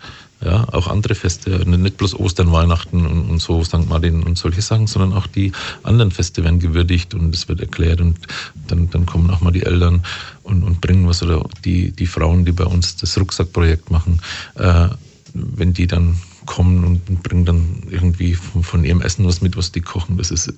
Ja, 0.44 0.66
auch 0.72 0.88
andere 0.88 1.14
Feste, 1.14 1.50
nicht 1.66 1.96
bloß 1.96 2.18
Ostern, 2.18 2.52
Weihnachten 2.52 3.06
und, 3.06 3.30
und 3.30 3.38
so, 3.40 3.64
St. 3.64 3.88
Martin 3.88 4.22
und 4.22 4.36
solche 4.36 4.60
Sachen, 4.60 4.86
sondern 4.86 5.14
auch 5.14 5.26
die 5.26 5.52
anderen 5.82 6.10
Feste 6.10 6.44
werden 6.44 6.60
gewürdigt 6.60 7.14
und 7.14 7.34
es 7.34 7.48
wird 7.48 7.60
erklärt 7.60 8.02
und 8.02 8.18
dann, 8.68 8.90
dann 8.90 9.06
kommen 9.06 9.30
auch 9.30 9.40
mal 9.40 9.52
die 9.52 9.62
Eltern 9.62 10.02
und, 10.42 10.62
und 10.62 10.82
bringen 10.82 11.08
was 11.08 11.22
oder 11.22 11.42
die, 11.64 11.92
die 11.92 12.06
Frauen, 12.06 12.44
die 12.44 12.52
bei 12.52 12.64
uns 12.64 12.96
das 12.96 13.18
Rucksackprojekt 13.18 13.90
machen, 13.90 14.20
äh, 14.56 14.88
wenn 15.32 15.72
die 15.72 15.86
dann 15.86 16.20
kommen 16.44 16.84
und 16.84 17.22
bringen 17.22 17.46
dann 17.46 17.82
irgendwie 17.90 18.34
von, 18.34 18.62
von 18.62 18.84
ihrem 18.84 19.00
Essen 19.00 19.26
was 19.26 19.40
mit, 19.40 19.56
was 19.56 19.72
die 19.72 19.80
kochen. 19.80 20.18
Das 20.18 20.30
ist 20.30 20.52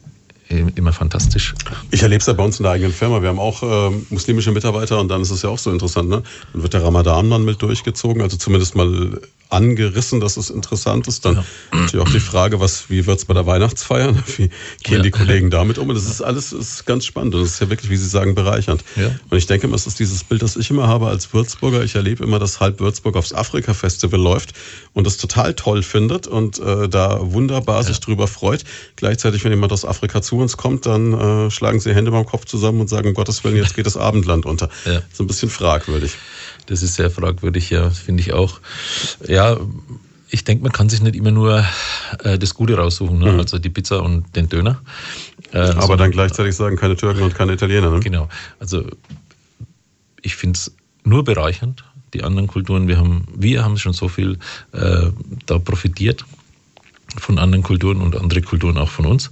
immer 0.48 0.92
fantastisch. 0.92 1.54
Ich 1.90 2.02
erlebe 2.02 2.20
es 2.20 2.26
ja 2.26 2.32
bei 2.32 2.44
uns 2.44 2.58
in 2.58 2.64
der 2.64 2.72
eigenen 2.72 2.92
Firma. 2.92 3.20
Wir 3.20 3.28
haben 3.28 3.38
auch 3.38 3.62
äh, 3.62 3.94
muslimische 4.10 4.52
Mitarbeiter 4.52 5.00
und 5.00 5.08
dann 5.08 5.22
ist 5.22 5.30
es 5.30 5.42
ja 5.42 5.50
auch 5.50 5.58
so 5.58 5.72
interessant. 5.72 6.08
Ne? 6.08 6.22
Dann 6.52 6.62
wird 6.62 6.72
der 6.72 6.84
Ramadan 6.84 7.28
mal 7.28 7.38
mit 7.38 7.60
durchgezogen, 7.62 8.22
also 8.22 8.36
zumindest 8.36 8.76
mal 8.76 9.20
angerissen, 9.48 10.20
dass 10.20 10.36
es 10.36 10.50
interessant 10.50 11.06
ist. 11.08 11.24
Dann 11.24 11.36
ja. 11.36 11.44
natürlich 11.72 12.06
auch 12.06 12.12
die 12.12 12.20
Frage, 12.20 12.60
was, 12.60 12.90
wie 12.90 13.06
wird's 13.06 13.24
bei 13.24 13.34
der 13.34 13.46
Weihnachtsfeier? 13.46 14.14
Wie 14.36 14.50
gehen 14.82 14.96
ja. 14.96 15.02
die 15.02 15.10
Kollegen 15.10 15.50
damit 15.50 15.78
um? 15.78 15.88
Und 15.88 15.94
das 15.94 16.06
ist 16.06 16.20
alles 16.20 16.52
ist 16.52 16.84
ganz 16.86 17.04
spannend 17.04 17.34
und 17.34 17.42
das 17.42 17.52
ist 17.52 17.60
ja 17.60 17.70
wirklich, 17.70 17.90
wie 17.90 17.96
Sie 17.96 18.08
sagen, 18.08 18.34
bereichernd. 18.34 18.84
Ja. 18.96 19.10
Und 19.30 19.38
ich 19.38 19.46
denke, 19.46 19.66
es 19.68 19.86
ist 19.86 19.98
dieses 19.98 20.24
Bild, 20.24 20.42
das 20.42 20.56
ich 20.56 20.70
immer 20.70 20.88
habe 20.88 21.06
als 21.08 21.32
Würzburger. 21.32 21.84
Ich 21.84 21.94
erlebe 21.94 22.24
immer, 22.24 22.38
dass 22.38 22.60
halb 22.60 22.80
Würzburg 22.80 23.16
aufs 23.16 23.32
Afrika-Festival 23.32 24.20
läuft 24.20 24.52
und 24.94 25.06
das 25.06 25.16
total 25.16 25.54
toll 25.54 25.82
findet 25.82 26.26
und 26.26 26.58
äh, 26.58 26.88
da 26.88 27.18
wunderbar 27.20 27.82
sich 27.84 28.00
drüber 28.00 28.26
freut. 28.26 28.64
Gleichzeitig, 28.96 29.44
wenn 29.44 29.52
jemand 29.52 29.72
aus 29.72 29.84
Afrika 29.84 30.22
zu 30.22 30.38
uns 30.38 30.56
kommt, 30.56 30.86
dann 30.86 31.12
äh, 31.12 31.50
schlagen 31.50 31.80
sie 31.80 31.94
Hände 31.94 32.10
beim 32.10 32.26
Kopf 32.26 32.44
zusammen 32.46 32.80
und 32.80 32.88
sagen, 32.88 33.08
um 33.08 33.14
Gottes 33.14 33.44
Willen, 33.44 33.56
jetzt 33.56 33.74
geht 33.74 33.86
das 33.86 33.96
Abendland 33.96 34.46
unter. 34.46 34.68
Ja. 34.84 35.02
So 35.12 35.22
ein 35.22 35.26
bisschen 35.26 35.50
fragwürdig. 35.50 36.12
Das 36.66 36.82
ist 36.82 36.94
sehr 36.94 37.10
fragwürdig, 37.10 37.70
ja, 37.70 37.90
finde 37.90 38.22
ich 38.22 38.32
auch. 38.32 38.60
Ja, 39.26 39.56
ich 40.28 40.44
denke, 40.44 40.64
man 40.64 40.72
kann 40.72 40.88
sich 40.88 41.00
nicht 41.00 41.14
immer 41.14 41.30
nur 41.30 41.64
äh, 42.24 42.38
das 42.38 42.54
Gute 42.54 42.76
raussuchen, 42.76 43.18
ne? 43.18 43.32
mhm. 43.32 43.40
also 43.40 43.58
die 43.58 43.70
Pizza 43.70 44.02
und 44.02 44.34
den 44.34 44.48
Döner. 44.48 44.80
Äh, 45.52 45.58
Aber 45.58 45.82
sondern, 45.82 45.98
dann 45.98 46.10
gleichzeitig 46.10 46.56
sagen, 46.56 46.76
keine 46.76 46.96
Türken 46.96 47.22
und 47.22 47.34
keine 47.34 47.52
Italiener. 47.52 47.90
Ne? 47.90 48.00
Genau. 48.00 48.28
Also 48.58 48.84
ich 50.22 50.34
finde 50.34 50.58
es 50.58 50.72
nur 51.04 51.22
bereichernd, 51.24 51.84
die 52.12 52.24
anderen 52.24 52.48
Kulturen. 52.48 52.88
Wir 52.88 52.98
haben, 52.98 53.26
wir 53.34 53.64
haben 53.64 53.78
schon 53.78 53.92
so 53.92 54.08
viel 54.08 54.38
äh, 54.72 55.06
da 55.46 55.58
profitiert 55.58 56.24
von 57.16 57.38
anderen 57.38 57.62
Kulturen 57.62 58.00
und 58.00 58.16
andere 58.16 58.42
Kulturen 58.42 58.76
auch 58.78 58.90
von 58.90 59.06
uns. 59.06 59.30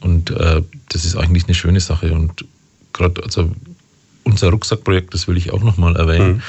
Und 0.00 0.30
äh, 0.30 0.62
das 0.88 1.04
ist 1.04 1.16
eigentlich 1.16 1.44
eine 1.44 1.54
schöne 1.54 1.80
Sache. 1.80 2.12
Und 2.12 2.44
gerade, 2.92 3.22
also 3.22 3.50
unser 4.26 4.50
Rucksackprojekt, 4.50 5.14
das 5.14 5.28
will 5.28 5.36
ich 5.36 5.52
auch 5.52 5.62
nochmal 5.62 5.96
erwähnen, 5.96 6.34
mhm. 6.34 6.42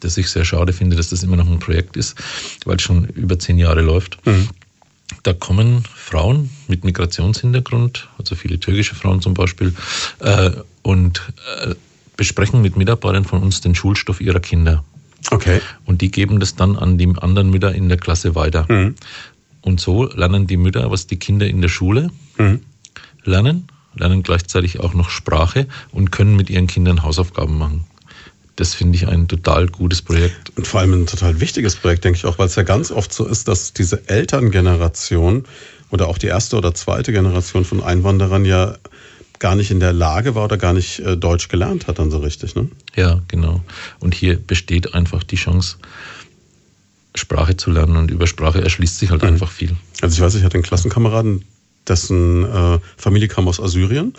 dass 0.00 0.16
ich 0.16 0.28
sehr 0.30 0.44
schade 0.44 0.72
finde, 0.72 0.96
dass 0.96 1.10
das 1.10 1.22
immer 1.22 1.36
noch 1.36 1.46
ein 1.46 1.58
Projekt 1.58 1.96
ist, 1.96 2.16
weil 2.64 2.76
es 2.76 2.82
schon 2.82 3.04
über 3.08 3.38
zehn 3.38 3.58
Jahre 3.58 3.82
läuft. 3.82 4.18
Mhm. 4.26 4.48
Da 5.22 5.32
kommen 5.32 5.84
Frauen 5.94 6.50
mit 6.68 6.84
Migrationshintergrund, 6.84 8.08
also 8.18 8.34
viele 8.34 8.58
türkische 8.58 8.94
Frauen 8.94 9.20
zum 9.20 9.34
Beispiel, 9.34 9.74
äh, 10.20 10.50
und 10.82 11.32
äh, 11.62 11.74
besprechen 12.16 12.62
mit 12.62 12.76
Mitarbeitern 12.76 13.24
von 13.24 13.42
uns 13.42 13.60
den 13.60 13.74
Schulstoff 13.74 14.20
ihrer 14.20 14.40
Kinder. 14.40 14.84
Okay. 15.30 15.60
Und 15.84 16.00
die 16.00 16.10
geben 16.10 16.40
das 16.40 16.56
dann 16.56 16.76
an 16.76 16.98
die 16.98 17.12
anderen 17.20 17.50
Mütter 17.50 17.74
in 17.74 17.88
der 17.88 17.98
Klasse 17.98 18.34
weiter. 18.34 18.66
Mhm. 18.68 18.94
Und 19.60 19.80
so 19.80 20.06
lernen 20.06 20.46
die 20.46 20.56
Mütter, 20.56 20.90
was 20.90 21.06
die 21.06 21.16
Kinder 21.16 21.46
in 21.46 21.60
der 21.60 21.68
Schule 21.68 22.10
mhm. 22.38 22.60
lernen 23.24 23.68
lernen 23.98 24.22
gleichzeitig 24.22 24.80
auch 24.80 24.94
noch 24.94 25.10
Sprache 25.10 25.66
und 25.92 26.10
können 26.10 26.36
mit 26.36 26.50
ihren 26.50 26.66
Kindern 26.66 27.02
Hausaufgaben 27.02 27.58
machen. 27.58 27.84
Das 28.56 28.74
finde 28.74 28.96
ich 28.96 29.06
ein 29.06 29.28
total 29.28 29.68
gutes 29.68 30.02
Projekt. 30.02 30.50
Und 30.56 30.66
vor 30.66 30.80
allem 30.80 30.92
ein 30.92 31.06
total 31.06 31.40
wichtiges 31.40 31.76
Projekt, 31.76 32.04
denke 32.04 32.16
ich 32.16 32.24
auch, 32.24 32.38
weil 32.38 32.46
es 32.46 32.56
ja 32.56 32.64
ganz 32.64 32.90
oft 32.90 33.12
so 33.12 33.24
ist, 33.24 33.46
dass 33.46 33.72
diese 33.72 34.08
Elterngeneration 34.08 35.44
oder 35.90 36.08
auch 36.08 36.18
die 36.18 36.26
erste 36.26 36.56
oder 36.56 36.74
zweite 36.74 37.12
Generation 37.12 37.64
von 37.64 37.82
Einwanderern 37.82 38.44
ja 38.44 38.76
gar 39.38 39.54
nicht 39.54 39.70
in 39.70 39.80
der 39.80 39.92
Lage 39.92 40.34
war 40.34 40.44
oder 40.44 40.56
gar 40.56 40.72
nicht 40.72 40.98
äh, 41.00 41.16
Deutsch 41.16 41.48
gelernt 41.48 41.86
hat 41.86 41.98
dann 41.98 42.10
so 42.10 42.18
richtig. 42.18 42.54
Ne? 42.54 42.68
Ja, 42.96 43.20
genau. 43.28 43.62
Und 44.00 44.14
hier 44.14 44.36
besteht 44.36 44.94
einfach 44.94 45.22
die 45.22 45.36
Chance, 45.36 45.76
Sprache 47.14 47.56
zu 47.56 47.70
lernen 47.70 47.96
und 47.96 48.10
über 48.10 48.26
Sprache 48.26 48.62
erschließt 48.62 48.98
sich 48.98 49.10
halt 49.10 49.22
mhm. 49.22 49.28
einfach 49.28 49.50
viel. 49.50 49.76
Also 50.00 50.14
ich 50.14 50.20
weiß, 50.20 50.34
ich 50.34 50.44
hatte 50.44 50.54
einen 50.54 50.62
Klassenkameraden, 50.62 51.44
dessen 51.88 52.44
äh, 52.44 52.78
Familie 52.96 53.28
kam 53.28 53.48
aus 53.48 53.60
Assyrien 53.60 54.14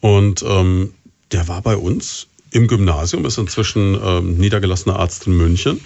und 0.00 0.42
ähm, 0.42 0.94
der 1.30 1.48
war 1.48 1.62
bei 1.62 1.76
uns 1.76 2.26
im 2.50 2.68
Gymnasium, 2.68 3.24
ist 3.24 3.38
inzwischen 3.38 3.98
ähm, 4.02 4.36
niedergelassener 4.36 4.98
Arzt 4.98 5.26
in 5.26 5.36
München 5.36 5.80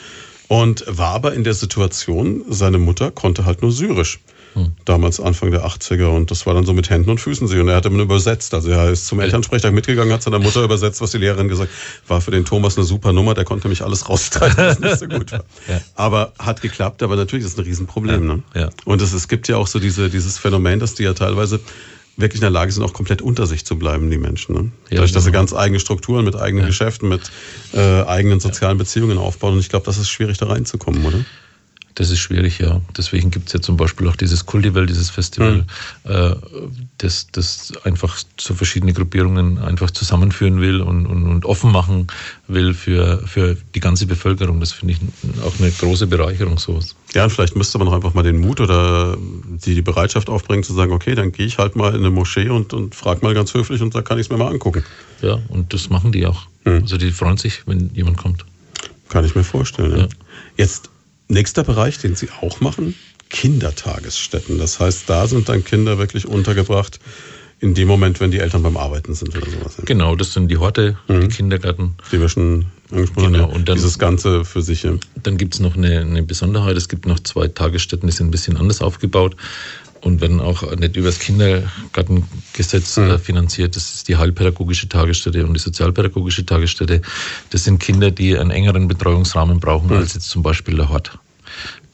und 0.49 0.84
war 0.89 1.14
aber 1.14 1.34
in 1.34 1.45
der 1.45 1.55
Situation, 1.55 2.45
seine 2.49 2.78
Mutter 2.78 3.11
konnte 3.11 3.45
halt 3.45 3.62
nur 3.62 3.72
Syrisch. 3.72 4.20
Hm. 4.57 4.72
Damals 4.86 5.20
Anfang 5.20 5.50
der 5.50 5.66
80er 5.66 6.07
und 6.07 6.30
das 6.30 6.46
war 6.46 6.54
dann 6.54 6.64
so 6.64 6.72
mit 6.72 6.88
Händen 6.88 7.11
und 7.11 7.20
Füßen 7.20 7.46
sie 7.46 7.61
und 7.61 7.68
er 7.68 7.76
hat 7.76 7.84
immer 7.84 8.02
übersetzt. 8.02 8.54
Also 8.54 8.70
er 8.70 8.88
ist 8.88 9.07
zum 9.07 9.20
Elternsprechtag 9.20 9.74
mitgegangen, 9.74 10.14
hat 10.14 10.22
seiner 10.22 10.38
Mutter 10.38 10.64
übersetzt, 10.64 11.02
was 11.02 11.11
die 11.11 11.18
Lehrerin 11.18 11.48
gesagt 11.48 11.70
war 12.09 12.22
für 12.22 12.30
den 12.30 12.46
Thomas 12.46 12.78
eine 12.78 12.86
super 12.86 13.12
Nummer, 13.12 13.34
der 13.34 13.44
konnte 13.44 13.66
nämlich 13.66 13.82
alles 13.82 14.09
raustreiben, 14.09 14.57
was 14.57 14.80
nicht 14.80 14.98
so 14.98 15.07
gut 15.09 15.30
war. 15.30 15.44
ja. 15.68 15.82
Aber 15.94 16.32
hat 16.38 16.62
geklappt, 16.62 17.02
aber 17.02 17.16
natürlich 17.16 17.44
ist 17.44 17.52
es 17.52 17.59
ein 17.59 17.64
Riesenproblem. 17.64 18.28
Ja. 18.28 18.34
Ne? 18.34 18.42
Ja. 18.54 18.70
Und 18.86 19.02
es, 19.02 19.12
es 19.12 19.28
gibt 19.28 19.46
ja 19.46 19.59
auch 19.59 19.66
so 19.66 19.78
diese, 19.78 20.09
dieses 20.09 20.38
Phänomen, 20.38 20.80
dass 20.80 20.94
die 20.94 21.02
ja 21.02 21.12
teilweise 21.12 21.61
wirklich 22.16 22.40
in 22.40 22.44
der 22.44 22.50
Lage 22.50 22.72
sind, 22.72 22.82
auch 22.82 22.94
komplett 22.94 23.20
unter 23.20 23.46
sich 23.46 23.66
zu 23.66 23.76
bleiben, 23.78 24.11
die 24.11 24.16
Menschen. 24.16 24.54
Ne? 24.54 24.61
Ja, 24.88 24.96
Dadurch, 24.96 25.12
dass 25.12 25.24
sie 25.24 25.32
genau. 25.32 25.40
ganz 25.40 25.52
eigene 25.52 25.80
Strukturen 25.80 26.24
mit 26.24 26.34
eigenen 26.34 26.62
ja. 26.62 26.68
Geschäften, 26.68 27.11
mit 27.11 27.30
äh, 27.74 28.04
eigenen 28.04 28.40
sozialen 28.40 28.78
Beziehungen 28.78 29.18
aufbauen. 29.18 29.52
Und 29.52 29.61
ich 29.61 29.68
glaube, 29.68 29.84
das 29.84 29.98
ist 29.98 30.09
schwierig, 30.09 30.38
da 30.38 30.46
reinzukommen, 30.46 31.04
oder? 31.04 31.18
Das 31.97 32.11
ist 32.11 32.18
schwierig, 32.18 32.59
ja. 32.59 32.82
Deswegen 32.94 33.30
gibt 33.30 33.47
es 33.47 33.55
ja 33.55 33.61
zum 33.62 33.78
Beispiel 33.78 34.07
auch 34.07 34.16
dieses 34.16 34.44
Kultivel, 34.44 34.84
dieses 34.84 35.09
Festival, 35.09 35.64
mhm. 36.05 36.11
äh, 36.11 36.36
das, 36.99 37.28
das 37.32 37.72
einfach 37.84 38.18
so 38.38 38.53
verschiedene 38.53 38.92
Gruppierungen 38.92 39.57
einfach 39.57 39.90
zusammenführen 39.90 40.61
will 40.61 40.82
und, 40.82 41.07
und, 41.07 41.26
und 41.26 41.47
offen 41.47 41.72
machen 41.72 42.09
will 42.49 42.74
für, 42.74 43.26
für 43.26 43.57
die 43.74 43.80
ganze 43.80 44.05
Bevölkerung. 44.05 44.61
Das 44.61 44.72
finde 44.72 44.92
ich 44.92 45.42
auch 45.42 45.59
eine 45.59 45.70
große 45.70 46.07
Bereicherung, 46.07 46.59
sowas. 46.59 46.94
Ja, 47.14 47.24
und 47.24 47.30
vielleicht 47.30 47.57
müsste 47.57 47.78
man 47.78 47.88
auch 47.88 47.94
einfach 47.94 48.12
mal 48.12 48.22
den 48.22 48.40
Mut 48.40 48.61
oder 48.61 49.16
die, 49.64 49.74
die 49.74 49.80
Bereitschaft 49.80 50.28
aufbringen, 50.28 50.64
zu 50.64 50.74
sagen, 50.74 50.92
okay, 50.92 51.14
dann 51.14 51.32
gehe 51.32 51.47
ich 51.47 51.57
halt 51.57 51.76
mal 51.76 51.94
in 51.94 52.01
eine 52.01 52.11
Moschee 52.11 52.51
und, 52.51 52.74
und 52.74 52.94
frage 52.94 53.20
mal 53.22 53.32
ganz 53.32 53.55
höflich 53.55 53.80
und 53.80 53.94
da 53.94 54.03
kann 54.03 54.18
ich 54.18 54.26
es 54.26 54.30
mir 54.30 54.36
mal 54.36 54.53
angucken. 54.53 54.84
Ja, 55.22 55.38
und 55.49 55.72
das 55.72 55.88
machen 55.88 56.12
die 56.12 56.26
auch. 56.26 56.42
Mhm. 56.66 56.82
Also 56.82 56.99
die 56.99 57.11
freuen 57.11 57.38
sich, 57.38 57.66
wenn 57.66 57.90
jemand 57.94 58.18
kommt. 58.18 58.44
Kann 59.09 59.24
ich 59.24 59.34
mir 59.34 59.44
vorstellen, 59.44 59.92
ja. 59.92 59.99
ja. 59.99 60.09
Jetzt 60.59 60.90
Nächster 61.29 61.64
Bereich, 61.64 61.99
den 61.99 62.14
Sie 62.14 62.29
auch 62.41 62.61
machen, 62.61 62.95
Kindertagesstätten. 63.31 64.59
Das 64.59 64.79
heißt, 64.79 65.09
da 65.09 65.27
sind 65.27 65.49
dann 65.49 65.64
Kinder 65.64 65.99
wirklich 65.99 66.27
untergebracht 66.27 67.01
in 67.59 67.74
dem 67.74 67.89
Moment, 67.89 68.20
wenn 68.20 68.31
die 68.31 68.39
Eltern 68.39 68.62
beim 68.62 68.77
Arbeiten 68.77 69.14
sind 69.14 69.35
oder 69.35 69.51
sowas. 69.51 69.77
Genau, 69.85 70.14
das 70.14 70.35
sind 70.35 70.49
die 70.49 70.59
Horte, 70.59 70.99
mhm. 71.09 71.22
die 71.22 71.29
Kindergärten. 71.29 71.95
Die 72.12 72.20
wir 72.20 72.29
schon 72.29 72.66
angesprochen 72.91 73.33
genau. 73.33 73.45
haben. 73.45 73.55
Und 73.55 73.68
dann, 73.68 73.77
dieses 73.77 73.99
Ganze 73.99 74.45
für 74.45 74.61
sich. 74.61 74.83
Ja. 74.83 74.93
Dann 75.22 75.39
gibt 75.39 75.55
es 75.55 75.61
noch 75.61 75.74
eine, 75.74 76.01
eine 76.01 76.22
Besonderheit. 76.22 76.77
Es 76.77 76.89
gibt 76.89 77.07
noch 77.07 77.18
zwei 77.20 77.49
Tagesstätten, 77.49 78.09
die 78.09 78.14
sind 78.14 78.29
ein 78.29 78.31
bisschen 78.31 78.57
anders 78.57 78.83
aufgebaut 78.83 79.37
und 80.07 80.20
werden 80.20 80.40
auch 80.40 80.62
nicht 80.76 80.96
über 80.96 81.09
das 81.09 81.18
Kindergartengesetz 81.18 82.96
mhm. 82.96 83.18
finanziert. 83.18 83.74
Das 83.74 83.92
ist 83.92 84.09
die 84.09 84.16
heilpädagogische 84.16 84.88
Tagesstätte 84.88 85.44
und 85.44 85.54
die 85.54 85.61
sozialpädagogische 85.61 86.46
Tagesstätte. 86.46 87.02
Das 87.50 87.64
sind 87.64 87.80
Kinder, 87.80 88.12
die 88.12 88.38
einen 88.38 88.50
engeren 88.50 88.86
Betreuungsrahmen 88.86 89.59
brauchen 89.59 89.88
mhm. 89.88 89.96
als 89.96 90.14
jetzt 90.14 90.30
zum 90.30 90.42
Beispiel 90.42 90.76
der 90.76 90.88
Hort. 90.88 91.18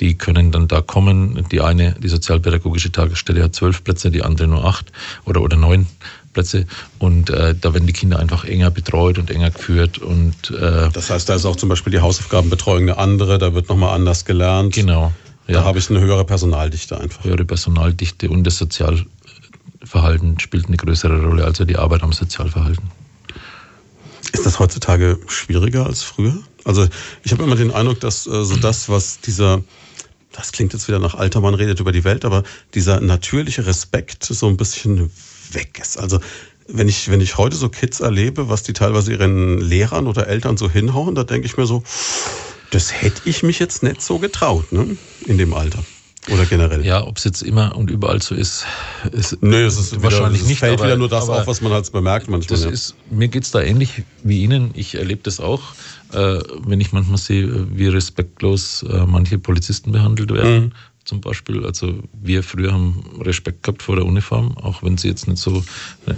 Die 0.01 0.15
können 0.15 0.53
dann 0.53 0.69
da 0.69 0.83
kommen. 0.83 1.47
Die 1.51 1.61
eine, 1.61 1.95
die 2.03 2.09
sozialpädagogische 2.09 2.93
Tagesstätte 2.93 3.43
hat 3.43 3.55
zwölf 3.55 3.83
Plätze, 3.83 4.11
die 4.11 4.23
andere 4.23 4.49
nur 4.49 4.65
acht 4.65 4.93
oder, 5.25 5.41
oder 5.41 5.57
neun 5.57 5.87
Plätze. 6.35 6.67
Und 6.99 7.31
äh, 7.31 7.55
da 7.59 7.73
werden 7.73 7.87
die 7.87 7.93
Kinder 7.93 8.19
einfach 8.19 8.45
enger 8.45 8.71
betreut 8.71 9.19
und 9.19 9.31
enger 9.31 9.51
geführt. 9.51 9.99
Und, 9.99 10.51
äh, 10.51 10.91
das 10.93 11.09
heißt, 11.11 11.29
da 11.29 11.35
ist 11.35 11.47
auch 11.47 11.57
zum 11.57 11.69
Beispiel 11.69 11.93
die 11.93 12.01
Hausaufgabenbetreuung 12.01 12.83
eine 12.83 12.99
andere, 12.99 13.39
da 13.39 13.55
wird 13.55 13.69
nochmal 13.69 13.95
anders 13.95 14.25
gelernt. 14.25 14.75
Genau. 14.75 15.13
Ja. 15.53 15.61
Da 15.61 15.65
habe 15.67 15.79
ich 15.79 15.91
eine 15.91 16.01
höhere 16.01 16.25
Personaldichte 16.25 16.99
einfach. 16.99 17.25
Höhere 17.25 17.45
Personaldichte 17.45 18.31
und 18.31 18.45
das 18.45 18.57
Sozialverhalten 18.57 20.41
spielt 20.41 20.67
eine 20.67 20.79
größere 20.79 21.23
Rolle, 21.23 21.45
also 21.45 21.65
die 21.65 21.77
Arbeit 21.77 22.03
am 22.03 22.13
Sozialverhalten. 22.13 22.91
Ist 24.33 24.47
das 24.47 24.59
heutzutage 24.59 25.19
schwieriger 25.27 25.85
als 25.85 26.03
früher? 26.03 26.39
Also 26.65 26.89
ich 27.23 27.33
habe 27.33 27.43
immer 27.43 27.57
den 27.57 27.71
Eindruck, 27.71 28.01
dass 28.01 28.27
äh, 28.27 28.45
so 28.45 28.57
das, 28.57 28.89
was 28.89 29.21
dieser, 29.21 29.63
das 30.33 30.53
klingt 30.53 30.73
jetzt 30.73 30.89
wieder 30.89 30.99
nach 30.99 31.15
alter 31.15 31.43
Mann 31.43 31.55
redet 31.55 31.81
über 31.81 31.93
die 31.93 32.05
Welt, 32.05 32.25
aber 32.25 32.45
dieser 32.73 33.01
natürliche 33.01 33.67
Respekt 33.67 34.25
so 34.25 34.49
ein 34.49 34.57
bisschen 34.57 35.11
weg 35.51 35.79
ist. 35.83 35.99
Also 35.99 36.19
wenn 36.67 36.89
ich, 36.89 37.11
wenn 37.11 37.21
ich 37.21 37.37
heute 37.37 37.57
so 37.57 37.69
Kids 37.69 38.01
erlebe, 38.01 38.49
was 38.49 38.63
die 38.63 38.73
teilweise 38.73 39.13
ihren 39.13 39.59
Lehrern 39.59 40.07
oder 40.07 40.29
Eltern 40.29 40.57
so 40.57 40.71
hinhauen, 40.71 41.15
da 41.15 41.25
denke 41.25 41.47
ich 41.47 41.59
mir 41.59 41.67
so, 41.67 41.83
Das 42.73 43.03
hätte 43.03 43.23
ich 43.27 43.43
mich 43.43 43.59
jetzt 43.59 43.83
nicht 43.83 44.03
so 44.03 44.19
getraut, 44.19 44.73
ne? 44.73 44.97
In 45.27 45.39
dem 45.39 45.55
Alter. 45.55 45.85
Oder 46.31 46.47
generell. 46.47 46.87
Ja, 46.87 47.05
ob 47.05 47.19
es 47.19 47.25
jetzt 47.25 47.43
immer 47.43 47.77
und 47.77 47.91
überall 47.91 48.23
so 48.23 48.35
ist, 48.35 48.65
ist 49.11 49.43
nee, 49.43 49.63
es 49.63 49.77
ist 49.77 50.03
wahrscheinlich 50.03 50.35
wieder, 50.35 50.43
es 50.43 50.49
nicht. 50.49 50.59
fällt 50.61 50.79
aber, 50.79 50.85
wieder 50.85 50.97
nur 50.97 51.09
das 51.09 51.29
auf, 51.29 51.47
was 51.49 51.61
man 51.61 51.73
halt 51.73 51.91
bemerkt 51.91 52.29
manchmal. 52.29 52.57
Das 52.59 52.65
ja. 52.65 52.71
ist, 52.71 52.95
mir 53.11 53.27
geht's 53.27 53.51
da 53.51 53.61
ähnlich 53.61 54.05
wie 54.23 54.43
Ihnen. 54.43 54.71
Ich 54.75 54.95
erlebe 54.95 55.21
das 55.25 55.41
auch, 55.41 55.75
äh, 56.13 56.39
wenn 56.65 56.81
ich 56.81 56.93
manchmal 56.93 57.19
sehe, 57.19 57.67
wie 57.77 57.89
respektlos 57.89 58.85
äh, 58.85 59.05
manche 59.05 59.39
Polizisten 59.39 59.91
behandelt 59.91 60.33
werden. 60.33 60.65
Mhm. 60.67 60.73
Zum 61.13 61.21
Beispiel, 61.21 61.67
also 61.67 61.93
wir 62.23 62.43
früher 62.43 62.73
haben 62.73 63.05
Respekt 63.21 63.65
gehabt 63.65 63.83
vor 63.83 63.97
der 63.97 64.07
Uniform, 64.07 64.57
auch 64.57 64.83
wenn 64.83 64.97
sie 64.97 65.09
jetzt 65.09 65.29
nicht 65.29 65.37
so. 65.37 65.63
Äh, 66.07 66.15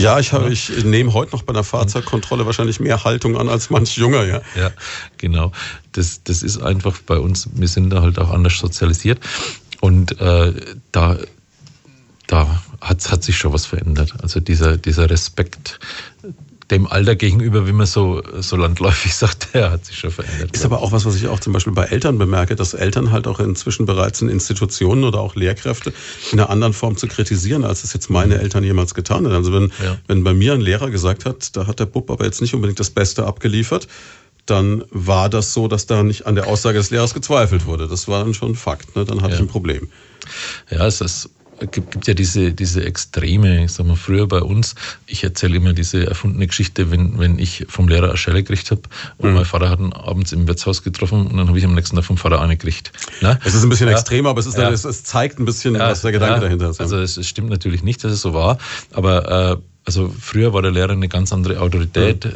ja, 0.00 0.20
ich, 0.20 0.32
habe, 0.32 0.52
ich 0.52 0.84
nehme 0.84 1.12
heute 1.14 1.32
noch 1.32 1.42
bei 1.42 1.52
einer 1.52 1.64
Fahrzeugkontrolle 1.64 2.46
wahrscheinlich 2.46 2.78
mehr 2.78 3.02
Haltung 3.02 3.36
an 3.36 3.48
als 3.48 3.70
manch 3.70 3.96
Junger, 3.96 4.24
ja. 4.24 4.40
Ja, 4.54 4.70
genau. 5.18 5.50
Das, 5.90 6.22
das 6.22 6.44
ist 6.44 6.62
einfach 6.62 7.00
bei 7.00 7.18
uns, 7.18 7.48
wir 7.54 7.66
sind 7.66 7.90
da 7.90 8.02
halt 8.02 8.20
auch 8.20 8.30
anders 8.30 8.56
sozialisiert. 8.56 9.18
Und 9.80 10.20
äh, 10.20 10.52
da, 10.92 11.18
da 12.28 12.62
hat, 12.80 13.10
hat 13.10 13.24
sich 13.24 13.36
schon 13.36 13.52
was 13.52 13.66
verändert. 13.66 14.14
Also 14.22 14.38
dieser, 14.38 14.76
dieser 14.76 15.10
Respekt 15.10 15.80
dem 16.70 16.86
Alter 16.86 17.16
gegenüber, 17.16 17.66
wie 17.66 17.72
man 17.72 17.86
so, 17.86 18.22
so 18.40 18.56
landläufig 18.56 19.14
sagt, 19.16 19.54
der 19.54 19.70
hat 19.72 19.84
sich 19.86 19.98
schon 19.98 20.10
verändert. 20.10 20.50
Ist 20.54 20.64
aber 20.64 20.80
auch 20.82 20.92
was, 20.92 21.04
was 21.04 21.16
ich 21.16 21.26
auch 21.28 21.40
zum 21.40 21.52
Beispiel 21.52 21.72
bei 21.72 21.84
Eltern 21.86 22.18
bemerke, 22.18 22.54
dass 22.56 22.74
Eltern 22.74 23.10
halt 23.10 23.26
auch 23.26 23.40
inzwischen 23.40 23.86
bereit 23.86 24.16
sind, 24.16 24.28
Institutionen 24.28 25.04
oder 25.04 25.20
auch 25.20 25.34
Lehrkräfte 25.34 25.92
in 26.32 26.38
einer 26.38 26.50
anderen 26.50 26.72
Form 26.72 26.96
zu 26.96 27.06
kritisieren, 27.08 27.64
als 27.64 27.84
es 27.84 27.92
jetzt 27.92 28.10
meine 28.10 28.38
Eltern 28.40 28.62
jemals 28.64 28.94
getan 28.94 29.26
haben. 29.26 29.34
Also 29.34 29.52
wenn, 29.52 29.72
Ja. 29.84 29.98
wenn 30.06 30.22
bei 30.24 30.32
mir 30.34 30.52
ein 30.54 30.60
Lehrer 30.60 30.90
gesagt 30.90 31.24
hat, 31.24 31.56
da 31.56 31.66
hat 31.66 31.80
der 31.80 31.86
Bub 31.86 32.10
aber 32.10 32.24
jetzt 32.24 32.40
nicht 32.40 32.54
unbedingt 32.54 32.78
das 32.80 32.90
Beste 32.90 33.26
abgeliefert, 33.26 33.88
dann 34.46 34.84
war 34.90 35.28
das 35.28 35.52
so, 35.52 35.68
dass 35.68 35.86
da 35.86 36.02
nicht 36.02 36.26
an 36.26 36.34
der 36.34 36.46
Aussage 36.46 36.78
des 36.78 36.90
Lehrers 36.90 37.14
gezweifelt 37.14 37.66
wurde. 37.66 37.86
Das 37.88 38.08
war 38.08 38.24
dann 38.24 38.34
schon 38.34 38.54
Fakt. 38.56 38.96
Ne? 38.96 39.04
Dann 39.04 39.18
hatte 39.22 39.30
Ja. 39.32 39.36
ich 39.36 39.40
ein 39.42 39.48
Problem. 39.48 39.88
Ja, 40.70 40.86
es 40.86 41.00
ist, 41.00 41.30
gibt, 41.70 41.90
gibt 41.92 42.06
ja 42.06 42.14
diese, 42.14 42.52
diese 42.52 42.84
Extreme, 42.84 43.64
ich 43.64 43.72
sag 43.72 43.86
mal, 43.86 43.96
früher 43.96 44.26
bei 44.26 44.40
uns, 44.40 44.74
ich 45.06 45.22
erzähle 45.24 45.56
immer 45.56 45.72
diese 45.72 46.06
erfundene 46.06 46.46
Geschichte, 46.46 46.90
wenn, 46.90 47.18
wenn 47.18 47.38
ich 47.38 47.66
vom 47.68 47.88
Lehrer 47.88 48.08
eine 48.08 48.16
Schelle 48.16 48.42
gekriegt 48.42 48.70
habe 48.70 48.82
und 49.18 49.34
mein 49.34 49.44
Vater 49.44 49.68
hat 49.68 49.78
ihn 49.80 49.92
abends 49.92 50.32
im 50.32 50.46
Wirtshaus 50.48 50.82
getroffen 50.82 51.26
und 51.26 51.36
dann 51.36 51.48
habe 51.48 51.58
ich 51.58 51.64
am 51.64 51.74
nächsten 51.74 51.96
Tag 51.96 52.04
vom 52.04 52.16
Vater 52.16 52.40
eine 52.40 52.56
gekriegt. 52.56 52.92
Ne? 53.20 53.38
Es 53.44 53.54
ist 53.54 53.62
ein 53.62 53.68
bisschen 53.68 53.88
Ja. 53.88 53.94
extrem, 53.94 54.26
aber 54.26 54.40
es, 54.40 54.46
ist, 54.46 54.56
Ja. 54.58 54.70
es, 54.70 54.84
es 54.84 55.04
zeigt 55.04 55.38
ein 55.38 55.44
bisschen, 55.44 55.78
was 55.78 56.02
der 56.02 56.12
Gedanke 56.12 56.34
ja, 56.36 56.40
dahinter 56.40 56.70
ist. 56.70 56.80
Also 56.80 56.96
es, 56.98 57.16
es 57.16 57.28
stimmt 57.28 57.50
natürlich 57.50 57.82
nicht, 57.82 58.02
dass 58.04 58.12
es 58.12 58.20
so 58.22 58.34
war, 58.34 58.58
aber 58.92 59.52
äh, 59.52 59.56
also 59.84 60.12
früher 60.20 60.52
war 60.52 60.62
der 60.62 60.70
Lehrer 60.70 60.92
eine 60.92 61.08
ganz 61.08 61.32
andere 61.32 61.60
Autorität. 61.60 62.28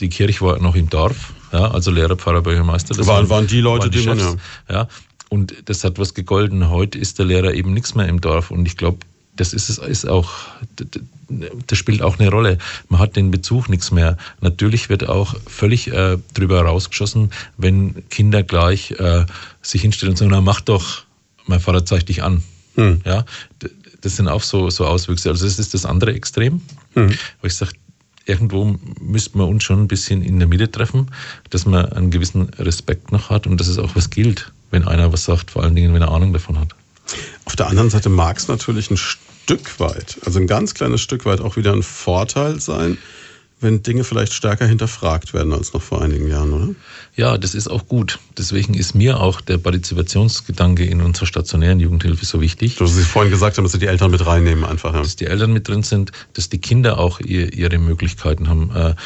Die 0.00 0.08
Kirche 0.08 0.40
war 0.40 0.58
noch 0.58 0.74
im 0.74 0.88
Dorf, 0.88 1.32
ja, 1.52 1.70
also 1.70 1.90
Lehrer, 1.90 2.16
Pfarrer, 2.16 2.40
Bürgermeister. 2.42 2.94
das 2.94 3.06
Waren- 3.06 3.28
waren 3.28 3.46
die 3.46 3.60
Leute, 3.60 3.90
die 3.90 4.04
man, 4.06 4.18
Chefs, 4.18 4.36
ja. 4.70 4.88
Und 5.32 5.54
das 5.64 5.82
hat 5.82 5.98
was 5.98 6.12
gegolten. 6.12 6.68
Heute 6.68 6.98
ist 6.98 7.18
der 7.18 7.24
Lehrer 7.24 7.54
eben 7.54 7.72
nichts 7.72 7.94
mehr 7.94 8.06
im 8.06 8.20
Dorf 8.20 8.50
und 8.50 8.66
ich 8.66 8.76
glaube, 8.76 8.98
das 9.34 9.54
ist 9.54 9.70
es 9.70 9.78
ist 9.78 10.06
auch, 10.06 10.30
das 11.66 11.78
spielt 11.78 12.02
auch 12.02 12.18
eine 12.18 12.28
Rolle. 12.28 12.58
Man 12.90 13.00
hat 13.00 13.16
den 13.16 13.30
Bezug 13.30 13.70
nichts 13.70 13.90
mehr. 13.90 14.18
Natürlich 14.42 14.90
wird 14.90 15.08
auch 15.08 15.34
völlig 15.46 15.90
äh, 15.90 16.18
drüber 16.34 16.60
rausgeschossen, 16.60 17.30
wenn 17.56 18.06
Kinder 18.10 18.42
gleich 18.42 18.90
äh, 18.90 19.24
sich 19.62 19.80
hinstellen 19.80 20.10
und 20.10 20.18
sagen, 20.18 20.32
na 20.32 20.42
mach 20.42 20.60
doch, 20.60 21.04
mein 21.46 21.60
Vater 21.60 21.86
zeigt 21.86 22.10
dich 22.10 22.22
an. 22.22 22.42
Hm. 22.74 23.00
Ja, 23.06 23.24
das 24.02 24.16
sind 24.16 24.28
auch 24.28 24.42
so, 24.42 24.68
so 24.68 24.84
Auswüchse. 24.84 25.30
Also 25.30 25.46
das 25.46 25.58
ist 25.58 25.72
das 25.72 25.86
andere 25.86 26.12
Extrem. 26.12 26.60
Hm. 26.92 27.08
Wo 27.40 27.46
ich 27.46 27.56
sage, 27.56 27.72
irgendwo 28.26 28.78
müssten 29.00 29.38
wir 29.38 29.48
uns 29.48 29.64
schon 29.64 29.80
ein 29.80 29.88
bisschen 29.88 30.20
in 30.20 30.38
der 30.38 30.46
Mitte 30.46 30.70
treffen, 30.70 31.06
dass 31.48 31.64
man 31.64 31.86
einen 31.86 32.10
gewissen 32.10 32.50
Respekt 32.58 33.12
noch 33.12 33.30
hat 33.30 33.46
und 33.46 33.58
dass 33.58 33.68
es 33.68 33.78
auch 33.78 33.96
was 33.96 34.10
gilt, 34.10 34.52
wenn 34.72 34.88
einer 34.88 35.12
was 35.12 35.24
sagt, 35.24 35.52
vor 35.52 35.62
allen 35.62 35.76
Dingen, 35.76 35.94
wenn 35.94 36.02
er 36.02 36.10
Ahnung 36.10 36.32
davon 36.32 36.58
hat. 36.58 36.74
Auf 37.44 37.54
der 37.54 37.68
anderen 37.68 37.90
Seite 37.90 38.08
mag 38.08 38.38
es 38.38 38.48
natürlich 38.48 38.90
ein 38.90 38.96
Stück 38.96 39.78
weit, 39.78 40.18
also 40.26 40.40
ein 40.40 40.48
ganz 40.48 40.74
kleines 40.74 41.00
Stück 41.00 41.24
weit 41.24 41.40
auch 41.40 41.56
wieder 41.56 41.72
ein 41.72 41.82
Vorteil 41.82 42.60
sein, 42.60 42.98
wenn 43.62 43.82
Dinge 43.82 44.02
vielleicht 44.02 44.32
stärker 44.32 44.66
hinterfragt 44.66 45.34
werden 45.34 45.52
als 45.52 45.72
noch 45.72 45.82
vor 45.82 46.02
einigen 46.02 46.28
Jahren, 46.28 46.52
oder? 46.52 46.74
Ja, 47.14 47.38
das 47.38 47.54
ist 47.54 47.68
auch 47.68 47.86
gut. 47.86 48.18
Deswegen 48.36 48.74
ist 48.74 48.94
mir 48.94 49.20
auch 49.20 49.40
der 49.40 49.58
Partizipationsgedanke 49.58 50.84
in 50.84 51.00
unserer 51.00 51.26
stationären 51.26 51.78
Jugendhilfe 51.78 52.26
so 52.26 52.40
wichtig. 52.40 52.80
Wie 52.80 52.86
Sie 52.88 53.02
vorhin 53.02 53.30
gesagt 53.30 53.56
haben, 53.56 53.64
dass 53.64 53.72
Sie 53.72 53.78
die 53.78 53.86
Eltern 53.86 54.10
mit 54.10 54.26
reinnehmen 54.26 54.64
einfach. 54.64 54.94
Ja. 54.94 55.02
dass 55.02 55.16
die 55.16 55.26
Eltern 55.26 55.52
mit 55.52 55.68
drin 55.68 55.84
sind, 55.84 56.10
dass 56.32 56.48
die 56.48 56.58
Kinder 56.58 56.98
auch 56.98 57.20
ihr, 57.20 57.52
ihre 57.52 57.78
Möglichkeiten 57.78 58.48
haben. 58.48 58.96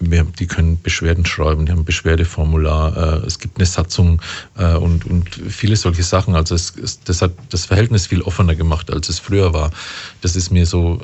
Wir, 0.00 0.24
die 0.24 0.46
können 0.46 0.80
Beschwerden 0.82 1.24
schreiben, 1.24 1.66
die 1.66 1.72
haben 1.72 1.84
Beschwerdeformular, 1.84 3.22
äh, 3.22 3.26
es 3.26 3.38
gibt 3.38 3.58
eine 3.58 3.66
Satzung 3.66 4.20
äh, 4.56 4.74
und, 4.74 5.06
und 5.06 5.28
viele 5.34 5.76
solche 5.76 6.02
Sachen. 6.02 6.34
Also 6.34 6.54
es, 6.54 6.74
es, 6.76 7.00
das 7.00 7.22
hat 7.22 7.32
das 7.50 7.66
Verhältnis 7.66 8.06
viel 8.06 8.22
offener 8.22 8.54
gemacht, 8.54 8.92
als 8.92 9.08
es 9.08 9.18
früher 9.18 9.52
war. 9.52 9.70
Das 10.20 10.36
ist 10.36 10.50
mir 10.50 10.66
so 10.66 11.00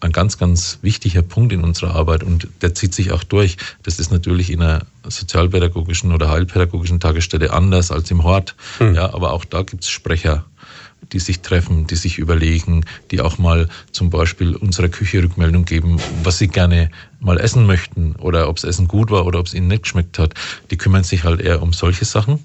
ein 0.00 0.12
ganz, 0.12 0.38
ganz 0.38 0.78
wichtiger 0.82 1.22
Punkt 1.22 1.52
in 1.52 1.62
unserer 1.62 1.94
Arbeit 1.94 2.22
und 2.22 2.48
der 2.62 2.74
zieht 2.74 2.94
sich 2.94 3.12
auch 3.12 3.22
durch. 3.22 3.58
Das 3.82 3.98
ist 3.98 4.10
natürlich 4.10 4.50
in 4.50 4.62
einer 4.62 4.86
sozialpädagogischen 5.06 6.12
oder 6.12 6.30
heilpädagogischen 6.30 7.00
Tagesstätte 7.00 7.52
anders 7.52 7.90
als 7.90 8.10
im 8.10 8.24
Hort. 8.24 8.56
Ja, 8.80 9.12
aber 9.12 9.32
auch 9.32 9.44
da 9.44 9.62
gibt 9.62 9.84
es 9.84 9.90
Sprecher, 9.90 10.46
die 11.12 11.18
sich 11.18 11.40
treffen, 11.40 11.86
die 11.86 11.96
sich 11.96 12.18
überlegen, 12.18 12.84
die 13.10 13.20
auch 13.20 13.38
mal 13.38 13.68
zum 13.92 14.10
Beispiel 14.10 14.54
unserer 14.54 14.88
Küche 14.88 15.22
Rückmeldung 15.22 15.64
geben, 15.64 15.98
was 16.22 16.38
sie 16.38 16.48
gerne 16.48 16.90
mal 17.20 17.38
essen 17.38 17.66
möchten 17.66 18.14
oder 18.16 18.48
ob 18.48 18.56
das 18.56 18.64
Essen 18.64 18.88
gut 18.88 19.10
war 19.10 19.26
oder 19.26 19.40
ob 19.40 19.46
es 19.46 19.54
ihnen 19.54 19.68
nicht 19.68 19.82
geschmeckt 19.82 20.18
hat. 20.18 20.34
Die 20.70 20.76
kümmern 20.76 21.04
sich 21.04 21.24
halt 21.24 21.40
eher 21.40 21.62
um 21.62 21.72
solche 21.72 22.04
Sachen. 22.04 22.38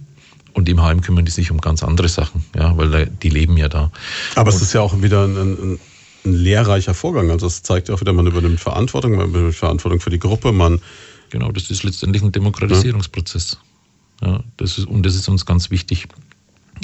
Und 0.53 0.69
im 0.69 0.81
Heim 0.81 1.01
kümmern 1.01 1.25
die 1.25 1.31
sich 1.31 1.51
um 1.51 1.59
ganz 1.59 1.83
andere 1.83 2.07
Sachen, 2.07 2.45
ja, 2.55 2.77
weil 2.77 3.07
die 3.07 3.27
leben 3.27 3.57
ja 3.57 3.67
da. 3.67 3.91
Aber 4.35 4.49
es 4.49 4.61
ist 4.61 4.71
ja 4.71 4.79
auch 4.79 5.01
wieder 5.01 5.25
ein, 5.25 5.35
ein, 5.35 5.79
ein 6.23 6.33
lehrreicher 6.33 6.93
Vorgang. 6.93 7.29
Also 7.29 7.45
es 7.47 7.61
zeigt 7.61 7.89
ja 7.89 7.95
auch 7.95 7.99
wieder, 7.99 8.13
man 8.13 8.25
übernimmt 8.25 8.61
Verantwortung, 8.61 9.17
man 9.17 9.27
übernimmt 9.27 9.55
Verantwortung 9.55 9.99
für 9.99 10.11
die 10.11 10.19
Gruppe, 10.19 10.53
man 10.53 10.79
Genau, 11.29 11.51
das 11.51 11.69
ist 11.69 11.83
letztendlich 11.83 12.23
ein 12.23 12.31
Demokratisierungsprozess. 12.31 13.57
Ja, 14.21 14.41
das 14.57 14.77
ist, 14.77 14.87
und 14.87 15.05
das 15.05 15.15
ist 15.15 15.27
uns 15.27 15.45
ganz 15.45 15.69
wichtig 15.69 16.07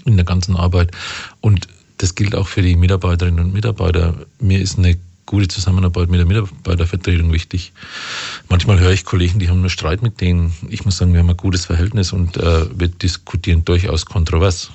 in 0.05 0.15
der 0.15 0.25
ganzen 0.25 0.55
Arbeit. 0.55 0.91
Und 1.39 1.67
das 1.97 2.15
gilt 2.15 2.35
auch 2.35 2.47
für 2.47 2.61
die 2.61 2.75
Mitarbeiterinnen 2.75 3.45
und 3.45 3.53
Mitarbeiter. 3.53 4.15
Mir 4.39 4.59
ist 4.59 4.77
eine 4.77 4.97
gute 5.25 5.47
Zusammenarbeit 5.47 6.09
mit 6.09 6.19
der 6.19 6.27
Mitarbeitervertretung 6.27 7.31
wichtig. 7.31 7.71
Manchmal 8.49 8.79
höre 8.79 8.91
ich 8.91 9.05
Kollegen, 9.05 9.39
die 9.39 9.49
haben 9.49 9.61
nur 9.61 9.69
Streit 9.69 10.01
mit 10.01 10.19
denen. 10.19 10.53
Ich 10.69 10.83
muss 10.83 10.97
sagen, 10.97 11.13
wir 11.13 11.19
haben 11.21 11.29
ein 11.29 11.37
gutes 11.37 11.65
Verhältnis 11.65 12.11
und 12.11 12.37
äh, 12.37 12.65
wir 12.77 12.89
diskutieren 12.89 13.63
durchaus 13.63 14.05
kontrovers. 14.05 14.71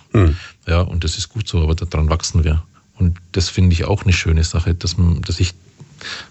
Ja, 0.66 0.80
und 0.80 1.04
das 1.04 1.18
ist 1.18 1.28
gut 1.28 1.46
so, 1.46 1.62
aber 1.62 1.74
daran 1.74 2.08
wachsen 2.08 2.44
wir. 2.44 2.62
Und 2.98 3.18
das 3.32 3.50
finde 3.50 3.74
ich 3.74 3.84
auch 3.84 4.04
eine 4.04 4.12
schöne 4.12 4.44
Sache, 4.44 4.74
dass, 4.74 4.96
man, 4.96 5.20
dass 5.22 5.40
ich 5.40 5.52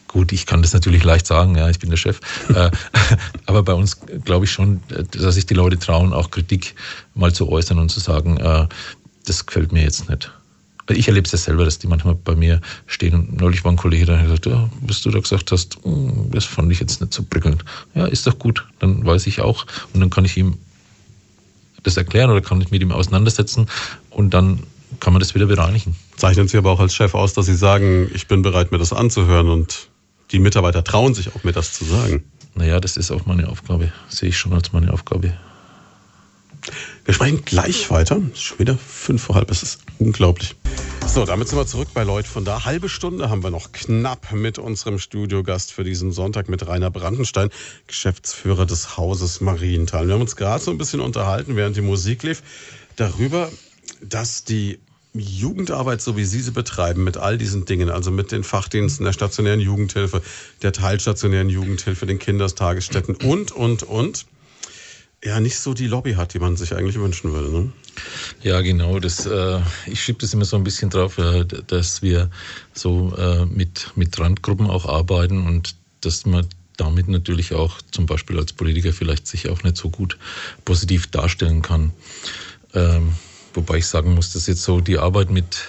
Gut, 0.08 0.32
ich 0.32 0.46
kann 0.46 0.62
das 0.62 0.74
natürlich 0.74 1.04
leicht 1.04 1.28
sagen, 1.28 1.56
ja, 1.56 1.70
ich 1.70 1.80
bin 1.80 1.90
der 1.90 1.98
Chef. 1.98 2.20
Äh, 2.50 2.72
Aber 3.46 3.64
bei 3.64 3.74
uns 3.74 4.00
glaube 4.24 4.46
ich 4.46 4.52
schon, 4.52 4.82
dass 5.12 5.36
sich 5.36 5.46
die 5.46 5.54
Leute 5.54 5.78
trauen, 5.78 6.14
auch 6.14 6.32
Kritik 6.32 6.76
mal 7.16 7.34
zu 7.34 7.50
äußern 7.50 7.80
und 7.80 7.90
zu 7.90 8.00
sagen, 8.00 8.38
äh, 8.38 8.68
das 9.26 9.46
gefällt 9.46 9.72
mir 9.72 9.84
jetzt 9.84 10.10
nicht. 10.10 10.32
Ich 10.88 11.08
erlebe 11.08 11.26
es 11.26 11.32
ja 11.32 11.40
selber, 11.40 11.66
dass 11.66 11.80
die 11.80 11.88
manchmal 11.88 12.14
bei 12.14 12.36
mir 12.36 12.62
stehen 12.86 13.16
und 13.16 13.42
neulich 13.42 13.64
war 13.64 13.72
ein 13.72 13.76
Kollege, 13.76 14.06
der 14.06 14.20
hat 14.20 14.26
gesagt, 14.26 14.46
ja, 14.46 14.70
was 14.82 15.02
du 15.02 15.10
da 15.10 15.20
gesagt 15.20 15.52
hast, 15.52 15.80
hm, 15.84 16.30
das 16.32 16.46
fand 16.46 16.72
ich 16.72 16.80
jetzt 16.80 17.02
nicht 17.02 17.14
so 17.14 17.24
prickelnd. 17.24 17.66
Ja, 17.96 18.06
ist 18.06 18.28
doch 18.28 18.38
gut, 18.38 18.64
dann 18.80 19.04
weiß 19.04 19.26
ich 19.26 19.42
auch 19.42 19.66
und 19.94 20.00
dann 20.00 20.12
kann 20.12 20.26
ich 20.26 20.38
ihm 20.38 20.58
das 21.82 21.98
erklären 21.98 22.30
oder 22.30 22.42
kann 22.42 22.62
ich 22.62 22.72
mit 22.72 22.82
ihm 22.82 22.92
auseinandersetzen 22.92 23.68
und 24.12 24.34
dann 24.34 24.64
kann 25.00 25.14
man 25.14 25.20
das 25.20 25.34
wieder 25.34 25.48
bereinigen. 25.48 25.96
Zeichnen 26.18 26.48
Sie 26.48 26.58
aber 26.58 26.72
auch 26.72 26.80
als 26.80 26.96
Chef 26.96 27.14
aus, 27.14 27.34
dass 27.34 27.46
Sie 27.46 27.56
sagen, 27.56 28.10
ich 28.14 28.28
bin 28.28 28.42
bereit, 28.42 28.72
mir 28.72 28.78
das 28.78 28.94
anzuhören 28.94 29.50
und 29.50 29.90
die 30.32 30.40
Mitarbeiter 30.40 30.84
trauen 30.84 31.14
sich 31.14 31.36
auch, 31.36 31.44
mir 31.44 31.52
das 31.52 31.74
zu 31.74 31.86
sagen. 31.86 32.24
Naja, 32.56 32.80
das 32.80 32.98
ist 32.98 33.12
auch 33.12 33.26
meine 33.26 33.50
Aufgabe. 33.50 33.92
Sehe 34.10 34.30
ich 34.30 34.38
schon 34.38 34.54
als 34.54 34.74
meine 34.74 34.92
Aufgabe. 34.94 35.34
Wir 37.04 37.14
sprechen 37.14 37.46
gleich 37.46 37.92
weiter. 37.92 38.20
Es 38.32 38.40
ist 38.40 38.44
schon 38.44 38.60
wieder 38.60 38.78
fünf 38.78 39.24
vor 39.24 39.36
halb. 39.36 39.52
Es 39.52 39.62
ist 39.62 39.82
unglaublich. 40.00 40.56
So, 41.06 41.24
damit 41.24 41.48
sind 41.48 41.60
wir 41.60 41.68
zurück 41.68 41.90
bei 41.94 42.04
Leut 42.04 42.26
von 42.26 42.46
da. 42.46 42.66
Halbe 42.66 42.90
Stunde 42.90 43.30
haben 43.30 43.44
wir 43.44 43.52
noch 43.52 43.72
knapp 43.72 44.32
mit 44.32 44.58
unserem 44.58 44.98
Studiogast 44.98 45.72
für 45.72 45.84
diesen 45.84 46.12
Sonntag 46.12 46.50
mit 46.50 46.66
Rainer 46.66 46.90
Brandenstein, 46.90 47.50
Geschäftsführer 47.88 48.66
des 48.66 48.98
Hauses 48.98 49.40
Marienthal. 49.40 50.08
Wir 50.08 50.16
haben 50.16 50.22
uns 50.22 50.36
gerade 50.36 50.64
so 50.64 50.72
ein 50.72 50.78
bisschen 50.78 51.02
unterhalten, 51.02 51.56
während 51.56 51.78
die 51.78 51.82
Musik 51.82 52.24
lief, 52.24 52.42
darüber, 52.96 53.52
dass 54.02 54.44
die 54.44 54.80
Jugendarbeit, 55.20 56.02
so 56.02 56.18
wie 56.18 56.26
Sie 56.26 56.42
sie 56.42 56.52
betreiben, 56.52 57.04
mit 57.04 57.18
all 57.18 57.38
diesen 57.38 57.66
Dingen, 57.66 57.90
also 57.90 58.12
mit 58.12 58.32
den 58.32 58.44
Fachdiensten 58.44 59.06
der 59.06 59.14
stationären 59.14 59.60
Jugendhilfe, 59.60 60.22
der 60.62 60.74
teilstationären 60.74 61.50
Jugendhilfe, 61.50 62.06
den 62.06 62.20
Kindertagesstätten 62.20 63.16
und, 63.16 63.52
und, 63.52 63.84
und, 63.84 64.26
ja 65.24 65.40
nicht 65.40 65.58
so 65.58 65.74
die 65.74 65.88
Lobby 65.88 66.14
hat, 66.14 66.34
die 66.34 66.40
man 66.40 66.56
sich 66.56 66.76
eigentlich 66.76 67.00
wünschen 67.00 67.34
würde. 67.34 67.50
Ne? 67.50 67.72
Ja, 68.44 68.62
genau. 68.62 69.00
Das, 69.00 69.26
äh, 69.26 69.60
ich 69.88 70.04
schiebe 70.04 70.20
das 70.20 70.34
immer 70.34 70.46
so 70.46 70.56
ein 70.56 70.64
bisschen 70.64 70.90
drauf, 70.90 71.18
äh, 71.18 71.46
dass 71.46 72.02
wir 72.02 72.30
so 72.74 73.16
äh, 73.18 73.46
mit, 73.46 73.92
mit 73.96 74.20
Randgruppen 74.20 74.68
auch 74.70 74.86
arbeiten 74.86 75.46
und 75.48 75.76
dass 76.02 76.26
man 76.26 76.46
damit 76.78 77.08
natürlich 77.08 77.54
auch 77.54 77.82
zum 77.92 78.06
Beispiel 78.06 78.38
als 78.38 78.54
Politiker 78.54 78.94
vielleicht 78.94 79.28
sich 79.28 79.50
auch 79.50 79.64
nicht 79.64 79.78
so 79.78 79.90
gut 79.90 80.18
positiv 80.66 81.08
darstellen 81.08 81.62
kann. 81.62 81.92
Ähm, 82.74 83.14
wobei 83.56 83.78
ich 83.78 83.88
sagen 83.88 84.14
muss, 84.14 84.34
dass 84.34 84.48
jetzt 84.48 84.64
so 84.64 84.82
die 84.82 84.98
Arbeit 84.98 85.30
mit, 85.30 85.64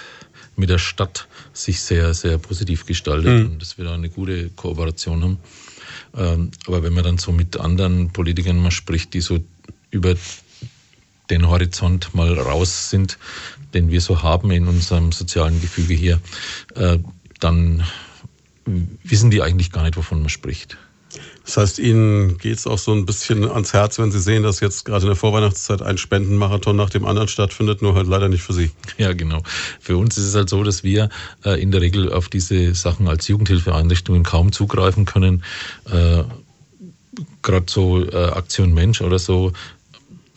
mit 0.55 0.69
der 0.69 0.79
Stadt 0.79 1.27
sich 1.53 1.81
sehr, 1.81 2.13
sehr 2.13 2.37
positiv 2.37 2.85
gestaltet 2.85 3.43
mhm. 3.43 3.51
und 3.53 3.61
dass 3.61 3.77
wir 3.77 3.85
da 3.85 3.93
eine 3.93 4.09
gute 4.09 4.49
Kooperation 4.49 5.23
haben. 5.23 5.39
Ähm, 6.15 6.51
aber 6.65 6.83
wenn 6.83 6.93
man 6.93 7.03
dann 7.03 7.17
so 7.17 7.31
mit 7.31 7.57
anderen 7.57 8.11
Politikern 8.11 8.57
mal 8.57 8.71
spricht, 8.71 9.13
die 9.13 9.21
so 9.21 9.39
über 9.91 10.15
den 11.29 11.47
Horizont 11.47 12.13
mal 12.15 12.33
raus 12.39 12.89
sind, 12.89 13.17
den 13.73 13.91
wir 13.91 14.01
so 14.01 14.23
haben 14.23 14.51
in 14.51 14.67
unserem 14.67 15.11
sozialen 15.11 15.59
Gefüge 15.61 15.93
hier, 15.93 16.19
äh, 16.75 16.99
dann 17.39 17.83
wissen 19.03 19.31
die 19.31 19.41
eigentlich 19.41 19.71
gar 19.71 19.83
nicht, 19.83 19.97
wovon 19.97 20.21
man 20.21 20.29
spricht. 20.29 20.77
Das 21.47 21.55
heißt, 21.55 21.79
Ihnen 21.79 22.37
geht 22.37 22.57
es 22.57 22.67
auch 22.67 22.77
so 22.77 22.91
ein 22.91 23.05
bisschen 23.05 23.49
ans 23.49 23.71
Herz, 23.71 23.97
wenn 23.99 24.11
Sie 24.11 24.19
sehen, 24.19 24.43
dass 24.43 24.59
jetzt 24.59 24.83
gerade 24.83 25.03
in 25.03 25.07
der 25.07 25.15
Vorweihnachtszeit 25.15 25.81
ein 25.81 25.97
Spendenmarathon 25.97 26.75
nach 26.75 26.89
dem 26.89 27.05
anderen 27.05 27.29
stattfindet, 27.29 27.81
nur 27.81 27.95
halt 27.95 28.05
leider 28.05 28.27
nicht 28.27 28.43
für 28.43 28.51
Sie. 28.51 28.69
Ja, 28.97 29.13
genau. 29.13 29.41
Für 29.79 29.95
uns 29.95 30.17
ist 30.17 30.25
es 30.25 30.35
halt 30.35 30.49
so, 30.49 30.61
dass 30.63 30.83
wir 30.83 31.07
äh, 31.45 31.61
in 31.61 31.71
der 31.71 31.79
Regel 31.79 32.11
auf 32.11 32.27
diese 32.27 32.75
Sachen 32.75 33.07
als 33.07 33.29
Jugendhilfeeinrichtungen 33.29 34.23
kaum 34.23 34.51
zugreifen 34.51 35.05
können. 35.05 35.43
Äh, 35.89 36.23
Gerade 37.41 37.65
so 37.69 38.03
äh, 38.03 38.15
Aktion 38.31 38.73
Mensch 38.73 39.01
oder 39.01 39.17
so 39.17 39.53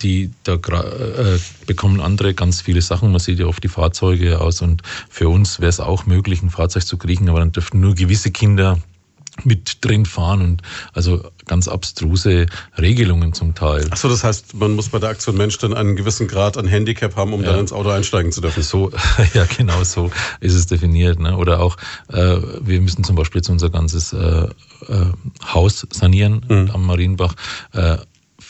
die 0.01 0.31
da 0.43 0.55
äh, 0.55 1.37
bekommen 1.67 2.01
andere 2.01 2.33
ganz 2.33 2.61
viele 2.61 2.81
Sachen. 2.81 3.11
Man 3.11 3.19
sieht 3.19 3.37
ja 3.37 3.45
oft 3.45 3.63
die 3.63 3.67
Fahrzeuge 3.67 4.41
aus 4.41 4.63
und 4.63 4.81
für 5.09 5.29
uns 5.29 5.59
wäre 5.59 5.69
es 5.69 5.79
auch 5.79 6.07
möglich, 6.07 6.41
ein 6.41 6.49
Fahrzeug 6.49 6.87
zu 6.87 6.97
kriegen, 6.97 7.29
aber 7.29 7.37
dann 7.39 7.51
dürften 7.51 7.81
nur 7.81 7.93
gewisse 7.93 8.31
Kinder 8.31 8.79
mit 9.43 9.83
drin 9.83 10.05
fahren 10.05 10.41
und 10.41 10.61
also 10.93 11.23
ganz 11.45 11.67
abstruse 11.67 12.45
Regelungen 12.77 13.33
zum 13.33 13.55
Teil. 13.55 13.87
Achso, 13.89 14.09
das 14.09 14.23
heißt, 14.23 14.53
man 14.55 14.75
muss 14.75 14.89
bei 14.89 14.99
der 14.99 15.09
Aktion 15.09 15.37
Mensch 15.37 15.57
dann 15.57 15.73
einen 15.73 15.95
gewissen 15.95 16.27
Grad 16.27 16.57
an 16.57 16.67
Handicap 16.67 17.15
haben, 17.15 17.33
um 17.33 17.41
ja. 17.41 17.51
dann 17.51 17.61
ins 17.61 17.73
Auto 17.73 17.89
einsteigen 17.89 18.31
zu 18.31 18.41
dürfen. 18.41 18.63
So, 18.63 18.91
ja, 19.33 19.45
genau 19.45 19.83
so 19.83 20.11
ist 20.39 20.53
es 20.53 20.67
definiert. 20.67 21.19
Ne? 21.19 21.35
Oder 21.37 21.61
auch, 21.61 21.77
äh, 22.11 22.37
wir 22.61 22.81
müssen 22.81 23.03
zum 23.03 23.15
Beispiel 23.15 23.39
jetzt 23.39 23.49
unser 23.49 23.69
ganzes 23.69 24.13
äh, 24.13 24.47
äh, 24.87 25.05
Haus 25.45 25.87
sanieren 25.91 26.45
mhm. 26.47 26.71
am 26.71 26.85
Marienbach. 26.85 27.35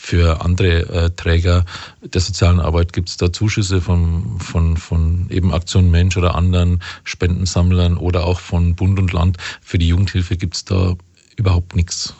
Für 0.04 0.44
andere 0.44 0.88
äh, 0.88 1.10
Träger 1.10 1.64
der 2.02 2.20
sozialen 2.20 2.58
Arbeit 2.58 2.92
gibt 2.92 3.08
es 3.08 3.18
da 3.18 3.32
Zuschüsse 3.32 3.80
von, 3.80 4.40
von, 4.40 4.76
von 4.76 5.28
eben 5.30 5.54
Aktion 5.54 5.92
Mensch 5.92 6.16
oder 6.16 6.34
anderen 6.34 6.82
Spendensammlern 7.04 7.96
oder 7.96 8.26
auch 8.26 8.40
von 8.40 8.74
Bund 8.74 8.98
und 8.98 9.12
Land. 9.12 9.36
Für 9.62 9.78
die 9.78 9.86
Jugendhilfe 9.86 10.36
gibt 10.36 10.56
es 10.56 10.64
da 10.64 10.96
überhaupt 11.36 11.76
nichts. 11.76 12.14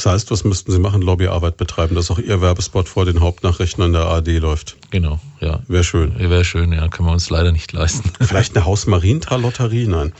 Das 0.00 0.06
heißt, 0.06 0.30
was 0.30 0.44
müssten 0.44 0.72
Sie 0.72 0.78
machen? 0.78 1.02
Lobbyarbeit 1.02 1.58
betreiben, 1.58 1.94
dass 1.94 2.10
auch 2.10 2.18
Ihr 2.18 2.40
Werbespot 2.40 2.88
vor 2.88 3.04
den 3.04 3.20
Hauptnachrichten 3.20 3.84
an 3.84 3.92
der 3.92 4.06
ARD 4.06 4.28
läuft. 4.38 4.78
Genau, 4.88 5.20
ja. 5.40 5.60
Wäre 5.68 5.84
schön. 5.84 6.18
Wäre 6.18 6.42
schön, 6.42 6.72
ja. 6.72 6.88
Können 6.88 7.06
wir 7.06 7.12
uns 7.12 7.28
leider 7.28 7.52
nicht 7.52 7.70
leisten. 7.74 8.10
Vielleicht 8.26 8.56
eine 8.56 8.64
Haus-Marienthal-Lotterie? 8.64 9.86
Nein. 9.86 10.14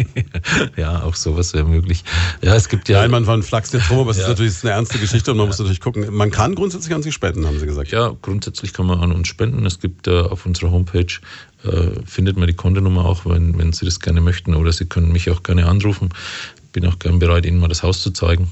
ja, 0.78 1.02
auch 1.02 1.16
sowas 1.16 1.52
wäre 1.52 1.66
möglich. 1.66 2.02
Ja, 2.40 2.54
es 2.54 2.70
gibt 2.70 2.88
ja. 2.88 3.02
Nein, 3.02 3.10
man, 3.10 3.24
man 3.24 3.42
flachst 3.42 3.74
jetzt 3.74 3.90
rum, 3.90 3.98
aber 3.98 4.12
es 4.12 4.16
ja. 4.16 4.22
ist 4.22 4.28
natürlich 4.30 4.54
eine 4.62 4.72
ernste 4.72 4.98
Geschichte 4.98 5.32
und 5.32 5.36
man 5.36 5.44
ja. 5.44 5.48
muss 5.48 5.58
natürlich 5.58 5.82
gucken. 5.82 6.14
Man 6.14 6.30
kann 6.30 6.54
grundsätzlich 6.54 6.94
an 6.94 7.02
Sie 7.02 7.12
spenden, 7.12 7.46
haben 7.46 7.58
Sie 7.58 7.66
gesagt. 7.66 7.90
Ja, 7.90 8.14
grundsätzlich 8.22 8.72
kann 8.72 8.86
man 8.86 9.00
an 9.00 9.12
uns 9.12 9.28
spenden. 9.28 9.66
Es 9.66 9.80
gibt 9.80 10.08
äh, 10.08 10.18
auf 10.18 10.46
unserer 10.46 10.70
Homepage 10.70 11.12
äh, 11.64 11.90
findet 12.06 12.38
man 12.38 12.46
die 12.46 12.54
Kontonummer 12.54 13.04
auch, 13.04 13.26
wenn, 13.26 13.58
wenn 13.58 13.74
Sie 13.74 13.84
das 13.84 14.00
gerne 14.00 14.22
möchten. 14.22 14.54
Oder 14.54 14.72
Sie 14.72 14.86
können 14.86 15.12
mich 15.12 15.28
auch 15.28 15.42
gerne 15.42 15.66
anrufen. 15.66 16.08
Bin 16.72 16.86
auch 16.86 16.98
gern 16.98 17.18
bereit, 17.18 17.44
Ihnen 17.44 17.58
mal 17.58 17.68
das 17.68 17.82
Haus 17.82 18.00
zu 18.00 18.12
zeigen 18.12 18.48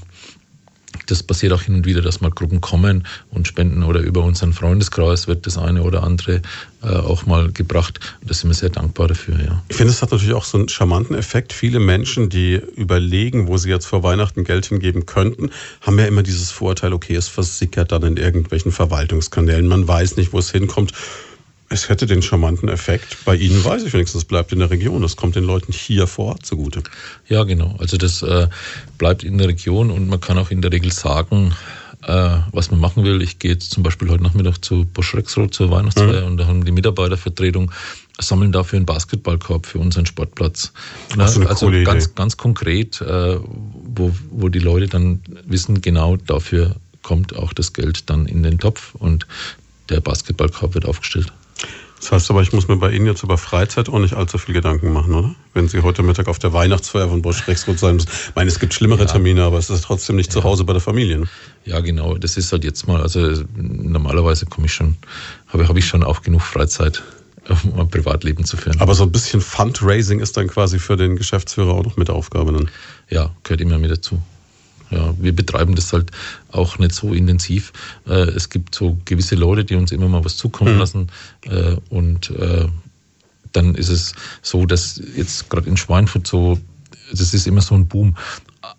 das 1.11 1.23
passiert 1.23 1.53
auch 1.53 1.61
hin 1.61 1.75
und 1.75 1.85
wieder, 1.85 2.01
dass 2.01 2.21
mal 2.21 2.31
Gruppen 2.31 2.61
kommen 2.61 3.05
und 3.31 3.47
spenden 3.47 3.83
oder 3.83 3.99
über 4.01 4.23
unseren 4.23 4.53
Freundeskreis 4.53 5.27
wird 5.27 5.45
das 5.45 5.57
eine 5.57 5.83
oder 5.83 6.03
andere 6.03 6.41
äh, 6.83 6.87
auch 6.87 7.25
mal 7.25 7.51
gebracht. 7.51 7.99
Da 8.25 8.33
sind 8.33 8.49
wir 8.49 8.55
sehr 8.55 8.69
dankbar 8.69 9.07
dafür, 9.07 9.39
ja. 9.39 9.63
Ich 9.69 9.75
finde, 9.75 9.91
es 9.91 10.01
hat 10.01 10.11
natürlich 10.11 10.33
auch 10.33 10.45
so 10.45 10.57
einen 10.57 10.69
charmanten 10.69 11.15
Effekt. 11.15 11.53
Viele 11.53 11.79
Menschen, 11.79 12.29
die 12.29 12.61
überlegen, 12.75 13.47
wo 13.47 13.57
sie 13.57 13.69
jetzt 13.69 13.85
vor 13.85 14.03
Weihnachten 14.03 14.43
Geld 14.43 14.67
hingeben 14.67 15.05
könnten, 15.05 15.49
haben 15.81 15.99
ja 15.99 16.05
immer 16.05 16.23
dieses 16.23 16.51
Vorurteil, 16.51 16.93
okay, 16.93 17.15
es 17.15 17.27
versickert 17.27 17.91
dann 17.91 18.03
in 18.03 18.17
irgendwelchen 18.17 18.71
Verwaltungskanälen, 18.71 19.67
man 19.67 19.87
weiß 19.87 20.17
nicht, 20.17 20.33
wo 20.33 20.39
es 20.39 20.51
hinkommt 20.51 20.93
es 21.69 21.87
hätte 21.87 22.07
den 22.07 22.21
charmanten 22.21 22.67
Effekt. 22.67 23.17
Bei 23.25 23.35
Ihnen 23.35 23.63
weiß 23.63 23.83
ich 23.83 23.93
wenigstens, 23.93 24.23
es 24.23 24.27
bleibt 24.27 24.51
in 24.51 24.59
der 24.59 24.71
Region. 24.71 25.01
Das 25.01 25.15
kommt 25.15 25.35
den 25.35 25.43
Leuten 25.43 25.71
hier 25.71 26.07
vor 26.07 26.25
Ort 26.29 26.45
zugute. 26.45 26.81
Ja, 27.27 27.43
genau. 27.43 27.75
Also 27.77 27.97
das 27.97 28.23
äh, 28.23 28.47
bleibt 28.97 29.23
in 29.23 29.37
der 29.37 29.47
Region 29.47 29.91
und 29.91 30.09
man 30.09 30.19
kann 30.19 30.37
auch 30.39 30.49
in 30.49 30.61
der 30.61 30.71
Regel 30.71 30.91
sagen, 30.91 31.53
äh, 32.03 32.37
was 32.51 32.71
man 32.71 32.79
machen 32.79 33.03
will. 33.03 33.21
Ich 33.21 33.37
gehe 33.37 33.51
jetzt 33.51 33.71
zum 33.71 33.83
Beispiel 33.83 34.09
heute 34.09 34.23
Nachmittag 34.23 34.63
zu 34.63 34.85
Bosch 34.85 35.13
Rexroth 35.13 35.53
zur 35.53 35.69
Weihnachtsfeier 35.69 36.21
mhm. 36.21 36.27
und 36.27 36.37
da 36.37 36.47
haben 36.47 36.65
die 36.65 36.71
Mitarbeitervertretung 36.71 37.71
sammeln 38.19 38.51
dafür 38.51 38.77
einen 38.77 38.85
Basketballkorb 38.85 39.65
für 39.65 39.79
unseren 39.79 40.05
Sportplatz. 40.05 40.73
Eine 41.13 41.23
also 41.23 41.41
coole 41.41 41.83
ganz, 41.83 42.05
Idee. 42.05 42.13
ganz 42.15 42.37
konkret, 42.37 42.99
äh, 43.01 43.37
wo, 43.39 44.11
wo 44.31 44.49
die 44.49 44.59
Leute 44.59 44.87
dann 44.87 45.21
wissen, 45.45 45.81
genau 45.81 46.17
dafür 46.17 46.75
kommt 47.03 47.35
auch 47.35 47.53
das 47.53 47.73
Geld 47.73 48.09
dann 48.09 48.25
in 48.25 48.43
den 48.43 48.57
Topf 48.57 48.95
und 48.95 49.27
der 49.89 50.01
Basketballkorb 50.01 50.73
wird 50.73 50.85
aufgestellt. 50.85 51.31
Das 51.99 52.11
heißt 52.11 52.29
aber, 52.31 52.41
ich 52.41 52.53
muss 52.53 52.67
mir 52.67 52.77
bei 52.77 52.91
Ihnen 52.91 53.05
jetzt 53.05 53.23
über 53.23 53.37
Freizeit 53.37 53.89
auch 53.89 53.99
nicht 53.99 54.13
allzu 54.13 54.37
viel 54.37 54.53
Gedanken 54.53 54.93
machen, 54.93 55.13
oder? 55.13 55.35
Wenn 55.53 55.67
Sie 55.67 55.81
heute 55.81 56.01
Mittag 56.01 56.27
auf 56.27 56.39
der 56.39 56.53
Weihnachtsfeier 56.53 57.09
von 57.09 57.21
Bosch 57.21 57.47
Rexroth 57.47 57.79
sein 57.79 57.95
müssen. 57.95 58.09
Ich 58.09 58.35
meine, 58.35 58.47
es 58.49 58.59
gibt 58.59 58.73
schlimmere 58.73 59.01
ja. 59.01 59.05
Termine, 59.05 59.43
aber 59.43 59.57
es 59.57 59.69
ist 59.69 59.83
trotzdem 59.83 60.15
nicht 60.15 60.33
ja. 60.33 60.41
zu 60.41 60.43
Hause 60.43 60.63
bei 60.63 60.73
der 60.73 60.81
Familie. 60.81 61.19
Ne? 61.19 61.27
Ja, 61.65 61.81
genau. 61.81 62.17
Das 62.17 62.37
ist 62.37 62.51
halt 62.51 62.63
jetzt 62.63 62.87
mal, 62.87 63.01
also 63.01 63.43
normalerweise 63.57 64.45
komme 64.45 64.67
ich 64.67 64.73
schon, 64.73 64.95
habe 65.47 65.67
hab 65.67 65.77
ich 65.77 65.85
schon 65.85 66.03
auch 66.03 66.21
genug 66.21 66.41
Freizeit, 66.41 67.03
um 67.49 67.79
ein 67.79 67.89
Privatleben 67.89 68.45
zu 68.45 68.55
führen. 68.55 68.79
Aber 68.79 68.95
so 68.95 69.03
ein 69.03 69.11
bisschen 69.11 69.41
Fundraising 69.41 70.21
ist 70.21 70.37
dann 70.37 70.47
quasi 70.47 70.79
für 70.79 70.95
den 70.95 71.17
Geschäftsführer 71.17 71.73
auch 71.73 71.83
noch 71.83 71.97
mit 71.97 72.09
Aufgabe 72.09 72.53
dann? 72.53 72.69
Ja, 73.09 73.31
gehört 73.43 73.59
immer 73.59 73.77
mit 73.77 73.91
dazu. 73.91 74.21
Ja, 74.91 75.13
wir 75.19 75.35
betreiben 75.35 75.75
das 75.75 75.93
halt 75.93 76.11
auch 76.51 76.79
nicht 76.79 76.93
so 76.93 77.13
intensiv. 77.13 77.73
Äh, 78.07 78.29
es 78.31 78.49
gibt 78.49 78.73
so 78.73 78.97
gewisse 79.05 79.35
Leute, 79.35 79.63
die 79.65 79.75
uns 79.75 79.91
immer 79.91 80.07
mal 80.07 80.25
was 80.25 80.37
zukommen 80.37 80.73
mhm. 80.73 80.79
lassen. 80.79 81.07
Äh, 81.45 81.75
und 81.89 82.31
äh, 82.31 82.67
dann 83.51 83.75
ist 83.75 83.89
es 83.89 84.13
so, 84.41 84.65
dass 84.65 85.01
jetzt 85.15 85.49
gerade 85.49 85.69
in 85.69 85.77
Schweinfurt 85.77 86.27
so, 86.27 86.59
das 87.11 87.33
ist 87.33 87.47
immer 87.47 87.61
so 87.61 87.75
ein 87.75 87.87
Boom. 87.87 88.15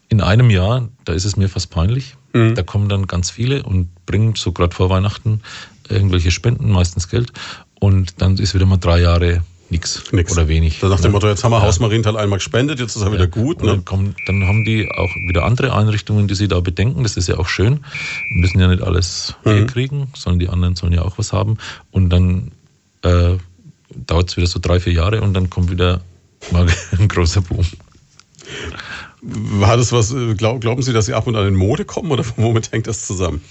In 0.09 0.21
einem 0.21 0.51
Jahr, 0.51 0.89
da 1.05 1.13
ist 1.13 1.25
es 1.25 1.37
mir 1.37 1.49
fast 1.49 1.71
peinlich. 1.71 2.17
Mhm. 2.33 2.55
Da 2.55 2.63
kommen 2.63 2.89
dann 2.89 3.07
ganz 3.07 3.31
viele 3.31 3.63
und 3.63 3.89
bringen 4.07 4.35
so 4.37 4.53
gerade 4.53 4.75
vor 4.75 4.91
Weihnachten 4.91 5.43
irgendwelche 5.89 6.31
Spenden, 6.31 6.71
meistens 6.71 7.09
Geld. 7.09 7.33
Und 7.79 8.21
dann 8.21 8.37
ist 8.39 8.55
wieder 8.55 8.67
mal 8.67 8.77
drei 8.77 9.01
Jahre 9.01 9.43
nichts 9.71 10.03
oder 10.33 10.49
wenig. 10.49 10.83
Nach 10.83 10.97
dem 10.97 11.05
ne? 11.05 11.09
Motto, 11.11 11.29
jetzt 11.29 11.45
haben 11.45 11.53
wir 11.53 11.59
ja. 11.59 11.65
Haus 11.65 11.81
Marienthal 11.81 12.17
einmal 12.17 12.39
gespendet, 12.39 12.81
jetzt 12.81 12.97
ist 12.97 13.03
er 13.03 13.13
wieder 13.13 13.27
gut. 13.27 13.63
Ne? 13.63 13.69
Dann, 13.69 13.85
kommen, 13.85 14.15
dann 14.27 14.47
haben 14.47 14.65
die 14.65 14.91
auch 14.91 15.15
wieder 15.29 15.45
andere 15.45 15.75
Einrichtungen, 15.75 16.29
die 16.29 16.35
sie 16.35 16.49
da 16.49 16.61
bedenken. 16.61 17.03
Das 17.03 17.17
ist 17.17 17.29
ja 17.29 17.39
auch 17.39 17.49
schön. 17.49 17.81
Wir 18.31 18.41
müssen 18.41 18.61
ja 18.61 18.69
nicht 18.69 18.83
alles 18.83 19.35
mhm. 19.45 19.67
kriegen, 19.67 20.09
sondern 20.15 20.41
die 20.41 20.49
anderen 20.49 20.77
sollen 20.77 20.93
ja 20.93 21.03
auch 21.03 21.19
was 21.19 21.33
haben. 21.33 21.59
Und 21.91 22.11
dann 22.11 22.51
äh, 23.03 23.37
dauert 24.07 24.31
es 24.31 24.37
wieder 24.37 24.47
so 24.47 24.59
drei, 24.61 24.81
vier 24.81 24.93
Jahre 24.93 25.21
und 25.21 25.35
dann 25.35 25.51
kommt 25.51 25.71
wieder 25.71 26.01
mal 26.51 26.67
ein 26.99 27.09
großer 27.09 27.43
Boom. 27.43 27.67
War 29.23 29.77
das 29.77 29.93
was, 29.93 30.13
äh, 30.13 30.35
glaub, 30.35 30.61
glauben 30.61 30.83
Sie, 30.83 30.93
dass 30.93 31.07
Sie 31.07 31.15
ab 31.15 31.27
und 31.27 31.37
an 31.37 31.47
in 31.47 31.55
Mode 31.55 31.85
kommen 31.85 32.11
oder 32.11 32.25
womit 32.37 32.73
hängt 32.73 32.87
das 32.87 33.07
zusammen? 33.07 33.43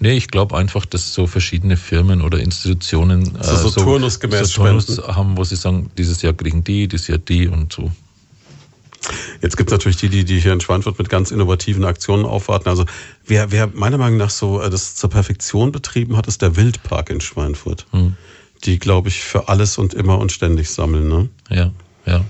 Nee, 0.00 0.16
ich 0.16 0.28
glaube 0.28 0.56
einfach, 0.56 0.86
dass 0.86 1.12
so 1.12 1.26
verschiedene 1.26 1.76
Firmen 1.76 2.22
oder 2.22 2.38
Institutionen 2.40 3.36
also 3.36 3.56
so, 3.56 3.68
so, 3.68 3.80
turnusgemäß 3.82 4.48
so 4.48 4.62
Turnus 4.62 5.02
haben, 5.06 5.36
wo 5.36 5.44
sie 5.44 5.56
sagen, 5.56 5.90
dieses 5.98 6.22
Jahr 6.22 6.32
kriegen 6.32 6.64
die, 6.64 6.88
dieses 6.88 7.08
Jahr 7.08 7.18
die 7.18 7.48
und 7.48 7.72
so. 7.72 7.90
Jetzt 9.42 9.56
gibt 9.56 9.70
es 9.70 9.72
natürlich 9.72 9.96
die, 9.98 10.08
die, 10.08 10.24
die 10.24 10.40
hier 10.40 10.52
in 10.52 10.60
Schweinfurt 10.60 10.98
mit 10.98 11.08
ganz 11.08 11.30
innovativen 11.30 11.84
Aktionen 11.84 12.24
aufwarten. 12.24 12.68
Also 12.68 12.86
wer, 13.26 13.52
wer 13.52 13.68
meiner 13.68 13.98
Meinung 13.98 14.18
nach 14.18 14.30
so 14.30 14.60
äh, 14.60 14.70
das 14.70 14.94
zur 14.96 15.10
Perfektion 15.10 15.72
betrieben 15.72 16.16
hat, 16.16 16.26
ist 16.26 16.42
der 16.42 16.56
Wildpark 16.56 17.10
in 17.10 17.20
Schweinfurt. 17.20 17.86
Hm. 17.92 18.16
Die, 18.64 18.78
glaube 18.78 19.08
ich, 19.08 19.20
für 19.20 19.48
alles 19.48 19.78
und 19.78 19.94
immer 19.94 20.18
und 20.18 20.32
ständig 20.32 20.70
sammeln. 20.70 21.08
Ne? 21.08 21.28
Ja, 21.48 21.70
ja. 22.06 22.24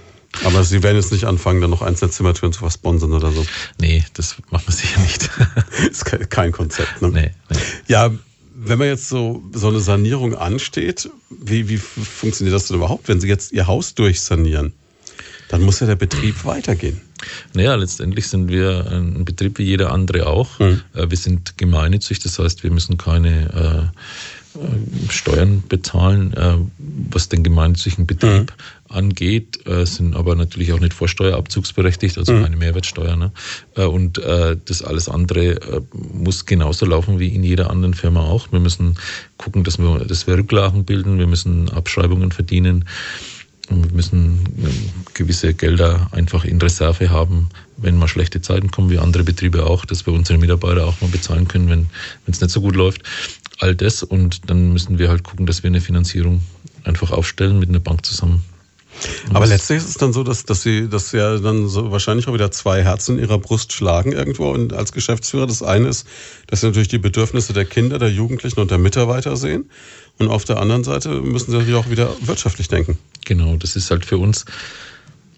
Aber 0.45 0.65
Sie 0.65 0.83
werden 0.83 0.97
jetzt 0.97 1.13
nicht 1.13 1.25
anfangen, 1.25 1.61
dann 1.61 1.71
noch 1.71 1.83
einzelne 1.83 2.11
Zimmertüren 2.11 2.53
zu 2.53 2.61
versponsern 2.61 3.13
oder 3.13 3.33
so. 3.33 3.45
Nee, 3.81 4.05
das 4.15 4.37
machen 4.51 4.65
wir 4.67 4.75
sicher 4.75 5.01
nicht. 5.01 5.31
ist 5.91 6.05
kein 6.31 6.53
Konzept, 6.53 7.03
ne? 7.03 7.09
Nee, 7.09 7.31
nee. 7.51 7.57
Ja, 7.87 8.11
wenn 8.55 8.79
man 8.79 8.89
jetzt 8.89 9.09
so, 9.09 9.43
so 9.53 9.69
eine 9.69 9.81
Sanierung 9.81 10.35
ansteht, 10.35 11.09
wie, 11.31 11.69
wie 11.69 11.77
funktioniert 11.77 12.55
das 12.55 12.67
denn 12.67 12.77
überhaupt, 12.77 13.09
wenn 13.09 13.21
Sie 13.21 13.29
jetzt 13.29 13.53
Ihr 13.53 13.67
Haus 13.67 13.95
durchsanieren? 13.95 14.73
Dann 15.49 15.63
muss 15.63 15.81
ja 15.81 15.87
der 15.87 15.97
Betrieb 15.97 16.45
weitergehen. 16.45 17.01
Naja, 17.55 17.75
letztendlich 17.75 18.29
sind 18.29 18.49
wir 18.49 18.87
ein 18.91 19.25
Betrieb 19.25 19.59
wie 19.59 19.65
jeder 19.65 19.93
andere 19.93 20.27
auch. 20.27 20.59
Mhm. 20.59 20.83
Wir 20.93 21.17
sind 21.17 21.57
gemeinnützig, 21.57 22.19
das 22.21 22.39
heißt, 22.39 22.63
wir 22.63 22.71
müssen 22.71 22.99
keine 22.99 23.93
Steuern 25.09 25.63
bezahlen, 25.69 26.33
äh, 26.35 26.55
was 27.11 27.29
den 27.29 27.43
gemeinnützigen 27.43 28.07
Betrieb 28.07 28.53
mhm. 28.53 28.95
angeht, 28.95 29.67
äh, 29.67 29.85
sind 29.85 30.15
aber 30.17 30.35
natürlich 30.35 30.73
auch 30.73 30.81
nicht 30.81 30.95
vorsteuerabzugsberechtigt, 30.95 32.19
also 32.19 32.33
mhm. 32.33 32.43
keine 32.43 32.57
Mehrwertsteuer. 32.57 33.17
Ne? 33.17 33.33
Äh, 33.77 33.85
und 33.85 34.19
äh, 34.19 34.57
das 34.65 34.83
alles 34.83 35.09
andere 35.09 35.61
äh, 35.61 35.81
muss 36.13 36.47
genauso 36.47 36.87
laufen 36.87 37.19
wie 37.19 37.29
in 37.29 37.45
jeder 37.45 37.71
anderen 37.71 37.95
Firma 37.95 38.23
auch. 38.23 38.51
Wir 38.53 38.61
müssen 38.61 38.97
gucken, 39.37 39.65
dass 39.65 39.79
wir, 39.79 39.99
dass 40.01 40.27
wir 40.27 40.37
Rücklagen 40.37 40.85
bilden, 40.85 41.19
wir 41.19 41.27
müssen 41.27 41.71
Abschreibungen 41.71 42.33
verdienen. 42.33 42.85
Wir 43.71 43.93
müssen 43.93 44.47
gewisse 45.13 45.53
Gelder 45.53 46.09
einfach 46.13 46.47
in 46.47 46.59
Reserve 46.59 47.11
haben, 47.11 47.51
wenn 47.77 47.99
mal 47.99 48.09
schlechte 48.09 48.41
Zeiten 48.41 48.71
kommen, 48.71 48.89
wie 48.89 48.99
andere 48.99 49.25
Betriebe 49.25 49.67
auch, 49.67 49.85
dass 49.85 50.07
wir 50.07 50.15
unsere 50.15 50.39
Mitarbeiter 50.39 50.87
auch 50.87 50.99
mal 51.03 51.11
bezahlen 51.11 51.49
können, 51.49 51.69
wenn 51.69 51.87
es 52.27 52.41
nicht 52.41 52.51
so 52.51 52.63
gut 52.63 52.77
läuft. 52.77 53.03
All 53.59 53.75
das 53.75 54.03
und 54.03 54.49
dann 54.51 54.73
müssen 54.73 54.99
wir 54.99 55.09
halt 55.09 55.25
gucken, 55.25 55.47
dass 55.47 55.63
wir 55.63 55.69
eine 55.69 55.81
Finanzierung 55.81 56.43
einfach 56.85 57.11
aufstellen 57.11 57.59
mit 57.59 57.69
einer 57.69 57.81
Bank 57.81 58.05
zusammen. 58.07 58.45
Aber 59.33 59.47
letztlich 59.47 59.79
ist 59.79 59.89
es 59.89 59.97
dann 59.97 60.13
so, 60.13 60.25
dass, 60.25 60.45
dass 60.45 60.63
sie, 60.63 60.89
dass 60.89 61.13
ja 61.13 61.39
dann 61.39 61.69
so 61.69 61.93
wahrscheinlich 61.93 62.27
auch 62.27 62.35
wieder 62.35 62.51
zwei 62.51 62.83
Herzen 62.83 63.17
in 63.17 63.25
ihrer 63.25 63.39
Brust 63.39 63.73
schlagen 63.73 64.13
irgendwo 64.13 64.51
und 64.51 64.73
als 64.73 64.93
Geschäftsführer. 64.93 65.47
Das 65.47 65.63
eine 65.63 65.89
ist, 65.89 66.07
dass 66.49 66.61
sie 66.61 66.67
natürlich 66.67 66.89
die 66.89 66.99
Bedürfnisse 66.99 67.53
der 67.53 67.65
Kinder, 67.65 67.99
der 67.99 68.11
Jugendlichen 68.11 68.59
und 68.61 68.71
der 68.71 68.79
Mitarbeiter 68.79 69.37
sehen. 69.37 69.71
Und 70.19 70.29
auf 70.29 70.45
der 70.45 70.59
anderen 70.59 70.83
Seite 70.83 71.11
müssen 71.11 71.53
sie 71.53 71.59
natürlich 71.59 71.79
auch 71.79 71.91
wieder 71.91 72.11
wirtschaftlich 72.21 72.69
denken. 72.69 72.99
Genau, 73.25 73.57
das 73.57 73.77
ist 73.77 73.91
halt 73.91 74.05
für 74.05 74.19
uns 74.19 74.45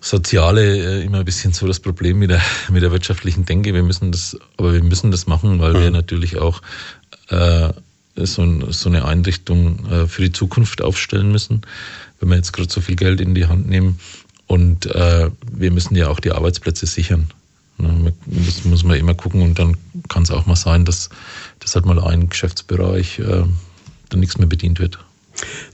Soziale 0.02 1.00
äh, 1.02 1.04
immer 1.04 1.18
ein 1.18 1.24
bisschen 1.26 1.52
so 1.52 1.66
das 1.66 1.80
Problem 1.80 2.18
mit 2.18 2.30
der, 2.30 2.40
mit 2.70 2.82
der 2.82 2.90
wirtschaftlichen 2.90 3.44
Denke. 3.44 3.74
Wir 3.74 3.82
müssen 3.82 4.12
das, 4.12 4.38
aber 4.56 4.72
wir 4.72 4.82
müssen 4.82 5.10
das 5.10 5.26
machen, 5.26 5.60
weil 5.60 5.74
mhm. 5.74 5.80
wir 5.80 5.90
natürlich 5.90 6.38
auch 6.38 6.62
äh, 7.28 7.68
so, 8.16 8.70
so 8.70 8.88
eine 8.88 9.04
Einrichtung 9.04 9.86
äh, 9.86 10.06
für 10.06 10.22
die 10.22 10.32
Zukunft 10.32 10.82
aufstellen 10.82 11.30
müssen, 11.30 11.62
wenn 12.18 12.28
wir 12.28 12.36
jetzt 12.36 12.52
gerade 12.52 12.72
so 12.72 12.80
viel 12.80 12.96
Geld 12.96 13.20
in 13.20 13.34
die 13.34 13.46
Hand 13.46 13.68
nehmen. 13.68 13.98
Und 14.46 14.86
äh, 14.86 15.30
wir 15.52 15.70
müssen 15.70 15.94
ja 15.94 16.08
auch 16.08 16.20
die 16.20 16.32
Arbeitsplätze 16.32 16.86
sichern. 16.86 17.30
Ne, 17.78 18.12
das 18.26 18.64
muss 18.64 18.84
man 18.84 18.98
immer 18.98 19.14
gucken 19.14 19.42
und 19.42 19.58
dann 19.58 19.76
kann 20.08 20.24
es 20.24 20.30
auch 20.30 20.46
mal 20.46 20.56
sein, 20.56 20.84
dass, 20.84 21.08
dass 21.60 21.74
halt 21.74 21.86
mal 21.86 22.00
ein 22.00 22.28
Geschäftsbereich 22.28 23.20
äh, 23.20 23.44
dann 24.08 24.20
nichts 24.20 24.38
mehr 24.38 24.48
bedient 24.48 24.80
wird. 24.80 24.98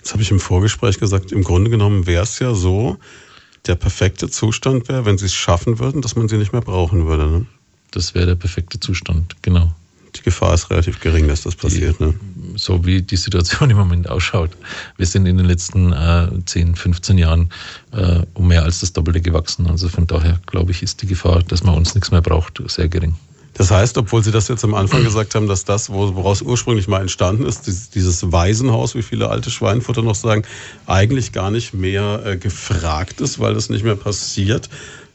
Das 0.02 0.12
habe 0.12 0.22
ich 0.22 0.30
im 0.30 0.38
Vorgespräch 0.38 0.98
gesagt. 0.98 1.32
Im 1.32 1.42
Grunde 1.42 1.70
genommen 1.70 2.06
wäre 2.06 2.22
es 2.22 2.38
ja 2.38 2.54
so, 2.54 2.98
der 3.66 3.74
perfekte 3.74 4.30
Zustand 4.30 4.88
wäre, 4.88 5.04
wenn 5.04 5.18
sie 5.18 5.26
es 5.26 5.34
schaffen 5.34 5.80
würden, 5.80 6.02
dass 6.02 6.14
man 6.14 6.28
sie 6.28 6.36
nicht 6.36 6.52
mehr 6.52 6.60
brauchen 6.60 7.06
würde. 7.06 7.26
Ne? 7.26 7.46
Das 7.90 8.14
wäre 8.14 8.26
der 8.26 8.34
perfekte 8.36 8.78
Zustand, 8.78 9.34
genau 9.42 9.74
die 10.18 10.22
Gefahr 10.22 10.54
ist 10.54 10.70
relativ 10.70 11.00
gering, 11.00 11.28
dass 11.28 11.42
das 11.42 11.54
passiert. 11.54 12.00
Ne? 12.00 12.14
So 12.56 12.84
wie 12.84 13.02
die 13.02 13.16
Situation 13.16 13.70
im 13.70 13.76
Moment 13.76 14.08
ausschaut. 14.08 14.50
Wir 14.96 15.06
sind 15.06 15.26
in 15.26 15.36
den 15.36 15.46
letzten 15.46 15.92
äh, 15.92 16.28
10, 16.44 16.74
15 16.74 17.18
Jahren 17.18 17.50
äh, 17.92 18.20
um 18.34 18.48
mehr 18.48 18.62
als 18.62 18.80
das 18.80 18.92
Doppelte 18.92 19.20
gewachsen. 19.20 19.66
Also 19.66 19.88
von 19.88 20.06
daher 20.06 20.40
glaube 20.46 20.72
ich, 20.72 20.82
ist 20.82 21.02
die 21.02 21.06
Gefahr, 21.06 21.42
dass 21.42 21.62
man 21.62 21.74
uns 21.74 21.94
nichts 21.94 22.10
mehr 22.10 22.22
braucht, 22.22 22.62
sehr 22.66 22.88
gering. 22.88 23.14
Das 23.54 23.70
heißt, 23.70 23.96
obwohl 23.96 24.22
Sie 24.22 24.32
das 24.32 24.48
jetzt 24.48 24.64
am 24.64 24.74
Anfang 24.74 25.02
gesagt 25.04 25.34
haben, 25.34 25.46
dass 25.46 25.64
das, 25.64 25.90
woraus 25.90 26.42
ursprünglich 26.42 26.88
mal 26.88 27.00
entstanden 27.00 27.46
ist, 27.46 27.66
dieses 27.94 28.32
Waisenhaus, 28.32 28.94
wie 28.94 29.02
viele 29.02 29.30
alte 29.30 29.50
Schweinfutter 29.50 30.02
noch 30.02 30.14
sagen, 30.14 30.42
eigentlich 30.86 31.32
gar 31.32 31.50
nicht 31.50 31.72
mehr 31.72 32.22
äh, 32.24 32.36
gefragt 32.36 33.20
ist, 33.20 33.38
weil 33.38 33.54
das 33.54 33.70
nicht 33.70 33.84
mehr 33.84 33.96
passiert, 33.96 34.68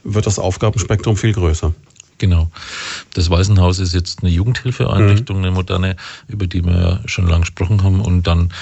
wird 0.03 0.25
das 0.25 0.39
Aufgabenspektrum 0.39 1.15
viel 1.15 1.33
größer. 1.33 1.73
Genau. 2.21 2.51
Das 3.15 3.31
Waisenhaus 3.31 3.79
ist 3.79 3.95
jetzt 3.95 4.21
eine 4.21 4.29
Jugendhilfeeinrichtung, 4.29 5.37
mhm. 5.39 5.43
eine 5.43 5.51
moderne, 5.51 5.95
über 6.27 6.45
die 6.45 6.63
wir 6.63 7.01
schon 7.05 7.25
lange 7.25 7.41
gesprochen 7.41 7.81
haben. 7.81 7.99
Und 7.99 8.27
dann 8.27 8.53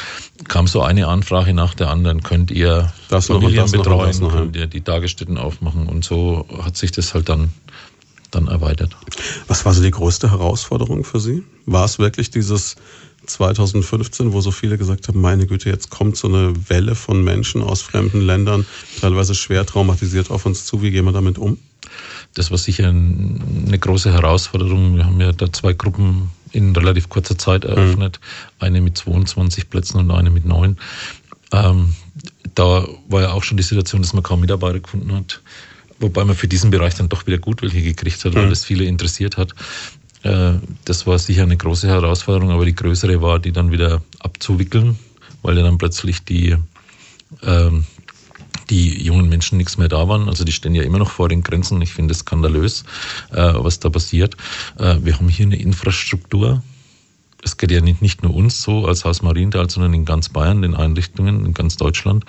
kam 0.47 0.65
so 0.65 0.81
eine 0.81 1.07
Anfrage 1.07 1.53
nach 1.53 1.73
der 1.73 1.89
anderen. 1.89 2.23
Könnt 2.23 2.51
ihr 2.51 2.93
das 3.09 3.27
Familien 3.27 3.69
betreuen? 3.69 4.17
Noch, 4.21 4.31
könnt 4.31 4.55
ihr 4.55 4.65
die 4.65 4.79
Tagesstätten 4.79 5.37
aufmachen? 5.37 5.87
Und 5.87 6.05
so 6.05 6.45
hat 6.63 6.77
sich 6.77 6.93
das 6.93 7.13
halt 7.13 7.27
dann, 7.27 7.49
dann 8.31 8.47
erweitert. 8.47 8.95
Was 9.49 9.65
war 9.65 9.73
so 9.73 9.83
die 9.83 9.91
größte 9.91 10.31
Herausforderung 10.31 11.03
für 11.03 11.19
Sie? 11.19 11.43
War 11.65 11.83
es 11.83 11.99
wirklich 11.99 12.31
dieses 12.31 12.77
2015, 13.25 14.31
wo 14.31 14.39
so 14.39 14.51
viele 14.51 14.77
gesagt 14.77 15.09
haben, 15.09 15.19
meine 15.19 15.47
Güte, 15.47 15.69
jetzt 15.69 15.89
kommt 15.89 16.15
so 16.15 16.29
eine 16.29 16.53
Welle 16.69 16.95
von 16.95 17.25
Menschen 17.25 17.61
aus 17.61 17.81
fremden 17.81 18.21
Ländern, 18.21 18.65
teilweise 19.01 19.35
schwer 19.35 19.65
traumatisiert 19.65 20.31
auf 20.31 20.45
uns 20.45 20.63
zu. 20.63 20.81
Wie 20.81 20.91
gehen 20.91 21.03
wir 21.03 21.11
damit 21.11 21.37
um? 21.37 21.57
Das 22.33 22.51
war 22.51 22.57
sicher 22.57 22.87
eine 22.87 23.79
große 23.79 24.13
Herausforderung. 24.13 24.95
Wir 24.95 25.05
haben 25.05 25.19
ja 25.19 25.31
da 25.31 25.51
zwei 25.51 25.73
Gruppen 25.73 26.29
in 26.51 26.75
relativ 26.75 27.09
kurzer 27.09 27.37
Zeit 27.37 27.65
eröffnet. 27.65 28.19
Mhm. 28.21 28.65
Eine 28.65 28.81
mit 28.81 28.97
22 28.97 29.69
Plätzen 29.69 29.97
und 29.97 30.11
eine 30.11 30.29
mit 30.29 30.45
neun. 30.45 30.77
Ähm, 31.51 31.95
da 32.55 32.87
war 33.07 33.21
ja 33.21 33.31
auch 33.31 33.43
schon 33.43 33.57
die 33.57 33.63
Situation, 33.63 34.01
dass 34.01 34.13
man 34.13 34.23
kaum 34.23 34.41
Mitarbeiter 34.41 34.79
gefunden 34.79 35.13
hat. 35.13 35.41
Wobei 35.99 36.23
man 36.23 36.35
für 36.35 36.47
diesen 36.47 36.71
Bereich 36.71 36.95
dann 36.95 37.09
doch 37.09 37.27
wieder 37.27 37.37
gut 37.37 37.61
welche 37.61 37.81
gekriegt 37.81 38.23
hat, 38.23 38.35
weil 38.35 38.45
mhm. 38.45 38.49
das 38.49 38.63
viele 38.63 38.85
interessiert 38.85 39.37
hat. 39.37 39.53
Äh, 40.23 40.53
das 40.85 41.07
war 41.07 41.19
sicher 41.19 41.43
eine 41.43 41.57
große 41.57 41.87
Herausforderung, 41.87 42.51
aber 42.51 42.65
die 42.65 42.75
größere 42.75 43.21
war, 43.21 43.39
die 43.39 43.51
dann 43.51 43.71
wieder 43.71 44.01
abzuwickeln, 44.19 44.97
weil 45.41 45.57
ja 45.57 45.63
dann 45.63 45.77
plötzlich 45.77 46.23
die 46.23 46.55
ähm, 47.43 47.85
die 48.69 49.03
jungen 49.03 49.29
Menschen 49.29 49.57
nichts 49.57 49.77
mehr 49.77 49.87
da 49.87 50.07
waren. 50.07 50.29
Also 50.29 50.43
die 50.43 50.51
stehen 50.51 50.75
ja 50.75 50.83
immer 50.83 50.99
noch 50.99 51.11
vor 51.11 51.29
den 51.29 51.43
Grenzen. 51.43 51.81
Ich 51.81 51.93
finde 51.93 52.13
es 52.13 52.19
skandalös, 52.19 52.83
äh, 53.31 53.53
was 53.55 53.79
da 53.79 53.89
passiert. 53.89 54.35
Äh, 54.77 54.97
wir 55.01 55.15
haben 55.15 55.29
hier 55.29 55.45
eine 55.45 55.57
Infrastruktur. 55.57 56.63
Es 57.43 57.57
geht 57.57 57.71
ja 57.71 57.81
nicht, 57.81 58.01
nicht 58.01 58.21
nur 58.21 58.35
uns 58.35 58.61
so 58.61 58.85
als 58.85 59.05
Haus 59.05 59.21
Marienthal, 59.21 59.69
sondern 59.69 59.93
in 59.93 60.05
ganz 60.05 60.29
Bayern, 60.29 60.61
den 60.61 60.75
Einrichtungen, 60.75 61.45
in 61.45 61.53
ganz 61.53 61.77
Deutschland. 61.77 62.25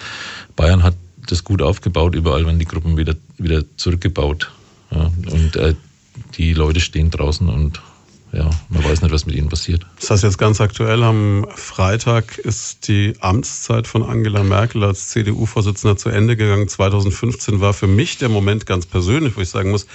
Bayern 0.57 0.83
hat 0.83 0.95
das 1.27 1.45
gut 1.45 1.63
aufgebaut, 1.63 2.15
überall 2.15 2.47
werden 2.47 2.59
die 2.59 2.65
Gruppen 2.65 2.97
wieder, 2.97 3.15
wieder 3.37 3.65
zurückgebaut. 3.77 4.51
Ja, 4.91 5.11
und 5.31 5.57
äh, 5.57 5.75
die 6.37 6.55
Leute 6.55 6.81
stehen 6.81 7.11
draußen 7.11 7.49
und 7.49 7.81
ja, 8.33 8.49
man 8.69 8.85
weiß 8.85 9.03
nicht, 9.03 9.13
was 9.13 9.27
mit 9.27 9.35
ihnen 9.35 9.49
passiert. 9.49 9.85
Das 9.99 10.11
heißt 10.11 10.23
jetzt 10.23 10.39
ganz 10.39 10.61
aktuell, 10.61 11.03
am 11.03 11.47
Freitag 11.55 12.39
ist 12.39 12.87
die 12.87 13.15
Amtszeit 13.21 13.87
von 13.87 14.03
Angela 14.03 14.45
Merkel 14.45 14.85
als 14.85 15.09
CDU-Vorsitzender 15.11 15.97
zu 15.97 16.11
Ende 16.11 16.37
gegangen. 16.37 16.69
2015 16.69 17.61
war 17.61 17.73
für 17.73 17.89
mich 17.89 18.19
der 18.19 18.29
Moment 18.29 18.67
ganz 18.67 18.87
persönlich, 18.87 19.37
wo 19.37 19.41
ich 19.41 19.49
sagen 19.49 19.71
muss, 19.71 19.87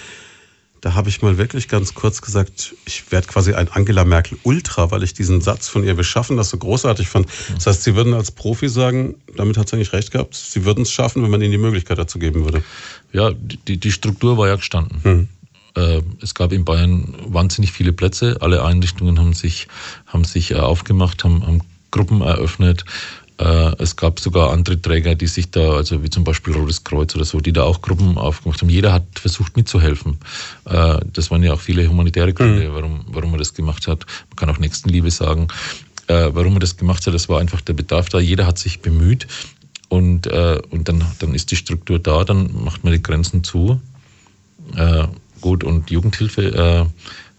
da 0.85 0.93
habe 0.93 1.09
ich 1.09 1.23
mal 1.23 1.39
wirklich 1.39 1.67
ganz 1.67 1.95
kurz 1.95 2.21
gesagt, 2.21 2.75
ich 2.85 3.11
werde 3.11 3.25
quasi 3.25 3.53
ein 3.55 3.69
Angela 3.69 4.05
Merkel 4.05 4.37
Ultra, 4.43 4.91
weil 4.91 5.01
ich 5.01 5.15
diesen 5.15 5.41
Satz 5.41 5.67
von 5.67 5.83
ihr, 5.83 5.97
wir 5.97 6.03
schaffen 6.03 6.37
das 6.37 6.51
so 6.51 6.57
großartig 6.57 7.07
fand. 7.07 7.27
Das 7.55 7.65
heißt, 7.65 7.83
Sie 7.83 7.95
würden 7.95 8.13
als 8.13 8.29
Profi 8.29 8.69
sagen, 8.69 9.15
damit 9.35 9.57
hat 9.57 9.67
sie 9.67 9.77
eigentlich 9.77 9.93
recht 9.93 10.11
gehabt, 10.11 10.35
Sie 10.35 10.63
würden 10.63 10.83
es 10.83 10.91
schaffen, 10.91 11.23
wenn 11.23 11.31
man 11.31 11.41
Ihnen 11.41 11.53
die 11.53 11.57
Möglichkeit 11.57 11.97
dazu 11.97 12.19
geben 12.19 12.43
würde. 12.43 12.63
Ja, 13.13 13.31
die, 13.31 13.77
die 13.77 13.91
Struktur 13.91 14.37
war 14.37 14.47
ja 14.47 14.57
gestanden. 14.57 14.99
Hm. 15.01 15.27
Äh, 15.75 16.01
es 16.21 16.33
gab 16.33 16.51
in 16.51 16.65
Bayern 16.65 17.13
wahnsinnig 17.27 17.71
viele 17.71 17.93
Plätze. 17.93 18.37
Alle 18.41 18.63
Einrichtungen 18.63 19.19
haben 19.19 19.33
sich, 19.33 19.67
haben 20.07 20.23
sich 20.23 20.51
äh, 20.51 20.55
aufgemacht, 20.55 21.23
haben, 21.23 21.45
haben 21.45 21.61
Gruppen 21.91 22.21
eröffnet. 22.21 22.85
Äh, 23.37 23.73
es 23.79 23.97
gab 23.97 24.19
sogar 24.19 24.51
andere 24.51 24.81
Träger, 24.81 25.15
die 25.15 25.27
sich 25.27 25.51
da, 25.51 25.73
also 25.73 26.01
wie 26.01 26.09
zum 26.09 26.23
Beispiel 26.23 26.53
Rotes 26.53 26.83
Kreuz 26.83 27.13
oder 27.15 27.25
so, 27.25 27.41
die 27.41 27.51
da 27.51 27.63
auch 27.63 27.81
Gruppen 27.81 28.17
aufgemacht 28.17 28.61
haben. 28.61 28.69
Jeder 28.69 28.93
hat 28.93 29.03
versucht 29.15 29.57
mitzuhelfen. 29.57 30.17
Das 30.63 31.31
waren 31.31 31.43
ja 31.43 31.53
auch 31.53 31.59
viele 31.59 31.87
humanitäre 31.87 32.33
Gründe, 32.33 32.69
mhm. 32.69 32.73
warum, 32.73 33.05
warum 33.07 33.31
man 33.31 33.39
das 33.39 33.53
gemacht 33.53 33.87
hat. 33.87 34.05
Man 34.29 34.35
kann 34.37 34.49
auch 34.49 34.59
Nächstenliebe 34.59 35.11
sagen. 35.11 35.49
Warum 36.07 36.53
man 36.53 36.59
das 36.59 36.77
gemacht 36.77 37.05
hat, 37.05 37.13
das 37.13 37.29
war 37.29 37.39
einfach 37.39 37.61
der 37.61 37.73
Bedarf 37.73 38.09
da. 38.09 38.19
Jeder 38.19 38.45
hat 38.45 38.57
sich 38.57 38.81
bemüht 38.81 39.27
und, 39.89 40.27
und 40.27 40.87
dann, 40.87 41.03
dann 41.19 41.33
ist 41.33 41.51
die 41.51 41.55
Struktur 41.55 41.99
da, 41.99 42.23
dann 42.23 42.63
macht 42.63 42.83
man 42.83 42.93
die 42.93 43.03
Grenzen 43.03 43.43
zu 43.43 43.81
gut 45.45 45.63
und 45.63 45.91
Jugendhilfe 45.91 46.41
äh, 46.41 46.85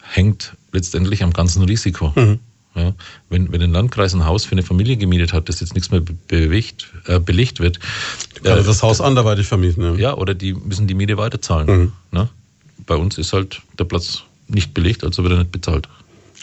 hängt 0.01 0.53
letztendlich 0.71 1.25
am 1.25 1.33
ganzen 1.33 1.65
Risiko. 1.65 2.13
Mhm. 2.15 2.39
Ja, 2.77 2.93
wenn, 3.31 3.51
wenn 3.51 3.63
ein 3.63 3.73
Landkreis 3.73 4.15
ein 4.15 4.25
Haus 4.27 4.45
für 4.45 4.53
eine 4.53 4.63
Familie 4.63 4.97
gemietet 4.97 5.33
hat, 5.33 5.49
das 5.49 5.59
jetzt 5.59 5.75
nichts 5.75 5.91
mehr 5.91 6.03
bewegt, 6.29 6.93
äh, 7.07 7.19
belegt 7.19 7.59
wird. 7.59 7.81
Kann 8.45 8.59
äh, 8.59 8.63
das 8.63 8.83
Haus 8.83 9.01
anderweitig 9.01 9.49
vermieten. 9.49 9.83
Ja. 9.83 9.95
ja, 9.95 10.15
oder 10.15 10.35
die 10.35 10.53
müssen 10.53 10.87
die 10.87 10.95
Miete 10.95 11.17
weiterzahlen. 11.17 11.67
Mhm. 11.67 11.93
Ne? 12.13 12.29
Bei 12.87 12.95
uns 12.95 13.19
ist 13.19 13.33
halt 13.33 13.61
der 13.77 13.85
Platz 13.85 14.23
nicht 14.47 14.73
belegt, 14.73 15.03
also 15.03 15.25
wird 15.25 15.33
er 15.33 15.39
nicht 15.39 15.53
bezahlt. 15.53 15.89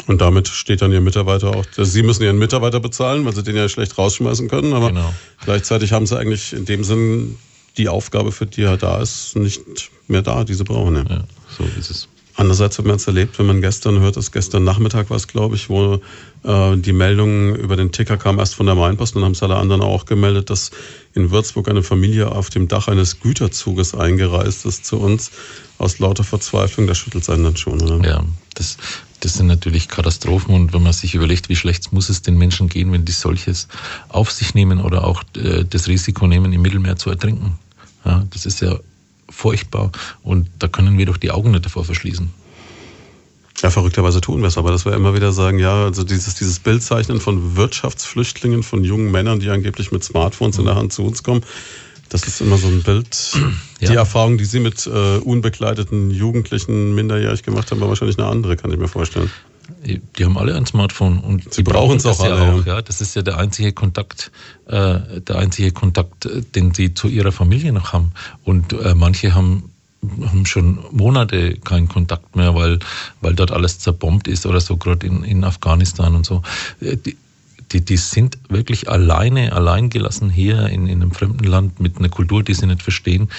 Und 0.08 0.20
damit 0.20 0.50
steht 0.50 0.82
dann 0.82 0.92
Ihr 0.92 1.02
Mitarbeiter 1.02 1.52
auch. 1.52 1.66
Also 1.78 1.86
Sie 1.86 2.04
müssen 2.04 2.24
Ihren 2.24 2.40
Mitarbeiter 2.40 2.82
bezahlen, 2.82 3.24
weil 3.26 3.36
Sie 3.36 3.44
den 3.44 3.56
ja 3.56 3.70
schlecht 3.70 3.98
rausschmeißen 3.98 4.50
können. 4.50 4.74
Aber 4.74 4.90
genau. 4.90 5.14
gleichzeitig 5.46 5.94
haben 5.94 6.08
Sie 6.08 6.18
eigentlich 6.18 6.52
in 6.52 6.66
dem 6.66 6.84
Sinn 6.84 7.38
die 7.78 7.88
Aufgabe, 7.88 8.34
für 8.34 8.48
die 8.48 8.64
er 8.64 8.76
da 8.76 9.02
ist, 9.02 9.38
nicht 9.38 9.62
mehr 10.08 10.24
da, 10.24 10.44
die 10.44 10.56
Sie 10.56 10.66
brauchen. 10.66 10.96
Ja. 10.96 11.04
ja. 11.08 11.24
So 11.58 11.64
ist 11.80 11.92
es. 11.92 12.08
Andererseits 12.36 12.80
hat 12.80 12.86
man 12.86 12.96
es 12.96 13.06
erlebt, 13.06 13.38
wenn 13.38 13.46
man 13.46 13.62
gestern 13.62 14.00
hört, 14.00 14.18
dass 14.18 14.32
gestern 14.32 14.64
Nachmittag 14.64 15.12
war 15.12 15.18
es, 15.18 15.28
glaube 15.28 15.56
ich, 15.56 15.70
wo 15.70 16.02
äh, 16.44 16.78
die 16.78 16.94
Meldung 16.94 17.56
über 17.56 17.76
den 17.76 17.92
Ticker 17.92 18.18
kam 18.18 18.40
erst 18.40 18.56
von 18.56 18.66
der 18.66 18.74
Mainpost 18.74 19.16
und 19.16 19.24
haben 19.24 19.34
es 19.34 19.44
alle 19.44 19.56
anderen 19.56 19.82
auch 19.82 20.06
gemeldet, 20.06 20.50
dass 20.50 20.72
in 21.14 21.30
Würzburg 21.30 21.70
eine 21.70 21.84
Familie 21.84 22.32
auf 22.32 22.50
dem 22.50 22.68
Dach 22.68 22.88
eines 22.88 23.20
Güterzuges 23.20 23.94
eingereist 23.94 24.66
ist 24.66 24.84
zu 24.86 24.98
uns 24.98 25.30
aus 25.78 26.00
lauter 26.00 26.24
Verzweiflung. 26.24 26.88
Da 26.88 26.96
schüttelt 26.96 27.24
es 27.24 27.30
einen 27.30 27.44
dann 27.44 27.58
schon, 27.58 27.80
oder? 27.80 28.04
Ja, 28.08 28.24
das, 28.56 28.78
das 29.20 29.36
sind 29.36 29.46
natürlich 29.46 29.88
Katastrophen 29.88 30.56
und 30.56 30.74
wenn 30.74 30.82
man 30.82 30.94
sich 30.94 31.14
überlegt, 31.14 31.50
wie 31.50 31.56
schlecht 31.56 31.94
muss 31.94 32.10
es 32.10 32.24
den 32.24 32.38
Menschen 32.40 32.68
gehen, 32.68 32.92
wenn 32.92 33.06
die 33.06 33.12
solches 33.12 33.68
auf 34.10 34.32
sich 34.32 34.56
nehmen 34.56 34.82
oder 34.82 35.06
auch 35.06 35.24
äh, 35.38 35.66
das 35.66 35.88
Risiko 35.88 36.26
nehmen, 36.26 36.52
im 36.52 36.64
Mittelmeer 36.64 36.96
zu 36.96 37.12
ertrinken. 37.12 37.60
Ja, 38.06 38.26
das 38.32 38.48
ist 38.48 38.60
ja 38.60 38.80
furchtbar 39.34 39.92
und 40.22 40.50
da 40.60 40.68
können 40.68 40.98
wir 40.98 41.06
doch 41.06 41.18
die 41.18 41.32
Augen 41.32 41.52
nicht 41.52 41.66
davor 41.66 41.84
verschließen. 41.84 42.30
Ja, 43.62 43.70
verrückterweise 43.70 44.20
tun 44.20 44.42
wir 44.42 44.48
es, 44.48 44.58
aber 44.58 44.72
dass 44.72 44.84
wir 44.86 44.94
immer 44.94 45.14
wieder 45.14 45.32
sagen, 45.32 45.60
ja, 45.60 45.86
also 45.86 46.04
dieses, 46.04 46.36
dieses 46.36 46.60
Bildzeichnen 46.60 47.22
von 47.22 47.56
Wirtschaftsflüchtlingen, 47.56 48.64
von 48.64 48.84
jungen 48.84 49.12
Männern, 49.12 49.40
die 49.40 49.50
angeblich 49.50 49.92
mit 49.92 50.04
Smartphones 50.04 50.58
in 50.58 50.66
der 50.66 50.76
Hand 50.76 50.92
zu 50.92 51.06
uns 51.06 51.24
kommen, 51.24 51.46
das 52.10 52.28
ist 52.28 52.42
immer 52.42 52.58
so 52.58 52.68
ein 52.68 52.84
Bild. 52.84 53.38
Ja. 53.80 53.90
Die 53.90 53.96
Erfahrung, 53.96 54.38
die 54.38 54.46
Sie 54.46 54.60
mit 54.60 54.86
äh, 54.88 55.18
unbegleiteten 55.18 56.12
Jugendlichen 56.12 56.94
minderjährig 56.96 57.44
gemacht 57.44 57.72
haben, 57.72 57.82
war 57.82 57.90
wahrscheinlich 57.90 58.18
eine 58.18 58.28
andere, 58.28 58.56
kann 58.56 58.72
ich 58.72 58.78
mir 58.78 58.88
vorstellen. 58.88 59.32
Die 59.86 60.26
haben 60.26 60.38
alle 60.38 60.56
ein 60.56 60.66
Smartphone 60.66 61.20
und 61.20 61.54
sie 61.54 61.64
brauchen 61.64 61.98
es 61.98 62.06
auch 62.06 62.20
alle. 62.20 62.36
Ja 62.36 62.54
auch, 62.54 62.66
ja. 62.66 62.82
Das 62.82 63.02
ist 63.02 63.16
ja 63.16 63.22
der 63.22 63.38
einzige 63.38 63.74
Kontakt, 63.74 64.32
äh, 64.68 65.22
der 65.22 65.36
einzige 65.38 65.72
Kontakt, 65.72 66.28
den 66.56 66.74
sie 66.74 66.94
zu 66.94 67.08
ihrer 67.08 67.32
Familie 67.32 67.74
noch 67.74 67.94
haben. 67.94 68.12
Und 68.44 68.74
äh, 68.74 68.96
manche 68.96 69.34
haben 69.34 69.70
haben 70.22 70.46
schon 70.46 70.80
Monate 70.92 71.58
keinen 71.58 71.88
Kontakt 71.88 72.36
mehr, 72.36 72.56
weil, 72.56 72.80
weil 73.22 73.36
dort 73.36 73.52
alles 73.52 73.80
zerbombt 73.80 74.28
ist 74.28 74.46
oder 74.46 74.60
so, 74.60 74.78
gerade 74.78 75.08
in, 75.08 75.24
in 75.24 75.44
Afghanistan 75.44 76.16
und 76.16 76.26
so. 76.26 76.42
Äh, 76.82 76.98
die, 76.98 77.18
die, 77.72 77.82
die 77.82 77.98
sind 77.98 78.38
wirklich 78.50 78.90
alleine, 78.90 79.54
allein 79.54 79.90
gelassen 79.90 80.30
hier 80.30 80.68
in, 80.68 80.88
in 80.88 81.02
einem 81.02 81.12
fremden 81.12 81.46
Land 81.46 81.80
mit 81.80 81.98
einer 81.98 82.10
Kultur, 82.10 82.44
die 82.44 82.54
sie 82.54 82.68
nicht 82.68 82.84
verstehen. 82.84 83.30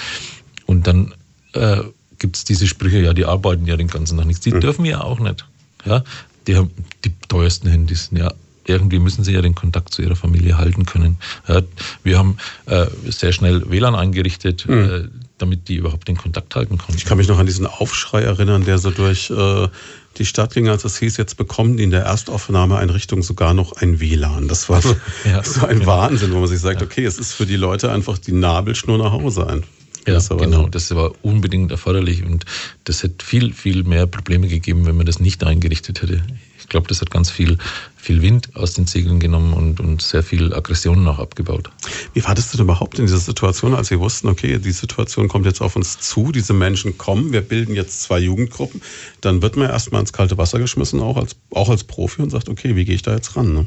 Und 0.67 0.87
dann 0.87 1.15
äh, 1.53 1.83
gibt 2.19 2.37
es 2.37 2.45
diese 2.45 2.67
Sprüche, 2.67 3.01
ja, 3.01 3.13
die 3.13 3.27
arbeiten 3.27 3.67
ja 3.67 3.77
den 3.77 3.89
ganzen 3.89 4.19
Tag 4.19 4.27
nichts. 4.27 4.43
Die 4.43 4.53
mhm. 4.53 4.61
dürfen 4.61 4.85
ja 4.85 5.03
auch 5.03 5.21
nicht. 5.21 5.47
Ja, 5.85 6.03
die 6.47 6.57
haben 6.57 6.71
die 7.05 7.13
teuersten 7.29 7.69
Handys. 7.69 8.11
Ja, 8.13 8.33
irgendwie 8.67 8.99
müssen 8.99 9.25
sie 9.25 9.33
ja 9.33 9.43
den 9.43 9.55
Kontakt 9.55 9.93
zu 9.93 10.03
ihrer 10.03 10.17
Familie 10.17 10.59
halten 10.59 10.87
können. 10.87 11.19
Ja, 11.49 11.63
wir 12.03 12.19
haben 12.19 12.37
äh, 12.67 12.87
sehr 13.09 13.33
schnell 13.33 13.71
WLAN 13.71 13.95
eingerichtet, 13.95 14.67
mhm. 14.69 14.91
äh, 14.91 15.09
damit 15.39 15.69
die 15.69 15.77
überhaupt 15.77 16.09
den 16.09 16.17
Kontakt 16.17 16.55
halten 16.55 16.79
konnten. 16.79 16.97
Ich 16.97 17.05
kann 17.05 17.19
mich 17.19 17.29
noch 17.29 17.39
an 17.39 17.47
diesen 17.47 17.67
Aufschrei 17.67 18.23
erinnern, 18.23 18.65
der 18.65 18.79
so 18.79 18.91
durch 18.91 19.31
äh, 19.31 19.69
die 20.17 20.25
Stadt 20.25 20.55
ging, 20.55 20.69
als 20.69 20.85
es 20.85 20.99
hieß, 20.99 21.17
jetzt 21.17 21.37
bekommen 21.37 21.77
die 21.77 21.83
in 21.83 21.91
der 21.91 22.05
Erstaufnahmeeinrichtung 22.05 23.23
sogar 23.23 23.53
noch 23.53 23.73
ein 23.73 24.01
WLAN. 24.01 24.49
Das 24.49 24.69
war 24.69 24.81
so, 24.81 24.97
ja, 25.25 25.43
so 25.45 25.67
ein 25.67 25.81
genau. 25.81 25.93
Wahnsinn, 25.93 26.33
wo 26.33 26.39
man 26.39 26.49
sich 26.49 26.61
sagt, 26.61 26.83
okay, 26.83 27.05
es 27.05 27.19
ist 27.19 27.33
für 27.33 27.47
die 27.47 27.57
Leute 27.57 27.91
einfach 27.91 28.19
die 28.19 28.33
Nabelschnur 28.33 28.99
nach 28.99 29.13
Hause 29.13 29.49
ein. 29.49 29.65
Ja, 30.07 30.21
genau, 30.37 30.69
das 30.69 30.95
war 30.95 31.13
unbedingt 31.23 31.71
erforderlich 31.71 32.25
und 32.25 32.45
das 32.85 33.03
hätte 33.03 33.25
viel, 33.25 33.53
viel 33.53 33.85
mehr 33.85 34.07
Probleme 34.07 34.49
gegeben, 34.49 34.87
wenn 34.87 34.97
man 34.97 35.07
das 35.07 35.19
nicht 35.19 35.45
eingerichtet 35.45 36.03
hätte. 36.03 36.23
Ich 36.65 36.71
glaube, 36.71 36.89
das 36.89 37.03
hat 37.03 37.11
ganz 37.11 37.31
viel, 37.31 37.59
viel 37.95 38.23
Wind 38.23 38.57
aus 38.57 38.73
den 38.73 38.87
Segeln 38.87 39.21
genommen 39.21 39.53
und, 39.53 39.81
und 39.81 40.01
sehr 40.01 40.23
viel 40.23 40.55
Aggressionen 40.55 41.07
auch 41.07 41.19
abgebaut. 41.19 41.69
Wie 42.15 42.25
war 42.25 42.35
das 42.35 42.51
denn 42.51 42.63
überhaupt 42.63 42.99
in 42.99 43.05
dieser 43.05 43.19
Situation, 43.19 43.75
als 43.75 43.89
Sie 43.89 44.01
wussten, 44.01 44.29
okay, 44.29 44.59
die 44.59 44.73
Situation 44.73 45.29
kommt 45.29 45.45
jetzt 45.45 45.61
auf 45.61 45.77
uns 45.77 45.99
zu, 46.01 46.33
diese 46.33 46.55
Menschen 46.55 46.97
kommen, 46.97 47.33
wir 47.33 47.43
bilden 47.43 47.75
jetzt 47.75 48.01
zwei 48.01 48.19
Jugendgruppen, 48.19 48.81
dann 49.21 49.43
wird 49.43 49.57
man 49.57 49.69
erstmal 49.69 50.01
ins 50.01 50.15
kalte 50.15 50.39
Wasser 50.39 50.59
geschmissen, 50.59 51.01
auch 51.01 51.19
als, 51.19 51.37
auch 51.51 51.69
als 51.69 51.85
Profi 51.85 52.23
und 52.23 52.31
sagt, 52.31 52.49
okay, 52.49 52.77
wie 52.77 52.87
gehe 52.87 52.95
ich 52.95 53.03
da 53.03 53.13
jetzt 53.15 53.37
ran? 53.37 53.53
Ne? 53.53 53.67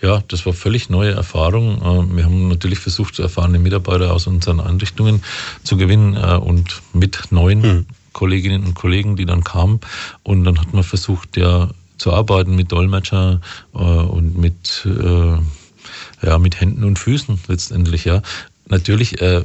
Ja, 0.00 0.22
das 0.28 0.46
war 0.46 0.52
völlig 0.52 0.90
neue 0.90 1.10
Erfahrung. 1.10 1.82
Äh, 1.82 2.16
wir 2.16 2.24
haben 2.24 2.46
natürlich 2.46 2.78
versucht, 2.78 3.18
erfahrene 3.18 3.58
Mitarbeiter 3.58 4.12
aus 4.12 4.28
unseren 4.28 4.60
Einrichtungen 4.60 5.24
zu 5.64 5.76
gewinnen 5.76 6.14
äh, 6.14 6.36
und 6.36 6.82
mit 6.92 7.32
neuen 7.32 7.62
hm. 7.64 7.86
Kolleginnen 8.12 8.64
und 8.64 8.74
Kollegen, 8.74 9.14
die 9.14 9.26
dann 9.26 9.44
kamen. 9.44 9.78
Und 10.24 10.42
dann 10.42 10.58
hat 10.58 10.74
man 10.74 10.82
versucht, 10.82 11.36
ja, 11.36 11.68
zu 11.98 12.12
arbeiten 12.12 12.56
mit 12.56 12.72
Dolmetscher 12.72 13.40
äh, 13.74 13.78
und 13.78 14.38
mit, 14.38 14.86
äh, 14.86 16.26
ja, 16.26 16.38
mit 16.38 16.60
Händen 16.60 16.84
und 16.84 16.98
Füßen 16.98 17.38
letztendlich. 17.48 18.04
Ja. 18.04 18.22
Natürlich 18.66 19.20
äh, 19.20 19.42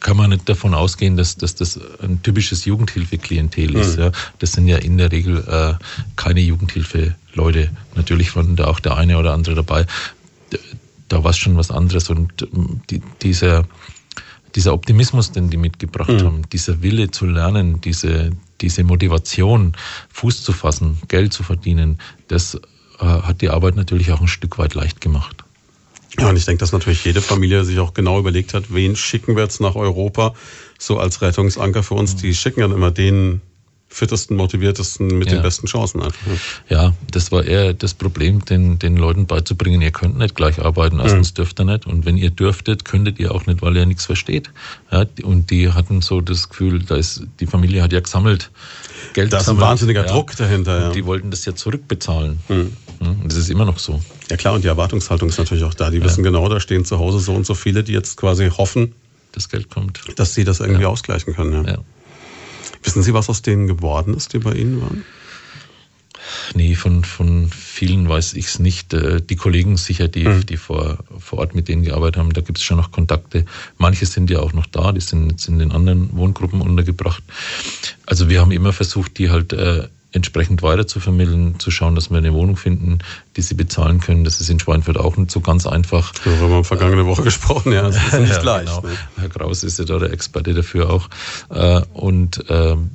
kann 0.00 0.16
man 0.16 0.30
nicht 0.30 0.48
davon 0.48 0.74
ausgehen, 0.74 1.16
dass, 1.16 1.36
dass 1.36 1.54
das 1.54 1.80
ein 2.02 2.22
typisches 2.22 2.64
Jugendhilfe-Klientel 2.64 3.74
ist. 3.76 3.96
Mhm. 3.96 4.04
Ja. 4.04 4.12
Das 4.38 4.52
sind 4.52 4.68
ja 4.68 4.78
in 4.78 4.98
der 4.98 5.12
Regel 5.12 5.38
äh, 5.48 5.74
keine 6.16 6.40
Jugendhilfe-Leute. 6.40 7.70
Natürlich 7.94 8.34
waren 8.36 8.56
da 8.56 8.66
auch 8.66 8.80
der 8.80 8.96
eine 8.96 9.18
oder 9.18 9.32
andere 9.32 9.54
dabei. 9.54 9.86
Da 11.08 11.22
war 11.22 11.30
es 11.30 11.38
schon 11.38 11.56
was 11.56 11.70
anderes 11.70 12.10
und 12.10 12.42
ähm, 12.42 12.80
die, 12.90 13.00
dieser 13.22 13.64
dieser 14.56 14.72
Optimismus, 14.72 15.32
den 15.32 15.50
die 15.50 15.58
mitgebracht 15.58 16.08
mhm. 16.08 16.20
haben, 16.22 16.42
dieser 16.50 16.82
Wille 16.82 17.10
zu 17.10 17.26
lernen, 17.26 17.80
diese, 17.82 18.30
diese 18.60 18.84
Motivation, 18.84 19.72
Fuß 20.12 20.42
zu 20.42 20.52
fassen, 20.52 20.98
Geld 21.08 21.32
zu 21.32 21.42
verdienen, 21.42 21.98
das 22.28 22.54
äh, 22.54 23.04
hat 23.04 23.40
die 23.40 23.50
Arbeit 23.50 23.76
natürlich 23.76 24.12
auch 24.12 24.20
ein 24.20 24.28
Stück 24.28 24.58
weit 24.58 24.74
leicht 24.74 25.00
gemacht. 25.00 25.44
Ja, 26.18 26.30
und 26.30 26.36
ich 26.36 26.46
denke, 26.46 26.60
dass 26.60 26.72
natürlich 26.72 27.04
jede 27.04 27.20
Familie 27.20 27.64
sich 27.64 27.78
auch 27.78 27.92
genau 27.92 28.18
überlegt 28.18 28.54
hat, 28.54 28.72
wen 28.72 28.96
schicken 28.96 29.36
wir 29.36 29.42
jetzt 29.42 29.60
nach 29.60 29.74
Europa, 29.74 30.34
so 30.78 30.98
als 30.98 31.20
Rettungsanker 31.20 31.82
für 31.82 31.94
uns. 31.94 32.16
Die 32.16 32.34
schicken 32.34 32.60
dann 32.60 32.72
immer 32.72 32.90
den 32.90 33.42
fittesten, 33.96 34.36
motiviertesten 34.36 35.06
mit 35.18 35.30
ja. 35.30 35.36
den 35.36 35.42
besten 35.42 35.66
Chancen 35.66 36.02
einfach. 36.02 36.20
Ja, 36.68 36.92
das 37.10 37.32
war 37.32 37.44
eher 37.44 37.72
das 37.72 37.94
Problem, 37.94 38.44
den, 38.44 38.78
den 38.78 38.96
Leuten 38.96 39.26
beizubringen, 39.26 39.80
ihr 39.80 39.90
könnt 39.90 40.18
nicht 40.18 40.34
gleich 40.34 40.62
arbeiten, 40.62 41.00
erstens 41.00 41.30
mhm. 41.30 41.34
dürft 41.34 41.60
ihr 41.60 41.64
nicht 41.64 41.86
und 41.86 42.04
wenn 42.04 42.16
ihr 42.16 42.30
dürftet, 42.30 42.84
könntet 42.84 43.18
ihr 43.18 43.34
auch 43.34 43.46
nicht, 43.46 43.62
weil 43.62 43.76
ihr 43.76 43.86
nichts 43.86 44.04
versteht. 44.04 44.50
Ja, 44.92 45.06
und 45.22 45.50
die 45.50 45.72
hatten 45.72 46.02
so 46.02 46.20
das 46.20 46.50
Gefühl, 46.50 46.82
da 46.82 46.96
ist, 46.96 47.22
die 47.40 47.46
Familie 47.46 47.82
hat 47.82 47.92
ja 47.92 48.00
gesammelt, 48.00 48.50
Geld 49.12 49.32
Da 49.32 49.38
ist 49.38 49.48
ein 49.48 49.60
wahnsinniger 49.60 50.06
ja. 50.06 50.12
Druck 50.12 50.36
dahinter. 50.36 50.78
Ja. 50.78 50.86
Und 50.88 50.96
die 50.96 51.06
wollten 51.06 51.30
das 51.30 51.44
ja 51.44 51.54
zurückbezahlen. 51.54 52.38
Mhm. 52.48 52.72
Und 53.00 53.24
das 53.24 53.36
ist 53.36 53.50
immer 53.50 53.64
noch 53.64 53.78
so. 53.78 54.00
Ja 54.30 54.36
klar, 54.36 54.54
und 54.54 54.64
die 54.64 54.68
Erwartungshaltung 54.68 55.28
ist 55.28 55.38
natürlich 55.38 55.64
auch 55.64 55.74
da. 55.74 55.90
Die 55.90 56.02
wissen 56.02 56.22
genau, 56.22 56.48
da 56.48 56.60
stehen 56.60 56.84
zu 56.84 56.98
Hause 56.98 57.20
so 57.20 57.34
und 57.34 57.46
so 57.46 57.54
viele, 57.54 57.84
die 57.84 57.92
jetzt 57.92 58.16
quasi 58.16 58.50
hoffen, 58.50 58.94
das 59.32 59.48
Geld 59.48 59.70
kommt. 59.70 60.00
Dass 60.16 60.34
sie 60.34 60.44
das 60.44 60.60
irgendwie 60.60 60.86
ausgleichen 60.86 61.34
können. 61.34 61.66
ja. 61.66 61.78
Wissen 62.82 63.02
Sie, 63.02 63.14
was 63.14 63.28
aus 63.28 63.42
denen 63.42 63.66
geworden 63.66 64.14
ist, 64.14 64.32
die 64.32 64.38
bei 64.38 64.54
Ihnen 64.54 64.80
waren? 64.80 65.04
Nee, 66.54 66.74
von, 66.74 67.04
von 67.04 67.48
vielen 67.50 68.08
weiß 68.08 68.34
ich 68.34 68.46
es 68.46 68.58
nicht. 68.58 68.92
Äh, 68.94 69.20
die 69.20 69.36
Kollegen 69.36 69.76
sicher, 69.76 70.08
die, 70.08 70.24
mhm. 70.24 70.46
die 70.46 70.56
vor, 70.56 70.98
vor 71.18 71.40
Ort 71.40 71.54
mit 71.54 71.68
denen 71.68 71.82
gearbeitet 71.82 72.16
haben, 72.16 72.32
da 72.32 72.40
gibt 72.40 72.58
es 72.58 72.64
schon 72.64 72.76
noch 72.76 72.90
Kontakte. 72.90 73.44
Manche 73.78 74.06
sind 74.06 74.30
ja 74.30 74.40
auch 74.40 74.52
noch 74.52 74.66
da, 74.66 74.92
die 74.92 75.00
sind 75.00 75.30
jetzt 75.30 75.48
in 75.48 75.58
den 75.58 75.72
anderen 75.72 76.16
Wohngruppen 76.16 76.60
untergebracht. 76.60 77.22
Also 78.06 78.28
wir 78.28 78.40
haben 78.40 78.52
immer 78.52 78.72
versucht, 78.72 79.18
die 79.18 79.30
halt 79.30 79.52
äh, 79.52 79.88
entsprechend 80.16 80.62
weiter 80.62 80.86
zu 80.86 80.98
vermitteln, 80.98 81.60
zu 81.60 81.70
schauen, 81.70 81.94
dass 81.94 82.10
wir 82.10 82.18
eine 82.18 82.32
Wohnung 82.32 82.56
finden, 82.56 82.98
die 83.36 83.42
sie 83.42 83.54
bezahlen 83.54 84.00
können. 84.00 84.24
Das 84.24 84.40
ist 84.40 84.48
in 84.48 84.58
Schweinfurt 84.58 84.96
auch 84.96 85.16
nicht 85.16 85.30
so 85.30 85.40
ganz 85.40 85.66
einfach. 85.66 86.12
Wir 86.24 86.38
haben 86.38 86.64
vergangene 86.64 87.06
Woche 87.06 87.22
gesprochen, 87.22 87.72
ja, 87.72 87.82
das 87.82 87.96
ist 87.96 88.12
nicht 88.20 88.32
ja, 88.32 88.42
leicht. 88.42 88.74
Genau. 88.74 88.80
Ne? 88.88 88.96
Herr 89.18 89.28
Kraus 89.28 89.62
ist 89.62 89.78
ja 89.78 89.84
da 89.84 89.98
der 89.98 90.12
Experte 90.12 90.54
dafür 90.54 90.90
auch. 90.90 91.08
Äh, 91.50 91.82
und 91.92 92.44
ähm, 92.48 92.90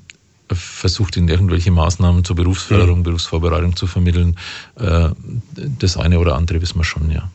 versucht 0.52 1.16
in 1.16 1.30
irgendwelche 1.30 1.72
Maßnahmen 1.72 2.26
zur 2.26 2.36
Berufsförderung, 2.36 3.00
mhm. 3.00 3.04
Berufsvorbereitung 3.04 3.76
zu 3.76 3.88
vermitteln. 3.88 4.38
Äh, 4.76 5.10
das 5.80 5.96
eine 5.96 6.20
oder 6.20 6.36
andere 6.36 6.62
wissen 6.62 6.78
wir 6.80 6.84
schon, 6.84 7.10
ja. 7.12 7.30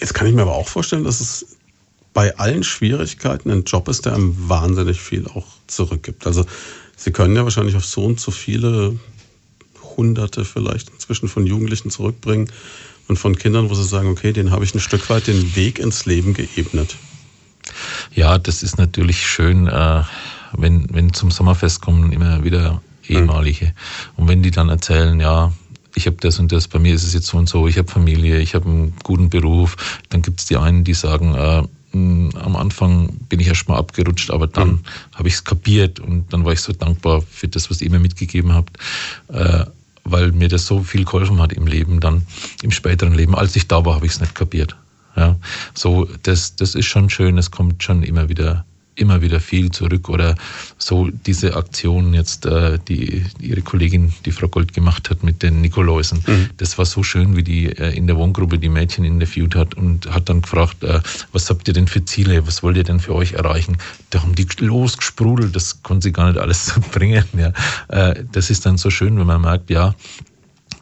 Jetzt 0.00 0.14
kann 0.14 0.26
ich 0.26 0.34
mir 0.34 0.42
aber 0.42 0.54
auch 0.54 0.68
vorstellen, 0.68 1.04
dass 1.04 1.20
es 1.20 1.56
bei 2.14 2.36
allen 2.38 2.62
Schwierigkeiten 2.62 3.50
ein 3.50 3.64
Job 3.64 3.88
ist, 3.88 4.06
der 4.06 4.14
einem 4.14 4.48
wahnsinnig 4.48 5.00
viel 5.00 5.26
auch 5.26 5.46
zurückgibt. 5.66 6.26
Also 6.26 6.44
Sie 7.02 7.10
können 7.10 7.34
ja 7.34 7.42
wahrscheinlich 7.42 7.74
auf 7.74 7.84
so 7.84 8.04
und 8.04 8.20
so 8.20 8.30
viele 8.30 8.96
Hunderte 9.96 10.44
vielleicht 10.44 10.90
inzwischen 10.90 11.28
von 11.28 11.44
Jugendlichen 11.44 11.90
zurückbringen 11.90 12.48
und 13.08 13.18
von 13.18 13.36
Kindern, 13.36 13.70
wo 13.70 13.74
Sie 13.74 13.82
sagen, 13.82 14.08
okay, 14.08 14.32
den 14.32 14.52
habe 14.52 14.64
ich 14.64 14.72
ein 14.72 14.78
Stück 14.78 15.10
weit 15.10 15.26
den 15.26 15.56
Weg 15.56 15.80
ins 15.80 16.06
Leben 16.06 16.32
geebnet. 16.32 16.94
Ja, 18.14 18.38
das 18.38 18.62
ist 18.62 18.78
natürlich 18.78 19.26
schön, 19.26 19.66
äh, 19.66 20.04
wenn, 20.56 20.94
wenn 20.94 21.12
zum 21.12 21.32
Sommerfest 21.32 21.80
kommen 21.80 22.12
immer 22.12 22.44
wieder 22.44 22.80
ehemalige. 23.08 23.66
Mhm. 23.66 23.72
Und 24.14 24.28
wenn 24.28 24.42
die 24.44 24.52
dann 24.52 24.68
erzählen, 24.68 25.18
ja, 25.18 25.52
ich 25.96 26.06
habe 26.06 26.18
das 26.20 26.38
und 26.38 26.52
das, 26.52 26.68
bei 26.68 26.78
mir 26.78 26.94
ist 26.94 27.02
es 27.02 27.14
jetzt 27.14 27.26
so 27.26 27.36
und 27.36 27.48
so, 27.48 27.66
ich 27.66 27.78
habe 27.78 27.90
Familie, 27.90 28.38
ich 28.38 28.54
habe 28.54 28.66
einen 28.66 28.94
guten 29.02 29.28
Beruf, 29.28 29.76
dann 30.08 30.22
gibt 30.22 30.38
es 30.38 30.46
die 30.46 30.56
einen, 30.56 30.84
die 30.84 30.94
sagen, 30.94 31.34
äh, 31.34 31.64
am 31.92 32.56
Anfang 32.56 33.12
bin 33.28 33.40
ich 33.40 33.46
erst 33.46 33.68
mal 33.68 33.76
abgerutscht, 33.76 34.30
aber 34.30 34.46
dann 34.46 34.68
mhm. 34.68 34.80
habe 35.14 35.28
ich 35.28 35.34
es 35.34 35.44
kapiert 35.44 36.00
und 36.00 36.32
dann 36.32 36.44
war 36.44 36.52
ich 36.52 36.60
so 36.60 36.72
dankbar 36.72 37.22
für 37.22 37.48
das, 37.48 37.70
was 37.70 37.80
ihr 37.80 37.90
mir 37.90 37.98
mitgegeben 37.98 38.54
habt, 38.54 38.78
äh, 39.28 39.64
weil 40.04 40.32
mir 40.32 40.48
das 40.48 40.66
so 40.66 40.82
viel 40.82 41.04
geholfen 41.04 41.40
hat 41.40 41.52
im 41.52 41.66
Leben, 41.66 42.00
dann 42.00 42.26
im 42.62 42.70
späteren 42.70 43.14
Leben. 43.14 43.34
Als 43.34 43.54
ich 43.56 43.68
da 43.68 43.84
war, 43.84 43.94
habe 43.94 44.06
ich 44.06 44.12
es 44.12 44.20
nicht 44.20 44.34
kapiert. 44.34 44.76
Ja, 45.16 45.36
so 45.74 46.08
das, 46.22 46.56
das 46.56 46.74
ist 46.74 46.86
schon 46.86 47.10
schön. 47.10 47.36
Es 47.36 47.50
kommt 47.50 47.82
schon 47.82 48.02
immer 48.02 48.28
wieder 48.30 48.64
immer 48.94 49.22
wieder 49.22 49.40
viel 49.40 49.70
zurück 49.70 50.08
oder 50.08 50.34
so 50.76 51.08
diese 51.26 51.56
Aktion 51.56 52.12
jetzt, 52.12 52.44
äh, 52.46 52.78
die 52.88 53.24
ihre 53.40 53.62
Kollegin, 53.62 54.12
die 54.24 54.32
Frau 54.32 54.48
Gold 54.48 54.74
gemacht 54.74 55.08
hat 55.10 55.22
mit 55.22 55.42
den 55.42 55.60
Nikoläusen. 55.60 56.22
Mhm. 56.26 56.50
Das 56.58 56.76
war 56.78 56.84
so 56.84 57.02
schön, 57.02 57.36
wie 57.36 57.42
die 57.42 57.66
äh, 57.66 57.96
in 57.96 58.06
der 58.06 58.16
Wohngruppe 58.16 58.58
die 58.58 58.68
Mädchen 58.68 59.04
interviewt 59.04 59.54
hat 59.54 59.74
und 59.74 60.12
hat 60.12 60.28
dann 60.28 60.42
gefragt, 60.42 60.84
äh, 60.84 61.00
was 61.32 61.48
habt 61.48 61.68
ihr 61.68 61.74
denn 61.74 61.88
für 61.88 62.04
Ziele, 62.04 62.46
was 62.46 62.62
wollt 62.62 62.76
ihr 62.76 62.84
denn 62.84 63.00
für 63.00 63.14
euch 63.14 63.32
erreichen? 63.32 63.78
Da 64.10 64.22
haben 64.22 64.34
die 64.34 64.46
losgesprudelt, 64.58 65.56
das 65.56 65.82
konnte 65.82 66.04
sie 66.04 66.12
gar 66.12 66.28
nicht 66.28 66.38
alles 66.38 66.74
bringen. 66.92 67.24
Ja. 67.36 67.52
Das 68.32 68.50
ist 68.50 68.66
dann 68.66 68.76
so 68.76 68.90
schön, 68.90 69.18
wenn 69.18 69.26
man 69.26 69.40
merkt, 69.40 69.70
ja, 69.70 69.94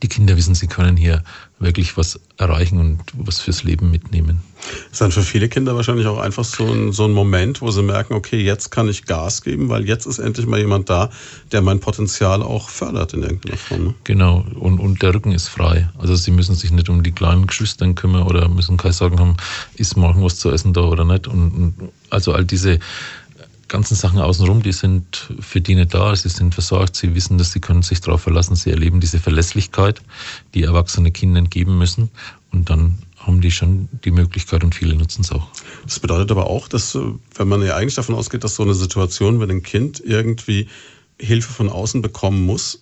die 0.03 0.09
Kinder 0.09 0.37
wissen, 0.37 0.55
sie 0.55 0.67
können 0.67 0.97
hier 0.97 1.23
wirklich 1.61 1.97
was 1.99 2.19
erreichen 2.39 2.79
und 2.79 3.01
was 3.13 3.41
fürs 3.41 3.63
Leben 3.63 3.91
mitnehmen. 3.91 4.43
Das 4.57 4.93
ist 4.93 5.01
dann 5.01 5.13
für 5.13 5.23
viele 5.23 5.49
Kinder 5.49 5.77
wahrscheinlich 5.77 6.07
auch 6.07 6.19
einfach 6.19 6.45
so 6.45 6.67
ein, 6.67 6.93
so 6.93 7.05
ein 7.05 7.13
Moment, 7.13 7.61
wo 7.61 7.71
sie 7.71 7.83
merken, 7.83 8.15
okay, 8.15 8.43
jetzt 8.43 8.71
kann 8.71 8.89
ich 8.89 9.05
Gas 9.05 9.43
geben, 9.43 9.69
weil 9.69 9.87
jetzt 9.87 10.07
ist 10.07 10.19
endlich 10.19 10.47
mal 10.47 10.59
jemand 10.59 10.89
da, 10.89 11.11
der 11.53 11.61
mein 11.61 11.79
Potenzial 11.79 12.43
auch 12.43 12.71
fördert 12.71 13.13
in 13.13 13.23
irgendeiner 13.23 13.59
Form. 13.59 13.85
Ne? 13.85 13.95
Genau, 14.05 14.45
und, 14.59 14.79
und 14.79 15.03
der 15.03 15.15
Rücken 15.15 15.33
ist 15.33 15.49
frei. 15.49 15.89
Also 15.99 16.17
sie 16.17 16.31
müssen 16.31 16.55
sich 16.55 16.73
nicht 16.73 16.89
um 16.89 17.03
die 17.03 17.13
kleinen 17.13 17.47
Geschwister 17.47 17.91
kümmern 17.93 18.23
oder 18.23 18.49
müssen 18.49 18.79
keine 18.79 18.95
Sorgen 18.95 19.21
haben, 19.21 19.37
ist 19.75 19.97
morgen 19.97 20.25
was 20.25 20.39
zu 20.39 20.51
essen 20.51 20.73
da 20.73 20.83
oder 20.83 21.05
nicht. 21.05 21.29
Und, 21.29 21.51
und 21.51 21.75
also 22.09 22.33
all 22.33 22.45
diese 22.45 22.79
ganzen 23.71 23.95
Sachen 23.95 24.19
außenrum, 24.19 24.63
die 24.63 24.73
sind 24.73 25.31
für 25.41 25.63
die 25.63 25.75
nicht 25.75 25.95
da, 25.95 26.15
sie 26.15 26.29
sind 26.29 26.53
versorgt, 26.53 26.97
sie 26.97 27.15
wissen, 27.15 27.39
dass 27.39 27.53
sie 27.53 27.61
können 27.61 27.83
sich 27.83 28.03
darauf 28.03 28.23
verlassen, 28.23 28.57
sie 28.57 28.71
erleben 28.71 29.01
diese 29.01 29.19
Verlässlichkeit, 29.19 30.03
die 30.53 30.65
erwachsene 30.65 31.11
Kindern 31.11 31.49
geben 31.49 31.79
müssen 31.79 32.11
und 32.53 32.69
dann 32.69 32.99
haben 33.17 33.41
die 33.41 33.51
schon 33.51 33.89
die 34.05 34.11
Möglichkeit 34.11 34.65
und 34.65 34.75
viele 34.75 34.95
nutzen 34.95 35.23
es 35.23 35.31
auch. 35.31 35.49
Das 35.85 36.01
bedeutet 36.01 36.31
aber 36.31 36.47
auch, 36.47 36.69
dass, 36.69 36.95
äh, 36.95 37.01
wenn 37.37 37.49
man 37.49 37.63
ja 37.63 37.77
eigentlich 37.77 37.95
davon 37.95 38.15
ausgeht, 38.15 38.45
dass 38.45 38.57
so 38.57 38.63
eine 38.63 38.75
Situation, 38.75 39.41
wenn 39.41 39.51
ein 39.51 39.63
Kind 39.63 40.03
irgendwie 40.05 40.69
Hilfe 41.19 41.53
von 41.53 41.69
außen 41.69 42.03
bekommen 42.03 42.45
muss, 42.45 42.81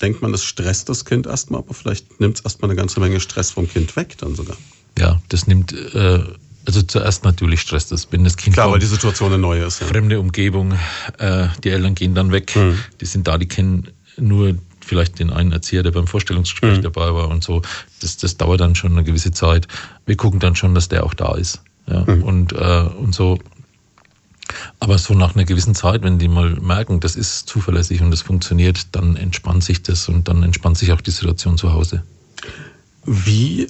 denkt 0.00 0.22
man, 0.22 0.30
das 0.30 0.44
stresst 0.44 0.88
das 0.88 1.04
Kind 1.04 1.26
erstmal, 1.26 1.60
aber 1.60 1.74
vielleicht 1.74 2.20
nimmt 2.20 2.38
es 2.38 2.44
erstmal 2.44 2.70
eine 2.70 2.76
ganze 2.76 3.00
Menge 3.00 3.18
Stress 3.18 3.50
vom 3.50 3.68
Kind 3.68 3.96
weg 3.96 4.16
dann 4.18 4.34
sogar. 4.34 4.56
Ja, 4.98 5.20
das 5.28 5.46
nimmt 5.46 5.72
äh, 5.72 6.20
also 6.68 6.82
zuerst 6.82 7.24
natürlich 7.24 7.62
stresst 7.62 7.92
das, 7.92 8.08
wenn 8.10 8.24
das 8.24 8.36
Kind 8.36 8.52
Klar, 8.52 8.70
weil 8.70 8.78
die 8.78 8.84
Situation 8.84 9.32
eine 9.32 9.38
neue 9.38 9.64
ist. 9.64 9.80
Ja. 9.80 9.86
Fremde 9.86 10.20
Umgebung, 10.20 10.74
äh, 11.16 11.48
die 11.64 11.70
Eltern 11.70 11.94
gehen 11.94 12.14
dann 12.14 12.30
weg, 12.30 12.54
mhm. 12.54 12.78
die 13.00 13.06
sind 13.06 13.26
da, 13.26 13.38
die 13.38 13.48
kennen 13.48 13.88
nur 14.18 14.54
vielleicht 14.84 15.18
den 15.18 15.30
einen 15.30 15.52
Erzieher, 15.52 15.82
der 15.82 15.92
beim 15.92 16.06
Vorstellungsgespräch 16.06 16.78
mhm. 16.78 16.82
dabei 16.82 17.14
war 17.14 17.28
und 17.28 17.42
so. 17.42 17.62
Das, 18.02 18.18
das 18.18 18.36
dauert 18.36 18.60
dann 18.60 18.74
schon 18.74 18.92
eine 18.92 19.02
gewisse 19.02 19.32
Zeit. 19.32 19.66
Wir 20.04 20.18
gucken 20.18 20.40
dann 20.40 20.56
schon, 20.56 20.74
dass 20.74 20.88
der 20.88 21.06
auch 21.06 21.14
da 21.14 21.36
ist. 21.36 21.62
Ja, 21.86 22.04
mhm. 22.04 22.22
und, 22.22 22.52
äh, 22.52 22.82
und 22.98 23.14
so. 23.14 23.38
Aber 24.78 24.98
so 24.98 25.14
nach 25.14 25.34
einer 25.34 25.46
gewissen 25.46 25.74
Zeit, 25.74 26.02
wenn 26.02 26.18
die 26.18 26.28
mal 26.28 26.50
merken, 26.56 27.00
das 27.00 27.16
ist 27.16 27.48
zuverlässig 27.48 28.02
und 28.02 28.10
das 28.10 28.20
funktioniert, 28.20 28.94
dann 28.94 29.16
entspannt 29.16 29.64
sich 29.64 29.82
das 29.82 30.06
und 30.10 30.28
dann 30.28 30.42
entspannt 30.42 30.76
sich 30.76 30.92
auch 30.92 31.00
die 31.00 31.12
Situation 31.12 31.56
zu 31.56 31.72
Hause. 31.72 32.02
Wie 33.06 33.68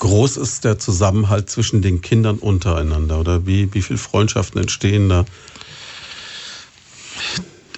groß 0.00 0.38
ist 0.38 0.64
der 0.64 0.78
Zusammenhalt 0.78 1.48
zwischen 1.48 1.82
den 1.82 2.00
Kindern 2.00 2.38
untereinander 2.38 3.20
oder 3.20 3.46
wie, 3.46 3.72
wie 3.72 3.82
viele 3.82 3.98
Freundschaften 3.98 4.60
entstehen 4.60 5.08
da? 5.08 5.24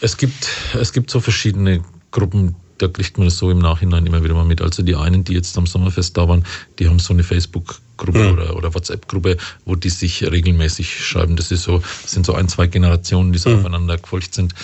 Es 0.01 0.17
gibt, 0.17 0.49
es 0.75 0.93
gibt 0.93 1.11
so 1.11 1.21
verschiedene 1.21 1.85
Gruppen, 2.11 2.57
da 2.79 2.89
kriegt 2.89 3.19
man 3.19 3.27
das 3.27 3.39
so 3.39 3.51
im 3.51 3.59
Nachhinein 3.59 4.07
immer 4.07 4.25
wieder 4.25 4.35
mal 4.35 4.45
mit. 4.45 4.63
Also 4.63 4.83
die 4.83 4.97
einen, 4.97 5.25
die 5.25 5.35
jetzt 5.35 5.57
am 5.59 5.67
Sommerfest 5.67 6.17
da 6.17 6.29
waren, 6.29 6.45
die 6.79 6.89
haben 6.89 6.99
so 6.99 7.13
eine 7.13 7.23
Facebook-Gruppe 7.23 8.19
mhm. 8.19 8.33
oder, 8.33 8.57
oder 8.57 8.75
WhatsApp-Gruppe, 8.75 9.37
wo 9.65 9.75
die 9.75 9.91
sich 9.91 10.23
regelmäßig 10.23 11.05
schreiben. 11.05 11.37
Das 11.37 11.51
ist 11.51 11.65
so, 11.65 11.79
das 12.03 12.11
sind 12.11 12.25
so 12.25 12.35
ein, 12.35 12.49
zwei 12.49 12.67
Generationen, 12.67 13.33
die 13.33 13.39
so 13.39 13.51
mhm. 13.51 13.59
aufeinander 13.59 13.99
gefolgt 13.99 14.35
sind. 14.35 14.55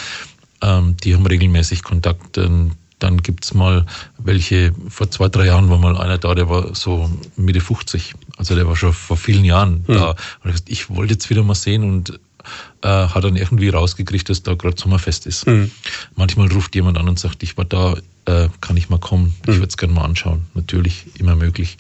Ähm, 0.63 0.97
die 1.03 1.15
haben 1.15 1.27
regelmäßig 1.27 1.83
Kontakt. 1.83 2.39
Ähm, 2.39 2.73
dann 2.99 3.23
gibt's 3.23 3.55
mal 3.55 3.87
welche, 4.19 4.73
vor 4.89 5.11
zwei, 5.11 5.29
drei 5.29 5.47
Jahren 5.47 5.71
war 5.71 5.79
mal 5.79 5.97
einer 5.97 6.19
da, 6.19 6.35
der 6.35 6.49
war 6.49 6.75
so 6.75 7.11
Mitte 7.37 7.61
50. 7.61 8.15
Also 8.37 8.55
der 8.55 8.67
war 8.67 8.77
schon 8.77 8.93
vor 8.93 9.17
vielen 9.17 9.45
Jahren 9.45 9.85
mhm. 9.87 9.95
da. 9.95 10.17
Und 10.45 10.63
ich 10.69 10.91
wollte 10.91 11.15
jetzt 11.15 11.31
wieder 11.31 11.43
mal 11.43 11.55
sehen 11.55 11.85
und 11.85 12.19
äh, 12.83 12.89
hat 12.89 13.25
dann 13.25 13.37
irgendwie 13.37 13.69
rausgekriegt, 13.69 14.29
dass 14.29 14.43
da 14.43 14.55
gerade 14.55 14.81
Sommerfest 14.81 15.27
ist. 15.27 15.47
Mhm. 15.47 15.71
Manchmal 16.17 16.49
ruft 16.49 16.75
jemand 16.75 16.99
an 16.99 17.09
und 17.09 17.19
sagt, 17.19 17.43
ich 17.43 17.57
war 17.57 17.65
da, 17.65 17.97
äh, 18.27 18.49
kann 18.61 18.77
ich 18.77 18.89
mal 18.89 18.99
kommen? 18.99 19.35
Ich 19.43 19.49
mhm. 19.49 19.55
würde 19.57 19.69
es 19.69 19.77
gerne 19.77 19.95
mal 19.95 20.05
anschauen. 20.05 20.43
Natürlich, 20.55 21.07
immer 21.19 21.35
möglich. 21.35 21.79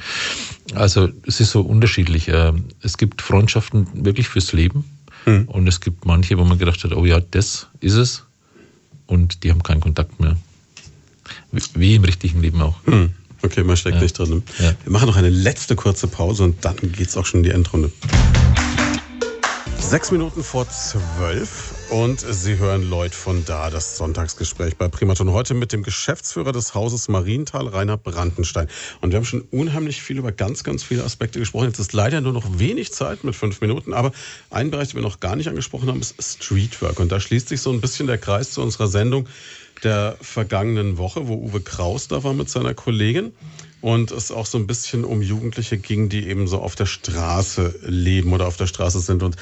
Also 0.74 1.08
es 1.24 1.40
ist 1.40 1.52
so 1.52 1.60
unterschiedlich. 1.62 2.28
Äh, 2.28 2.52
es 2.82 2.98
gibt 2.98 3.22
Freundschaften 3.22 3.86
wirklich 4.04 4.28
fürs 4.28 4.52
Leben. 4.52 4.84
Mhm. 5.26 5.44
Und 5.46 5.66
es 5.66 5.80
gibt 5.80 6.04
manche, 6.04 6.38
wo 6.38 6.44
man 6.44 6.58
gedacht 6.58 6.82
hat, 6.84 6.92
oh 6.92 7.04
ja, 7.04 7.20
das 7.20 7.68
ist 7.80 7.94
es. 7.94 8.24
Und 9.06 9.42
die 9.44 9.50
haben 9.50 9.62
keinen 9.62 9.80
Kontakt 9.80 10.20
mehr. 10.20 10.36
Wie 11.52 11.94
im 11.94 12.04
richtigen 12.04 12.40
Leben 12.40 12.60
auch. 12.62 12.76
Hm. 12.86 13.12
Okay, 13.42 13.62
man 13.62 13.76
steckt 13.76 13.96
ja. 13.96 14.02
nicht 14.02 14.18
drin. 14.18 14.42
Ja. 14.58 14.74
Wir 14.82 14.92
machen 14.92 15.06
noch 15.06 15.16
eine 15.16 15.30
letzte 15.30 15.76
kurze 15.76 16.08
Pause 16.08 16.44
und 16.44 16.64
dann 16.64 16.76
geht 16.76 17.08
es 17.08 17.16
auch 17.16 17.24
schon 17.24 17.40
in 17.40 17.44
die 17.44 17.50
Endrunde. 17.50 17.92
Sechs 19.78 20.10
Minuten 20.10 20.42
vor 20.42 20.68
zwölf 20.68 21.72
und 21.90 22.20
Sie 22.20 22.58
hören 22.58 22.90
Lloyd 22.90 23.14
von 23.14 23.44
da, 23.46 23.70
das 23.70 23.96
Sonntagsgespräch 23.96 24.76
bei 24.76 24.88
Primaton. 24.88 25.32
Heute 25.32 25.54
mit 25.54 25.72
dem 25.72 25.82
Geschäftsführer 25.82 26.52
des 26.52 26.74
Hauses 26.74 27.08
Marienthal, 27.08 27.68
Rainer 27.68 27.96
Brandenstein. 27.96 28.68
Und 29.00 29.12
wir 29.12 29.16
haben 29.16 29.24
schon 29.24 29.42
unheimlich 29.50 30.02
viel 30.02 30.18
über 30.18 30.30
ganz, 30.30 30.62
ganz 30.62 30.82
viele 30.82 31.04
Aspekte 31.04 31.38
gesprochen. 31.38 31.68
Jetzt 31.68 31.78
ist 31.78 31.94
leider 31.94 32.20
nur 32.20 32.34
noch 32.34 32.58
wenig 32.58 32.92
Zeit 32.92 33.24
mit 33.24 33.34
fünf 33.34 33.62
Minuten, 33.62 33.94
aber 33.94 34.12
ein 34.50 34.70
Bereich, 34.70 34.88
den 34.88 34.96
wir 34.96 35.02
noch 35.02 35.20
gar 35.20 35.36
nicht 35.36 35.48
angesprochen 35.48 35.88
haben, 35.88 36.00
ist 36.00 36.20
Streetwork. 36.20 37.00
Und 37.00 37.10
da 37.10 37.18
schließt 37.18 37.48
sich 37.48 37.62
so 37.62 37.72
ein 37.72 37.80
bisschen 37.80 38.06
der 38.06 38.18
Kreis 38.18 38.50
zu 38.50 38.60
unserer 38.60 38.88
Sendung 38.88 39.26
der 39.84 40.16
vergangenen 40.20 40.98
Woche, 40.98 41.28
wo 41.28 41.34
Uwe 41.34 41.60
Kraus 41.60 42.08
da 42.08 42.24
war 42.24 42.34
mit 42.34 42.48
seiner 42.48 42.74
Kollegin 42.74 43.32
und 43.80 44.10
es 44.10 44.30
auch 44.30 44.46
so 44.46 44.58
ein 44.58 44.66
bisschen 44.66 45.04
um 45.04 45.22
Jugendliche 45.22 45.78
ging, 45.78 46.08
die 46.08 46.28
eben 46.28 46.48
so 46.48 46.60
auf 46.60 46.74
der 46.74 46.86
Straße 46.86 47.80
leben 47.82 48.32
oder 48.32 48.46
auf 48.46 48.56
der 48.56 48.66
Straße 48.66 49.00
sind. 49.00 49.22
Und 49.22 49.36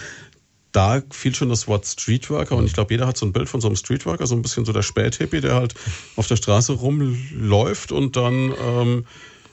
da 0.73 1.03
fiel 1.11 1.35
schon 1.35 1.49
das 1.49 1.67
Wort 1.69 1.87
Streetworker 1.87 2.55
und 2.55 2.67
ich 2.67 2.75
glaube, 2.75 2.93
jeder 2.93 3.07
hat 3.07 3.17
so 3.17 3.25
ein 3.25 3.33
Bild 3.33 3.49
von 3.49 3.63
so 3.63 3.69
einem 3.69 3.77
Streetworker, 3.77 4.27
so 4.27 4.35
ein 4.35 4.43
bisschen 4.43 4.67
so 4.67 4.73
der 4.73 4.83
Späthippie, 4.83 5.41
der 5.41 5.55
halt 5.55 5.75
auf 6.17 6.27
der 6.27 6.37
Straße 6.37 6.75
rumläuft 6.75 7.93
und 7.93 8.17
dann 8.17 8.53
ähm, 8.63 9.07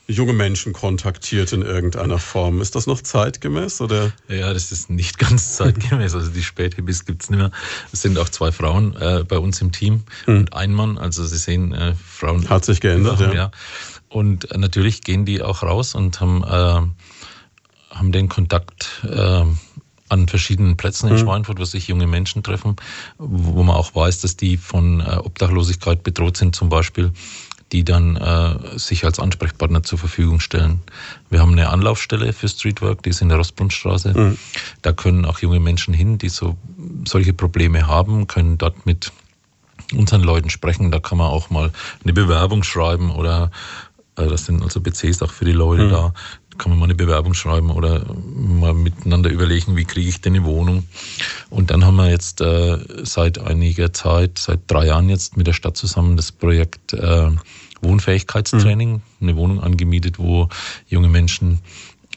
junge 0.08 0.34
Menschen 0.34 0.74
kontaktiert 0.74 1.54
in 1.54 1.62
irgendeiner 1.62 2.20
Form. 2.20 2.62
Ist 2.62 2.76
das 2.76 2.88
noch 2.88 3.02
zeitgemäß? 3.02 3.82
Oder? 3.82 4.12
Ja, 4.28 4.54
das 4.54 4.72
ist 4.72 4.90
nicht 4.90 5.18
ganz 5.20 5.56
zeitgemäß. 5.56 6.16
Also 6.16 6.30
die 6.30 6.44
Späthippies 6.44 7.06
gibt's 7.06 7.30
nicht 7.30 7.40
mehr. 7.40 7.52
Es 7.92 8.02
sind 8.02 8.18
auch 8.18 8.30
zwei 8.30 8.52
Frauen 8.52 8.96
äh, 8.96 9.24
bei 9.28 9.38
uns 9.38 9.62
im 9.62 9.72
Team 9.72 10.04
hm. 10.26 10.38
und 10.38 10.54
ein 10.54 10.74
Mann. 10.74 10.98
Also 10.98 11.26
Sie 11.26 11.38
sehen, 11.38 11.74
äh, 11.74 11.94
Frauen. 11.96 12.50
Hat 12.50 12.66
sich 12.66 12.82
geändert, 12.82 13.20
ja. 13.22 13.34
ja. 13.34 13.52
Und 14.10 14.52
äh, 14.52 14.58
natürlich 14.58 15.02
gehen 15.02 15.26
die 15.26 15.42
auch 15.42 15.64
raus 15.64 15.96
und 15.96 16.20
haben, 16.20 16.44
äh, 16.44 17.96
haben 17.96 18.12
den 18.12 18.30
Kontakt 18.30 19.04
äh, 19.10 19.46
an 20.10 20.28
verschiedenen 20.28 20.78
Plätzen 20.78 21.08
in 21.08 21.16
mhm. 21.16 21.20
Schweinfurt, 21.20 21.60
wo 21.60 21.66
sich 21.66 21.88
junge 21.88 22.08
Menschen 22.08 22.44
treffen, 22.44 22.76
wo 23.18 23.64
man 23.64 23.76
auch 23.76 23.96
weiß, 23.96 24.22
dass 24.22 24.38
die 24.38 24.58
von 24.58 25.00
äh, 25.00 25.18
Obdachlosigkeit 25.24 26.04
bedroht 26.04 26.38
sind 26.38 26.56
zum 26.56 26.70
Beispiel 26.70 27.12
die 27.74 27.84
dann 27.84 28.16
äh, 28.16 28.78
sich 28.78 29.04
als 29.04 29.20
Ansprechpartner 29.20 29.82
zur 29.82 29.98
Verfügung 29.98 30.40
stellen. 30.40 30.82
Wir 31.32 31.42
haben 31.42 31.54
eine 31.54 31.70
Anlaufstelle 31.70 32.32
für 32.32 32.48
Streetwork, 32.48 33.02
die 33.02 33.10
ist 33.10 33.22
in 33.22 33.30
der 33.30 33.40
Rostbrunnstraße. 33.40 34.18
Mhm. 34.18 34.38
Da 34.84 34.94
können 34.94 35.26
auch 35.26 35.40
junge 35.40 35.60
Menschen 35.60 35.94
hin, 35.94 36.20
die 36.20 36.30
so 36.30 36.56
solche 37.06 37.34
Probleme 37.34 37.88
haben, 37.88 38.28
können 38.28 38.60
dort 38.60 38.86
mit 38.86 39.12
unseren 39.92 40.22
Leuten 40.22 40.52
sprechen. 40.52 40.92
Da 40.92 41.00
kann 41.00 41.18
man 41.18 41.28
auch 41.28 41.50
mal 41.50 41.72
eine 42.04 42.14
Bewerbung 42.14 42.62
schreiben 42.62 43.10
oder 43.10 43.50
äh, 44.18 44.28
das 44.28 44.46
sind 44.46 44.62
also 44.62 44.80
PCs 44.80 45.24
auch 45.24 45.32
für 45.32 45.46
die 45.46 45.52
Leute 45.52 45.86
mhm. 45.86 45.90
da 45.90 46.14
kann 46.58 46.70
man 46.70 46.80
mal 46.80 46.86
eine 46.86 46.96
Bewerbung 46.96 47.34
schreiben 47.34 47.72
oder 47.72 48.06
mal 48.36 48.76
miteinander 48.76 49.32
überlegen, 49.32 49.76
wie 49.76 49.86
kriege 49.86 50.08
ich 50.08 50.22
denn 50.22 50.36
eine 50.36 50.46
Wohnung. 50.46 50.88
Und 51.50 51.72
dann 51.72 51.84
haben 51.84 51.96
wir 51.96 52.10
jetzt 52.10 52.42
äh, 52.42 52.78
seit 53.04 53.40
einiger 53.40 53.94
Zeit, 53.94 54.38
seit 54.38 54.60
drei 54.68 54.88
Jahren 54.88 55.10
jetzt 55.10 55.38
mit 55.38 55.48
der 55.48 55.54
Stadt 55.54 55.78
zusammen 55.78 56.16
das 56.16 56.32
Projekt 56.32 56.94
äh, 56.94 57.32
Wohnfähigkeitstraining, 57.84 58.92
mhm. 58.92 59.02
eine 59.22 59.36
Wohnung 59.36 59.62
angemietet, 59.62 60.20
wo 60.20 60.50
junge 60.88 61.10
Menschen 61.10 61.60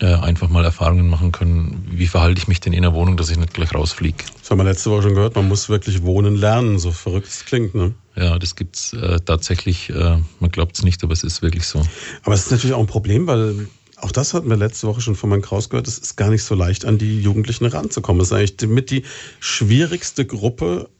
äh, 0.00 0.14
einfach 0.14 0.48
mal 0.50 0.64
Erfahrungen 0.64 1.08
machen 1.08 1.32
können, 1.32 1.86
wie 1.90 2.06
verhalte 2.06 2.38
ich 2.38 2.48
mich 2.48 2.60
denn 2.60 2.72
in 2.72 2.82
der 2.82 2.92
Wohnung, 2.92 3.16
dass 3.16 3.30
ich 3.30 3.38
nicht 3.38 3.54
gleich 3.54 3.74
rausfliege. 3.74 4.24
Das 4.40 4.50
haben 4.50 4.58
wir 4.58 4.64
letzte 4.64 4.90
Woche 4.90 5.02
schon 5.02 5.14
gehört, 5.14 5.36
man 5.36 5.48
muss 5.48 5.68
wirklich 5.68 6.02
wohnen 6.02 6.36
lernen, 6.36 6.78
so 6.78 6.90
verrückt 6.90 7.28
es 7.28 7.44
klingt. 7.46 7.74
Ne? 7.74 7.94
Ja, 8.14 8.38
das 8.38 8.56
gibt's 8.56 8.92
äh, 8.92 9.20
tatsächlich, 9.20 9.90
äh, 9.90 10.18
man 10.40 10.50
glaubt 10.50 10.76
es 10.76 10.84
nicht, 10.84 11.02
aber 11.02 11.12
es 11.12 11.24
ist 11.24 11.40
wirklich 11.40 11.66
so. 11.66 11.82
Aber 12.24 12.34
es 12.34 12.44
ist 12.44 12.50
natürlich 12.50 12.74
auch 12.74 12.80
ein 12.80 12.86
Problem, 12.86 13.26
weil 13.26 13.68
auch 13.96 14.12
das 14.12 14.34
hatten 14.34 14.50
wir 14.50 14.56
letzte 14.56 14.86
Woche 14.86 15.00
schon 15.00 15.16
von 15.16 15.30
Herrn 15.30 15.40
Kraus 15.40 15.70
gehört, 15.70 15.88
es 15.88 15.98
ist 15.98 16.16
gar 16.16 16.28
nicht 16.28 16.42
so 16.42 16.54
leicht, 16.54 16.84
an 16.84 16.98
die 16.98 17.20
Jugendlichen 17.22 17.64
ranzukommen. 17.64 18.20
Es 18.20 18.28
ist 18.28 18.32
eigentlich 18.34 18.68
mit 18.68 18.90
die 18.90 19.04
schwierigste 19.40 20.26
Gruppe, 20.26 20.90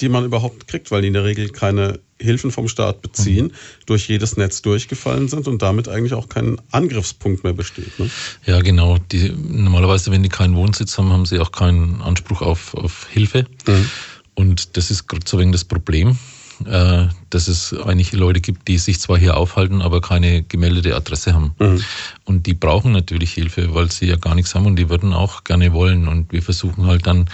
die 0.00 0.08
man 0.08 0.24
überhaupt 0.24 0.68
kriegt, 0.68 0.90
weil 0.90 1.02
die 1.02 1.08
in 1.08 1.14
der 1.14 1.24
Regel 1.24 1.48
keine 1.50 2.00
Hilfen 2.18 2.50
vom 2.50 2.68
Staat 2.68 3.02
beziehen, 3.02 3.46
mhm. 3.46 3.52
durch 3.86 4.08
jedes 4.08 4.36
Netz 4.36 4.62
durchgefallen 4.62 5.28
sind 5.28 5.46
und 5.48 5.60
damit 5.60 5.88
eigentlich 5.88 6.14
auch 6.14 6.28
kein 6.28 6.56
Angriffspunkt 6.70 7.44
mehr 7.44 7.52
besteht. 7.52 7.98
Ne? 7.98 8.10
Ja, 8.46 8.60
genau. 8.60 8.98
Die, 9.12 9.30
normalerweise, 9.30 10.10
wenn 10.10 10.22
die 10.22 10.28
keinen 10.28 10.56
Wohnsitz 10.56 10.96
haben, 10.96 11.12
haben 11.12 11.26
sie 11.26 11.38
auch 11.40 11.52
keinen 11.52 12.00
Anspruch 12.00 12.40
auf, 12.40 12.74
auf 12.74 13.08
Hilfe. 13.10 13.46
Mhm. 13.66 13.90
Und 14.34 14.76
das 14.76 14.90
ist 14.90 15.08
gerade 15.08 15.26
so 15.26 15.38
wegen 15.38 15.52
das 15.52 15.64
Problem, 15.64 16.18
äh, 16.64 17.06
dass 17.28 17.48
es 17.48 17.74
eigentlich 17.74 18.12
Leute 18.12 18.40
gibt, 18.40 18.66
die 18.68 18.78
sich 18.78 18.98
zwar 18.98 19.18
hier 19.18 19.36
aufhalten, 19.36 19.82
aber 19.82 20.00
keine 20.00 20.42
gemeldete 20.42 20.96
Adresse 20.96 21.34
haben. 21.34 21.54
Mhm. 21.58 21.82
Und 22.24 22.46
die 22.46 22.54
brauchen 22.54 22.92
natürlich 22.92 23.32
Hilfe, 23.32 23.74
weil 23.74 23.90
sie 23.90 24.06
ja 24.06 24.16
gar 24.16 24.34
nichts 24.34 24.54
haben 24.54 24.66
und 24.66 24.76
die 24.76 24.88
würden 24.88 25.12
auch 25.12 25.44
gerne 25.44 25.72
wollen. 25.74 26.08
Und 26.08 26.32
wir 26.32 26.42
versuchen 26.42 26.86
halt 26.86 27.06
dann 27.06 27.28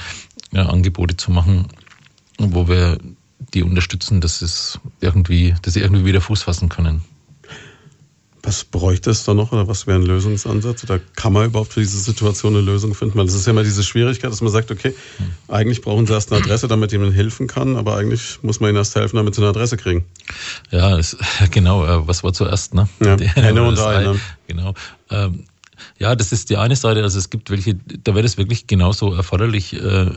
ja, 0.53 0.67
Angebote 0.67 1.17
zu 1.17 1.31
machen, 1.31 1.69
wo 2.51 2.69
wir 2.69 2.99
die 3.55 3.63
unterstützen, 3.63 4.21
dass 4.21 4.43
es 4.43 4.79
irgendwie, 5.01 5.55
dass 5.63 5.75
sie 5.75 5.81
irgendwie 5.81 6.05
wieder 6.05 6.21
Fuß 6.21 6.43
fassen 6.43 6.69
können. 6.69 7.03
Was 8.45 8.65
bräuchte 8.65 9.11
es 9.11 9.23
da 9.23 9.35
noch 9.35 9.53
oder 9.53 9.69
was 9.69 9.87
wäre 9.87 10.01
ein 10.01 10.05
Lösungsansatz? 10.05 10.83
Oder 10.83 10.99
kann 11.15 11.33
man 11.33 11.47
überhaupt 11.47 11.73
für 11.75 11.81
diese 11.81 11.99
Situation 11.99 12.55
eine 12.55 12.63
Lösung 12.65 12.93
finden? 12.93 13.17
Weil 13.17 13.27
es 13.27 13.35
ist 13.35 13.47
ja 13.47 13.53
immer 13.53 13.63
diese 13.63 13.85
Schwierigkeit, 13.85 14.33
dass 14.33 14.41
man 14.41 14.51
sagt, 14.51 14.73
okay, 14.73 14.95
eigentlich 15.47 15.81
brauchen 15.81 16.09
sie 16.09 16.13
erst 16.13 16.33
eine 16.33 16.43
Adresse, 16.43 16.67
damit 16.67 16.91
jemand 16.91 17.15
helfen 17.15 17.47
kann, 17.47 17.77
aber 17.77 17.97
eigentlich 17.97 18.41
muss 18.43 18.59
man 18.59 18.71
ihnen 18.71 18.79
erst 18.79 18.97
helfen, 18.97 19.17
damit 19.17 19.37
sie 19.37 19.43
eine 19.43 19.51
Adresse 19.51 19.77
kriegen. 19.77 20.07
Ja, 20.73 20.99
es, 20.99 21.17
genau. 21.53 21.85
Äh, 21.85 22.09
was 22.09 22.25
war 22.25 22.33
zuerst? 22.33 22.75
Ne? 22.75 22.89
Ja, 23.01 23.17
Henne 23.35 23.63
und 23.63 23.79
Ei. 23.79 24.03
Ne? 24.03 24.21
Genau. 24.49 24.75
Ähm, 25.11 25.45
ja, 25.99 26.17
das 26.17 26.33
ist 26.33 26.51
die 26.51 26.57
eine 26.57 26.75
Seite. 26.75 27.05
Also 27.05 27.21
es 27.21 27.31
gibt 27.31 27.49
welche, 27.51 27.75
da 27.75 28.17
wäre 28.17 28.27
es 28.27 28.39
wirklich 28.39 28.67
genauso 28.67 29.15
erforderlich, 29.15 29.75
äh, 29.75 30.11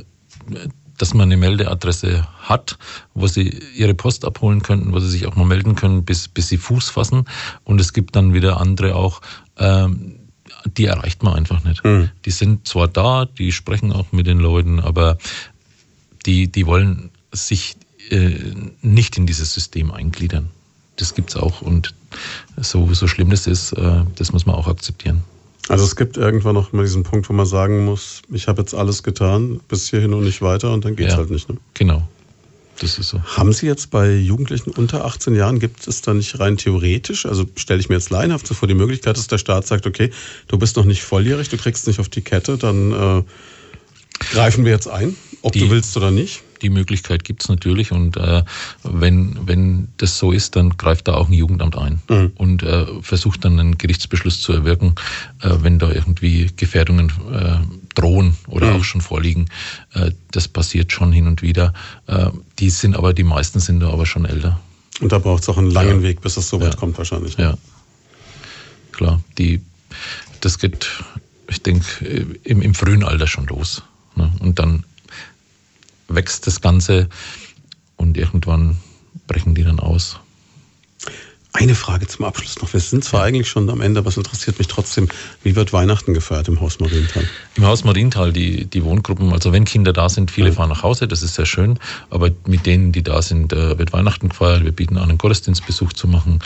dass 0.98 1.14
man 1.14 1.24
eine 1.24 1.38
Meldeadresse 1.38 2.28
hat, 2.40 2.78
wo 3.14 3.28
sie 3.28 3.50
ihre 3.76 3.94
Post 3.94 4.26
abholen 4.26 4.62
könnten, 4.62 4.94
wo 4.94 5.00
sie 5.00 5.10
sich 5.10 5.26
auch 5.26 5.36
mal 5.36 5.46
melden 5.46 5.76
können, 5.76 6.06
bis, 6.06 6.28
bis 6.28 6.50
sie 6.50 6.58
Fuß 6.58 6.90
fassen. 6.90 7.26
Und 7.64 7.82
es 7.82 7.94
gibt 7.94 8.16
dann 8.16 8.34
wieder 8.34 8.60
andere 8.60 8.96
auch, 8.96 9.22
ähm, 9.58 10.20
die 10.66 10.86
erreicht 10.86 11.24
man 11.24 11.34
einfach 11.34 11.64
nicht. 11.64 11.84
Mhm. 11.84 12.10
Die 12.26 12.32
sind 12.32 12.68
zwar 12.68 12.88
da, 12.88 13.26
die 13.26 13.52
sprechen 13.52 13.92
auch 13.92 14.12
mit 14.12 14.28
den 14.28 14.40
Leuten, 14.40 14.80
aber 14.80 15.18
die, 16.26 16.48
die 16.52 16.66
wollen 16.66 17.12
sich 17.32 17.76
äh, 18.10 18.54
nicht 18.82 19.18
in 19.18 19.26
dieses 19.26 19.54
System 19.54 19.92
eingliedern. 19.92 20.50
Das 20.96 21.14
gibt's 21.14 21.36
auch. 21.36 21.62
Und 21.62 21.94
so, 22.58 22.94
so 22.94 23.08
schlimm 23.08 23.30
das 23.30 23.48
ist, 23.48 23.74
äh, 23.74 24.04
das 24.16 24.32
muss 24.32 24.46
man 24.46 24.56
auch 24.56 24.68
akzeptieren. 24.68 25.24
Also 25.68 25.84
es 25.84 25.96
gibt 25.96 26.18
irgendwann 26.18 26.54
noch 26.54 26.74
mal 26.74 26.84
diesen 26.84 27.04
Punkt, 27.04 27.28
wo 27.30 27.34
man 27.34 27.46
sagen 27.46 27.86
muss, 27.86 28.22
ich 28.32 28.48
habe 28.48 28.62
jetzt 28.62 28.76
alles 28.76 29.04
getan, 29.04 29.60
bis 29.68 29.90
hierhin 29.90 30.14
und 30.14 30.24
nicht 30.24 30.42
weiter 30.42 30.72
und 30.72 30.86
dann 30.86 30.96
geht's 30.96 31.14
ja, 31.14 31.18
halt 31.18 31.32
nicht. 31.32 31.50
Ne? 31.50 31.58
Genau. 31.74 32.08
Das 32.80 33.00
ist 33.00 33.10
so. 33.10 33.22
Haben 33.24 33.54
Sie 33.54 33.68
jetzt 33.68 33.90
bei 33.90 34.14
Jugendlichen 34.14 34.72
unter 34.72 35.06
18 35.06 35.34
Jahren, 35.34 35.60
gibt 35.60 35.88
es 35.88 36.02
da 36.02 36.14
nicht 36.14 36.40
rein 36.40 36.58
theoretisch, 36.58 37.26
also 37.26 37.46
stelle 37.56 37.80
ich 37.80 37.90
mir 37.90 37.96
jetzt 37.96 38.10
laienhaft 38.10 38.46
so 38.46 38.54
vor, 38.54 38.68
die 38.68 38.74
Möglichkeit, 38.74 39.18
dass 39.18 39.28
der 39.28 39.38
Staat 39.38 39.66
sagt, 39.66 39.88
okay, 39.88 40.12
du 40.48 40.58
bist 40.58 40.76
noch 40.76 40.86
nicht 40.86 41.02
volljährig, 41.02 41.48
du 41.50 41.58
kriegst 41.58 41.88
nicht 41.88 42.00
auf 42.00 42.10
die 42.10 42.22
Kette, 42.22 42.58
dann 42.58 42.92
äh, 42.92 43.24
greifen 44.32 44.66
wir 44.66 44.74
jetzt 44.74 44.90
ein, 44.90 45.16
ob 45.42 45.54
die, 45.54 45.60
du 45.60 45.70
willst 45.70 45.96
oder 45.96 46.12
nicht? 46.12 46.44
Die 46.66 46.72
Möglichkeit 46.72 47.24
gibt 47.24 47.44
es 47.44 47.50
natürlich 47.50 47.92
und 47.92 48.18
äh, 48.18 48.44
wenn, 48.84 49.38
wenn 49.46 49.88
das 49.98 50.18
so 50.18 50.32
ist, 50.32 50.56
dann 50.56 50.76
greift 50.78 51.08
da 51.08 51.14
auch 51.14 51.28
ein 51.28 51.34
Jugendamt 51.34 51.78
ein 51.78 52.02
mhm. 52.10 52.32
und 52.36 52.64
äh, 52.64 52.88
versucht 53.02 53.46
dann 53.46 53.60
einen 53.60 53.78
Gerichtsbeschluss 53.78 54.42
zu 54.42 54.52
erwirken, 54.52 54.96
äh, 55.42 55.52
wenn 55.62 55.78
da 55.78 55.92
irgendwie 55.92 56.50
Gefährdungen 56.58 57.12
äh, 57.32 57.58
drohen 57.94 58.36
oder 58.48 58.72
mhm. 58.72 58.78
auch 58.78 58.84
schon 58.84 59.02
vorliegen. 59.02 59.46
Äh, 59.94 60.12
das 60.32 60.48
passiert 60.48 60.92
schon 60.92 61.12
hin 61.12 61.28
und 61.28 61.44
wieder. 61.44 61.74
Äh, 62.08 62.32
die 62.58 62.72
sind 62.72 62.96
aber, 62.96 63.14
die 63.14 63.24
meisten 63.24 63.60
sind 63.60 63.80
da 63.82 63.90
aber 63.92 64.08
schon 64.08 64.26
älter. 64.26 64.60
Und 65.02 65.12
da 65.12 65.20
braucht 65.20 65.44
es 65.44 65.50
auch 65.50 65.60
einen 65.60 65.70
langen 65.70 66.02
ja. 66.02 66.08
Weg, 66.10 66.22
bis 66.22 66.36
es 66.38 66.50
so 66.50 66.60
weit 66.62 66.74
ja. 66.74 66.80
kommt 66.80 66.98
wahrscheinlich. 66.98 67.38
Ne? 67.38 67.44
Ja, 67.44 67.58
klar. 68.92 69.22
Die, 69.38 69.62
das 70.42 70.58
geht, 70.58 70.88
ich 71.48 71.62
denke, 71.62 71.86
im, 72.44 72.64
im 72.64 72.74
frühen 72.74 73.04
Alter 73.04 73.28
schon 73.28 73.46
los. 73.46 73.84
Ne? 74.16 74.32
Und 74.40 74.58
dann 74.58 74.84
wächst 76.08 76.48
das 76.48 76.62
Ganze 76.62 77.10
und 77.98 78.18
irgendwann 78.18 78.78
brechen 79.28 79.56
die 79.56 79.64
dann 79.64 79.80
aus. 79.80 80.20
Eine 81.56 81.74
Frage 81.74 82.06
zum 82.06 82.26
Abschluss 82.26 82.62
noch. 82.62 82.74
Wir 82.74 82.82
sind 82.82 83.06
zwar 83.06 83.24
eigentlich 83.24 83.48
schon 83.48 83.70
am 83.70 83.80
Ende, 83.80 84.00
aber 84.00 84.10
es 84.10 84.18
interessiert 84.18 84.58
mich 84.58 84.68
trotzdem, 84.68 85.08
wie 85.42 85.56
wird 85.56 85.72
Weihnachten 85.72 86.14
gefeiert 86.14 86.50
im 86.50 86.60
Haus 86.60 86.82
Marienthal? 86.82 87.24
Im 87.56 87.66
Haus 87.66 87.86
Marienthal, 87.86 88.34
die, 88.34 88.66
die 88.66 88.84
Wohngruppen, 88.84 89.32
also 89.32 89.54
wenn 89.54 89.64
Kinder 89.64 89.94
da 89.94 90.10
sind, 90.10 90.32
viele 90.32 90.50
ja. 90.50 90.56
fahren 90.56 90.68
nach 90.68 90.84
Hause, 90.84 91.08
das 91.08 91.24
ist 91.24 91.36
sehr 91.36 91.46
schön, 91.46 91.80
aber 92.10 92.32
mit 92.46 92.66
denen, 92.66 92.92
die 92.92 93.04
da 93.04 93.22
sind, 93.22 93.54
äh, 93.54 93.80
wird 93.80 93.94
Weihnachten 93.94 94.28
gefeiert. 94.28 94.66
Wir 94.66 94.74
bieten 94.74 94.98
an, 94.98 95.08
einen 95.08 95.18
Gottesdienstbesuch 95.18 95.94
zu 95.94 96.10
machen. 96.10 96.40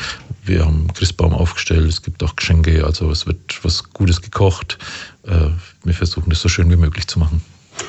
Wir 0.43 0.63
haben 0.63 0.93
Christbaum 0.93 1.33
aufgestellt, 1.33 1.89
es 1.89 2.03
gibt 2.03 2.21
auch 2.21 2.35
Geschenke, 2.35 2.85
also 2.85 3.09
es 3.09 3.25
wird 3.25 3.59
was 3.63 3.85
Gutes 3.91 4.21
gekocht. 4.21 4.77
Äh, 5.23 5.47
wir 5.83 5.93
versuchen 5.95 6.29
das 6.29 6.39
so 6.39 6.49
schön 6.49 6.69
wie 6.69 6.75
möglich 6.75 7.07
zu 7.07 7.17
machen. 7.17 7.41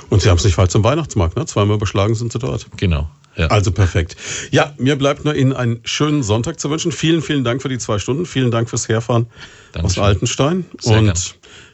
Und 0.08 0.22
Sie 0.22 0.28
haben 0.28 0.38
es 0.38 0.44
nicht 0.44 0.58
weit 0.58 0.70
zum 0.70 0.84
Weihnachtsmarkt, 0.84 1.36
ne? 1.36 1.46
Zweimal 1.46 1.76
überschlagen 1.76 2.14
sind 2.14 2.32
Sie 2.32 2.38
dort. 2.38 2.66
Genau. 2.76 3.08
Ja. 3.36 3.46
Also 3.46 3.70
perfekt. 3.70 4.16
Ja, 4.50 4.74
mir 4.76 4.96
bleibt 4.96 5.24
nur 5.24 5.34
Ihnen 5.34 5.52
einen 5.52 5.80
schönen 5.84 6.22
Sonntag 6.22 6.58
zu 6.58 6.68
wünschen. 6.70 6.92
Vielen, 6.92 7.22
vielen 7.22 7.44
Dank 7.44 7.62
für 7.62 7.68
die 7.68 7.78
zwei 7.78 7.98
Stunden. 7.98 8.26
Vielen 8.26 8.50
Dank 8.50 8.68
fürs 8.68 8.88
Herfahren 8.88 9.26
Dankeschön. 9.72 10.02
aus 10.02 10.08
Altenstein. 10.08 10.66
Sehr 10.78 10.98
und 10.98 11.04
gern. 11.06 11.16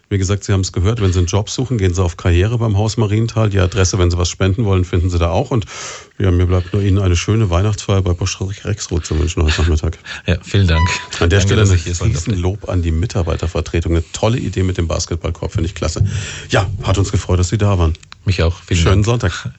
Wie 0.08 0.18
gesagt, 0.18 0.44
Sie 0.44 0.52
haben 0.52 0.60
es 0.60 0.72
gehört, 0.72 1.00
wenn 1.00 1.12
Sie 1.12 1.18
einen 1.18 1.26
Job 1.26 1.50
suchen, 1.50 1.78
gehen 1.78 1.92
Sie 1.92 2.02
auf 2.02 2.16
Karriere 2.16 2.58
beim 2.58 2.78
Haus 2.78 2.96
Marienthal. 2.96 3.50
Die 3.50 3.58
Adresse, 3.58 3.98
wenn 3.98 4.10
Sie 4.10 4.16
was 4.16 4.28
spenden 4.28 4.64
wollen, 4.64 4.84
finden 4.84 5.10
Sie 5.10 5.18
da 5.18 5.30
auch. 5.30 5.50
Und 5.50 5.66
ja, 6.18 6.30
mir 6.30 6.46
bleibt 6.46 6.72
nur 6.72 6.82
Ihnen 6.82 6.98
eine 6.98 7.16
schöne 7.16 7.50
Weihnachtsfeier 7.50 8.02
bei 8.02 8.12
Bosch 8.12 8.38
Rexroth 8.40 9.04
zu 9.04 9.18
wünschen 9.18 9.42
heute 9.42 9.60
Nachmittag. 9.60 9.98
Ja, 10.26 10.36
vielen 10.42 10.68
Dank. 10.68 10.88
An 11.18 11.28
der 11.28 11.40
Danke, 11.40 11.54
Stelle 11.54 11.62
ein 11.62 12.04
riesen 12.04 12.38
Lob 12.38 12.68
an 12.68 12.82
die 12.82 12.92
Mitarbeitervertretung. 12.92 13.92
Eine 13.92 14.04
tolle 14.12 14.38
Idee 14.38 14.62
mit 14.62 14.78
dem 14.78 14.86
Basketballkorb, 14.86 15.52
finde 15.52 15.68
ich 15.68 15.74
klasse. 15.74 16.06
Ja, 16.50 16.70
hat 16.84 16.98
uns 16.98 17.10
gefreut, 17.10 17.40
dass 17.40 17.48
Sie 17.48 17.58
da 17.58 17.76
waren. 17.76 17.94
Mich 18.24 18.42
auch. 18.42 18.54
Vielen 18.64 18.80
Schönen 18.80 19.02
Dank. 19.02 19.22
Sonntag. 19.22 19.50